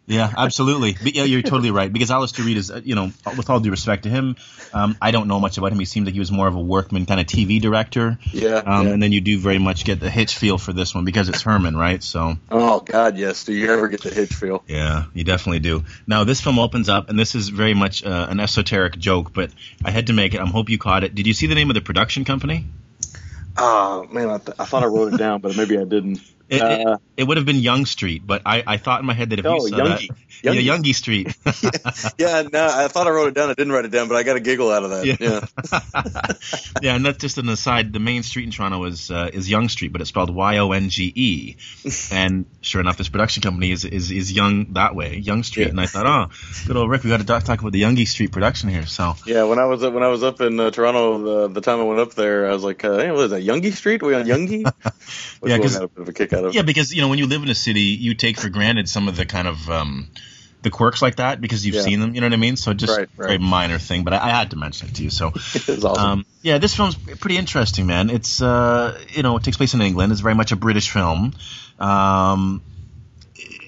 Yeah, 0.08 0.32
absolutely. 0.38 0.93
But 1.01 1.16
yeah, 1.16 1.24
you're 1.24 1.41
totally 1.41 1.72
right. 1.72 1.91
Because 1.91 2.12
Alastair 2.12 2.45
Reid 2.45 2.58
is, 2.58 2.70
uh, 2.70 2.80
you 2.84 2.93
know, 2.93 3.12
with 3.38 3.49
all 3.49 3.60
due 3.60 3.72
respect 3.72 4.03
to 4.03 4.10
him, 4.10 4.36
um, 4.72 4.95
I 5.01 5.10
don't 5.10 5.28
know 5.28 5.39
much 5.39 5.58
about 5.58 5.72
him. 5.72 5.80
He 5.80 5.86
seemed 5.86 6.06
like 6.06 6.14
he 6.14 6.20
was 6.20 6.32
more 6.32 6.47
of 6.47 6.56
a 6.56 6.60
workman 6.62 7.08
kind 7.08 7.20
of 7.20 7.26
TV 7.26 7.60
director. 7.60 8.20
yeah, 8.32 8.58
Um, 8.58 8.86
yeah. 8.86 8.93
And 8.93 9.01
then 9.01 9.12
you 9.12 9.22
do 9.22 9.39
very 9.39 9.58
much 9.58 9.84
get 9.84 9.99
the 9.99 10.12
Hitch 10.12 10.38
feel 10.38 10.60
for 10.60 10.74
this 10.74 10.93
one 10.93 11.06
because 11.06 11.28
it's 11.28 11.41
Herrmann, 11.41 11.76
right? 11.76 12.03
So 12.03 12.36
Oh 12.51 12.82
God, 12.82 13.18
yes. 13.18 13.45
Do 13.45 13.53
you 13.53 13.72
ever 13.74 13.88
get 13.88 14.01
the 14.03 14.12
hitch 14.14 14.34
feel? 14.34 14.64
yeah, 14.68 15.06
you 15.16 15.24
definitely 15.24 15.60
do. 15.60 15.84
Now 16.06 16.24
this 16.24 16.39
film 16.39 16.60
opens 16.60 16.88
up, 16.88 17.10
and 17.10 17.18
this 17.18 17.34
is 17.34 17.49
very 17.49 17.74
much 17.74 18.03
uh, 18.06 18.28
an 18.30 18.39
esoteric 18.39 18.99
joke, 18.99 19.34
but 19.34 19.49
I 19.84 19.89
had 19.89 20.08
to 20.08 20.14
make 20.14 20.36
it. 20.36 20.39
I 20.39 20.45
hope 20.45 20.70
you 20.70 20.78
caught 20.78 21.03
it. 21.03 21.16
Did 21.16 21.26
you 21.26 21.34
see 21.34 21.47
the 21.47 21.56
name 21.56 21.72
of 21.72 21.74
the 21.74 21.82
production 21.82 22.26
company? 22.26 22.66
Oh 23.58 24.06
man, 24.12 24.30
I, 24.30 24.38
th- 24.38 24.58
I 24.60 24.66
thought 24.66 24.84
I 24.84 24.88
wrote 24.88 25.14
it 25.14 25.18
down, 25.18 25.39
but 25.41 25.56
maybe 25.56 25.78
I 25.78 25.84
didn't. 25.86 26.20
It, 26.48 26.62
Uh, 26.62 26.93
it, 26.93 27.00
it 27.18 27.24
would 27.24 27.38
have 27.38 27.46
been 27.46 27.58
Young 27.58 27.86
Street, 27.86 28.22
but 28.26 28.43
I, 28.46 28.64
I 28.68 28.78
thought 28.78 29.00
in 29.00 29.06
my 29.06 29.14
head 29.14 29.32
that 29.32 29.39
if 29.39 29.46
Oh, 29.46 29.66
you 29.66 29.70
saw 29.70 29.78
Youngie. 29.78 30.08
that, 30.10 30.43
Youngie. 30.43 30.64
yeah, 30.64 30.76
Youngie 30.76 30.93
Street. 30.96 31.36
yeah, 32.20 32.43
no, 32.52 32.68
I 32.68 32.88
thought 32.88 33.08
I 33.08 33.10
wrote 33.10 33.30
it 33.30 33.34
down. 33.34 33.50
I 33.50 33.54
didn't 33.54 33.74
write 33.74 33.86
it 33.86 33.91
down, 33.91 34.08
but 34.08 34.16
I 34.16 34.24
got 34.24 34.36
a 34.36 34.39
giggle 34.39 34.72
out 34.72 34.84
of 34.84 34.91
that. 34.91 35.06
Yeah, 35.06 36.82
yeah, 36.82 36.96
and 36.96 37.06
that's 37.06 37.18
just 37.18 37.38
an 37.38 37.50
aside. 37.50 37.93
The 37.93 38.00
main 38.00 38.24
street 38.24 38.43
in 38.46 38.52
Toronto 38.52 38.84
is 38.86 39.10
uh, 39.10 39.30
is 39.34 39.50
Yonge 39.50 39.72
Street, 39.72 39.91
but 39.91 40.02
it's 40.02 40.10
spelled 40.10 40.34
Y 40.34 40.58
O 40.58 40.72
N 40.72 40.89
G 40.89 41.12
E. 41.16 41.56
And 42.12 42.46
sure 42.62 42.82
enough, 42.82 42.98
this 42.98 43.10
production 43.10 43.41
company 43.41 43.72
is 43.72 43.86
is, 43.86 44.12
is 44.12 44.32
Young 44.32 44.74
that 44.74 44.96
way, 44.96 45.18
Young 45.18 45.43
Street. 45.43 45.64
Yeah. 45.66 45.70
And 45.70 45.82
I 45.82 45.88
thought, 45.88 46.06
oh, 46.06 46.32
good 46.68 46.78
old 46.78 46.89
Rick, 46.89 47.04
we 47.04 47.10
got 47.10 47.22
to 47.22 47.26
talk, 47.26 47.43
talk 47.43 47.60
about 47.62 47.72
the 47.72 47.82
Youngie 47.82 48.08
Street 48.08 48.32
production 48.32 48.70
here. 48.70 48.86
So 48.86 49.16
yeah. 49.26 49.43
When 49.43 49.58
I 49.60 49.66
was 49.66 49.82
when 49.82 50.04
I 50.04 50.10
was 50.10 50.24
up 50.24 50.41
in 50.41 50.60
uh, 50.60 50.70
Toronto, 50.72 51.48
the, 51.48 51.54
the 51.54 51.62
time 51.62 51.80
I 51.80 51.84
went 51.84 52.00
up 52.00 52.14
there, 52.14 52.48
I 52.50 52.54
was 52.54 52.64
like, 52.64 52.84
uh, 52.84 52.98
hey, 52.98 53.12
what 53.12 53.26
is 53.26 53.32
that? 53.32 53.43
Youngie 53.43 53.74
Street? 53.74 54.04
Are 54.04 54.06
we 54.06 54.16
on 54.16 54.26
Youngie? 54.26 54.72
Yeah, 55.43 55.58
one 55.60 55.89
a 56.36 56.42
bit 56.42 56.46
of 56.46 56.50
a 56.50 56.50
kick 56.50 56.50
out 56.50 56.50
of. 56.50 56.56
yeah, 56.56 56.62
because 56.64 56.94
you 56.94 57.02
know 57.02 57.08
when 57.10 57.20
you 57.20 57.28
live 57.28 57.44
in 57.44 57.50
a 57.50 57.56
city, 57.56 57.82
you 57.82 58.14
take 58.16 58.38
for 58.38 58.50
granted 58.50 58.88
some 58.90 59.08
of 59.08 59.16
the 59.16 59.26
kind 59.26 59.48
of 59.48 59.70
um, 59.70 60.10
the 60.62 60.70
quirks 60.70 61.02
like 61.02 61.18
that 61.18 61.40
because 61.42 61.66
you've 61.66 61.76
Yeah. 61.76 61.82
seen 61.82 62.00
them. 62.00 62.16
You 62.16 62.22
know 62.22 62.28
what 62.28 62.34
I 62.34 62.38
mean? 62.38 62.56
So 62.58 62.74
just 62.74 62.98
Right, 62.98 63.10
right. 63.18 63.28
very 63.28 63.38
minor 63.38 63.78
thing, 63.80 64.04
but 64.04 64.14
I, 64.14 64.18
I 64.26 64.30
had 64.30 64.50
to 64.52 64.56
mention 64.56 64.88
it 64.90 64.96
to 64.96 65.04
you. 65.04 65.10
So 65.10 65.28
awesome. 65.36 65.86
Um, 65.86 66.26
yeah, 66.42 66.58
this 66.58 66.76
film's 66.76 66.96
pretty 66.96 67.38
interesting, 67.38 67.86
man. 67.88 68.10
It's 68.10 68.42
uh, 68.42 69.00
you 69.10 69.24
know, 69.24 69.38
it 69.38 69.44
takes 69.44 69.58
place 69.58 69.74
in 69.74 69.82
England. 69.82 70.12
It's 70.12 70.22
very 70.22 70.36
much 70.36 70.52
a 70.52 70.56
British 70.56 70.90
film. 70.92 71.34
Um, 71.80 72.62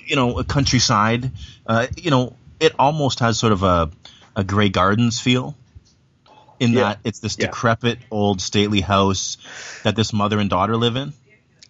you 0.06 0.16
know, 0.16 0.40
a 0.40 0.44
countryside. 0.44 1.32
Uh, 1.66 1.88
you 1.98 2.12
know, 2.12 2.36
it 2.60 2.74
almost 2.80 3.20
has 3.20 3.38
sort 3.38 3.52
of 3.54 3.64
a 3.64 3.90
a 4.36 4.44
Grey 4.44 4.70
Gardens 4.70 5.20
feel. 5.20 5.56
In 6.60 6.72
Yeah. 6.74 6.82
that 6.84 7.00
it's 7.04 7.20
this 7.20 7.38
Yeah. 7.38 7.48
decrepit 7.48 8.00
old 8.10 8.42
stately 8.42 8.82
house 8.82 9.38
that 9.84 9.96
this 9.96 10.12
mother 10.12 10.40
and 10.40 10.50
daughter 10.50 10.76
live 10.76 10.96
in. 10.96 11.14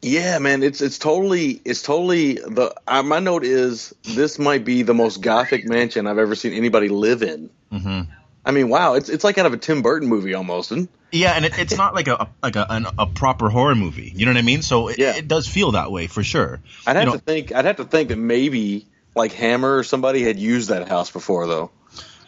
Yeah, 0.02 0.38
man, 0.40 0.62
it's 0.64 0.82
it's 0.82 1.00
totally 1.00 1.60
it's 1.66 1.82
totally 1.82 2.34
the 2.36 2.74
uh, 2.88 3.02
my 3.04 3.20
note 3.20 3.44
is 3.44 3.96
this 4.04 4.38
might 4.38 4.64
be 4.64 4.84
the 4.84 4.94
most 4.94 5.22
gothic 5.22 5.66
mansion 5.68 6.06
I've 6.08 6.20
ever 6.20 6.36
seen 6.36 6.54
anybody 6.54 6.88
live 6.90 7.24
in. 7.24 7.50
hmm 7.72 8.02
I 8.46 8.52
mean, 8.52 8.70
wow, 8.70 8.94
it's 8.94 9.10
it's 9.10 9.24
like 9.26 9.38
out 9.38 9.46
of 9.46 9.54
a 9.54 9.58
Tim 9.58 9.82
Burton 9.82 10.08
movie 10.08 10.34
almost. 10.34 10.72
And 10.72 10.88
Yeah, 11.12 11.32
and 11.34 11.44
it, 11.46 11.58
it's 11.60 11.76
not 11.76 11.94
like 11.96 12.08
a 12.08 12.30
like 12.44 12.56
a, 12.56 12.66
an, 12.70 12.86
a 12.98 13.06
proper 13.08 13.50
horror 13.50 13.76
movie. 13.76 14.14
You 14.16 14.26
know 14.26 14.32
what 14.32 14.38
I 14.38 14.44
mean? 14.44 14.62
So 14.62 14.88
it, 14.88 15.00
Yeah. 15.00 15.16
it 15.16 15.28
does 15.28 15.48
feel 15.48 15.72
that 15.72 15.92
way 15.92 16.08
for 16.08 16.24
sure. 16.24 16.62
I'd 16.86 16.94
You 16.94 17.00
have 17.00 17.08
know- 17.08 17.14
to 17.14 17.20
think 17.20 17.52
I'd 17.54 17.66
have 17.66 17.78
to 17.78 17.86
think 17.86 18.10
that 18.10 18.18
maybe 18.18 18.86
like 19.16 19.34
Hammer 19.34 19.78
or 19.78 19.84
somebody 19.84 20.22
had 20.24 20.38
used 20.40 20.70
that 20.70 20.88
house 20.88 21.10
before 21.12 21.48
though. 21.48 21.72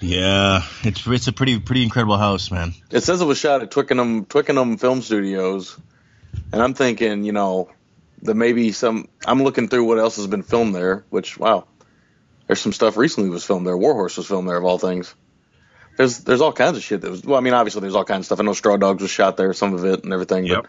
Yeah, 0.02 0.64
it's 0.84 1.06
it's 1.08 1.28
a 1.28 1.34
pretty 1.34 1.60
pretty 1.60 1.84
incredible 1.84 2.18
house, 2.18 2.52
man. 2.52 2.74
It 2.90 3.02
says 3.02 3.22
it 3.22 3.26
was 3.26 3.38
shot 3.38 3.62
at 3.62 3.70
Twickenham 3.72 4.26
Twickenham 4.26 4.78
Film 4.78 5.02
Studios, 5.02 5.78
and 6.52 6.62
I'm 6.62 6.74
thinking, 6.74 7.24
you 7.24 7.32
know, 7.32 7.70
that 8.24 8.36
maybe 8.36 8.72
some. 8.72 9.08
I'm 9.26 9.43
looking 9.43 9.68
through 9.68 9.86
what 9.86 10.00
else 10.00 10.18
has 10.18 10.28
been 10.28 10.43
filmed 10.43 10.76
there. 10.76 11.06
Which 11.10 11.38
wow, 11.38 11.66
there's 12.47 12.62
some 12.62 12.74
stuff 12.74 12.97
recently 12.97 13.30
was 13.30 13.45
filmed 13.45 13.66
there. 13.66 13.78
Warhorse 13.78 14.18
was 14.18 14.28
filmed 14.28 14.50
there 14.50 14.58
of 14.58 14.66
all 14.66 14.80
things. 14.80 15.14
There's 15.97 16.20
there's 16.20 16.41
all 16.41 16.54
kinds 16.54 16.78
of 16.78 16.84
shit 16.84 17.02
that 17.02 17.12
was. 17.12 17.24
Well, 17.24 17.38
I 17.38 17.41
mean, 17.41 17.54
obviously 17.54 17.82
there's 17.82 17.95
all 17.95 18.06
kinds 18.06 18.22
of 18.22 18.26
stuff. 18.26 18.39
I 18.39 18.43
know 18.43 18.54
Straw 18.54 18.78
Dogs 18.78 19.02
was 19.02 19.12
shot 19.12 19.38
there, 19.38 19.54
some 19.54 19.74
of 19.74 19.86
it 19.86 20.04
and 20.04 20.14
everything. 20.14 20.45
Yep. 20.45 20.68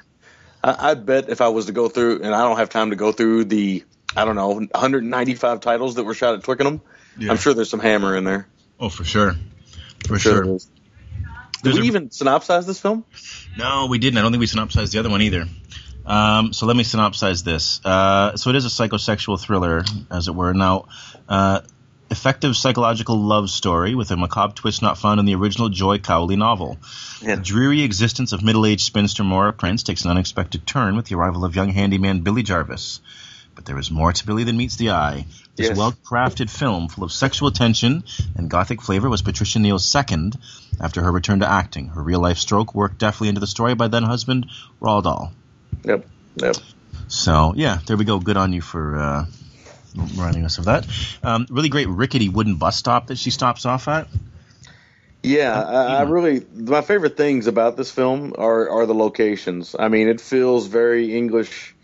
But 0.63 0.81
I, 0.81 0.91
I 0.91 0.95
bet 0.95 1.29
if 1.29 1.41
I 1.41 1.49
was 1.49 1.67
to 1.67 1.73
go 1.73 1.89
through, 1.89 2.23
and 2.23 2.35
I 2.35 2.43
don't 2.43 2.59
have 2.59 2.69
time 2.69 2.91
to 2.91 2.97
go 2.97 3.13
through 3.13 3.45
the, 3.45 3.85
I 4.17 4.25
don't 4.25 4.37
know, 4.37 4.49
195 4.49 5.61
titles 5.61 5.95
that 5.95 6.05
were 6.05 6.15
shot 6.15 6.35
at 6.35 6.43
Twickenham. 6.43 6.81
Yeah. 7.19 7.31
I'm 7.31 7.39
sure 7.39 7.55
there's 7.55 7.71
some 7.71 7.81
Hammer 7.81 8.17
in 8.17 8.25
there. 8.25 8.47
Oh, 8.79 8.89
for 8.89 9.05
sure, 9.05 9.35
for 10.07 10.19
Sure 10.19 10.45
sure. 10.45 10.59
Did 11.63 11.73
There's 11.75 11.81
we 11.81 11.87
a- 11.87 11.91
even 11.91 12.09
synopsize 12.09 12.67
this 12.67 12.81
film? 12.81 13.05
No, 13.57 13.87
we 13.87 13.99
didn't. 13.99 14.19
I 14.19 14.23
don't 14.23 14.33
think 14.33 14.41
we 14.41 14.47
synopsized 14.47 14.93
the 14.93 14.99
other 14.99 15.11
one 15.11 15.23
either. 15.23 15.47
Um, 16.07 16.53
so 16.53 16.67
let 16.67 16.77
me 16.77 16.83
synopsize 16.85 17.45
this. 17.45 17.85
Uh, 17.85 18.37
so 18.37 18.51
it 18.51 18.57
is 18.57 18.65
a 18.65 18.69
psychosexual 18.69 19.39
thriller, 19.41 19.85
as 20.11 20.29
it 20.29 20.35
were. 20.35 20.55
Now, 20.55 20.87
uh, 21.29 21.61
effective 22.11 22.57
psychological 22.57 23.17
love 23.17 23.51
story 23.51 23.95
with 23.95 24.11
a 24.11 24.17
macabre 24.17 24.55
twist 24.55 24.83
not 24.83 24.99
found 24.99 25.21
in 25.21 25.27
the 25.27 25.35
original 25.35 25.69
Joy 25.69 25.99
Cowley 25.99 26.37
novel. 26.37 26.79
Yeah. 27.23 27.37
The 27.37 27.43
dreary 27.43 27.83
existence 27.83 28.33
of 28.33 28.43
middle-aged 28.43 28.85
spinster 28.85 29.23
Maura 29.23 29.53
Prince 29.53 29.83
takes 29.83 30.05
an 30.05 30.11
unexpected 30.11 30.67
turn 30.67 30.97
with 30.97 31.07
the 31.07 31.15
arrival 31.15 31.45
of 31.45 31.55
young 31.55 31.69
handyman 31.69 32.21
Billy 32.21 32.43
Jarvis. 32.43 33.01
But 33.55 33.67
there 33.67 33.79
is 33.79 33.91
more 33.91 34.13
to 34.13 34.27
Billy 34.27 34.45
than 34.45 34.57
meets 34.57 34.77
the 34.77 34.91
eye. 34.91 35.27
This 35.57 35.69
Yes. 35.69 35.77
well-crafted 35.77 36.49
film, 36.49 36.89
full 36.89 37.05
of 37.05 37.13
sexual 37.13 37.51
tension 37.51 38.05
and 38.37 38.49
gothic 38.49 38.81
flavor, 38.81 39.11
was 39.11 39.21
Patricia 39.23 39.59
Neal's 39.59 39.87
second 39.87 40.39
after 40.81 41.03
her 41.03 41.13
return 41.13 41.41
to 41.41 41.51
acting. 41.51 41.89
Her 41.89 42.03
real-life 42.03 42.39
stroke 42.39 42.75
worked 42.75 42.99
deftly 42.99 43.29
into 43.29 43.41
the 43.41 43.47
story 43.47 43.75
by 43.75 43.89
then-husband 43.89 44.47
Roald 44.81 45.03
Dahl. 45.03 45.33
Yep. 45.85 46.07
Yep. 46.37 46.57
So 47.09 47.53
yeah, 47.57 47.79
there 47.87 47.97
we 47.97 48.05
go. 48.05 48.21
Good 48.21 48.37
on 48.37 48.53
you 48.53 48.61
for 48.61 48.97
uh, 48.97 49.27
reminding 49.97 50.45
us 50.45 50.59
of 50.59 50.67
that. 50.67 50.87
Um, 51.23 51.47
really 51.51 51.69
great 51.69 51.89
rickety 51.89 52.29
wooden 52.29 52.55
bus 52.55 52.77
stop 52.77 53.09
that 53.09 53.19
she 53.19 53.31
stops 53.31 53.67
off 53.67 53.89
at. 53.89 54.07
Yeah, 55.23 55.61
I, 55.61 55.97
I 55.97 56.03
really 56.03 56.47
my 56.55 56.81
favorite 56.81 57.17
things 57.17 57.47
about 57.47 57.77
this 57.77 57.91
film 57.91 58.35
are 58.39 58.71
are 58.71 58.87
the 58.87 58.95
locations. 58.95 59.77
I 59.79 59.89
mean, 59.89 60.09
it 60.09 60.21
feels 60.21 60.67
very 60.67 61.15
English. 61.17 61.75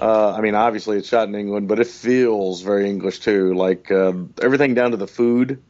Uh, 0.00 0.32
I 0.32 0.40
mean, 0.40 0.54
obviously 0.54 0.98
it's 0.98 1.08
shot 1.08 1.28
in 1.28 1.34
England, 1.34 1.68
but 1.68 1.80
it 1.80 1.86
feels 1.86 2.62
very 2.62 2.88
English 2.88 3.20
too. 3.20 3.54
Like 3.54 3.90
uh, 3.90 4.12
everything 4.40 4.74
down 4.74 4.92
to 4.92 4.96
the 4.96 5.06
food, 5.06 5.62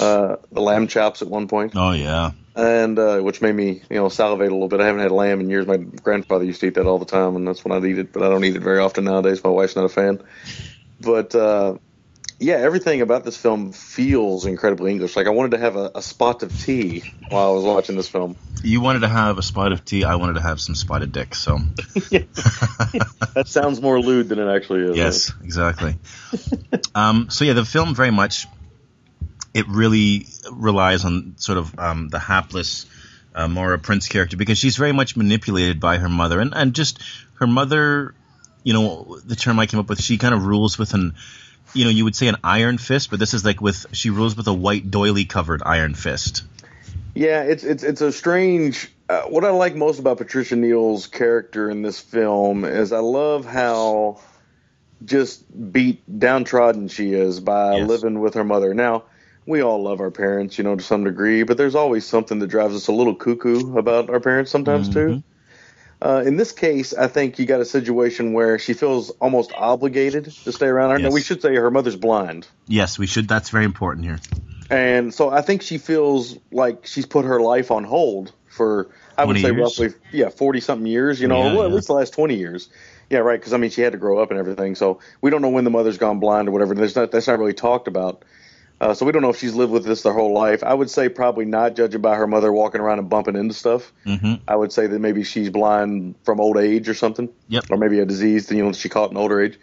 uh, 0.00 0.36
the 0.52 0.60
lamb 0.60 0.86
chops 0.86 1.22
at 1.22 1.28
one 1.28 1.48
point, 1.48 1.72
Oh 1.74 1.92
yeah, 1.92 2.32
and 2.54 2.98
uh, 2.98 3.18
which 3.20 3.40
made 3.40 3.54
me 3.54 3.82
you 3.90 3.96
know 3.96 4.08
salivate 4.08 4.50
a 4.50 4.54
little 4.54 4.68
bit. 4.68 4.80
I 4.80 4.86
haven't 4.86 5.02
had 5.02 5.10
lamb 5.10 5.40
in 5.40 5.50
years. 5.50 5.66
My 5.66 5.78
grandfather 5.78 6.44
used 6.44 6.60
to 6.60 6.66
eat 6.66 6.74
that 6.74 6.86
all 6.86 6.98
the 6.98 7.04
time, 7.04 7.36
and 7.36 7.46
that's 7.46 7.64
when 7.64 7.72
I'd 7.72 7.88
eat 7.88 7.98
it. 7.98 8.12
But 8.12 8.22
I 8.22 8.28
don't 8.28 8.44
eat 8.44 8.56
it 8.56 8.62
very 8.62 8.78
often 8.78 9.04
nowadays. 9.04 9.42
My 9.42 9.50
wife's 9.50 9.76
not 9.76 9.84
a 9.84 9.88
fan. 9.88 10.20
But 11.00 11.34
uh, 11.34 11.78
yeah, 12.40 12.54
everything 12.54 13.00
about 13.00 13.24
this 13.24 13.36
film 13.36 13.72
feels 13.72 14.46
incredibly 14.46 14.92
English. 14.92 15.16
Like 15.16 15.26
I 15.26 15.30
wanted 15.30 15.52
to 15.52 15.58
have 15.58 15.76
a, 15.76 15.90
a 15.96 16.02
spot 16.02 16.42
of 16.42 16.56
tea 16.58 17.02
while 17.30 17.50
I 17.50 17.54
was 17.54 17.64
watching 17.64 17.96
this 17.96 18.08
film. 18.08 18.36
you 18.62 18.80
wanted 18.80 19.00
to 19.00 19.08
have 19.08 19.38
a 19.38 19.42
spot 19.42 19.72
of 19.72 19.84
tea. 19.84 20.04
I 20.04 20.14
wanted 20.14 20.34
to 20.34 20.42
have 20.42 20.60
some 20.60 20.74
spotted 20.74 21.10
dick. 21.12 21.34
So 21.34 21.56
That 23.34 23.44
sounds 23.46 23.80
more 23.80 24.00
lewd 24.00 24.28
than 24.28 24.38
it 24.38 24.48
actually 24.54 24.82
is. 24.82 24.96
yes, 24.96 25.32
exactly. 25.42 25.96
um, 26.94 27.28
so 27.30 27.44
yeah, 27.44 27.54
the 27.54 27.64
film 27.64 27.94
very 27.94 28.12
much 28.12 28.46
it 29.54 29.66
really 29.66 30.26
relies 30.52 31.04
on 31.04 31.34
sort 31.38 31.58
of 31.58 31.76
um, 31.78 32.08
the 32.08 32.18
hapless 32.18 32.86
uh, 33.34 33.48
Maura 33.48 33.78
Prince 33.78 34.08
character 34.08 34.36
because 34.36 34.58
she's 34.58 34.76
very 34.76 34.92
much 34.92 35.16
manipulated 35.16 35.80
by 35.80 35.98
her 35.98 36.08
mother 36.08 36.40
and 36.40 36.54
and 36.54 36.74
just 36.74 37.00
her 37.34 37.46
mother. 37.46 38.14
You 38.64 38.74
know 38.74 39.18
the 39.24 39.36
term 39.36 39.58
I 39.58 39.66
came 39.66 39.80
up 39.80 39.88
with. 39.88 40.02
She 40.02 40.18
kind 40.18 40.34
of 40.34 40.44
rules 40.44 40.78
with 40.78 40.92
an, 40.92 41.14
you 41.74 41.84
know, 41.84 41.90
you 41.90 42.04
would 42.04 42.16
say 42.16 42.28
an 42.28 42.36
iron 42.42 42.78
fist, 42.78 43.10
but 43.10 43.18
this 43.18 43.34
is 43.34 43.44
like 43.44 43.60
with 43.60 43.86
she 43.92 44.10
rules 44.10 44.36
with 44.36 44.46
a 44.48 44.54
white 44.54 44.90
doily 44.90 45.24
covered 45.24 45.62
iron 45.64 45.94
fist. 45.94 46.44
Yeah, 47.14 47.42
it's 47.42 47.64
it's 47.64 47.82
it's 47.82 48.00
a 48.00 48.12
strange. 48.12 48.90
Uh, 49.08 49.22
what 49.22 49.44
I 49.44 49.50
like 49.50 49.74
most 49.74 49.98
about 49.98 50.18
Patricia 50.18 50.54
Neal's 50.54 51.06
character 51.06 51.70
in 51.70 51.82
this 51.82 51.98
film 51.98 52.64
is 52.64 52.92
I 52.92 52.98
love 52.98 53.46
how 53.46 54.20
just 55.04 55.44
beat 55.72 56.02
downtrodden 56.18 56.88
she 56.88 57.12
is 57.14 57.40
by 57.40 57.76
Yes. 57.76 57.88
living 57.88 58.20
with 58.20 58.34
her 58.34 58.44
mother. 58.44 58.74
Now 58.74 59.04
we 59.46 59.62
all 59.62 59.82
love 59.82 60.00
our 60.00 60.10
parents, 60.10 60.58
you 60.58 60.64
know, 60.64 60.76
to 60.76 60.82
some 60.82 61.04
degree, 61.04 61.42
but 61.42 61.56
there's 61.56 61.74
always 61.74 62.06
something 62.06 62.38
that 62.40 62.48
drives 62.48 62.74
us 62.74 62.88
a 62.88 62.92
little 62.92 63.14
cuckoo 63.14 63.76
about 63.78 64.10
our 64.10 64.20
parents 64.20 64.50
sometimes 64.50 64.88
too. 64.90 65.22
Uh, 66.00 66.22
in 66.24 66.36
this 66.36 66.52
case, 66.52 66.94
I 66.94 67.08
think 67.08 67.38
you 67.38 67.46
got 67.46 67.60
a 67.60 67.64
situation 67.64 68.32
where 68.32 68.58
she 68.58 68.72
feels 68.72 69.10
almost 69.20 69.52
obligated 69.56 70.26
to 70.26 70.52
stay 70.52 70.66
around 70.66 70.90
her. 70.90 70.98
Now 70.98 71.04
Yes. 71.06 71.12
we 71.14 71.20
should 71.22 71.42
say 71.42 71.54
her 71.56 71.70
mother's 71.70 71.96
blind. 71.96 72.46
Yes, 72.68 72.98
we 72.98 73.06
should. 73.06 73.26
That's 73.26 73.50
very 73.50 73.64
important 73.64 74.06
here. 74.06 74.18
And 74.70 75.12
so 75.12 75.30
I 75.30 75.40
think 75.40 75.62
she 75.62 75.78
feels 75.78 76.36
like 76.52 76.86
she's 76.86 77.06
put 77.06 77.24
her 77.24 77.40
life 77.40 77.70
on 77.70 77.84
hold 77.84 78.32
for 78.48 78.88
I 79.16 79.24
would 79.24 79.36
say 79.36 79.50
years? 79.52 79.56
roughly 79.58 79.88
yeah 80.12 80.28
forty 80.28 80.60
something 80.60 80.86
years. 80.86 81.20
You 81.20 81.26
know, 81.28 81.38
Yeah, 81.44 81.54
well 81.54 81.62
at 81.64 81.70
yeah. 81.70 81.74
least 81.76 81.86
the 81.88 81.94
last 81.94 82.12
twenty 82.12 82.36
years. 82.36 82.68
Yeah, 83.10 83.20
right. 83.20 83.40
Because 83.40 83.52
I 83.54 83.56
mean, 83.56 83.70
she 83.70 83.80
had 83.80 83.92
to 83.92 83.98
grow 83.98 84.18
up 84.18 84.30
and 84.30 84.38
everything. 84.38 84.74
So 84.74 85.00
we 85.22 85.30
don't 85.30 85.40
know 85.42 85.48
when 85.48 85.64
the 85.64 85.70
mother's 85.70 85.96
gone 85.98 86.20
blind 86.20 86.48
or 86.48 86.50
whatever. 86.52 86.74
There's 86.74 86.94
not 86.94 87.10
that's 87.10 87.26
not 87.26 87.38
really 87.38 87.54
talked 87.54 87.88
about. 87.88 88.24
Uh, 88.80 88.94
so 88.94 89.04
we 89.04 89.10
don't 89.12 89.22
know 89.22 89.30
if 89.30 89.38
she's 89.38 89.54
lived 89.54 89.72
with 89.72 89.84
this 89.84 90.02
their 90.02 90.12
whole 90.12 90.32
life. 90.32 90.62
I 90.62 90.72
would 90.72 90.88
say 90.88 91.08
probably 91.08 91.44
not, 91.44 91.74
judging 91.74 92.00
by 92.00 92.14
her 92.14 92.26
mother 92.26 92.52
walking 92.52 92.80
around 92.80 93.00
and 93.00 93.08
bumping 93.10 93.34
into 93.36 93.54
stuff. 93.54 93.92
hmm 94.04 94.34
I 94.46 94.54
would 94.54 94.72
say 94.72 94.86
that 94.86 94.98
maybe 94.98 95.24
she's 95.24 95.50
blind 95.50 96.14
from 96.22 96.40
old 96.40 96.56
age 96.58 96.88
or 96.88 96.94
something. 96.94 97.28
Yep. 97.48 97.64
Or 97.70 97.76
maybe 97.76 97.98
a 97.98 98.06
disease 98.06 98.46
that 98.46 98.56
you 98.56 98.64
know 98.64 98.72
she 98.72 98.88
caught 98.88 99.10
in 99.10 99.16
older 99.16 99.40
age. 99.40 99.58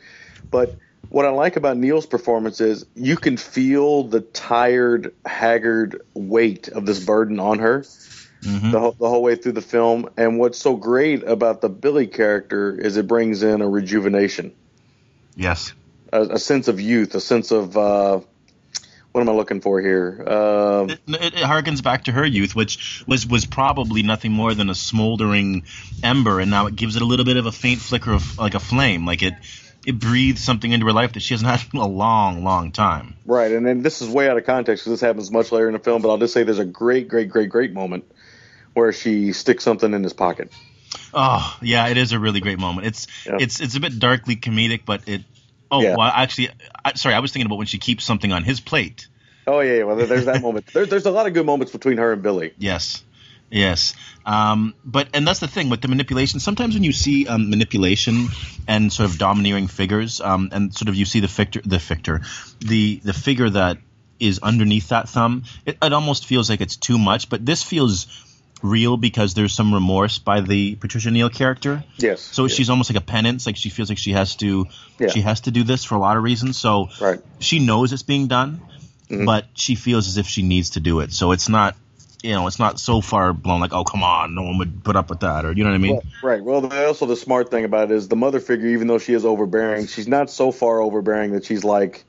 But 0.51 0.75
what 1.09 1.25
I 1.25 1.29
like 1.29 1.55
about 1.55 1.77
Neal's 1.77 2.05
performance 2.05 2.59
is 2.59 2.85
you 2.95 3.15
can 3.15 3.37
feel 3.37 4.03
the 4.03 4.19
tired, 4.21 5.13
haggard 5.25 6.01
weight 6.13 6.67
of 6.67 6.85
this 6.85 7.03
burden 7.03 7.39
on 7.39 7.59
her 7.59 7.85
the, 8.41 8.79
whole, 8.79 8.91
the 8.91 9.09
whole 9.09 9.23
way 9.23 9.35
through 9.35 9.53
the 9.53 9.61
film. 9.61 10.09
And 10.17 10.37
what's 10.39 10.59
so 10.59 10.75
great 10.75 11.23
about 11.23 11.61
the 11.61 11.69
Billy 11.69 12.05
character 12.07 12.77
is 12.77 12.97
it 12.97 13.07
brings 13.07 13.41
in 13.43 13.61
a 13.61 13.67
rejuvenation, 13.69 14.53
Yes. 15.35 15.73
a, 16.11 16.21
a 16.21 16.39
sense 16.39 16.67
of 16.67 16.79
youth, 16.79 17.15
a 17.15 17.21
sense 17.21 17.51
of 17.51 17.75
uh, 17.77 18.19
what 19.15 19.21
am 19.21 19.29
I 19.29 19.31
looking 19.31 19.61
for 19.61 19.79
here? 19.79 20.21
Um 20.27 20.89
It, 20.89 20.99
it, 21.07 21.33
it 21.35 21.45
harkens 21.45 21.81
back 21.81 22.03
to 22.03 22.11
her 22.11 22.25
youth, 22.25 22.53
which 22.53 23.01
was 23.07 23.25
was 23.25 23.45
probably 23.45 24.03
nothing 24.03 24.33
more 24.33 24.53
than 24.53 24.69
a 24.69 24.75
smoldering 24.75 25.63
ember, 26.03 26.41
and 26.41 26.51
now 26.51 26.67
it 26.67 26.75
gives 26.75 26.97
it 26.97 27.01
a 27.01 27.05
little 27.05 27.23
bit 27.23 27.37
of 27.37 27.45
a 27.45 27.51
faint 27.53 27.79
flicker 27.79 28.11
of 28.11 28.37
like 28.37 28.55
a 28.55 28.59
flame, 28.59 29.05
like 29.05 29.23
it 29.23 29.33
it 29.85 29.97
breathes 29.99 30.43
something 30.43 30.69
into 30.69 30.85
her 30.87 30.91
life 30.91 31.13
that 31.13 31.21
she 31.21 31.33
hasn't 31.33 31.49
had 31.49 31.61
in 31.73 31.79
a 31.79 31.87
long, 31.87 32.43
long 32.43 32.73
time. 32.73 33.15
Right, 33.25 33.53
and 33.53 33.65
then 33.65 33.83
this 33.83 34.01
is 34.01 34.09
way 34.09 34.27
out 34.27 34.35
of 34.35 34.45
context 34.45 34.83
because 34.83 34.99
this 34.99 35.07
happens 35.07 35.31
much 35.31 35.49
later 35.49 35.67
in 35.67 35.73
the 35.73 35.79
film. 35.79 36.01
But 36.01 36.09
I'll 36.09 36.17
just 36.17 36.33
say 36.33 36.43
there's 36.43 36.59
a 36.59 36.65
great, 36.65 37.07
great, 37.07 37.29
great, 37.29 37.49
great 37.49 37.71
moment 37.71 38.03
where 38.73 38.91
she 38.91 39.31
sticks 39.31 39.63
something 39.63 39.93
in 39.93 40.03
his 40.03 40.11
pocket. 40.11 40.51
Oh, 41.13 41.57
yeah, 41.61 41.87
it 41.87 41.95
is 41.95 42.11
a 42.11 42.19
really 42.19 42.41
great 42.41 42.59
moment. 42.59 42.87
It's 42.87 43.07
Yeah. 43.25 43.37
it's 43.39 43.61
it's 43.61 43.75
a 43.77 43.79
bit 43.79 43.97
darkly 43.97 44.35
comedic, 44.35 44.81
but 44.85 45.07
it. 45.07 45.21
Oh, 45.71 45.81
Yeah. 45.81 45.95
well, 45.95 46.11
actually, 46.13 46.49
I, 46.83 46.93
sorry, 46.93 47.15
I 47.15 47.19
was 47.19 47.31
thinking 47.31 47.47
about 47.47 47.57
when 47.57 47.67
she 47.67 47.77
keeps 47.79 48.03
something 48.03 48.31
on 48.31 48.43
his 48.43 48.59
plate. 48.59 49.07
Oh 49.47 49.59
yeah, 49.59 49.83
well, 49.83 49.95
there's 49.95 50.25
that 50.25 50.41
moment. 50.47 50.67
There, 50.73 50.85
there's 50.85 51.05
a 51.05 51.11
lot 51.11 51.27
of 51.27 51.33
good 51.33 51.45
moments 51.45 51.71
between 51.71 51.97
her 51.97 52.13
and 52.13 52.21
Billy. 52.23 52.53
Yes, 52.57 53.03
yes. 53.51 53.93
Um, 54.25 54.73
but 54.83 55.09
and 55.13 55.27
that's 55.27 55.39
the 55.39 55.47
thing 55.47 55.69
with 55.69 55.81
the 55.81 55.87
manipulation. 55.87 56.39
Sometimes 56.39 56.73
when 56.73 56.83
you 56.83 56.91
see 56.91 57.27
um, 57.27 57.49
manipulation 57.51 58.27
and 58.67 58.91
sort 58.91 59.09
of 59.09 59.19
domineering 59.19 59.67
figures, 59.67 60.19
um, 60.19 60.49
and 60.51 60.73
sort 60.73 60.89
of 60.89 60.95
you 60.95 61.05
see 61.05 61.19
the 61.19 61.27
fictor, 61.27 61.61
the 61.63 61.79
fictor, 61.79 62.21
the 62.59 62.99
the 63.03 63.13
figure 63.13 63.49
that 63.51 63.77
is 64.19 64.39
underneath 64.39 64.89
that 64.89 65.09
thumb, 65.09 65.43
it, 65.65 65.77
it 65.81 65.93
almost 65.93 66.25
feels 66.25 66.49
like 66.49 66.61
it's 66.61 66.77
too 66.77 66.97
much. 66.97 67.29
But 67.29 67.45
this 67.45 67.61
feels 67.61 68.07
real 68.63 68.97
because 68.97 69.33
there's 69.33 69.53
some 69.53 69.73
remorse 69.73 70.17
by 70.17 70.41
the 70.41 70.75
Patricia 70.75 71.11
Neal 71.11 71.29
character. 71.29 71.83
Yes. 71.97 72.21
So 72.21 72.43
Yeah. 72.45 72.55
she's 72.55 72.69
almost 72.69 72.89
like 72.89 72.97
a 73.01 73.05
penance. 73.05 73.45
Like 73.45 73.57
she 73.57 73.69
feels 73.69 73.89
like 73.89 73.97
she 73.97 74.13
has 74.13 74.35
to, 74.37 74.67
Yeah. 74.99 75.09
she 75.09 75.21
has 75.21 75.41
to 75.41 75.51
do 75.51 75.63
this 75.63 75.83
for 75.83 75.95
a 75.95 75.99
lot 75.99 76.17
of 76.17 76.23
reasons. 76.23 76.57
So 76.57 76.89
Right. 76.99 77.19
she 77.39 77.59
knows 77.59 77.93
it's 77.93 78.03
being 78.03 78.27
done, 78.27 78.61
Mhm. 79.09 79.25
but 79.25 79.45
she 79.55 79.75
feels 79.75 80.07
as 80.07 80.17
if 80.17 80.27
she 80.27 80.41
needs 80.41 80.71
to 80.71 80.79
do 80.79 81.01
it. 81.01 81.13
So 81.13 81.31
it's 81.31 81.47
not, 81.49 81.75
you 82.23 82.31
know, 82.31 82.47
it's 82.47 82.57
not 82.57 82.79
so 82.79 83.01
far 83.01 83.33
blown 83.33 83.59
like, 83.59 83.73
oh 83.73 83.83
come 83.83 84.01
on, 84.03 84.33
no 84.33 84.41
one 84.41 84.57
would 84.57 84.83
put 84.83 84.95
up 84.95 85.09
with 85.11 85.19
that, 85.19 85.45
or 85.45 85.51
you 85.51 85.63
know 85.63 85.69
what 85.69 85.75
I 85.75 85.79
mean? 85.79 85.91
Well, 85.93 86.03
right. 86.23 86.43
Well, 86.43 86.61
the, 86.61 86.87
also 86.87 87.05
the 87.05 87.15
smart 87.15 87.51
thing 87.51 87.65
about 87.65 87.91
it 87.91 87.95
is 87.95 88.07
the 88.07 88.15
mother 88.15 88.39
figure, 88.39 88.67
even 88.69 88.87
though 88.87 88.97
she 88.97 89.13
is 89.13 89.25
overbearing, 89.25 89.85
she's 89.85 90.07
not 90.07 90.31
so 90.31 90.51
far 90.51 90.81
overbearing 90.81 91.33
that 91.33 91.45
she's 91.45 91.63
like, 91.63 92.03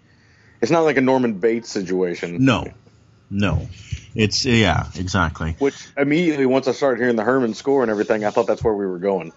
it's 0.62 0.70
not 0.70 0.84
like 0.84 0.96
a 0.96 1.02
Norman 1.02 1.34
Bates 1.34 1.68
situation. 1.68 2.42
no, 2.44 2.66
no, 3.28 3.68
it's 4.16 4.44
yeah, 4.44 4.86
exactly. 4.94 5.56
Which 5.58 5.74
immediately, 5.96 6.46
once 6.46 6.68
I 6.68 6.72
started 6.72 7.00
hearing 7.00 7.16
the 7.16 7.24
Herrmann 7.24 7.54
score 7.54 7.82
and 7.82 7.90
everything, 7.90 8.24
I 8.24 8.30
thought 8.30 8.46
that's 8.46 8.64
where 8.64 8.74
we 8.74 8.86
were 8.86 8.98
going. 8.98 9.32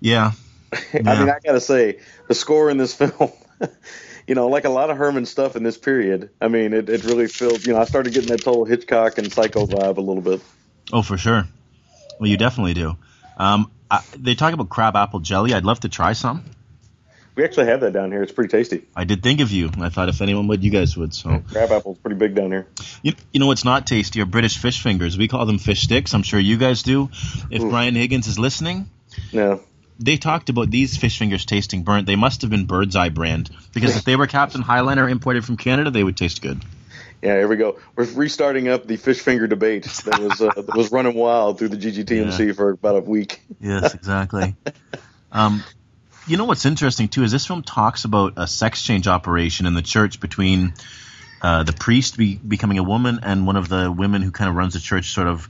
Yeah, 0.00 0.32
I 0.94 0.98
mean, 0.98 1.30
I 1.30 1.38
gotta 1.44 1.60
say, 1.60 2.00
the 2.28 2.34
score 2.34 2.70
in 2.70 2.76
this 2.76 2.94
film, 3.00 3.32
you 4.26 4.34
know, 4.34 4.48
like 4.48 4.64
a 4.64 4.70
lot 4.70 4.90
of 4.90 4.96
Herrmann 4.96 5.26
stuff 5.26 5.56
in 5.56 5.62
this 5.62 5.78
period. 5.78 6.30
I 6.40 6.48
mean, 6.48 6.72
it, 6.72 6.88
it 6.88 7.04
really 7.04 7.28
feels. 7.28 7.66
You 7.66 7.74
know, 7.74 7.80
I 7.80 7.84
started 7.84 8.12
getting 8.12 8.30
that 8.30 8.42
total 8.42 8.64
Hitchcock 8.64 9.18
and 9.18 9.32
Psycho 9.32 9.66
vibe 9.66 9.96
a 9.96 10.00
little 10.00 10.22
bit. 10.22 10.40
Oh, 10.92 11.02
for 11.02 11.16
sure. 11.16 11.46
Well, 12.18 12.28
you 12.28 12.36
definitely 12.36 12.74
do. 12.74 12.96
Um, 13.36 13.70
I, 13.90 14.02
they 14.16 14.34
talk 14.34 14.52
about 14.52 14.68
crab 14.68 14.96
apple 14.96 15.20
jelly. 15.20 15.54
I'd 15.54 15.64
love 15.64 15.80
to 15.80 15.88
try 15.88 16.12
some. 16.12 16.44
We 17.36 17.44
actually 17.44 17.66
have 17.66 17.80
that 17.82 17.92
down 17.92 18.10
here. 18.10 18.22
It's 18.22 18.32
pretty 18.32 18.50
tasty. 18.50 18.86
I 18.96 19.04
did 19.04 19.22
think 19.22 19.40
of 19.40 19.52
you. 19.52 19.70
I 19.78 19.90
thought 19.90 20.08
if 20.08 20.22
anyone 20.22 20.48
would, 20.48 20.64
you 20.64 20.70
guys 20.70 20.96
would. 20.96 21.14
So 21.14 21.42
Crab 21.52 21.70
apple's 21.70 21.98
pretty 21.98 22.16
big 22.16 22.34
down 22.34 22.50
here. 22.50 22.66
you, 23.02 23.12
you 23.30 23.40
know 23.40 23.46
what's 23.46 23.64
not 23.64 23.86
tasty 23.86 24.22
are 24.22 24.24
British 24.24 24.56
fish 24.56 24.82
fingers. 24.82 25.18
We 25.18 25.28
call 25.28 25.44
them 25.44 25.58
fish 25.58 25.82
sticks. 25.82 26.14
I'm 26.14 26.22
sure 26.22 26.40
you 26.40 26.56
guys 26.56 26.82
do. 26.82 27.10
If 27.50 27.60
Brian 27.60 27.94
Higgins 27.94 28.26
is 28.26 28.38
listening, 28.38 28.88
No. 29.34 29.60
they 29.98 30.16
talked 30.16 30.48
about 30.48 30.70
these 30.70 30.96
fish 30.96 31.18
fingers 31.18 31.44
tasting 31.44 31.82
burnt. 31.84 32.06
They 32.06 32.16
must 32.16 32.40
have 32.40 32.50
been 32.50 32.64
Bird's 32.64 32.96
Eye 32.96 33.10
brand 33.10 33.50
because 33.74 33.96
if 33.96 34.04
they 34.04 34.16
were 34.16 34.26
Captain 34.26 34.62
High 34.62 34.80
Liner 34.80 35.06
imported 35.06 35.44
from 35.44 35.58
Canada, 35.58 35.90
they 35.90 36.02
would 36.02 36.16
taste 36.16 36.40
good. 36.40 36.64
Yeah, 37.22 37.34
here 37.34 37.48
we 37.48 37.56
go. 37.56 37.78
We're 37.96 38.04
restarting 38.04 38.68
up 38.68 38.86
the 38.86 38.96
fish 38.96 39.20
finger 39.20 39.46
debate 39.46 39.84
that 39.84 40.20
was 40.20 40.40
uh, 40.40 40.50
that 40.54 40.74
was 40.74 40.90
running 40.90 41.14
wild 41.14 41.58
through 41.58 41.68
the 41.68 41.76
GGTMC 41.76 42.54
for 42.56 42.70
about 42.70 42.96
a 42.96 43.00
week. 43.00 43.40
Yes, 43.60 43.94
exactly. 43.94 44.54
um, 45.32 45.62
you 46.26 46.36
know 46.36 46.44
what's 46.44 46.64
interesting 46.64 47.08
too 47.08 47.22
is 47.22 47.32
this 47.32 47.46
film 47.46 47.62
talks 47.62 48.04
about 48.04 48.34
a 48.36 48.46
sex 48.46 48.82
change 48.82 49.06
operation 49.06 49.66
in 49.66 49.74
the 49.74 49.82
church 49.82 50.20
between 50.20 50.74
uh, 51.42 51.62
the 51.62 51.72
priest 51.72 52.16
be, 52.16 52.36
becoming 52.36 52.78
a 52.78 52.82
woman 52.82 53.20
and 53.22 53.46
one 53.46 53.56
of 53.56 53.68
the 53.68 53.90
women 53.92 54.22
who 54.22 54.30
kind 54.30 54.48
of 54.50 54.56
runs 54.56 54.74
the 54.74 54.80
church, 54.80 55.10
sort 55.10 55.28
of 55.28 55.48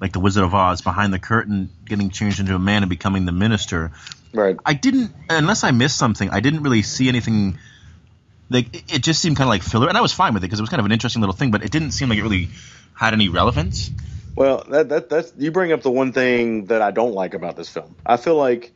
like 0.00 0.12
the 0.12 0.20
Wizard 0.20 0.44
of 0.44 0.54
Oz, 0.54 0.80
behind 0.80 1.12
the 1.12 1.18
curtain, 1.18 1.70
getting 1.84 2.10
changed 2.10 2.40
into 2.40 2.54
a 2.54 2.58
man 2.58 2.82
and 2.82 2.90
becoming 2.90 3.24
the 3.26 3.32
minister. 3.32 3.92
Right. 4.32 4.56
I 4.64 4.74
didn't, 4.74 5.12
unless 5.30 5.64
I 5.64 5.70
missed 5.70 5.96
something, 5.96 6.30
I 6.30 6.40
didn't 6.40 6.62
really 6.62 6.82
see 6.82 7.08
anything. 7.08 7.58
Like 8.50 8.74
it- 8.74 8.94
it 8.96 9.02
just 9.02 9.20
seemed 9.20 9.36
kind 9.36 9.46
of 9.46 9.50
like 9.50 9.62
filler, 9.62 9.88
and 9.88 9.96
I 9.96 10.00
was 10.00 10.12
fine 10.12 10.34
with 10.34 10.42
it 10.42 10.46
because 10.46 10.58
it 10.60 10.62
was 10.62 10.70
kind 10.70 10.80
of 10.80 10.86
an 10.86 10.92
interesting 10.92 11.20
little 11.20 11.34
thing, 11.34 11.50
but 11.50 11.64
it 11.64 11.70
didn't 11.70 11.92
seem 11.92 12.08
like 12.08 12.18
it 12.18 12.22
really 12.22 12.48
had 12.94 13.12
any 13.12 13.28
relevance. 13.28 13.90
Well, 14.36 14.64
that 14.70 14.88
that 14.88 15.08
that's 15.08 15.32
you 15.38 15.50
bring 15.50 15.72
up 15.72 15.82
the 15.82 15.90
one 15.90 16.12
thing 16.12 16.66
that 16.66 16.82
I 16.82 16.90
don't 16.90 17.12
like 17.14 17.34
about 17.34 17.56
this 17.56 17.68
film. 17.68 17.94
I 18.04 18.16
feel 18.16 18.36
like 18.36 18.72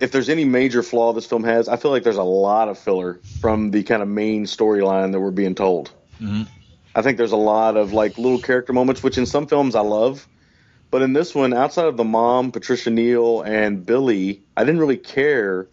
if 0.00 0.12
there's 0.12 0.28
any 0.28 0.44
major 0.44 0.82
flaw 0.82 1.12
this 1.12 1.26
film 1.26 1.44
has, 1.44 1.68
I 1.68 1.76
feel 1.76 1.90
like 1.90 2.02
there's 2.02 2.16
a 2.16 2.22
lot 2.22 2.68
of 2.68 2.78
filler 2.78 3.20
from 3.40 3.70
the 3.70 3.82
kind 3.82 4.02
of 4.02 4.08
main 4.08 4.44
storyline 4.46 5.12
that 5.12 5.20
we're 5.20 5.30
being 5.30 5.54
told. 5.54 5.90
Mhm. 6.20 6.48
I 6.94 7.02
think 7.02 7.18
there's 7.18 7.32
a 7.32 7.36
lot 7.36 7.76
of 7.76 7.92
like 7.92 8.18
little 8.18 8.40
character 8.40 8.72
moments, 8.72 9.02
which 9.02 9.18
in 9.18 9.26
some 9.26 9.46
films 9.46 9.74
I 9.74 9.80
love, 9.80 10.26
but 10.90 11.02
in 11.02 11.12
this 11.12 11.34
one, 11.34 11.54
outside 11.54 11.86
of 11.86 11.96
the 11.96 12.04
mom, 12.04 12.50
Patricia 12.50 12.90
Neal, 12.90 13.42
and 13.42 13.84
Billy, 13.86 14.42
I 14.56 14.64
didn't 14.64 14.80
really 14.80 14.96
care 14.96 15.68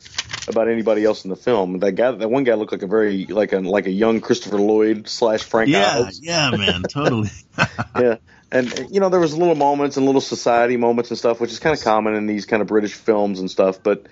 about 0.47 0.67
anybody 0.67 1.03
else 1.03 1.23
in 1.25 1.29
the 1.29 1.35
film. 1.35 1.79
That 1.79 1.93
guy, 1.93 2.11
that 2.11 2.29
one 2.29 2.43
guy 2.43 2.53
looked 2.53 2.71
like 2.71 2.83
a 2.83 2.87
very 2.87 3.25
like 3.25 3.53
a 3.53 3.59
like 3.59 3.87
a 3.87 3.91
young 3.91 4.21
Christopher 4.21 4.59
Lloyd 4.59 5.07
slash 5.07 5.43
Frank 5.43 5.69
Yeah, 5.69 6.09
yeah, 6.21 6.51
man, 6.51 6.83
totally. 6.83 7.31
yeah. 7.99 8.17
And 8.51 8.87
you 8.89 8.99
know, 8.99 9.09
there 9.09 9.19
was 9.19 9.35
little 9.35 9.55
moments 9.55 9.97
and 9.97 10.05
little 10.05 10.21
society 10.21 10.77
moments 10.77 11.11
and 11.11 11.17
stuff, 11.17 11.39
which 11.41 11.51
is 11.51 11.59
kind 11.59 11.77
of 11.77 11.83
common 11.83 12.15
in 12.15 12.27
these 12.27 12.45
kind 12.45 12.61
of 12.61 12.67
British 12.67 12.93
films 12.93 13.39
and 13.39 13.51
stuff. 13.51 13.83
But 13.83 14.07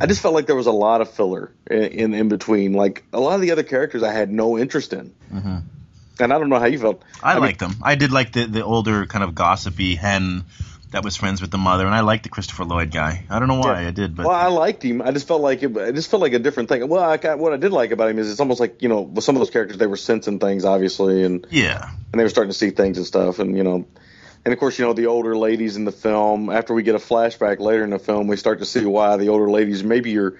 I 0.00 0.06
just 0.06 0.20
felt 0.20 0.34
like 0.34 0.46
there 0.46 0.56
was 0.56 0.66
a 0.66 0.72
lot 0.72 1.00
of 1.00 1.10
filler 1.10 1.52
in 1.68 1.82
in, 1.82 2.14
in 2.14 2.28
between. 2.28 2.74
Like 2.74 3.04
a 3.12 3.20
lot 3.20 3.34
of 3.34 3.40
the 3.40 3.50
other 3.50 3.64
characters, 3.64 4.02
I 4.02 4.12
had 4.12 4.30
no 4.30 4.56
interest 4.56 4.92
in. 4.92 5.12
Mhm. 5.32 5.62
And 6.18 6.32
I 6.32 6.38
don't 6.38 6.48
know 6.48 6.58
how 6.58 6.66
you 6.66 6.78
felt. 6.78 7.02
I, 7.22 7.36
liked 7.38 7.58
them. 7.58 7.74
I 7.82 7.94
did 7.94 8.12
like 8.12 8.32
the 8.32 8.46
the 8.46 8.64
older 8.64 9.04
kind 9.06 9.24
of 9.24 9.34
gossipy 9.34 9.96
hen 9.96 10.44
that 10.96 11.04
was 11.04 11.14
friends 11.14 11.42
with 11.42 11.50
the 11.50 11.58
mother, 11.58 11.84
and 11.84 11.94
I 11.94 12.00
liked 12.00 12.22
the 12.22 12.30
Christopher 12.30 12.64
Lloyd 12.64 12.90
guy. 12.90 13.26
I 13.28 13.38
don't 13.38 13.48
know 13.48 13.58
why 13.58 13.82
Yeah. 13.82 13.88
I 13.88 13.90
did, 13.90 14.16
but 14.16 14.24
Well, 14.24 14.34
I 14.34 14.46
liked 14.46 14.82
him. 14.82 15.02
I 15.02 15.10
just 15.10 15.28
felt 15.28 15.42
like 15.42 15.62
it. 15.62 15.76
I 15.76 15.92
just 15.92 16.10
felt 16.10 16.22
like 16.22 16.32
a 16.32 16.38
different 16.38 16.70
thing. 16.70 16.88
Well, 16.88 17.04
I 17.04 17.18
got, 17.18 17.38
what 17.38 17.52
I 17.52 17.58
did 17.58 17.70
like 17.70 17.90
about 17.90 18.08
him 18.08 18.18
is 18.18 18.30
it's 18.30 18.40
almost 18.40 18.60
like 18.60 18.80
you 18.80 18.88
know, 18.88 19.02
with 19.02 19.22
some 19.22 19.36
of 19.36 19.40
those 19.40 19.50
characters, 19.50 19.76
they 19.76 19.86
were 19.86 19.98
sensing 19.98 20.38
things, 20.38 20.64
obviously, 20.64 21.22
and 21.22 21.46
yeah, 21.50 21.90
and 22.12 22.18
they 22.18 22.24
were 22.24 22.30
starting 22.30 22.50
to 22.50 22.56
see 22.56 22.70
things 22.70 22.96
and 22.96 23.06
stuff 23.06 23.40
and 23.40 23.54
you 23.58 23.62
know 23.62 23.84
and 24.46 24.54
of 24.54 24.58
course 24.58 24.78
you 24.78 24.86
know 24.86 24.94
the 24.94 25.06
older 25.06 25.36
ladies 25.36 25.76
in 25.76 25.84
the 25.84 25.92
film 25.92 26.48
after 26.48 26.72
we 26.72 26.82
get 26.82 26.94
a 26.94 26.98
flashback 26.98 27.58
later 27.60 27.84
in 27.84 27.90
the 27.90 27.98
film 27.98 28.26
we 28.26 28.36
start 28.36 28.60
to 28.60 28.64
see 28.64 28.86
why 28.86 29.18
the 29.18 29.28
older 29.28 29.50
ladies 29.50 29.84
maybe 29.84 30.12
you're 30.12 30.36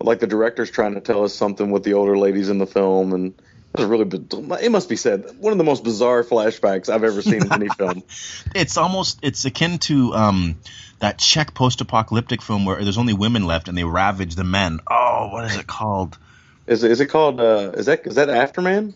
like 0.00 0.20
the 0.20 0.26
director's 0.28 0.70
trying 0.70 0.94
to 0.94 1.00
tell 1.00 1.24
us 1.24 1.34
something 1.34 1.72
with 1.72 1.82
the 1.82 1.94
older 1.94 2.16
ladies 2.16 2.48
in 2.48 2.58
the 2.58 2.66
film 2.66 3.12
and 3.12 3.34
it 3.78 3.86
was 3.86 3.88
really 3.88 4.62
it 4.62 4.70
must 4.70 4.88
be 4.88 4.96
said 4.96 5.36
one 5.38 5.52
of 5.52 5.58
the 5.58 5.64
most 5.64 5.84
bizarre 5.84 6.24
flashbacks 6.24 6.88
I've 6.88 7.04
ever 7.04 7.22
seen 7.22 7.42
in 7.42 7.52
any 7.52 7.68
film 7.68 8.02
it's 8.54 8.76
almost 8.76 9.18
it's 9.22 9.44
akin 9.44 9.78
to 9.80 10.14
um 10.14 10.58
that 10.98 11.18
Czech 11.18 11.54
post-apocalyptic 11.54 12.40
film 12.40 12.64
where 12.64 12.82
there's 12.82 12.98
only 12.98 13.12
women 13.12 13.44
left 13.44 13.68
and 13.68 13.76
they 13.76 13.84
ravage 13.84 14.34
the 14.34 14.44
men. 14.44 14.80
Oh, 14.90 15.28
what 15.30 15.44
is 15.44 15.56
it 15.56 15.66
called? 15.66 16.16
is 16.66 16.82
it, 16.82 16.90
is 16.90 17.00
it 17.00 17.06
called 17.06 17.40
uh, 17.40 17.72
is 17.74 17.86
that 17.86 18.06
is 18.06 18.14
that 18.14 18.28
Afterman 18.28 18.94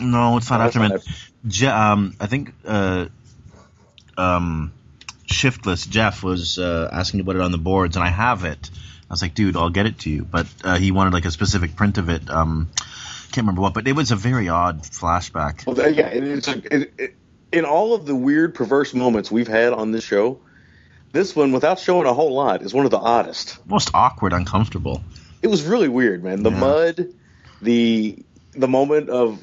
No, 0.00 0.36
it's 0.36 0.48
not 0.50 0.60
No, 0.60 0.68
Afterman. 0.70 0.90
not 0.90 1.00
Je- 1.46 1.66
um, 1.66 2.14
I 2.20 2.26
think 2.26 2.54
uh, 2.64 3.06
um, 4.16 4.72
Shiftless 5.26 5.86
Jeff 5.86 6.22
was 6.22 6.58
uh, 6.58 6.88
asking 6.92 7.20
about 7.20 7.36
it 7.36 7.42
on 7.42 7.50
the 7.52 7.58
boards, 7.58 7.96
and 7.96 8.04
I 8.04 8.08
have 8.08 8.44
it. 8.44 8.70
I 8.74 9.12
was 9.12 9.22
like, 9.22 9.34
dude, 9.34 9.56
I'll 9.56 9.70
get 9.70 9.86
it 9.86 9.98
to 10.00 10.10
you, 10.10 10.24
but 10.24 10.46
uh, 10.64 10.76
he 10.78 10.90
wanted 10.92 11.12
like 11.12 11.24
a 11.24 11.30
specific 11.30 11.74
print 11.76 11.98
of 11.98 12.08
it. 12.08 12.30
Um, 12.30 12.70
can't 13.32 13.44
remember 13.46 13.62
what, 13.62 13.74
but 13.74 13.86
it 13.88 13.92
was 13.96 14.10
a 14.10 14.16
very 14.16 14.48
odd 14.48 14.82
flashback. 14.82 15.66
well 15.66 15.90
yeah 15.90 16.08
it, 16.08 16.22
it's 16.24 16.48
a, 16.48 16.58
it, 16.74 16.92
it, 16.98 17.14
in 17.52 17.64
all 17.64 17.94
of 17.94 18.06
the 18.06 18.14
weird 18.14 18.54
perverse 18.54 18.94
moments 18.94 19.30
we've 19.30 19.48
had 19.48 19.72
on 19.72 19.92
this 19.92 20.04
show 20.04 20.38
this 21.12 21.36
one 21.36 21.52
without 21.52 21.78
showing 21.78 22.06
a 22.06 22.12
whole 22.14 22.32
lot 22.34 22.62
is 22.62 22.72
one 22.72 22.84
of 22.86 22.90
the 22.90 22.98
oddest 22.98 23.58
Most 23.66 23.90
awkward, 23.94 24.32
uncomfortable. 24.32 25.02
it 25.42 25.48
was 25.48 25.62
really 25.62 25.88
weird, 25.88 26.24
man. 26.24 26.42
The 26.42 26.50
Yeah. 26.50 26.58
mud, 26.58 27.08
the 27.60 28.18
the 28.54 28.68
moment 28.68 29.10
of 29.10 29.42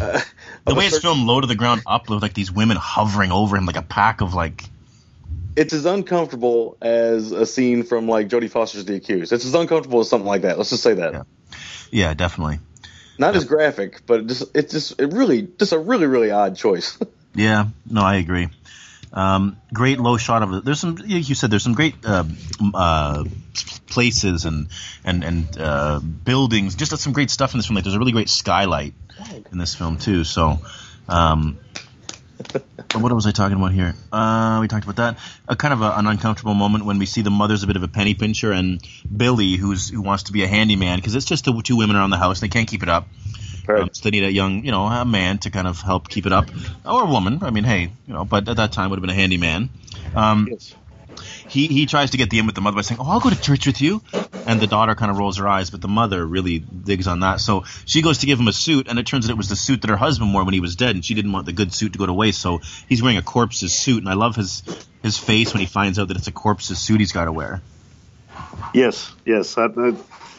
uh, 0.00 0.20
The 0.64 0.72
of 0.72 0.76
way 0.76 0.86
it's 0.86 0.98
filmed 0.98 1.26
low 1.26 1.40
to 1.40 1.46
the 1.46 1.56
ground 1.56 1.82
up 1.86 2.08
with 2.08 2.22
like 2.22 2.34
these 2.34 2.52
women 2.52 2.76
hovering 2.76 3.32
over 3.32 3.56
him 3.56 3.66
like 3.66 3.76
a 3.76 3.82
pack 3.82 4.20
of 4.20 4.34
like 4.34 4.62
it's 5.56 5.72
as 5.72 5.86
uncomfortable 5.86 6.76
as 6.80 7.32
a 7.32 7.44
scene 7.44 7.82
from 7.82 8.06
like 8.08 8.28
Jodie 8.28 8.48
Foster's 8.48 8.84
The 8.84 8.94
Accused. 8.94 9.32
It's 9.32 9.44
as 9.44 9.54
uncomfortable 9.54 9.98
as 9.98 10.08
something 10.08 10.26
like 10.28 10.42
that. 10.42 10.56
Let's 10.56 10.70
just 10.70 10.84
say 10.84 10.94
that. 10.94 11.12
Yeah. 11.12 11.22
yeah, 11.90 12.14
definitely. 12.14 12.60
Not 13.18 13.34
as 13.34 13.44
graphic, 13.44 14.06
but 14.06 14.20
it 14.20 14.26
just 14.26 14.44
it's 14.54 14.72
just 14.72 15.00
it 15.00 15.12
really 15.12 15.48
just 15.58 15.72
a 15.72 15.78
really 15.78 16.06
really 16.06 16.30
odd 16.30 16.56
choice. 16.56 16.98
Yeah, 17.34 17.66
no, 17.88 18.02
I 18.02 18.16
agree. 18.16 18.48
Um, 19.12 19.58
great 19.72 20.00
low 20.00 20.16
shot 20.16 20.42
of 20.42 20.52
it. 20.52 20.64
There's 20.64 20.80
some, 20.80 20.96
like 20.96 21.28
you 21.28 21.34
said, 21.34 21.50
there's 21.50 21.62
some 21.62 21.74
great 21.74 21.94
uh, 22.04 22.24
uh, 22.74 23.24
places 23.86 24.44
and 24.44 24.68
and 25.04 25.22
and 25.22 25.58
uh, 25.58 26.00
buildings. 26.00 26.74
Just 26.74 26.96
some 26.98 27.12
great 27.12 27.30
stuff 27.30 27.54
in 27.54 27.58
this 27.58 27.66
film. 27.66 27.76
Like 27.76 27.84
there's 27.84 27.94
a 27.94 27.98
really 27.98 28.12
great 28.12 28.28
skylight 28.28 28.94
in 29.52 29.58
this 29.58 29.74
film 29.74 29.98
too. 29.98 30.24
So, 30.24 30.58
um, 31.08 31.58
what 32.94 33.12
was 33.12 33.26
I 33.26 33.32
talking 33.32 33.56
about 33.56 33.72
here? 33.72 33.94
Uh, 34.12 34.58
we 34.60 34.68
talked 34.68 34.84
about 34.84 34.96
that. 34.96 35.18
A 35.46 35.56
kind 35.56 35.74
of 35.74 35.82
a, 35.82 35.92
an 35.92 36.06
uncomfortable 36.06 36.54
moment 36.54 36.84
when 36.84 36.98
we 36.98 37.06
see 37.06 37.22
the 37.22 37.30
mother's 37.30 37.62
a 37.62 37.66
bit 37.66 37.76
of 37.76 37.82
a 37.82 37.88
penny 37.88 38.14
pincher 38.14 38.52
and 38.52 38.82
Billy, 39.14 39.56
who's 39.56 39.88
who 39.88 40.02
wants 40.02 40.24
to 40.24 40.32
be 40.32 40.42
a 40.44 40.48
handyman 40.48 40.98
because 40.98 41.14
it's 41.14 41.26
just 41.26 41.44
the 41.44 41.60
two 41.62 41.76
women 41.76 41.96
around 41.96 42.10
the 42.10 42.16
house. 42.18 42.40
They 42.40 42.48
can't 42.48 42.68
keep 42.68 42.82
it 42.82 42.88
up. 42.88 43.08
Right. 43.66 43.82
Um, 43.82 43.90
so 43.92 44.04
they 44.04 44.10
need 44.10 44.24
a 44.24 44.32
young, 44.32 44.64
you 44.64 44.70
know, 44.70 44.86
a 44.86 45.04
man 45.04 45.38
to 45.38 45.50
kind 45.50 45.66
of 45.66 45.80
help 45.82 46.08
keep 46.08 46.24
it 46.24 46.32
up, 46.32 46.48
or 46.86 47.02
a 47.02 47.06
woman. 47.06 47.40
I 47.42 47.50
mean, 47.50 47.64
hey, 47.64 47.90
you 48.06 48.14
know, 48.14 48.24
but 48.24 48.48
at 48.48 48.56
that 48.56 48.72
time 48.72 48.90
would 48.90 48.98
have 48.98 49.02
been 49.02 49.10
a 49.10 49.20
handyman. 49.20 49.68
Um, 50.14 50.48
Yes. 50.50 50.74
He 51.48 51.66
he 51.66 51.86
tries 51.86 52.10
to 52.10 52.16
get 52.16 52.30
the 52.30 52.38
in 52.38 52.46
with 52.46 52.54
the 52.54 52.60
mother 52.60 52.76
by 52.76 52.82
saying, 52.82 53.00
"Oh, 53.00 53.10
I'll 53.10 53.20
go 53.20 53.30
to 53.30 53.40
church 53.40 53.66
with 53.66 53.80
you," 53.80 54.02
and 54.46 54.60
the 54.60 54.66
daughter 54.66 54.94
kind 54.94 55.10
of 55.10 55.18
rolls 55.18 55.38
her 55.38 55.48
eyes, 55.48 55.70
but 55.70 55.80
the 55.80 55.88
mother 55.88 56.24
really 56.24 56.58
digs 56.58 57.06
on 57.06 57.20
that. 57.20 57.40
So 57.40 57.64
she 57.84 58.02
goes 58.02 58.18
to 58.18 58.26
give 58.26 58.38
him 58.38 58.48
a 58.48 58.52
suit, 58.52 58.88
and 58.88 58.98
it 58.98 59.06
turns 59.06 59.26
out 59.26 59.30
it 59.30 59.36
was 59.36 59.48
the 59.48 59.56
suit 59.56 59.82
that 59.82 59.90
her 59.90 59.96
husband 59.96 60.32
wore 60.32 60.44
when 60.44 60.54
he 60.54 60.60
was 60.60 60.76
dead, 60.76 60.94
and 60.94 61.04
she 61.04 61.14
didn't 61.14 61.32
want 61.32 61.46
the 61.46 61.52
good 61.52 61.72
suit 61.72 61.94
to 61.94 61.98
go 61.98 62.06
to 62.06 62.12
waste. 62.12 62.40
So 62.40 62.60
he's 62.88 63.02
wearing 63.02 63.18
a 63.18 63.22
corpse's 63.22 63.72
suit, 63.72 63.98
and 63.98 64.08
I 64.08 64.14
love 64.14 64.36
his 64.36 64.62
his 65.02 65.18
face 65.18 65.52
when 65.52 65.60
he 65.60 65.66
finds 65.66 65.98
out 65.98 66.08
that 66.08 66.16
it's 66.16 66.28
a 66.28 66.32
corpse's 66.32 66.78
suit 66.78 67.00
he's 67.00 67.12
got 67.12 67.24
to 67.24 67.32
wear. 67.32 67.62
Yes, 68.74 69.12
yes. 69.24 69.56
I, 69.56 69.66
I, 69.66 69.94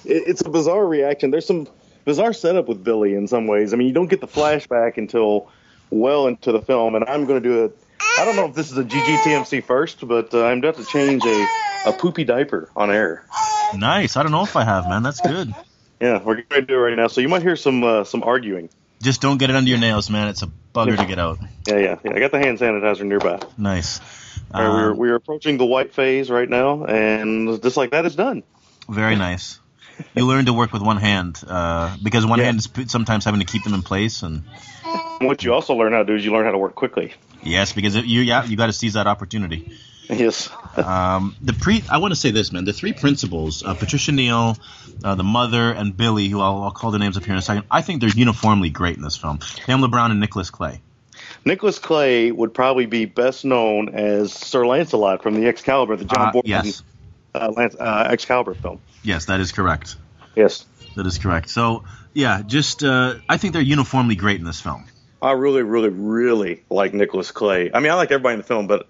it's 0.06 0.42
a 0.42 0.50
bizarre 0.50 0.86
reaction. 0.86 1.32
There's 1.32 1.46
some 1.46 1.68
bizarre 2.06 2.34
setup 2.34 2.68
with 2.68 2.84
Billy 2.84 3.16
in 3.16 3.28
some 3.28 3.48
ways. 3.48 3.74
I 3.74 3.78
mean, 3.78 3.88
you 3.88 3.94
don't 3.94 4.10
get 4.10 4.22
the 4.22 4.28
flashback 4.28 4.98
until 4.98 5.50
well 5.90 6.28
into 6.28 6.52
the 6.52 6.62
film, 6.62 6.96
and 6.96 7.06
I'm 7.06 7.26
going 7.26 7.42
to 7.42 7.50
do 7.50 7.66
it. 7.66 7.78
I 8.20 8.26
don't 8.26 8.36
know 8.36 8.48
if 8.48 8.54
this 8.54 8.70
is 8.70 8.78
a 8.78 8.84
GGTMC 8.84 9.64
first, 9.64 10.06
but 10.06 10.34
uh, 10.34 10.46
I'm 10.46 10.58
about 10.58 10.76
to 10.76 10.84
change 10.84 11.24
a, 11.26 11.48
a 11.86 11.94
poopy 11.94 12.26
diaper 12.26 12.70
on 12.76 12.92
air. 12.92 13.26
Nice. 13.74 14.18
I 14.18 14.24
don't 14.24 14.34
know 14.34 14.44
if 14.44 14.58
I 14.58 14.66
have, 14.66 14.90
man. 14.90 15.04
That's 15.04 15.22
good. 15.22 15.56
Yeah, 16.02 16.22
we're 16.22 16.42
going 16.42 16.48
to 16.50 16.62
do 16.64 16.74
it 16.74 16.78
right 16.78 16.98
now. 16.98 17.08
So 17.08 17.22
you 17.22 17.30
might 17.30 17.44
hear 17.44 17.56
some 17.56 17.82
uh, 17.82 18.04
some 18.04 18.24
arguing. 18.24 18.70
Just 19.02 19.22
don't 19.22 19.38
get 19.38 19.50
it 19.50 19.56
under 19.56 19.70
your 19.70 19.80
nails, 19.80 20.10
man. 20.10 20.28
It's 20.28 20.42
a 20.42 20.52
bugger 20.76 20.98
to 20.98 21.06
get 21.06 21.18
out. 21.18 21.40
Yeah, 21.66 21.78
yeah, 21.78 22.00
yeah. 22.04 22.12
I 22.14 22.20
got 22.20 22.32
the 22.32 22.40
hand 22.40 22.60
sanitizer 22.60 23.06
nearby. 23.06 23.40
Nice. 23.58 24.02
All 24.54 24.62
right, 24.62 24.70
we're 24.70 24.92
Um, 24.92 24.98
we're 24.98 25.16
approaching 25.16 25.58
the 25.58 25.66
white 25.66 25.94
phase 25.94 26.30
right 26.30 26.50
now, 26.50 26.84
and 26.84 27.62
just 27.64 27.78
like 27.78 27.92
that, 27.92 28.06
it's 28.06 28.16
done. 28.16 28.44
Very 28.90 29.16
nice. 29.16 29.60
You 30.16 30.26
learn 30.26 30.46
to 30.46 30.54
work 30.54 30.72
with 30.74 30.82
one 30.82 30.98
hand 30.98 31.42
uh, 31.48 31.96
because 32.04 32.26
one 32.26 32.40
Yeah. 32.40 32.46
hand 32.46 32.60
is 32.60 32.70
sometimes 32.92 33.26
having 33.26 33.40
to 33.40 33.46
keep 33.46 33.64
them 33.64 33.74
in 33.74 33.82
place, 33.82 34.24
and 34.24 34.44
what 35.22 35.44
you 35.44 35.54
also 35.54 35.74
learn 35.76 35.94
how 35.94 36.00
to 36.00 36.06
do 36.06 36.16
is 36.16 36.24
you 36.26 36.32
learn 36.32 36.46
how 36.46 36.52
to 36.52 36.58
work 36.58 36.76
quickly. 36.76 37.14
Yes, 37.44 37.74
because 37.74 37.96
you 37.96 38.22
yeah 38.22 38.44
you 38.46 38.58
got 38.58 38.68
to 38.68 38.74
seize 38.74 38.94
that 38.94 39.08
opportunity. 39.08 39.72
Yes. 40.10 40.50
Um, 40.78 41.36
the 41.42 41.52
pre 41.54 41.84
I 41.90 41.98
want 41.98 42.14
to 42.14 42.16
say 42.20 42.32
this 42.32 42.54
man. 42.54 42.64
The 42.64 42.72
three 42.72 42.94
principals, 42.94 43.64
uh, 43.64 43.74
Patricia 43.74 44.14
Neal, 44.14 44.56
uh, 45.04 45.16
the 45.16 45.24
mother, 45.26 45.72
and 45.72 45.98
Billy, 45.98 46.30
who 46.30 46.40
I'll, 46.40 46.64
I'll 46.64 46.72
call 46.72 46.92
their 46.92 47.00
names 47.00 47.18
up 47.18 47.26
here 47.26 47.34
in 47.34 47.40
a 47.40 47.42
second. 47.42 47.66
I 47.70 47.82
think 47.82 48.00
they're 48.00 48.10
uniformly 48.10 48.70
great 48.70 48.96
in 48.96 49.04
this 49.04 49.18
film. 49.18 49.40
Pamela 49.66 49.90
Brown 49.90 50.12
and 50.12 50.22
Nicholas 50.22 50.52
Clay. 50.52 50.80
Nicholas 51.44 51.80
Clay 51.80 52.32
would 52.32 52.54
probably 52.54 52.86
be 52.86 53.04
best 53.06 53.44
known 53.44 53.90
as 53.90 54.32
Sir 54.32 54.66
Lancelot 54.66 55.22
from 55.22 55.34
the 55.36 55.48
Excalibur, 55.48 55.98
the 55.98 56.06
John 56.06 56.28
Uh, 56.28 56.32
Boorman 56.32 56.42
yes, 56.46 56.84
uh, 57.36 57.52
Lance, 57.56 57.76
uh, 57.76 58.08
Excalibur 58.10 58.54
film. 58.54 58.80
Yes, 59.04 59.26
that 59.26 59.40
is 59.40 59.52
correct. 59.52 59.96
Yes. 60.36 60.66
That 60.96 61.06
is 61.06 61.18
correct. 61.18 61.50
So 61.50 61.84
yeah, 62.14 62.42
just 62.46 62.84
uh, 62.84 63.16
I 63.28 63.38
think 63.38 63.54
they're 63.54 63.62
uniformly 63.62 64.16
great 64.16 64.40
in 64.40 64.46
this 64.46 64.62
film. 64.62 64.86
I 65.22 65.32
really, 65.34 65.64
really, 65.64 65.90
really 65.90 66.64
like 66.70 66.94
Nicholas 66.94 67.32
Clay. 67.32 67.72
I 67.74 67.80
mean, 67.80 67.92
I 67.92 67.96
like 67.96 68.12
everybody 68.12 68.34
in 68.36 68.40
the 68.40 68.46
film, 68.46 68.68
but 68.68 68.88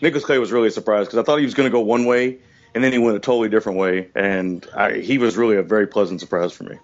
Nicholas 0.00 0.24
Clay 0.24 0.38
was 0.38 0.52
really 0.52 0.68
a 0.68 0.70
surprise 0.70 1.06
because 1.06 1.18
I 1.18 1.22
thought 1.24 1.38
he 1.38 1.44
was 1.44 1.54
going 1.54 1.66
to 1.68 1.72
go 1.72 1.80
one 1.80 2.04
way, 2.04 2.38
and 2.74 2.82
then 2.84 2.92
he 2.92 2.98
went 2.98 3.16
a 3.16 3.20
totally 3.20 3.48
different 3.48 3.78
way, 3.78 4.08
and 4.14 4.64
I, 4.76 4.98
he 4.98 5.18
was 5.18 5.36
really 5.36 5.56
a 5.56 5.62
very 5.62 5.86
pleasant 5.88 6.20
surprise 6.20 6.52
for 6.52 6.64
me. 6.64 6.76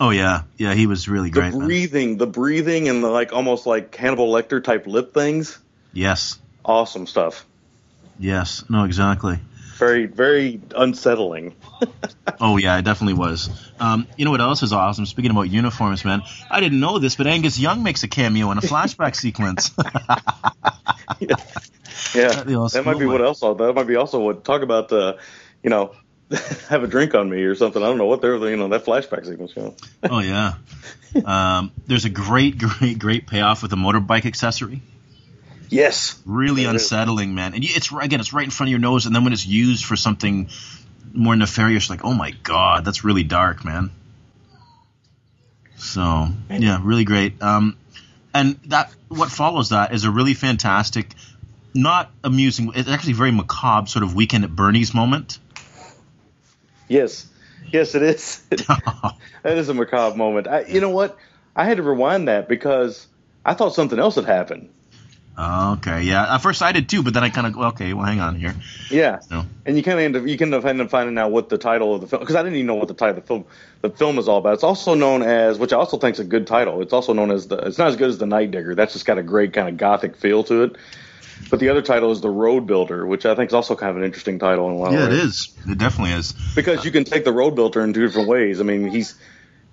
Oh 0.00 0.10
yeah, 0.10 0.42
yeah, 0.56 0.74
he 0.74 0.86
was 0.86 1.08
really 1.08 1.30
The 1.30 1.40
great. 1.40 1.54
man. 1.54 1.66
breathing, 1.66 2.18
the 2.18 2.26
breathing, 2.28 2.88
and 2.88 3.02
the 3.02 3.08
like, 3.08 3.32
almost 3.32 3.66
like 3.66 3.94
Hannibal 3.96 4.32
Lecter 4.32 4.62
type 4.62 4.86
lip 4.86 5.12
things, 5.12 5.58
Yes, 5.92 6.38
awesome 6.64 7.06
stuff. 7.08 7.44
yes, 8.18 8.64
no, 8.68 8.84
exactly. 8.84 9.40
Very, 9.78 10.06
very 10.06 10.60
unsettling. 10.74 11.54
Oh 12.40 12.56
yeah, 12.56 12.78
it 12.78 12.84
definitely 12.84 13.14
was. 13.14 13.50
Um, 13.80 14.06
you 14.16 14.24
know 14.24 14.30
what 14.30 14.40
else 14.40 14.62
is 14.62 14.72
awesome? 14.72 15.06
Speaking 15.06 15.32
about 15.32 15.50
uniforms, 15.50 16.04
man, 16.04 16.22
I 16.48 16.60
didn't 16.60 16.78
know 16.78 17.00
this, 17.00 17.16
but 17.16 17.26
Angus 17.26 17.58
Young 17.58 17.82
makes 17.82 18.04
a 18.04 18.08
cameo 18.08 18.52
in 18.52 18.58
a 18.58 18.60
flashback 18.60 19.16
sequence. 19.16 19.72
Yeah, 22.14 22.28
That'd 22.28 22.48
that 22.48 22.84
might 22.84 22.98
be 22.98 23.06
what 23.06 23.20
else. 23.20 23.40
That 23.40 23.72
might 23.74 23.86
be 23.86 23.96
also 23.96 24.20
what 24.20 24.44
talk 24.44 24.62
about. 24.62 24.92
Uh, 24.92 25.14
you 25.62 25.70
know, 25.70 25.94
have 26.68 26.84
a 26.84 26.86
drink 26.86 27.14
on 27.14 27.28
me 27.28 27.42
or 27.42 27.54
something. 27.54 27.82
I 27.82 27.86
don't 27.86 27.98
know 27.98 28.06
what 28.06 28.20
they're. 28.20 28.36
You 28.36 28.56
know, 28.56 28.68
that 28.68 28.84
flashback 28.84 29.26
sequence. 29.26 29.54
You 29.56 29.62
know. 29.62 29.74
oh 30.04 30.20
yeah. 30.20 30.54
Um, 31.24 31.72
there's 31.86 32.04
a 32.04 32.10
great, 32.10 32.58
great, 32.58 32.98
great 32.98 33.26
payoff 33.26 33.62
with 33.62 33.72
a 33.72 33.76
motorbike 33.76 34.26
accessory. 34.26 34.80
Yes. 35.68 36.20
Really 36.24 36.64
unsettling, 36.64 37.34
man. 37.34 37.54
And 37.54 37.64
it's 37.64 37.92
again, 37.92 38.20
it's 38.20 38.32
right 38.32 38.44
in 38.44 38.50
front 38.50 38.68
of 38.68 38.70
your 38.70 38.80
nose, 38.80 39.06
and 39.06 39.14
then 39.14 39.24
when 39.24 39.32
it's 39.32 39.46
used 39.46 39.84
for 39.84 39.96
something 39.96 40.48
more 41.12 41.36
nefarious, 41.36 41.90
like 41.90 42.04
oh 42.04 42.14
my 42.14 42.30
god, 42.42 42.84
that's 42.84 43.04
really 43.04 43.24
dark, 43.24 43.64
man. 43.64 43.90
So 45.76 46.28
yeah, 46.50 46.80
really 46.82 47.04
great. 47.04 47.40
Um, 47.42 47.76
and 48.34 48.58
that 48.66 48.92
what 49.08 49.30
follows 49.30 49.70
that 49.70 49.92
is 49.92 50.04
a 50.04 50.10
really 50.10 50.34
fantastic, 50.34 51.12
not 51.74 52.10
amusing. 52.24 52.72
It's 52.74 52.88
actually 52.88 53.14
very 53.14 53.30
macabre, 53.30 53.88
sort 53.88 54.02
of 54.02 54.14
weekend 54.14 54.44
at 54.44 54.54
Bernie's 54.54 54.94
moment. 54.94 55.38
Yes. 56.88 57.26
Yes, 57.70 57.94
it 57.94 58.02
is. 58.02 58.38
that 58.48 59.16
is 59.58 59.68
a 59.68 59.74
macabre 59.74 60.16
moment. 60.16 60.48
I, 60.48 60.62
you 60.62 60.80
know 60.80 60.90
what? 60.90 61.16
I 61.54 61.64
had 61.64 61.76
to 61.76 61.82
rewind 61.82 62.28
that 62.28 62.48
because 62.48 63.06
I 63.44 63.54
thought 63.54 63.74
something 63.74 63.98
else 63.98 64.14
had 64.14 64.24
happened. 64.24 64.70
Okay, 65.38 66.02
yeah. 66.02 66.34
At 66.34 66.38
first 66.38 66.62
I 66.62 66.72
did 66.72 66.88
too, 66.88 67.02
but 67.02 67.14
then 67.14 67.22
I 67.22 67.30
kind 67.30 67.46
of 67.46 67.56
okay. 67.74 67.92
Well, 67.94 68.04
hang 68.04 68.20
on 68.20 68.34
here. 68.34 68.54
Yeah. 68.90 69.20
No. 69.30 69.44
And 69.64 69.76
you 69.76 69.82
kind 69.82 69.98
of 69.98 70.04
end 70.04 70.16
up 70.16 70.26
you 70.26 70.36
kind 70.36 70.52
of 70.54 70.66
end 70.66 70.80
up 70.80 70.90
finding 70.90 71.16
out 71.18 71.30
what 71.30 71.48
the 71.48 71.58
title 71.58 71.94
of 71.94 72.00
the 72.00 72.06
film 72.08 72.20
because 72.20 72.34
I 72.36 72.42
didn't 72.42 72.56
even 72.56 72.66
know 72.66 72.74
what 72.74 72.88
the 72.88 72.94
title 72.94 73.16
of 73.18 73.22
the 73.22 73.26
film 73.26 73.44
the 73.82 73.90
film 73.90 74.18
is 74.18 74.26
all 74.28 74.38
about. 74.38 74.54
It's 74.54 74.64
also 74.64 74.94
known 74.94 75.22
as 75.22 75.58
which 75.58 75.72
I 75.72 75.76
also 75.76 75.96
think 75.98 76.14
is 76.14 76.20
a 76.20 76.24
good 76.24 76.46
title. 76.46 76.82
It's 76.82 76.92
also 76.92 77.12
known 77.12 77.30
as 77.30 77.46
the 77.48 77.56
it's 77.58 77.78
not 77.78 77.88
as 77.88 77.96
good 77.96 78.08
as 78.10 78.18
the 78.18 78.26
Night 78.26 78.50
Digger. 78.50 78.74
That's 78.74 78.92
just 78.94 79.06
got 79.06 79.18
a 79.18 79.22
great 79.22 79.52
kind 79.52 79.68
of 79.68 79.76
gothic 79.76 80.16
feel 80.16 80.42
to 80.44 80.64
it. 80.64 80.76
But 81.50 81.60
the 81.60 81.68
other 81.68 81.82
title 81.82 82.10
is 82.10 82.20
the 82.20 82.30
Road 82.30 82.66
Builder, 82.66 83.06
which 83.06 83.24
I 83.24 83.36
think 83.36 83.50
is 83.50 83.54
also 83.54 83.76
kind 83.76 83.90
of 83.90 83.96
an 83.98 84.02
interesting 84.02 84.40
title 84.40 84.68
in 84.70 84.74
a 84.74 84.78
lot 84.78 84.90
Yeah, 84.92 85.04
of 85.04 85.12
it 85.12 85.16
ways. 85.18 85.22
is. 85.24 85.48
It 85.68 85.78
definitely 85.78 86.14
is. 86.14 86.32
because 86.56 86.84
you 86.84 86.90
can 86.90 87.04
take 87.04 87.24
the 87.24 87.32
road 87.32 87.54
builder 87.54 87.80
in 87.84 87.92
two 87.92 88.04
different 88.04 88.28
ways. 88.28 88.60
I 88.60 88.64
mean, 88.64 88.88
he's, 88.88 89.14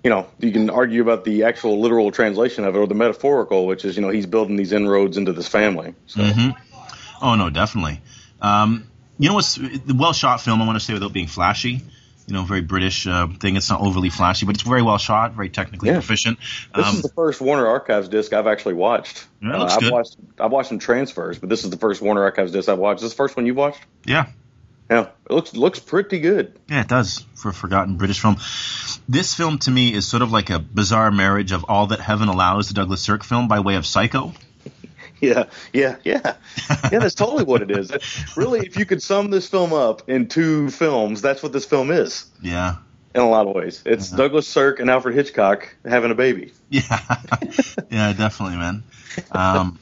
you 0.04 0.10
know, 0.10 0.26
you 0.38 0.52
can 0.52 0.70
argue 0.70 1.02
about 1.02 1.24
the 1.24 1.44
actual 1.44 1.80
literal 1.80 2.10
translation 2.10 2.64
of 2.64 2.74
it 2.76 2.78
or 2.78 2.86
the 2.86 2.94
metaphorical, 2.94 3.66
which 3.66 3.84
is, 3.84 3.96
you 3.96 4.02
know, 4.02 4.10
he's 4.10 4.26
building 4.26 4.56
these 4.56 4.72
inroads 4.72 5.16
into 5.16 5.32
this 5.32 5.48
family. 5.48 5.94
So, 6.06 6.22
hmm 6.24 6.50
Oh 7.22 7.34
no, 7.34 7.48
definitely. 7.50 8.00
Um, 8.42 8.86
you 9.18 9.28
know 9.30 9.34
what's 9.34 9.54
the 9.54 9.94
well 9.98 10.12
shot 10.12 10.40
film? 10.42 10.60
I 10.60 10.66
want 10.66 10.78
to 10.78 10.84
say 10.84 10.92
without 10.92 11.12
being 11.12 11.26
flashy. 11.28 11.80
You 12.28 12.34
know, 12.34 12.42
very 12.42 12.60
British 12.60 13.06
uh, 13.06 13.28
thing. 13.28 13.56
It's 13.56 13.70
not 13.70 13.80
overly 13.80 14.10
flashy, 14.10 14.46
but 14.46 14.56
it's 14.56 14.64
very 14.64 14.82
well 14.82 14.98
shot, 14.98 15.32
very 15.34 15.48
technically 15.48 15.88
Yeah. 15.88 15.94
proficient. 15.94 16.38
this 16.74 16.86
Um, 16.88 16.96
is 16.96 17.02
the 17.02 17.08
first 17.10 17.40
Warner 17.40 17.66
Archives 17.68 18.08
disc 18.08 18.32
I've 18.32 18.48
actually 18.48 18.74
watched. 18.74 19.26
Uh, 19.42 19.46
Yeah, 19.48 19.56
looks 19.58 19.74
I've 19.74 19.80
good. 19.80 19.92
watched, 19.92 20.16
I've 20.40 20.50
watched 20.50 20.68
some 20.68 20.78
transfers, 20.80 21.38
but 21.38 21.48
this 21.48 21.64
is 21.64 21.70
the 21.70 21.76
first 21.78 22.02
Warner 22.02 22.22
Archives 22.22 22.50
disc 22.52 22.68
I've 22.68 22.78
watched. 22.78 23.00
This 23.00 23.06
is 23.10 23.12
the 23.14 23.16
first 23.16 23.36
one 23.36 23.46
you've 23.46 23.56
watched? 23.56 23.80
yeah, 24.04 24.26
Yeah, 24.90 25.08
it 25.28 25.32
looks 25.32 25.54
looks 25.54 25.80
pretty 25.80 26.20
good. 26.20 26.58
yeah, 26.68 26.82
it 26.82 26.88
does 26.88 27.24
for 27.34 27.48
a 27.48 27.52
forgotten 27.54 27.96
British 27.96 28.20
film. 28.20 28.36
This 29.08 29.34
film 29.34 29.58
to 29.60 29.70
me 29.70 29.92
is 29.92 30.06
sort 30.06 30.22
of 30.22 30.30
like 30.30 30.50
a 30.50 30.58
bizarre 30.60 31.10
marriage 31.10 31.52
of 31.52 31.64
All 31.68 31.88
That 31.88 32.00
Heaven 32.00 32.28
Allows, 32.28 32.68
the 32.68 32.74
Douglas 32.74 33.02
Sirk 33.02 33.24
film, 33.24 33.48
by 33.48 33.60
way 33.60 33.74
of 33.76 33.86
Psycho. 33.86 34.32
Yeah, 35.18 35.44
yeah, 35.72 35.96
yeah, 36.04 36.34
yeah. 36.92 36.98
That's 36.98 37.14
totally 37.14 37.44
what 37.44 37.62
it 37.62 37.70
is. 37.70 37.90
Really, 38.36 38.60
if 38.66 38.76
you 38.76 38.84
could 38.84 39.02
sum 39.02 39.30
this 39.30 39.48
film 39.48 39.72
up 39.72 40.10
in 40.10 40.28
two 40.28 40.68
films, 40.68 41.22
that's 41.22 41.42
what 41.42 41.54
this 41.54 41.64
film 41.64 41.90
is. 41.90 42.26
Yeah, 42.42 42.76
In 43.14 43.22
a 43.22 43.28
lot 43.28 43.46
of 43.48 43.54
ways, 43.54 43.82
it's 43.86 44.12
Uh-huh. 44.12 44.24
Douglas 44.24 44.46
Sirk 44.46 44.78
and 44.78 44.90
Alfred 44.90 45.14
Hitchcock 45.14 45.74
having 45.86 46.10
a 46.10 46.14
baby. 46.14 46.52
yeah, 46.68 46.82
yeah, 47.90 48.12
definitely, 48.12 48.58
man. 48.58 48.82
Um, 49.32 49.78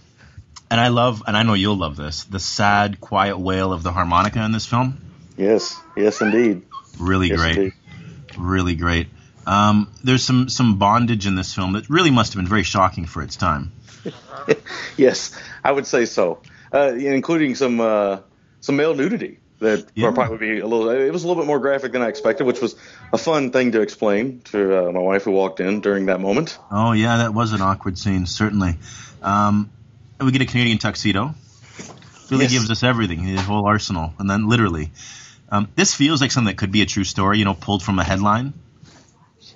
and 0.71 0.81
I 0.81 0.89
love, 0.89 1.23
and 1.27 1.37
I 1.37 1.43
know 1.43 1.55
you'll 1.55 1.77
love 1.77 1.97
this, 1.97 2.25
the 2.25 2.41
sad, 2.41 3.01
quiet 3.01 3.39
wail 3.39 3.73
of 3.73 3.83
the 3.83 3.93
harmonica 3.93 4.43
in 4.45 4.53
this 4.53 4.67
film. 4.67 4.99
Yes, 5.37 5.79
yes, 5.97 6.21
indeed. 6.21 6.63
Really 6.99 7.29
Yes, 7.29 7.39
great, 7.41 7.57
indeed. 7.57 7.73
really 8.39 8.75
great. 8.77 9.09
Um, 9.47 9.93
there's 10.03 10.25
some 10.25 10.49
some 10.49 10.79
bondage 10.79 11.27
in 11.27 11.35
this 11.35 11.55
film 11.55 11.73
that 11.75 11.91
really 11.91 12.11
must 12.11 12.33
have 12.33 12.41
been 12.41 12.49
very 12.49 12.63
shocking 12.63 13.05
for 13.07 13.23
its 13.23 13.37
time. 13.37 13.73
Yes, 14.97 15.33
I 15.65 15.73
would 15.73 15.87
say 15.87 16.05
so, 16.05 16.41
uh, 16.73 16.93
including 16.95 17.55
some 17.55 17.81
uh, 17.81 18.19
some 18.61 18.77
male 18.77 18.95
nudity 18.95 19.39
that 19.61 19.87
Yeah. 19.95 20.11
probably 20.13 20.31
would 20.31 20.41
be 20.41 20.59
a 20.61 20.67
little. 20.67 20.89
It 20.91 21.11
was 21.11 21.25
a 21.25 21.27
little 21.29 21.43
bit 21.43 21.47
more 21.47 21.59
graphic 21.59 21.93
than 21.93 22.03
I 22.03 22.09
expected, 22.09 22.45
which 22.47 22.61
was 22.61 22.77
a 23.13 23.19
fun 23.19 23.51
thing 23.51 23.73
to 23.73 23.81
explain 23.81 24.41
to 24.53 24.89
uh, 24.89 24.93
my 24.93 25.01
wife 25.01 25.25
who 25.25 25.31
walked 25.33 25.61
in 25.61 25.81
during 25.81 26.07
that 26.07 26.21
moment. 26.21 26.59
Oh 26.71 26.93
yeah, 26.93 27.19
that 27.19 27.35
was 27.35 27.53
an 27.53 27.61
awkward 27.63 27.99
scene, 27.99 28.27
certainly. 28.27 28.77
Um, 29.23 29.71
we 30.21 30.33
get 30.33 30.43
a 30.43 30.47
Canadian 30.47 30.79
tuxedo. 30.79 31.35
Really 32.31 32.45
Yes. 32.45 32.53
gives 32.53 32.71
us 32.71 32.83
everything, 32.83 33.35
the 33.35 33.43
whole 33.43 33.67
arsenal, 33.67 34.15
and 34.19 34.29
then 34.29 34.49
literally. 34.49 34.91
Um, 35.51 35.69
this 35.77 35.95
feels 35.95 36.21
like 36.21 36.31
something 36.31 36.53
that 36.53 36.57
could 36.57 36.73
be 36.73 36.83
a 36.83 36.87
true 36.87 37.05
story, 37.05 37.39
you 37.39 37.45
know, 37.45 37.55
pulled 37.55 37.83
from 37.83 37.99
a 37.99 38.05
headline. 38.05 38.55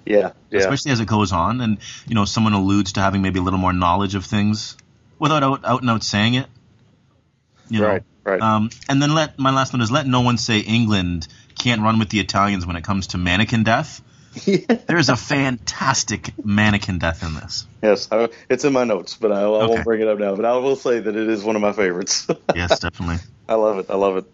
Yeah, 0.05 0.33
yeah, 0.51 0.61
especially 0.61 0.93
as 0.93 1.01
it 1.01 1.07
goes 1.07 1.33
on, 1.33 1.61
and 1.61 1.79
you 2.07 2.15
know, 2.15 2.25
someone 2.25 2.53
alludes 2.53 2.93
to 2.95 3.01
having 3.01 3.23
maybe 3.23 3.39
a 3.39 3.43
little 3.43 3.59
more 3.59 3.73
knowledge 3.73 4.15
of 4.15 4.25
things 4.25 4.77
without 5.19 5.43
out, 5.43 5.65
out 5.65 5.81
and 5.81 5.91
out 5.91 6.03
saying 6.03 6.35
it. 6.35 6.47
You 7.69 7.81
know? 7.81 7.89
Right, 7.89 8.03
right. 8.25 8.41
Um, 8.41 8.71
and 8.89 9.03
then 9.03 9.15
let 9.15 9.39
my 9.39 9.51
last 9.51 9.73
one 9.73 9.83
is 9.83 9.91
let 9.91 10.07
no 10.07 10.21
one 10.21 10.39
say 10.39 10.61
England 10.61 11.27
can't 11.59 11.83
run 11.83 11.99
with 11.99 12.11
the 12.11 12.21
Italians 12.21 12.67
when 12.67 12.77
it 12.77 12.85
comes 12.85 13.09
to 13.09 13.19
mannequin 13.19 13.65
death. 13.65 14.01
There 14.87 14.99
is 14.99 15.09
a 15.09 15.17
fantastic 15.17 16.33
mannequin 16.45 16.99
death 16.99 17.23
in 17.23 17.35
this. 17.35 17.67
yes, 17.83 18.09
I, 18.11 18.29
it's 18.49 18.65
in 18.65 18.73
my 18.73 18.85
notes, 18.85 19.17
but 19.21 19.33
I, 19.33 19.41
I 19.43 19.45
Okay. 19.45 19.67
won't 19.67 19.85
bring 19.85 20.01
it 20.01 20.09
up 20.09 20.19
now. 20.19 20.35
But 20.35 20.45
I 20.45 20.57
will 20.57 20.77
say 20.77 20.99
that 21.01 21.15
it 21.17 21.29
is 21.29 21.45
one 21.45 21.57
of 21.57 21.63
my 21.63 21.73
favorites. 21.73 22.27
Yes, 22.55 22.79
definitely. 22.81 23.19
I 23.49 23.55
love 23.55 23.79
it. 23.79 23.87
I 23.91 23.95
love 23.97 24.17
it. 24.17 24.25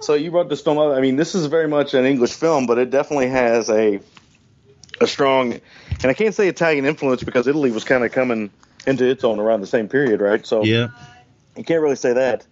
So 0.00 0.14
you 0.14 0.30
brought 0.30 0.48
this 0.48 0.60
film 0.60 0.78
up. 0.78 0.96
I 0.96 1.00
mean, 1.00 1.16
this 1.16 1.34
is 1.34 1.46
very 1.46 1.68
much 1.68 1.94
an 1.94 2.04
English 2.04 2.32
film, 2.34 2.66
but 2.66 2.78
it 2.78 2.90
definitely 2.90 3.28
has 3.28 3.70
a 3.70 4.00
a 5.00 5.06
strong, 5.06 5.52
and 5.52 6.04
I 6.04 6.14
can't 6.14 6.34
say 6.34 6.48
Italian 6.48 6.84
influence 6.84 7.22
because 7.22 7.46
Italy 7.46 7.70
was 7.70 7.84
kind 7.84 8.04
of 8.04 8.12
coming 8.12 8.50
into 8.86 9.04
its 9.08 9.24
own 9.24 9.38
around 9.40 9.60
the 9.60 9.66
same 9.66 9.88
period, 9.88 10.20
right? 10.20 10.46
So 10.46 10.62
Yeah. 10.64 10.88
you 11.56 11.64
can't 11.64 11.82
really 11.82 11.96
say 11.96 12.12
that. 12.14 12.46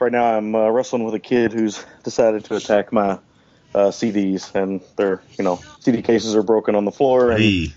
Right 0.00 0.12
now, 0.12 0.36
I'm 0.36 0.54
uh, 0.54 0.68
wrestling 0.70 1.04
with 1.04 1.14
a 1.14 1.20
kid 1.20 1.52
who's 1.52 1.84
decided 2.04 2.44
to 2.46 2.56
attack 2.56 2.92
my 2.92 3.18
uh, 3.74 3.88
CDs, 3.88 4.54
and 4.54 4.80
their 4.96 5.22
you 5.38 5.44
know 5.44 5.60
CD 5.80 6.02
cases 6.02 6.34
are 6.34 6.42
broken 6.42 6.74
on 6.74 6.84
the 6.84 6.92
floor 6.92 7.30
and 7.30 7.40
Hey, 7.40 7.72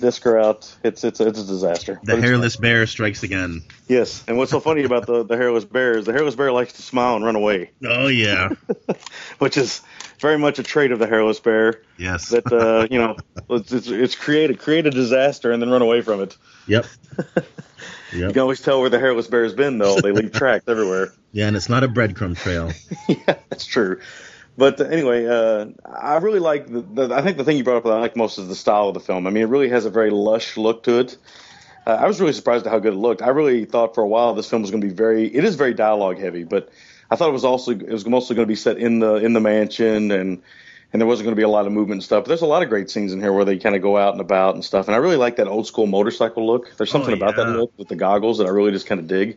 disc 0.00 0.26
are 0.26 0.38
out. 0.38 0.74
It's 0.82 1.04
it's 1.04 1.20
it's 1.20 1.38
a 1.40 1.46
disaster. 1.46 2.00
the 2.02 2.20
hairless 2.20 2.56
bear 2.56 2.86
strikes 2.86 3.22
again. 3.22 3.62
Yes, 3.88 4.24
and 4.26 4.36
what's 4.36 4.50
so 4.50 4.60
funny 4.60 4.84
about 4.84 5.06
the 5.06 5.24
the 5.24 5.36
hairless 5.36 5.64
bear 5.64 5.96
is 5.98 6.04
the 6.06 6.12
hairless 6.12 6.34
bear 6.34 6.52
likes 6.52 6.74
to 6.74 6.82
smile 6.82 7.16
and 7.16 7.24
run 7.24 7.36
away, 7.36 7.70
Oh 7.84 8.08
yeah. 8.08 8.50
which 9.38 9.56
is 9.56 9.82
very 10.18 10.38
much 10.38 10.58
a 10.58 10.62
trait 10.62 10.92
of 10.92 10.98
the 10.98 11.06
hairless 11.06 11.40
bear. 11.40 11.82
Yes. 11.98 12.30
That 12.30 12.50
uh, 12.52 12.86
you 12.90 12.98
know, 12.98 13.16
it's, 13.50 13.72
it's 13.72 13.88
it's 13.88 14.14
create 14.14 14.58
create 14.58 14.86
a 14.86 14.90
disaster 14.90 15.52
and 15.52 15.62
then 15.62 15.70
run 15.70 15.82
away 15.82 16.00
from 16.02 16.20
it. 16.22 16.36
Yep. 16.66 16.86
You 18.12 18.28
can 18.28 18.38
always 18.38 18.62
tell 18.62 18.80
where 18.80 18.88
the 18.88 19.00
hairless 19.00 19.26
bear's 19.26 19.52
been 19.52 19.78
though. 19.78 20.00
They 20.00 20.12
leave 20.12 20.32
tracks 20.32 20.64
everywhere. 20.68 21.12
Yeah, 21.32 21.48
and 21.48 21.56
it's 21.56 21.68
not 21.68 21.82
a 21.84 21.88
breadcrumb 21.88 22.36
trail. 22.36 22.72
yeah, 23.08 23.36
that's 23.50 23.66
true. 23.66 24.00
But 24.58 24.80
uh, 24.80 24.84
anyway, 24.84 25.26
uh, 25.26 25.66
I 25.84 26.16
really 26.16 26.38
like 26.38 26.66
the, 26.66 26.80
the. 26.80 27.14
I 27.14 27.22
think 27.22 27.36
the 27.36 27.44
thing 27.44 27.56
you 27.58 27.64
brought 27.64 27.76
up 27.78 27.84
that 27.84 27.92
I 27.92 28.00
like 28.00 28.16
most 28.16 28.38
is 28.38 28.48
the 28.48 28.54
style 28.54 28.88
of 28.88 28.94
the 28.94 29.00
film. 29.00 29.26
I 29.26 29.30
mean, 29.30 29.42
it 29.42 29.48
really 29.48 29.68
has 29.68 29.84
a 29.84 29.90
very 29.90 30.10
lush 30.10 30.56
look 30.56 30.82
to 30.84 31.00
it. 31.00 31.16
Uh, 31.86 31.90
I 31.90 32.06
was 32.06 32.20
really 32.20 32.32
surprised 32.32 32.66
at 32.66 32.72
how 32.72 32.78
good 32.78 32.94
it 32.94 32.96
looked. 32.96 33.22
I 33.22 33.28
really 33.28 33.64
thought 33.64 33.94
for 33.94 34.02
a 34.02 34.08
while 34.08 34.34
this 34.34 34.48
film 34.48 34.62
was 34.62 34.70
going 34.70 34.80
to 34.80 34.86
be 34.86 34.92
very. 34.94 35.26
It 35.26 35.44
is 35.44 35.56
very 35.56 35.74
dialogue 35.74 36.18
heavy, 36.18 36.44
but 36.44 36.70
I 37.10 37.16
thought 37.16 37.28
it 37.28 37.32
was 37.32 37.44
also 37.44 37.72
it 37.72 37.88
was 37.88 38.06
mostly 38.06 38.34
going 38.34 38.46
to 38.46 38.50
be 38.50 38.56
set 38.56 38.78
in 38.78 38.98
the 38.98 39.16
in 39.16 39.34
the 39.34 39.40
mansion 39.40 40.10
and 40.10 40.42
and 40.92 41.02
there 41.02 41.06
wasn't 41.06 41.26
going 41.26 41.32
to 41.36 41.40
be 41.40 41.44
a 41.44 41.48
lot 41.48 41.66
of 41.66 41.72
movement 41.72 41.98
and 41.98 42.04
stuff. 42.04 42.24
But 42.24 42.28
there's 42.28 42.42
a 42.42 42.46
lot 42.46 42.62
of 42.62 42.68
great 42.70 42.88
scenes 42.90 43.12
in 43.12 43.20
here 43.20 43.32
where 43.32 43.44
they 43.44 43.58
kind 43.58 43.76
of 43.76 43.82
go 43.82 43.96
out 43.98 44.12
and 44.12 44.20
about 44.20 44.54
and 44.54 44.64
stuff. 44.64 44.86
And 44.88 44.94
I 44.94 44.98
really 44.98 45.16
like 45.16 45.36
that 45.36 45.48
old 45.48 45.66
school 45.66 45.86
motorcycle 45.86 46.46
look. 46.46 46.74
There's 46.76 46.90
something 46.90 47.12
Oh, 47.12 47.16
about 47.16 47.36
that 47.36 47.48
look 47.48 47.72
with 47.76 47.88
the 47.88 47.96
goggles 47.96 48.38
that 48.38 48.46
I 48.46 48.50
really 48.50 48.72
just 48.72 48.86
kind 48.86 49.00
of 49.00 49.06
dig. 49.06 49.36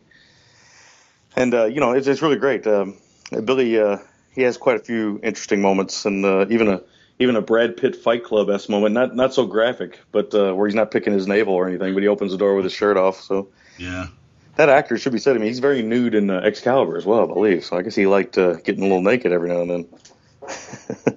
And 1.36 1.52
uh, 1.54 1.66
you 1.66 1.80
know, 1.80 1.92
it's 1.92 2.06
it's 2.06 2.22
really 2.22 2.38
great. 2.38 2.66
Um, 2.66 2.96
Billy 3.44 3.78
uh, 3.78 3.98
he 4.34 4.42
has 4.42 4.56
quite 4.56 4.76
a 4.76 4.84
few 4.84 5.20
interesting 5.22 5.60
moments, 5.60 6.04
and 6.06 6.24
uh, 6.24 6.46
even 6.48 6.68
a 6.68 6.82
even 7.18 7.36
a 7.36 7.42
Brad 7.42 7.76
Pitt 7.76 7.96
Fight 7.96 8.24
Club 8.24 8.48
s 8.50 8.68
moment. 8.68 8.94
Not 8.94 9.14
not 9.14 9.34
so 9.34 9.46
graphic, 9.46 10.00
but 10.12 10.34
uh, 10.34 10.52
where 10.54 10.66
he's 10.66 10.74
not 10.74 10.90
picking 10.90 11.12
his 11.12 11.26
navel 11.26 11.54
or 11.54 11.68
anything, 11.68 11.94
but 11.94 12.02
he 12.02 12.08
opens 12.08 12.32
the 12.32 12.38
door 12.38 12.54
with 12.54 12.64
his 12.64 12.72
shirt 12.72 12.96
off. 12.96 13.20
So 13.20 13.48
Yeah. 13.78 14.08
that 14.56 14.68
actor 14.68 14.98
should 14.98 15.12
be 15.12 15.18
said. 15.18 15.36
I 15.36 15.38
mean, 15.38 15.48
he's 15.48 15.58
very 15.58 15.82
nude 15.82 16.14
in 16.14 16.30
uh, 16.30 16.40
Excalibur 16.40 16.96
as 16.96 17.04
well, 17.04 17.24
I 17.24 17.26
believe. 17.26 17.64
So 17.64 17.76
I 17.76 17.82
guess 17.82 17.94
he 17.94 18.06
liked 18.06 18.38
uh, 18.38 18.54
getting 18.54 18.82
a 18.82 18.86
little 18.86 19.02
naked 19.02 19.32
every 19.32 19.48
now 19.48 19.62
and 19.62 19.70
then. 19.70 21.16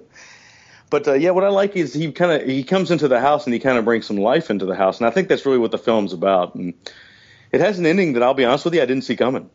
but 0.90 1.08
uh, 1.08 1.14
yeah, 1.14 1.30
what 1.30 1.44
I 1.44 1.48
like 1.48 1.76
is 1.76 1.94
he 1.94 2.12
kind 2.12 2.42
of 2.42 2.48
he 2.48 2.64
comes 2.64 2.90
into 2.90 3.08
the 3.08 3.20
house 3.20 3.46
and 3.46 3.54
he 3.54 3.60
kind 3.60 3.78
of 3.78 3.84
brings 3.84 4.06
some 4.06 4.16
life 4.16 4.50
into 4.50 4.66
the 4.66 4.76
house, 4.76 4.98
and 4.98 5.06
I 5.06 5.10
think 5.10 5.28
that's 5.28 5.46
really 5.46 5.58
what 5.58 5.70
the 5.70 5.78
film's 5.78 6.12
about. 6.12 6.54
And 6.54 6.74
it 7.52 7.60
has 7.60 7.78
an 7.78 7.86
ending 7.86 8.14
that 8.14 8.22
I'll 8.22 8.34
be 8.34 8.44
honest 8.44 8.64
with 8.64 8.74
you, 8.74 8.82
I 8.82 8.86
didn't 8.86 9.04
see 9.04 9.16
coming. 9.16 9.48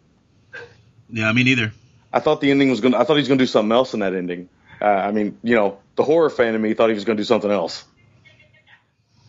Yeah, 1.11 1.31
me 1.33 1.43
neither. 1.43 1.73
I 2.11 2.19
thought 2.19 2.41
the 2.41 2.51
ending 2.51 2.69
was 2.69 2.81
going. 2.81 2.93
to 2.93 2.99
I 2.99 3.03
thought 3.03 3.15
he 3.15 3.21
was 3.21 3.27
going 3.27 3.37
to 3.37 3.43
do 3.43 3.47
something 3.47 3.71
else 3.71 3.93
in 3.93 3.99
that 4.01 4.13
ending. 4.13 4.49
Uh, 4.81 4.85
I 4.85 5.11
mean, 5.11 5.37
you 5.43 5.55
know, 5.55 5.79
the 5.95 6.03
horror 6.03 6.29
fan 6.29 6.55
in 6.55 6.61
me 6.61 6.73
thought 6.73 6.89
he 6.89 6.95
was 6.95 7.05
going 7.05 7.17
to 7.17 7.21
do 7.21 7.25
something 7.25 7.51
else, 7.51 7.83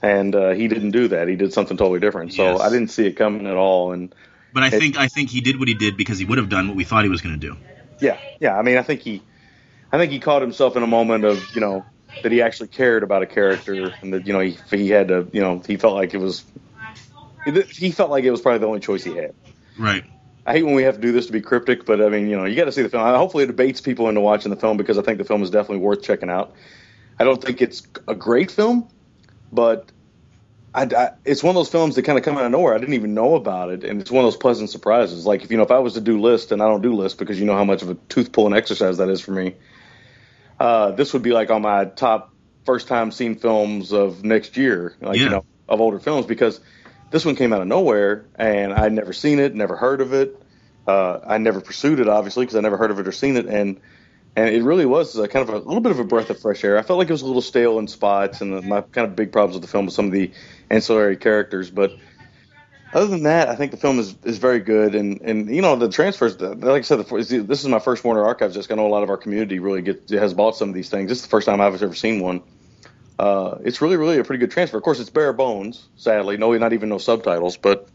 and 0.03 0.35
uh, 0.35 0.51
he 0.51 0.69
didn't 0.69 0.93
do 0.93 1.09
that. 1.09 1.29
He 1.29 1.37
did 1.37 1.53
something 1.53 1.77
totally 1.77 2.01
different. 2.01 2.33
So 2.33 2.45
Yes. 2.45 2.61
I 2.61 2.71
didn't 2.71 2.89
see 2.89 3.07
it 3.07 3.13
coming 3.17 3.47
at 3.47 3.57
all. 3.57 3.93
And 3.93 4.15
But 4.53 4.63
I 4.63 4.69
It- 4.69 4.79
think 4.79 4.97
I 4.97 5.09
think 5.09 5.31
he 5.31 5.41
did 5.41 5.59
what 5.59 5.69
he 5.69 5.75
did 5.75 5.97
because 5.97 6.19
he 6.19 6.25
would 6.25 6.39
have 6.39 6.49
done 6.49 6.69
what 6.69 6.77
we 6.77 6.85
thought 6.85 7.05
he 7.05 7.11
was 7.11 7.21
going 7.21 7.39
to 7.39 7.47
do. 7.49 7.57
Yeah, 8.01 8.17
yeah. 8.41 8.57
I 8.57 8.63
mean, 8.63 8.79
I 8.79 8.83
think 8.83 9.01
he, 9.03 9.23
I 9.93 9.99
think 9.99 10.11
he 10.13 10.19
caught 10.21 10.41
himself 10.43 10.77
in 10.77 10.83
a 10.83 10.87
moment 10.87 11.25
of 11.25 11.55
you 11.55 11.61
know 11.61 11.85
that 12.23 12.33
he 12.33 12.41
actually 12.43 12.69
cared 12.69 13.03
about 13.03 13.23
a 13.23 13.27
character 13.27 13.93
and 14.03 14.15
that 14.15 14.27
you 14.27 14.33
know 14.33 14.41
he 14.41 14.57
he 14.71 14.89
had 14.89 15.09
to 15.09 15.29
you 15.33 15.41
know 15.41 15.63
he 15.67 15.77
felt 15.77 15.95
like 15.95 16.15
it 16.15 16.19
was, 16.19 16.45
he 17.77 17.91
felt 17.91 18.11
like 18.11 18.25
it 18.25 18.31
was 18.31 18.41
probably 18.41 18.59
the 18.59 18.67
only 18.67 18.81
choice 18.81 19.05
he 19.05 19.15
had. 19.15 19.35
Right. 19.79 20.05
I 20.47 20.53
hate 20.53 20.63
when 20.63 20.75
we 20.75 20.85
have 20.85 20.95
to 20.97 21.01
do 21.01 21.13
this 21.13 21.27
to 21.27 21.33
be 21.33 21.41
cryptic, 21.41 21.85
but 21.85 22.01
I 22.01 22.09
mean, 22.09 22.29
you 22.29 22.37
know, 22.37 22.45
you 22.45 22.57
got 22.57 22.65
to 22.65 22.73
see 22.73 22.83
the 22.83 22.89
film. 22.89 23.03
Hopefully, 23.03 23.45
it 23.45 23.49
debates 23.49 23.81
people 23.81 24.09
into 24.09 24.21
watching 24.21 24.51
the 24.51 24.57
film 24.57 24.77
because 24.77 24.99
I 24.99 25.03
think 25.03 25.19
the 25.19 25.25
film 25.25 25.43
is 25.43 25.51
definitely 25.51 25.85
worth 25.85 26.03
checking 26.03 26.31
out. 26.31 26.55
I 27.19 27.25
don't 27.25 27.43
think 27.43 27.61
it's 27.61 27.87
a 28.09 28.15
great 28.15 28.51
film, 28.51 28.89
but 29.53 29.93
I, 30.75 30.85
I, 30.85 31.11
it's 31.25 31.43
one 31.43 31.51
of 31.51 31.57
those 31.57 31.69
films 31.69 31.97
that 31.97 32.03
kind 32.03 32.19
of 32.19 32.25
come 32.25 32.39
out 32.39 32.45
of 32.45 32.53
nowhere. 32.53 32.75
I 32.75 32.79
didn't 32.79 32.95
even 32.95 33.13
know 33.13 33.35
about 33.35 33.71
it, 33.71 33.85
and 33.85 34.01
it's 34.01 34.11
one 34.11 34.25
of 34.25 34.27
those 34.27 34.39
pleasant 34.39 34.71
surprises. 34.71 35.27
Like 35.27 35.43
if 35.43 35.51
you 35.51 35.59
know, 35.59 35.63
if 35.63 35.71
I 35.71 35.81
was 35.81 35.95
to 35.95 36.01
do 36.01 36.21
list, 36.21 36.53
and 36.53 36.63
I 36.63 36.67
don't 36.67 36.83
do 36.83 36.95
list 36.95 37.19
because 37.19 37.39
you 37.39 37.45
know 37.45 37.57
how 37.57 37.65
much 37.65 37.83
of 37.83 37.91
a 37.91 37.95
tooth 37.95 38.33
pulling 38.33 38.55
exercise 38.55 38.99
that 38.99 39.09
is 39.09 39.21
for 39.21 39.33
me. 39.33 39.55
Uh, 40.59 40.93
this 40.93 41.13
would 41.13 41.23
be 41.23 41.33
like 41.33 41.51
on 41.51 41.63
my 41.63 41.87
top 41.87 42.33
first 42.65 42.89
time 42.89 43.11
seen 43.11 43.37
films 43.37 43.93
of 43.93 44.25
next 44.25 44.57
year, 44.57 44.95
like 45.01 45.17
Yeah. 45.17 45.25
you 45.25 45.31
know, 45.31 45.45
of 45.69 45.81
older 45.81 45.99
films 45.99 46.27
because 46.27 46.61
this 47.11 47.25
one 47.25 47.37
came 47.37 47.53
out 47.53 47.61
of 47.61 47.67
nowhere 47.67 48.27
and 48.37 48.73
I'd 48.73 48.93
never 48.93 49.13
seen 49.13 49.39
it, 49.39 49.55
never 49.55 49.77
heard 49.77 50.01
of 50.01 50.13
it. 50.13 50.41
Uh, 50.87 51.21
I 51.25 51.39
never 51.39 51.61
pursued 51.61 52.01
it, 52.01 52.09
obviously, 52.09 52.45
because 52.45 52.57
I 52.57 52.61
never 52.61 52.77
heard 52.77 52.91
of 52.91 52.99
it 52.99 53.07
or 53.07 53.13
seen 53.13 53.37
it, 53.37 53.47
and 53.47 53.81
and 54.37 54.49
it 54.49 54.63
really 54.63 54.87
was 54.87 55.17
a, 55.17 55.29
kind 55.29 55.49
of 55.49 55.55
a 55.55 55.59
little 55.59 55.81
bit 55.81 55.93
of 55.93 55.99
a 55.99 56.05
breath 56.05 56.31
of 56.31 56.41
fresh 56.41 56.65
air. 56.65 56.79
I 56.79 56.83
felt 56.83 56.99
like 56.99 57.09
it 57.09 57.13
was 57.13 57.23
a 57.23 57.27
little 57.27 57.43
stale 57.43 57.79
in 57.79 57.89
spots, 57.89 58.41
and 58.41 58.65
my 58.67 58.81
kind 58.81 59.07
of 59.07 59.17
big 59.17 59.33
problems 59.33 59.55
with 59.55 59.63
the 59.63 59.69
film 59.69 59.87
was 59.87 59.95
some 59.95 60.07
of 60.07 60.13
the 60.13 60.33
ancillary 60.71 61.17
characters. 61.17 61.71
But 61.71 61.93
other 62.93 63.07
than 63.07 63.25
that, 63.25 63.49
I 63.49 63.57
think 63.57 63.71
the 63.73 63.77
film 63.77 63.99
is, 63.99 64.17
is 64.25 64.39
very 64.39 64.61
good, 64.61 64.95
and 64.95 65.21
and 65.21 65.55
you 65.55 65.63
know 65.63 65.77
the 65.77 65.89
transfers. 65.89 66.41
Like 66.41 66.65
I 66.65 66.81
said, 66.83 66.99
the, 66.99 67.45
this 67.47 67.63
is 67.63 67.69
my 67.69 67.79
first 67.79 68.03
Warner 68.03 68.25
Archives 68.25 68.55
disc. 68.55 68.71
I 68.73 68.75
know 68.75 68.87
a 68.87 68.89
lot 68.89 69.03
of 69.03 69.11
our 69.11 69.17
community 69.17 69.59
really 69.59 69.83
get 69.83 70.09
has 70.11 70.35
bought 70.35 70.57
some 70.57 70.69
of 70.69 70.75
these 70.75 70.89
things. 70.89 71.09
This 71.09 71.19
is 71.19 71.23
the 71.25 71.31
first 71.31 71.47
time 71.47 71.61
I've 71.61 71.81
ever 71.83 71.95
seen 71.95 72.21
one. 72.21 72.43
Uh, 73.21 73.59
it's 73.65 73.83
really, 73.83 73.99
really 73.99 74.19
a 74.19 74.25
pretty 74.25 74.41
good 74.41 74.51
transfer. 74.51 74.79
Of 74.79 74.83
course, 74.83 74.99
it's 74.99 75.11
bare 75.11 75.35
bones. 75.35 75.87
Sadly, 75.97 76.39
no, 76.39 76.57
not 76.57 76.73
even 76.73 76.89
no 76.89 76.97
subtitles. 76.97 77.59
But 77.59 77.87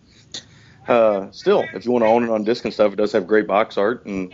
uh, 0.87 1.31
still, 1.31 1.65
if 1.73 1.83
you 1.83 1.91
want 1.91 2.03
to 2.03 2.07
own 2.07 2.25
it 2.25 2.29
on 2.29 2.43
disc 2.43 2.63
and 2.63 2.71
stuff, 2.71 2.93
it 2.93 2.97
does 2.97 3.13
have 3.13 3.25
great 3.25 3.47
box 3.47 3.79
art 3.79 4.05
and 4.05 4.31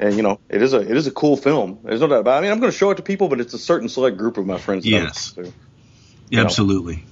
and 0.00 0.16
you 0.16 0.24
know 0.24 0.40
it 0.48 0.60
is 0.60 0.72
a 0.72 0.80
it 0.80 0.96
is 0.96 1.06
a 1.06 1.12
cool 1.12 1.36
film. 1.36 1.78
There's 1.84 2.00
no 2.00 2.08
doubt 2.08 2.18
about. 2.18 2.34
it. 2.34 2.38
I 2.38 2.40
mean, 2.40 2.50
I'm 2.50 2.58
going 2.58 2.72
to 2.72 2.76
show 2.76 2.90
it 2.90 2.96
to 2.96 3.04
people, 3.04 3.28
but 3.28 3.40
it's 3.40 3.54
a 3.54 3.58
certain 3.58 3.88
select 3.88 4.16
group 4.16 4.36
of 4.36 4.44
my 4.44 4.58
friends. 4.58 4.84
Yes. 4.84 5.34
Yeah, 5.36 6.40
know. 6.40 6.44
absolutely. 6.46 7.04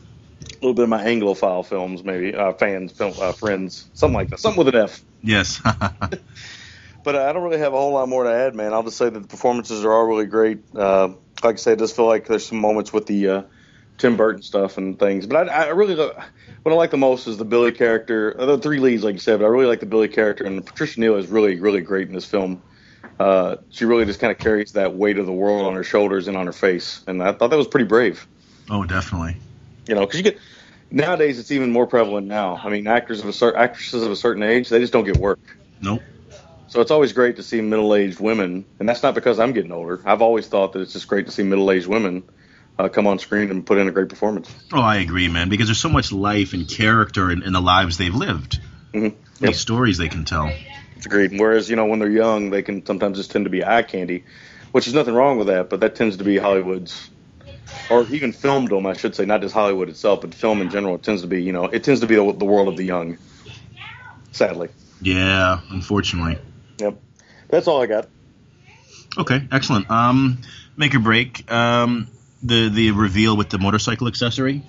A 0.42 0.54
little 0.54 0.74
bit 0.74 0.82
of 0.82 0.88
my 0.88 1.04
Anglophile 1.04 1.64
films, 1.64 2.02
maybe 2.02 2.34
uh, 2.34 2.54
fans, 2.54 2.90
film, 2.90 3.14
uh, 3.20 3.30
friends, 3.30 3.88
something 3.94 4.16
like 4.16 4.30
that, 4.30 4.40
something 4.40 4.64
with 4.64 4.74
an 4.74 4.82
F. 4.82 5.00
Yes. 5.22 5.62
But 7.04 7.16
uh, 7.16 7.24
I 7.24 7.32
don't 7.32 7.42
really 7.42 7.58
have 7.58 7.72
a 7.72 7.76
whole 7.76 7.92
lot 7.92 8.08
more 8.08 8.24
to 8.24 8.30
add, 8.30 8.54
man. 8.54 8.72
I'll 8.72 8.82
just 8.82 8.96
say 8.96 9.08
that 9.08 9.18
the 9.18 9.26
performances 9.26 9.84
are 9.84 9.92
all 9.92 10.04
really 10.04 10.26
great. 10.26 10.60
Uh, 10.74 11.10
like 11.44 11.54
I 11.54 11.56
said, 11.56 11.78
I 11.78 11.80
just 11.80 11.96
feel 11.96 12.06
like 12.06 12.26
there's 12.26 12.46
some 12.46 12.58
moments 12.58 12.92
with 12.92 13.06
the 13.06 13.28
uh, 13.28 13.42
Tim 13.98 14.16
Burton 14.16 14.42
stuff 14.42 14.78
and 14.78 14.98
things. 14.98 15.26
But 15.26 15.48
I, 15.48 15.66
I 15.66 15.68
really, 15.68 15.94
lo- 15.94 16.14
what 16.62 16.72
I 16.72 16.74
like 16.74 16.90
the 16.90 16.96
most 16.96 17.26
is 17.26 17.36
the 17.36 17.44
Billy 17.44 17.72
character. 17.72 18.34
uh, 18.38 18.46
The 18.46 18.58
three 18.58 18.78
leads, 18.78 19.04
like 19.04 19.14
you 19.14 19.20
said, 19.20 19.38
but 19.40 19.44
I 19.44 19.48
really 19.48 19.66
like 19.66 19.80
the 19.80 19.86
Billy 19.86 20.08
character. 20.08 20.44
And 20.44 20.64
Patricia 20.64 21.00
Neal 21.00 21.16
is 21.16 21.28
really, 21.28 21.58
really 21.60 21.80
great 21.80 22.08
in 22.08 22.14
this 22.14 22.24
film. 22.24 22.62
Uh, 23.18 23.56
she 23.70 23.84
really 23.84 24.04
just 24.04 24.20
kind 24.20 24.30
of 24.32 24.38
carries 24.38 24.72
that 24.72 24.94
weight 24.94 25.18
of 25.18 25.26
the 25.26 25.32
world 25.32 25.66
on 25.66 25.74
her 25.74 25.84
shoulders 25.84 26.28
and 26.28 26.36
on 26.36 26.46
her 26.46 26.52
face. 26.52 27.02
And 27.06 27.22
I 27.22 27.32
thought 27.32 27.50
that 27.50 27.56
was 27.56 27.68
pretty 27.68 27.86
brave. 27.86 28.26
oh, 28.70 28.84
definitely. 28.84 29.36
You 29.86 29.94
know, 29.94 30.00
because 30.02 30.18
you 30.18 30.24
get 30.24 30.38
nowadays 30.90 31.38
it's 31.38 31.50
even 31.50 31.70
more 31.72 31.86
prevalent 31.86 32.26
now. 32.26 32.60
I 32.62 32.68
mean, 32.68 32.86
actors 32.86 33.20
of 33.20 33.26
a 33.28 33.32
cer- 33.32 33.56
actresses 33.56 34.02
of 34.04 34.10
a 34.10 34.16
certain 34.16 34.42
age, 34.42 34.68
they 34.68 34.78
just 34.78 34.92
don't 34.92 35.04
get 35.04 35.16
work. 35.18 35.40
Nope. 35.80 36.02
So 36.72 36.80
it's 36.80 36.90
always 36.90 37.12
great 37.12 37.36
to 37.36 37.42
see 37.42 37.60
middle-aged 37.60 38.18
women, 38.18 38.64
and 38.80 38.88
that's 38.88 39.02
not 39.02 39.14
because 39.14 39.38
I'm 39.38 39.52
getting 39.52 39.72
older. 39.72 40.00
I've 40.06 40.22
always 40.22 40.46
thought 40.46 40.72
that 40.72 40.80
it's 40.80 40.94
just 40.94 41.06
great 41.06 41.26
to 41.26 41.30
see 41.30 41.42
middle-aged 41.42 41.86
women 41.86 42.22
uh, 42.78 42.88
come 42.88 43.06
on 43.06 43.18
screen 43.18 43.50
and 43.50 43.66
put 43.66 43.76
in 43.76 43.88
a 43.88 43.90
great 43.90 44.08
performance. 44.08 44.50
Oh, 44.72 44.80
I 44.80 44.96
agree, 44.96 45.28
man. 45.28 45.50
Because 45.50 45.66
there's 45.66 45.78
so 45.78 45.90
much 45.90 46.12
life 46.12 46.54
and 46.54 46.66
character 46.66 47.30
in, 47.30 47.42
in 47.42 47.52
the 47.52 47.60
lives 47.60 47.98
they've 47.98 48.14
lived. 48.14 48.58
Mm-hmm. 48.94 49.44
Yep. 49.44 49.54
stories 49.54 49.98
they 49.98 50.08
can 50.08 50.24
tell. 50.24 50.50
It's 50.96 51.04
agreed. 51.04 51.38
Whereas 51.38 51.68
you 51.68 51.76
know 51.76 51.84
when 51.84 51.98
they're 51.98 52.08
young, 52.08 52.48
they 52.48 52.62
can 52.62 52.86
sometimes 52.86 53.18
just 53.18 53.32
tend 53.32 53.44
to 53.44 53.50
be 53.50 53.62
eye 53.62 53.82
candy, 53.82 54.24
which 54.70 54.88
is 54.88 54.94
nothing 54.94 55.12
wrong 55.12 55.36
with 55.36 55.48
that. 55.48 55.68
But 55.68 55.80
that 55.80 55.94
tends 55.94 56.16
to 56.16 56.24
be 56.24 56.38
Hollywood's, 56.38 57.10
or 57.90 58.06
even 58.06 58.32
filmdom, 58.32 58.88
I 58.88 58.94
should 58.94 59.14
say, 59.14 59.26
not 59.26 59.42
just 59.42 59.52
Hollywood 59.52 59.90
itself, 59.90 60.22
but 60.22 60.34
film 60.34 60.62
in 60.62 60.70
general. 60.70 60.94
It 60.94 61.02
tends 61.02 61.20
to 61.20 61.28
be, 61.28 61.42
you 61.42 61.52
know, 61.52 61.66
it 61.66 61.84
tends 61.84 62.00
to 62.00 62.06
be 62.06 62.14
the, 62.14 62.32
the 62.32 62.46
world 62.46 62.68
of 62.68 62.78
the 62.78 62.84
young. 62.84 63.18
Sadly. 64.30 64.70
Yeah, 65.02 65.60
unfortunately. 65.68 66.38
Yep. 66.82 67.00
That's 67.48 67.68
all 67.68 67.82
I 67.82 67.86
got. 67.86 68.08
Okay, 69.16 69.46
excellent. 69.52 69.90
Um, 69.90 70.38
make 70.76 70.94
or 70.94 70.98
break. 71.00 71.50
Um, 71.50 72.08
the 72.42 72.68
the 72.68 72.90
reveal 72.90 73.36
with 73.36 73.50
the 73.50 73.58
motorcycle 73.58 74.08
accessory. 74.08 74.62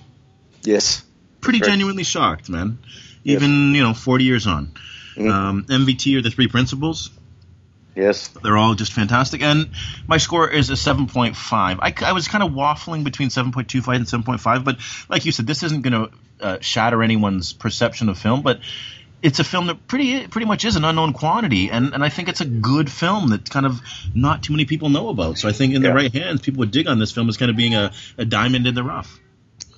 Yes. 0.62 1.02
Pretty 1.40 1.58
Right. 1.60 1.70
genuinely 1.70 2.04
shocked, 2.04 2.48
man. 2.48 2.78
Yes. 3.22 3.36
Even 3.42 3.74
you 3.74 3.82
know, 3.82 3.94
40 3.94 4.24
years 4.24 4.46
on. 4.46 4.72
Mhm. 5.16 5.30
Um, 5.32 5.64
MVT 5.68 6.16
are 6.16 6.22
the 6.22 6.30
three 6.30 6.48
principles. 6.48 7.10
Yes. 7.96 8.28
They're 8.42 8.56
all 8.56 8.74
just 8.74 8.92
fantastic. 8.92 9.40
And 9.42 9.70
my 10.08 10.18
score 10.18 10.48
is 10.50 10.68
a 10.70 10.72
7.5. 10.76 11.78
I, 11.80 11.94
I 12.04 12.12
was 12.12 12.26
kind 12.26 12.42
of 12.42 12.50
waffling 12.50 13.04
between 13.04 13.28
7.25 13.28 13.94
and 13.96 14.06
7.5, 14.06 14.64
but 14.64 14.78
like 15.08 15.24
you 15.24 15.30
said, 15.32 15.46
this 15.46 15.62
isn't 15.62 15.82
going 15.82 15.92
to 15.92 16.10
uh, 16.44 16.58
shatter 16.60 17.02
anyone's 17.04 17.52
perception 17.52 18.08
of 18.08 18.18
film, 18.18 18.42
but 18.42 18.58
it's 19.24 19.40
a 19.40 19.44
film 19.44 19.66
that 19.68 19.88
pretty 19.88 20.28
pretty 20.28 20.46
much 20.46 20.64
is 20.64 20.76
an 20.76 20.84
unknown 20.84 21.12
quantity, 21.14 21.70
and, 21.70 21.94
and 21.94 22.04
I 22.04 22.10
think 22.10 22.28
it's 22.28 22.40
a 22.42 22.44
good 22.44 22.90
film 22.90 23.30
that 23.30 23.48
kind 23.50 23.66
of 23.66 23.80
not 24.14 24.42
too 24.44 24.52
many 24.52 24.66
people 24.66 24.90
know 24.90 25.08
about. 25.08 25.38
So 25.38 25.48
I 25.48 25.52
think 25.52 25.74
in 25.74 25.82
the 25.82 25.92
right 25.92 26.12
hands, 26.12 26.42
people 26.42 26.60
would 26.60 26.70
dig 26.70 26.86
on 26.86 26.98
this 26.98 27.10
film 27.10 27.28
as 27.28 27.36
kind 27.36 27.50
of 27.50 27.56
being 27.56 27.74
a, 27.74 27.92
a 28.18 28.24
diamond 28.24 28.66
in 28.66 28.74
the 28.74 28.84
rough. 28.84 29.18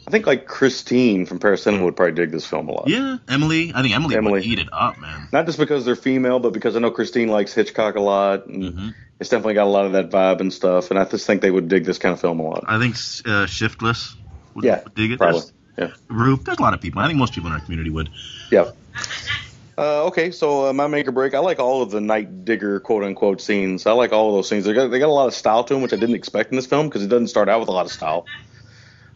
I 0.07 0.11
think 0.11 0.27
like 0.27 0.47
Christine 0.47 1.27
from 1.27 1.39
Paracinema 1.41 1.83
would 1.85 1.97
probably 1.97 2.15
dig 2.15 2.31
this 2.31 2.47
film 2.47 2.69
a 2.69 2.73
lot. 2.73 2.89
Yeah, 2.89 3.19
Emily. 3.29 3.73
I 3.75 3.83
think 3.83 3.95
Emily, 3.95 4.17
Emily. 4.17 4.33
would 4.33 4.45
eat 4.45 4.59
it 4.61 4.69
up, 4.73 4.99
man. 4.99 5.29
Not 5.33 5.47
just 5.47 5.59
because 5.59 5.85
they're 5.85 5.97
female, 5.97 6.39
but 6.39 6.53
because 6.53 6.77
I 6.77 6.79
know 6.81 6.91
Christine 6.93 7.29
likes 7.29 7.53
Hitchcock 7.55 7.97
a 7.97 8.01
lot, 8.01 8.47
and 8.47 8.63
Mhm. 8.63 8.95
it's 9.19 9.31
definitely 9.31 9.55
got 9.55 9.65
a 9.65 9.71
lot 9.71 9.85
of 9.87 9.93
that 9.93 10.11
vibe 10.11 10.41
and 10.41 10.53
stuff. 10.53 10.91
And 10.91 10.99
I 10.99 11.05
just 11.07 11.27
think 11.27 11.41
they 11.43 11.51
would 11.51 11.69
dig 11.69 11.85
this 11.85 11.99
kind 11.99 12.13
of 12.13 12.21
film 12.21 12.39
a 12.39 12.45
lot. 12.45 12.65
I 12.69 12.79
think 12.79 12.95
uh, 13.27 13.47
Shiftless 13.47 14.15
would, 14.55 14.65
Yeah, 14.65 14.83
would 14.85 14.95
dig 14.95 15.13
it. 15.13 15.19
probably. 15.19 15.41
There's- 15.41 15.53
Yeah, 15.77 15.91
Roop. 16.09 16.45
There's 16.45 16.59
a 16.59 16.63
lot 16.63 16.75
of 16.75 16.81
people. 16.81 17.01
I 17.01 17.07
think 17.07 17.19
most 17.19 17.35
people 17.35 17.49
in 17.49 17.55
our 17.55 17.61
community 17.61 17.91
would. 17.91 18.11
yeah. 18.51 18.71
Uh, 19.79 20.07
okay, 20.07 20.31
so 20.31 20.71
uh, 20.71 20.73
my 20.73 20.87
make 20.87 21.07
or 21.07 21.13
break. 21.13 21.35
I 21.35 21.39
like 21.41 21.59
all 21.59 21.83
of 21.83 21.91
the 21.91 22.01
night 22.01 22.47
digger 22.47 22.81
quote 22.81 23.05
unquote 23.05 23.43
scenes. 23.43 23.85
I 23.87 23.93
like 23.93 24.11
all 24.11 24.31
of 24.31 24.35
those 24.35 24.49
scenes. 24.49 24.65
They 24.65 24.73
got 24.73 24.89
they 24.89 24.99
got 24.99 25.11
a 25.11 25.13
lot 25.13 25.27
of 25.27 25.35
style 25.35 25.65
to 25.65 25.75
them, 25.75 25.83
which 25.83 25.93
I 25.93 25.97
didn't 25.97 26.15
expect 26.15 26.51
in 26.51 26.57
this 26.57 26.65
film 26.65 26.89
because 26.89 27.03
it 27.03 27.09
doesn't 27.09 27.29
start 27.29 27.51
out 27.51 27.61
with 27.61 27.69
a 27.69 27.73
lot 27.73 27.85
of 27.85 27.93
style. 27.93 28.25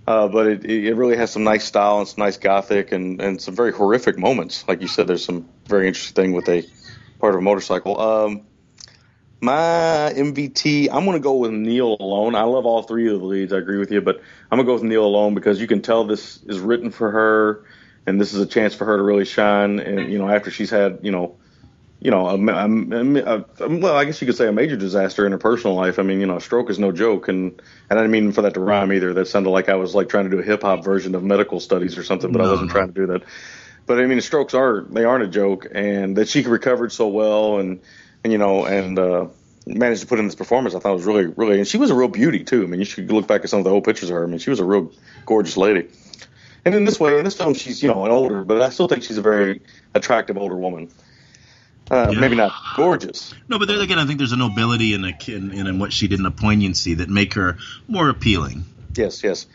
Uh, 0.07 0.29
but 0.29 0.47
it, 0.47 0.65
it 0.67 0.95
really 0.97 1.17
has 1.17 1.31
some 1.31 1.45
nice 1.45 1.65
style 1.65 1.99
and 1.99 2.09
some 2.09 2.23
nice 2.23 2.37
gothic 2.37 2.93
and, 2.93 3.23
and 3.23 3.41
some 3.41 3.55
very 3.57 3.73
horrific 3.73 4.19
moments. 4.19 4.67
Like 4.69 4.83
you 4.83 4.89
said, 4.89 5.07
there's 5.07 5.25
some 5.25 5.49
very 5.67 5.87
interesting 5.89 6.15
thing 6.15 6.33
with 6.33 6.49
a 6.49 6.67
part 7.21 7.35
of 7.35 7.39
a 7.39 7.43
motorcycle. 7.43 7.99
Um, 7.99 8.43
my 9.41 10.13
MVT, 10.15 10.89
I'm 10.93 11.05
going 11.05 11.17
to 11.17 11.23
go 11.23 11.35
with 11.35 11.53
Neal 11.53 11.97
alone. 11.99 12.35
I 12.35 12.43
love 12.43 12.67
all 12.67 12.83
three 12.83 13.13
of 13.13 13.21
the 13.21 13.27
leads. 13.27 13.53
I 13.53 13.59
agree 13.59 13.79
with 13.79 13.91
you, 13.91 14.01
but 14.01 14.21
I'm 14.51 14.59
going 14.59 14.67
to 14.67 14.71
go 14.71 14.75
with 14.75 14.83
Neal 14.83 15.05
alone 15.05 15.35
because 15.35 15.61
you 15.61 15.67
can 15.67 15.81
tell 15.81 16.05
this 16.05 16.43
is 16.45 16.59
written 16.59 16.91
for 16.91 17.11
her, 17.11 17.65
and 18.07 18.21
this 18.21 18.35
is 18.35 18.41
a 18.41 18.47
chance 18.47 18.75
for 18.75 18.85
her 18.85 18.99
to 18.99 19.03
really 19.03 19.25
shine. 19.25 19.79
And 19.79 20.13
you 20.13 20.19
know, 20.19 20.29
after 20.29 20.51
she's 20.51 20.71
had 20.71 21.01
you 21.03 21.11
know, 21.11 21.37
you 22.01 22.11
know, 22.11 22.27
a, 22.29 22.35
a, 22.35 23.45
a, 23.61 23.69
well, 23.69 23.97
I 23.97 24.05
guess 24.05 24.21
you 24.21 24.27
could 24.27 24.37
say 24.37 24.47
a 24.47 24.53
major 24.53 24.77
disaster 24.77 25.25
in 25.25 25.33
her 25.33 25.39
personal 25.39 25.75
life. 25.75 25.99
I 25.99 26.03
mean, 26.03 26.21
you 26.21 26.27
know, 26.27 26.37
a 26.37 26.41
stroke 26.41 26.69
is 26.69 26.79
no 26.79 26.93
joke, 26.93 27.29
and 27.29 27.63
and 27.89 27.99
I 27.99 28.03
didn't 28.03 28.11
mean 28.11 28.33
for 28.33 28.43
that 28.43 28.55
to 28.55 28.61
rhyme 28.61 28.93
either. 28.93 29.15
That 29.15 29.27
sounded 29.29 29.51
like 29.51 29.71
I 29.71 29.77
was 29.77 29.95
like 29.95 30.11
trying 30.11 30.25
to 30.25 30.31
do 30.31 30.39
a 30.39 30.43
hip 30.43 30.63
hop 30.63 30.85
version 30.85 31.15
of 31.15 31.23
medical 31.23 31.61
studies 31.61 31.97
or 31.97 32.05
something, 32.05 32.31
but 32.31 32.43
I 32.43 32.51
wasn't 32.51 32.69
no. 32.69 32.73
trying 32.75 32.89
to 32.89 32.95
do 32.95 33.07
that. 33.07 33.23
But 33.87 34.01
I 34.01 34.07
mean, 34.07 34.21
strokes 34.21 34.53
are 34.53 34.85
they 34.91 35.05
aren't 35.05 35.25
a 35.25 35.29
joke, 35.29 35.67
and 35.73 36.17
that 36.17 36.29
she 36.29 36.43
recovered 36.43 36.93
so 36.93 37.09
well, 37.09 37.59
and 37.59 37.81
you 38.25 38.39
know, 38.39 38.65
and 38.65 38.99
uh, 38.99 39.27
managed 39.67 40.03
to 40.03 40.07
put 40.07 40.19
in 40.19 40.27
this 40.27 40.35
performance. 40.35 40.75
I 40.75 40.81
thought 40.81 40.95
was 40.95 41.05
really, 41.05 41.27
really, 41.27 41.59
and 41.59 41.67
she 41.67 41.79
was 41.79 41.91
a 41.91 41.95
real 41.95 42.09
beauty 42.09 42.45
too. 42.45 42.63
I 42.63 42.67
mean, 42.67 42.81
you 42.81 42.87
should 42.87 43.11
look 43.11 43.27
back 43.27 43.43
at 43.43 43.51
some 43.51 43.59
of 43.59 43.65
the 43.65 43.71
old 43.71 43.85
pictures 43.85 44.11
of 44.11 44.17
her. 44.17 44.25
I 44.25 44.27
mean, 44.27 44.39
she 44.39 44.51
was 44.51 44.61
a 44.61 44.65
real 44.65 44.93
gorgeous 45.27 45.57
lady. 45.57 45.89
And 46.65 46.75
in 46.75 46.85
this 46.85 47.01
way, 47.01 47.19
in 47.19 47.25
this 47.25 47.37
film, 47.37 47.55
she's 47.55 47.83
you 47.83 47.89
know 47.89 48.05
an 48.05 48.11
older, 48.11 48.45
but 48.45 48.61
I 48.61 48.71
still 48.71 48.89
think 48.89 49.03
she's 49.03 49.19
a 49.19 49.23
very 49.23 49.63
attractive 49.95 50.37
older 50.37 50.57
woman. 50.57 50.91
Uh, 51.91 52.11
Yeah. 52.13 52.21
Maybe 52.21 52.37
not 52.37 52.53
gorgeous. 52.77 53.35
No, 53.49 53.59
but 53.59 53.67
there 53.67 53.81
again, 53.81 53.99
I 53.99 54.07
think 54.07 54.19
there's 54.19 54.33
a 54.33 54.37
nobility 54.37 54.95
in, 54.95 55.05
a, 55.05 55.13
in, 55.27 55.53
in 55.53 55.79
what 55.79 55.93
she 55.93 56.07
did 56.07 56.21
in 56.21 56.27
a 56.27 56.31
poignancy 56.31 56.95
that 56.95 57.09
make 57.09 57.35
her 57.35 57.59
more 57.89 58.09
appealing. 58.09 58.65
Yes, 58.95 59.25
yes. 59.25 59.47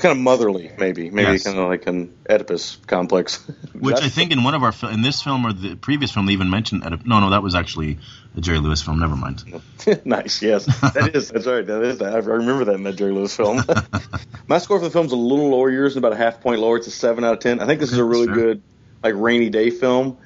Kind 0.00 0.12
of 0.12 0.18
motherly, 0.18 0.70
maybe, 0.78 1.10
maybe 1.10 1.32
Yes. 1.32 1.44
kind 1.44 1.58
of 1.58 1.68
like 1.68 1.86
an 1.86 2.14
Oedipus 2.28 2.76
complex. 2.86 3.44
Which 3.78 3.96
I 4.00 4.08
think 4.08 4.32
in 4.32 4.42
one 4.42 4.54
of 4.54 4.62
our 4.62 4.72
in 4.90 5.02
this 5.02 5.20
film 5.20 5.44
or 5.46 5.52
the 5.52 5.74
previous 5.76 6.10
film 6.12 6.24
they 6.26 6.32
even 6.32 6.48
mentioned. 6.48 6.82
Oedip- 6.82 7.04
No, 7.04 7.20
no, 7.20 7.30
that 7.30 7.42
was 7.42 7.54
actually 7.54 7.98
a 8.34 8.40
Jerry 8.40 8.58
Lewis 8.58 8.80
film. 8.80 9.00
Never 9.00 9.16
mind. 9.16 9.44
nice, 10.06 10.40
yes, 10.40 10.64
that 10.64 11.10
is. 11.14 11.28
That's 11.28 11.46
right. 11.46 11.66
That 11.66 11.82
is 11.82 11.98
that. 11.98 12.14
I 12.14 12.18
remember 12.18 12.64
that 12.64 12.74
in 12.76 12.84
that 12.84 12.96
Jerry 12.96 13.12
Lewis 13.12 13.36
film. 13.36 13.62
My 14.46 14.58
score 14.58 14.78
for 14.78 14.84
the 14.86 14.90
film's 14.90 15.12
a 15.12 15.16
little 15.16 15.50
lower. 15.50 15.70
Yours 15.70 15.92
is 15.92 15.96
about 15.98 16.12
a 16.12 16.16
half 16.16 16.40
point 16.40 16.60
lower. 16.60 16.78
It's 16.78 16.86
a 16.86 16.90
seven 16.90 17.22
out 17.24 17.34
of 17.34 17.40
ten. 17.40 17.60
I 17.60 17.66
think 17.66 17.78
this 17.80 17.92
is 17.92 17.98
a 17.98 18.04
really 18.04 18.26
Sure. 18.26 18.34
good, 18.34 18.62
like 19.02 19.14
rainy 19.16 19.50
day 19.50 19.68
film. 19.70 20.16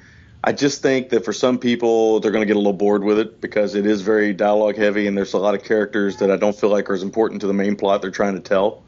I 0.41 0.53
just 0.53 0.81
think 0.81 1.09
that 1.09 1.25
for 1.25 1.33
some 1.33 1.57
people 1.57 2.21
they're 2.21 2.31
going 2.31 2.43
to 2.43 2.45
get 2.47 2.55
a 2.55 2.59
little 2.59 2.71
bored 2.71 3.03
with 3.03 3.19
it 3.19 3.41
because 3.41 3.75
it 3.75 3.85
is 3.85 4.01
very 4.01 4.33
dialogue 4.33 4.77
heavy 4.77 5.07
and 5.07 5.17
there's 5.17 5.33
a 5.33 5.39
lot 5.39 5.55
of 5.55 5.63
characters 5.63 6.17
that 6.17 6.31
I 6.31 6.37
don't 6.37 6.57
feel 6.57 6.69
like 6.69 6.89
are 6.89 6.93
as 6.93 7.03
important 7.03 7.41
to 7.41 7.47
the 7.47 7.53
main 7.53 7.75
plot 7.75 8.01
they're 8.01 8.11
trying 8.11 8.35
to 8.35 8.39
tell. 8.39 8.83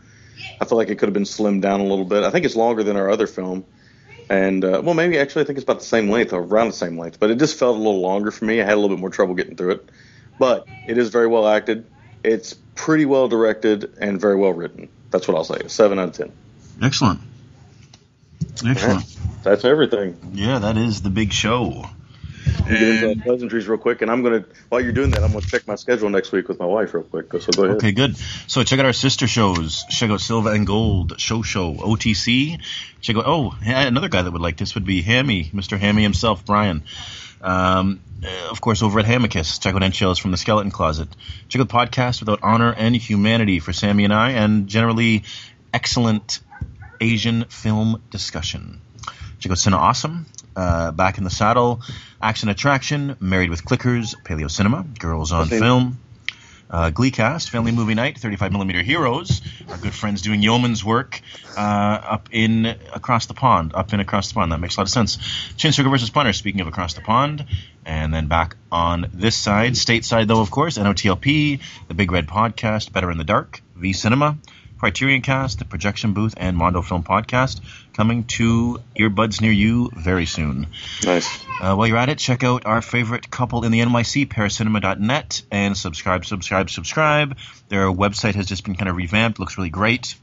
I 0.59 0.65
feel 0.65 0.77
like 0.77 0.89
it 0.89 0.99
could 0.99 1.07
have 1.07 1.13
been 1.13 1.23
slimmed 1.23 1.61
down 1.61 1.79
a 1.79 1.85
little 1.85 2.05
bit. 2.05 2.23
I 2.23 2.31
think 2.31 2.45
it's 2.45 2.55
longer 2.55 2.83
than 2.83 2.95
our 2.95 3.09
other 3.09 3.27
film. 3.27 3.65
And 4.29 4.63
uh, 4.63 4.81
well, 4.83 4.93
maybe 4.93 5.17
actually 5.17 5.43
I 5.43 5.45
think 5.45 5.57
it's 5.57 5.63
about 5.63 5.79
the 5.79 5.85
same 5.85 6.09
length, 6.09 6.33
or 6.33 6.41
around 6.41 6.67
the 6.67 6.73
same 6.73 6.97
length, 6.97 7.19
but 7.19 7.31
it 7.31 7.39
just 7.39 7.57
felt 7.57 7.75
a 7.75 7.79
little 7.79 8.01
longer 8.01 8.29
for 8.31 8.45
me. 8.45 8.61
I 8.61 8.65
had 8.65 8.73
a 8.73 8.79
little 8.79 8.95
bit 8.95 9.01
more 9.01 9.09
trouble 9.09 9.33
getting 9.33 9.55
through 9.55 9.71
it, 9.71 9.89
but 10.37 10.67
it 10.87 10.97
is 10.97 11.09
very 11.09 11.27
well 11.27 11.47
acted. 11.47 11.85
It's 12.23 12.53
pretty 12.75 13.05
well 13.05 13.27
directed 13.27 13.97
and 13.99 14.21
very 14.21 14.35
well 14.35 14.53
written. 14.53 14.89
That's 15.09 15.27
what 15.27 15.35
I'll 15.35 15.43
say. 15.43 15.67
Seven 15.67 15.97
out 15.97 16.09
of 16.09 16.13
ten. 16.13 16.31
Excellent. 16.81 17.21
Excellent. 18.65 19.05
That's 19.43 19.65
everything. 19.65 20.31
Yeah, 20.33 20.59
that 20.59 20.77
is 20.77 21.01
the 21.01 21.09
big 21.09 21.33
show. 21.33 21.85
We 22.65 22.72
get 22.77 22.81
into 22.81 23.15
the 23.15 23.22
pleasantries 23.22 23.68
real 23.68 23.77
quick, 23.77 24.02
and 24.02 24.11
I'm 24.11 24.23
gonna 24.23 24.45
while 24.69 24.81
you're 24.81 24.91
doing 24.91 25.11
that, 25.11 25.23
I'm 25.23 25.31
gonna 25.31 25.45
check 25.45 25.68
my 25.68 25.76
schedule 25.76 26.10
next 26.10 26.31
week 26.31 26.48
with 26.48 26.60
my 26.60 26.65
wife 26.65 26.94
real 26.94 27.03
quick. 27.03 27.31
So 27.41 27.52
go 27.52 27.64
ahead. 27.64 27.77
Okay, 27.77 27.91
good. 27.91 28.18
So 28.48 28.64
check 28.64 28.80
out 28.80 28.86
our 28.86 28.94
sister 28.94 29.27
shows. 29.27 29.86
Check 29.90 30.10
out 30.10 30.22
Silva 30.22 30.49
and 30.49 30.68
Gold, 30.68 31.19
Show 31.19 31.41
Show, 31.41 31.73
OTC. 31.73 32.60
Check 33.02 33.15
out, 33.15 33.23
oh, 33.26 33.56
another 33.61 34.10
guy 34.10 34.22
that 34.22 34.31
would 34.31 34.41
like 34.41 34.57
this 34.57 34.76
would 34.76 34.86
be 34.86 35.02
Hammy, 35.02 35.45
Mr. 35.45 35.80
Hammy 35.80 36.03
himself, 36.03 36.45
Brian. 36.45 36.84
Um, 37.41 38.02
uh, 38.23 38.49
of 38.52 38.60
course, 38.60 38.84
over 38.84 38.99
at 38.99 39.06
Hamicus, 39.06 39.61
check 39.61 39.73
out 39.73 39.81
Enchills 39.81 40.19
from 40.19 40.31
the 40.31 40.38
Skeleton 40.38 40.72
Closet. 40.72 41.07
Check 41.48 41.61
out 41.61 41.69
Podcast 41.69 42.19
Without 42.19 42.40
Honor 42.44 42.73
and 42.73 42.95
Humanity 42.95 43.60
for 43.60 43.72
Sammy 43.72 44.03
and 44.03 44.14
I, 44.14 44.31
and 44.31 44.68
generally 44.68 45.23
excellent 45.73 46.41
Asian 46.99 47.45
film 47.45 48.02
discussion. 48.11 48.81
Check 49.40 49.52
out 49.52 49.57
Cine 49.57 49.73
Awesome, 49.73 50.26
uh, 50.56 50.91
Back 50.91 51.18
in 51.18 51.23
the 51.23 51.30
Saddle, 51.30 51.81
Action 52.21 52.49
Attraction, 52.49 53.15
Married 53.19 53.49
with 53.49 53.63
Clickers, 53.63 54.15
Paleo 54.23 54.49
Cinema, 54.51 54.83
Girls 54.99 55.31
on 55.31 55.47
Okay. 55.47 55.59
Film, 55.59 55.97
uh, 56.69 56.91
Gleecast, 56.91 57.49
Family 57.49 57.71
Movie 57.71 57.95
Night, 57.95 58.19
35mm 58.19 58.83
Heroes, 58.83 59.41
our 59.69 59.77
good 59.77 59.93
friends 59.93 60.21
doing 60.21 60.41
yeoman's 60.41 60.83
work 60.83 61.21
uh, 61.57 61.59
up 61.59 62.29
in 62.31 62.65
across 62.93 63.25
the 63.25 63.33
pond, 63.33 63.71
up 63.73 63.93
in 63.93 63.99
across 63.99 64.27
the 64.29 64.33
pond. 64.35 64.51
That 64.51 64.59
makes 64.59 64.75
a 64.77 64.81
lot 64.81 64.83
of 64.83 64.89
sense. 64.89 65.17
Chin 65.57 65.71
Sugar 65.71 65.89
versus 65.89 66.09
Punter, 66.09 66.33
speaking 66.33 66.61
of 66.61 66.67
across 66.67 66.93
the 66.93 67.01
pond. 67.01 67.45
And 67.85 68.13
then 68.13 68.27
back 68.27 68.55
on 68.71 69.07
this 69.13 69.35
side, 69.35 69.71
stateside 69.71 70.27
though, 70.27 70.41
of 70.41 70.51
course, 70.51 70.77
NOTLP, 70.77 71.59
the 71.87 71.93
Big 71.93 72.11
Red 72.11 72.27
Podcast, 72.27 72.91
Better 72.91 73.09
in 73.09 73.17
the 73.17 73.23
Dark, 73.23 73.61
V 73.75 73.93
Cinema, 73.93 74.37
Criterion 74.80 75.22
Cast, 75.22 75.60
the 75.60 75.65
Projection 75.65 76.14
Booth, 76.14 76.34
and 76.38 76.56
Mondo 76.56 76.81
Film 76.81 77.03
Podcast 77.03 77.61
coming 77.93 78.23
to 78.23 78.80
earbuds 78.97 79.41
near 79.41 79.51
you 79.51 79.89
very 79.93 80.26
soon. 80.26 80.68
Nice. 81.03 81.27
Uh, 81.61 81.76
while 81.76 81.85
you're 81.88 81.97
at 81.97 82.10
it, 82.10 82.18
check 82.18 82.43
out 82.43 82.65
our 82.65 82.81
favorite 82.81 83.30
couple 83.30 83.65
in 83.65 83.72
the 83.72 83.81
NYC, 83.81 84.27
paracinema.net, 84.27 85.41
and 85.51 85.76
subscribe, 85.76 86.26
subscribe, 86.26 86.69
subscribe. 86.69 87.38
Their 87.68 87.88
website 87.88 88.35
has 88.35 88.45
just 88.45 88.64
been 88.64 88.76
kind 88.76 88.89
of 88.89 88.95
revamped, 88.95 89.38
looks 89.39 89.57
really 89.57 89.69
great. 89.69 90.15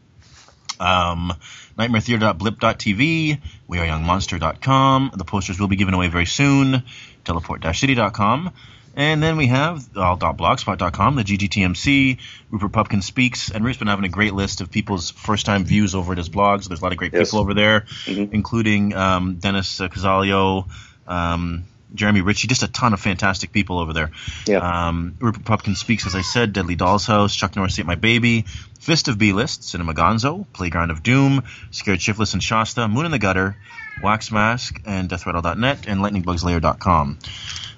Um, 0.80 1.34
nightmaretheater.blip.tv, 1.78 3.40
weareyoungmonster.com. 3.68 5.10
The 5.14 5.24
posters 5.24 5.60
will 5.60 5.68
be 5.68 5.76
given 5.76 5.94
away 5.94 6.08
very 6.08 6.26
soon. 6.26 6.82
Teleport-city.com. 7.24 8.52
And 8.98 9.22
then 9.22 9.36
we 9.36 9.48
have 9.48 9.86
all.blogspot.com, 9.96 11.16
the 11.16 11.22
GGTMC, 11.22 12.16
Rupert 12.50 12.72
Pupkin 12.72 13.02
Speaks, 13.02 13.50
and 13.50 13.62
Rupert's 13.62 13.78
been 13.78 13.88
having 13.88 14.06
a 14.06 14.08
great 14.08 14.32
list 14.32 14.62
of 14.62 14.70
people's 14.70 15.10
first-time 15.10 15.64
views 15.64 15.94
over 15.94 16.12
at 16.12 16.18
his 16.18 16.30
blog, 16.30 16.62
so 16.62 16.68
there's 16.68 16.80
a 16.80 16.82
lot 16.82 16.92
of 16.92 16.98
great 16.98 17.12
Yes. 17.12 17.28
people 17.28 17.40
over 17.40 17.52
there, 17.52 17.82
Mhm. 18.06 18.32
including 18.32 18.94
um, 18.94 19.34
Dennis 19.34 19.80
uh, 19.82 19.88
Cozzalio, 19.88 20.66
um, 21.06 21.64
Jeremy 21.94 22.22
Richey, 22.22 22.48
just 22.48 22.62
a 22.62 22.68
ton 22.68 22.94
of 22.94 23.00
fantastic 23.00 23.52
people 23.52 23.78
over 23.78 23.92
there. 23.92 24.10
Yeah. 24.46 24.58
Um, 24.88 25.14
Rupert 25.20 25.44
Pupkin 25.44 25.74
Speaks, 25.76 26.06
as 26.06 26.14
I 26.14 26.22
said, 26.22 26.52
Deadly 26.54 26.74
Doll's 26.74 27.06
House, 27.06 27.34
Chuck 27.36 27.54
Norris 27.54 27.78
Ate 27.78 27.86
My 27.86 27.94
Baby, 27.96 28.46
Fist 28.80 29.08
of 29.08 29.18
B-List, 29.18 29.62
Cinema 29.64 29.92
Gonzo, 29.94 30.46
Playground 30.54 30.90
of 30.90 31.02
Doom, 31.02 31.42
Scared 31.70 32.00
Shiftless 32.00 32.32
and 32.32 32.42
Shasta, 32.42 32.88
Moon 32.88 33.04
in 33.04 33.10
the 33.12 33.18
Gutter, 33.18 33.56
Wax 34.02 34.30
Mask, 34.30 34.80
and 34.84 35.08
DeathRattle.net, 35.08 35.88
and 35.88 36.00
LightningBugsLair.com. 36.00 37.18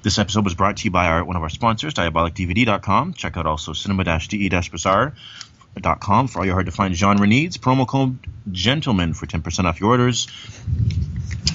This 0.02 0.18
episode 0.18 0.44
was 0.44 0.54
brought 0.54 0.78
to 0.78 0.84
you 0.84 0.90
by 0.90 1.06
our 1.06 1.24
one 1.24 1.36
of 1.36 1.42
our 1.42 1.48
sponsors, 1.48 1.94
DiabolikDVD.com. 1.94 3.14
Check 3.14 3.36
out 3.36 3.46
also 3.46 3.72
cinema-de-bazaar.com 3.72 6.28
for 6.28 6.38
all 6.38 6.44
your 6.44 6.54
hard-to-find 6.54 6.94
genre 6.94 7.26
needs. 7.26 7.58
Promo 7.58 7.86
code 7.86 8.18
GENTLEMAN 8.50 9.14
for 9.14 9.26
10% 9.26 9.64
off 9.64 9.80
your 9.80 9.90
orders. 9.90 10.26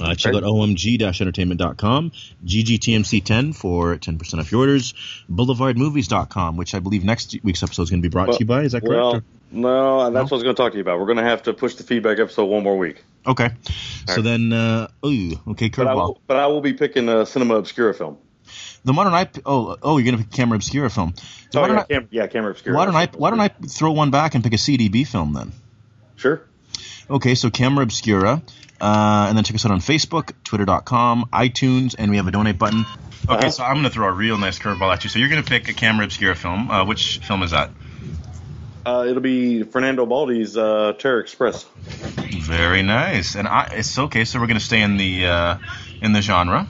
Uh, 0.02 0.16
check 0.16 0.34
out 0.34 0.44
omg-entertainment.com, 0.44 2.12
ggtmc10 2.46 3.56
for 3.56 3.98
10% 3.98 4.40
off 4.40 4.52
your 4.52 4.62
orders, 4.62 4.94
boulevardmovies.com, 5.30 6.58
which 6.58 6.74
I 6.74 6.80
believe 6.80 7.04
next 7.04 7.36
week's 7.44 7.64
episode 7.64 7.84
is 7.84 7.90
going 7.90 8.02
to 8.02 8.10
be 8.10 8.12
brought 8.12 8.34
to 8.34 8.40
you 8.40 8.46
by. 8.46 8.64
Is 8.64 8.72
that 8.72 8.82
correct? 8.82 9.02
Well, 9.02 9.22
no, 9.52 10.12
that's 10.12 10.32
what 10.32 10.34
I 10.34 10.36
was 10.36 10.44
going 10.44 10.56
to 10.56 10.62
talk 10.62 10.72
to 10.72 10.78
you 10.78 10.82
about. 10.82 11.00
We're 11.00 11.06
going 11.06 11.18
to 11.18 11.24
have 11.24 11.44
to 11.44 11.54
push 11.54 11.76
the 11.76 11.84
feedback 11.84 12.20
episode 12.20 12.46
one 12.46 12.64
more 12.64 12.78
week. 12.78 13.04
Okay. 13.26 13.50
So 14.08 14.16
right. 14.16 14.24
then, 14.24 14.52
uh, 14.54 14.88
ooh, 15.06 15.32
okay, 15.50 15.70
But 15.70 15.88
I, 15.88 15.92
curveball. 15.94 15.96
will, 15.96 16.22
but 16.28 16.38
I 16.38 16.48
will 16.48 16.62
be 16.62 16.74
picking 16.74 17.08
a 17.10 17.26
Cinema 17.26 17.56
Obscura 17.56 17.94
film. 17.94 18.18
The 18.84 18.92
modern 18.92 19.14
I? 19.14 19.30
Oh, 19.46 19.78
oh, 19.82 19.98
you're 19.98 20.12
gonna 20.12 20.22
pick 20.24 20.32
Camera 20.34 20.58
Obscura 20.58 20.90
film. 20.90 21.14
So 21.52 21.60
Oh, 21.60 21.62
why 21.62 21.68
don't 21.70 21.78
yeah, 21.78 21.82
I? 21.98 22.00
Cam- 22.02 22.08
yeah, 22.12 22.28
Camera 22.28 22.52
Obscura. 22.52 22.76
Why 22.76 22.86
don't 22.86 22.96
I? 22.96 23.06
Why 23.16 23.30
don't 23.30 23.40
I 23.40 23.48
throw 23.48 23.92
one 23.94 24.12
back 24.12 24.36
and 24.36 24.44
pick 24.44 24.52
a 24.54 24.58
CDB 24.58 25.08
film 25.08 25.32
then? 25.34 25.54
Sure. 26.18 26.42
Okay, 27.10 27.36
so 27.36 27.50
Camera 27.50 27.84
Obscura, 27.84 28.42
uh, 28.82 29.26
and 29.30 29.38
then 29.38 29.44
check 29.46 29.56
us 29.56 29.66
out 29.66 29.72
on 29.72 29.80
Facebook, 29.80 30.32
Twitter.com, 30.44 31.30
iTunes, 31.32 31.96
and 31.98 32.12
we 32.12 32.18
have 32.18 32.28
a 32.28 32.32
donate 32.32 32.58
button. 32.58 32.82
Okay, 33.30 33.36
Uh-huh. 33.48 33.50
so 33.52 33.64
I'm 33.64 33.76
gonna 33.78 33.90
throw 33.90 34.08
a 34.08 34.12
real 34.12 34.38
nice 34.38 34.60
curveball 34.60 34.92
at 34.92 35.04
you. 35.06 35.10
So 35.10 35.20
you're 35.20 35.30
gonna 35.30 35.44
pick 35.44 35.70
a 35.70 35.74
Camera 35.74 36.04
Obscura 36.06 36.36
film. 36.36 36.70
Uh, 36.70 36.84
which 36.84 37.20
film 37.20 37.44
is 37.44 37.52
that? 37.52 37.70
Uh, 38.86 39.06
it'll 39.08 39.22
be 39.22 39.64
Fernando 39.64 40.06
Baldi's 40.06 40.58
uh, 40.58 40.94
Terror 40.98 41.20
Express. 41.20 41.64
Very 41.74 42.84
nice. 42.84 43.36
And 43.36 43.48
I, 43.48 43.70
it's 43.74 43.98
okay. 43.98 44.26
So 44.26 44.40
we're 44.40 44.48
going 44.48 44.60
to 44.60 44.66
stay 44.66 44.82
in 44.82 44.98
the 44.98 45.26
uh, 45.26 45.58
in 46.02 46.12
the 46.12 46.22
genre. 46.22 46.68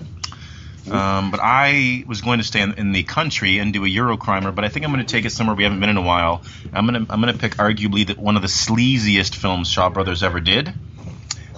Um, 0.91 1.31
but 1.31 1.39
I 1.41 2.03
was 2.05 2.21
going 2.21 2.39
to 2.39 2.43
stay 2.43 2.61
in, 2.61 2.73
in 2.73 2.91
the 2.91 3.03
country 3.03 3.59
and 3.59 3.71
do 3.71 3.85
a 3.85 3.87
Eurocrimer, 3.87 4.53
but 4.53 4.65
I 4.65 4.69
think 4.69 4.85
I'm 4.85 4.91
going 4.91 5.05
to 5.05 5.09
take 5.09 5.23
it 5.23 5.29
somewhere 5.29 5.55
we 5.55 5.63
haven't 5.63 5.79
been 5.79 5.89
in 5.89 5.95
a 5.95 6.01
while. 6.01 6.43
I'm 6.73 6.85
going 6.85 7.05
to 7.05 7.11
I'm 7.11 7.21
going 7.21 7.33
to 7.33 7.39
pick 7.39 7.55
arguably 7.55 8.05
the, 8.05 8.15
one 8.15 8.35
of 8.35 8.41
the 8.41 8.49
sleaziest 8.49 9.33
films 9.35 9.69
Shaw 9.69 9.89
Brothers 9.89 10.23
ever 10.23 10.41
did. 10.41 10.73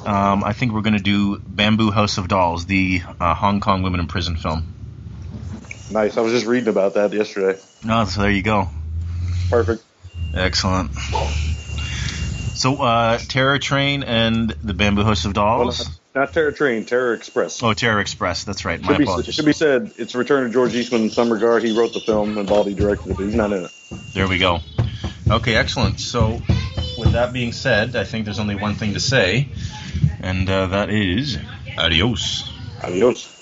Um, 0.06 0.44
I 0.44 0.53
think 0.53 0.73
we're 0.73 0.82
going 0.82 0.98
to 0.98 1.03
do 1.03 1.40
Bamboo 1.40 1.90
House 1.90 2.19
of 2.19 2.27
Dolls, 2.27 2.68
the 2.68 3.02
uh, 3.19 3.34
Hong 3.34 3.60
Kong 3.60 3.82
women 3.82 3.99
in 3.99 4.07
prison 4.07 4.36
film. 4.36 4.72
Nice. 5.90 6.18
I 6.18 6.22
was 6.22 6.32
just 6.32 6.45
reading 6.45 6.69
about 6.69 6.94
that 6.94 7.11
yesterday. 7.11 7.60
Oh, 7.90 8.06
so 8.06 8.22
there 8.22 8.32
you 8.32 8.44
go. 8.44 8.69
Perfect. 9.49 9.84
Excellent. 10.36 10.91
So, 12.56 12.76
uh, 12.78 13.18
Terror 13.18 13.60
Train 13.60 14.03
and 14.03 14.49
the 14.64 14.74
Bamboo 14.74 15.03
House 15.03 15.26
of 15.26 15.36
Well, 15.36 15.57
Dolls. 15.57 15.88
not, 16.14 16.28
not 16.28 16.34
Terror 16.34 16.52
Train, 16.52 16.86
Terror 16.86 17.14
Express. 17.14 17.62
Oh, 17.62 17.74
Terror 17.74 17.99
Express. 17.99 18.44
That's 18.44 18.64
right. 18.66 18.82
My 18.82 18.88
should, 18.88 18.98
be, 18.98 19.03
apologies. 19.03 19.36
should 19.36 19.45
be 19.45 19.53
said, 19.53 19.91
it's 19.98 20.16
return 20.16 20.45
to 20.48 20.53
George 20.53 20.74
Eastman 20.74 21.03
in 21.03 21.10
some 21.10 21.32
regard. 21.32 21.64
He 21.64 21.78
wrote 21.78 21.94
the 21.94 21.99
film 21.99 22.38
and 22.38 22.48
Baldi 22.48 22.74
directed 22.74 23.12
it, 23.12 23.18
but 23.18 23.24
he's 23.26 23.36
not 23.36 23.52
in 23.52 23.66
it. 23.66 23.72
There 24.14 24.28
we 24.28 24.38
go. 24.38 24.60
Okay, 25.30 25.56
excellent. 25.56 25.99
So, 25.99 26.41
with 26.98 27.06
with 27.06 27.14
that 27.14 27.34
being 27.34 27.52
said, 27.52 27.95
I 27.95 28.03
think 28.03 28.26
there's 28.26 28.40
only 28.40 28.56
one 28.56 28.76
thing 28.76 28.94
to 28.94 28.99
say, 28.99 29.49
and 30.22 30.49
uh, 30.49 30.68
that 30.68 30.90
is 30.90 31.38
adios. 31.78 32.52
Adios. 32.84 33.35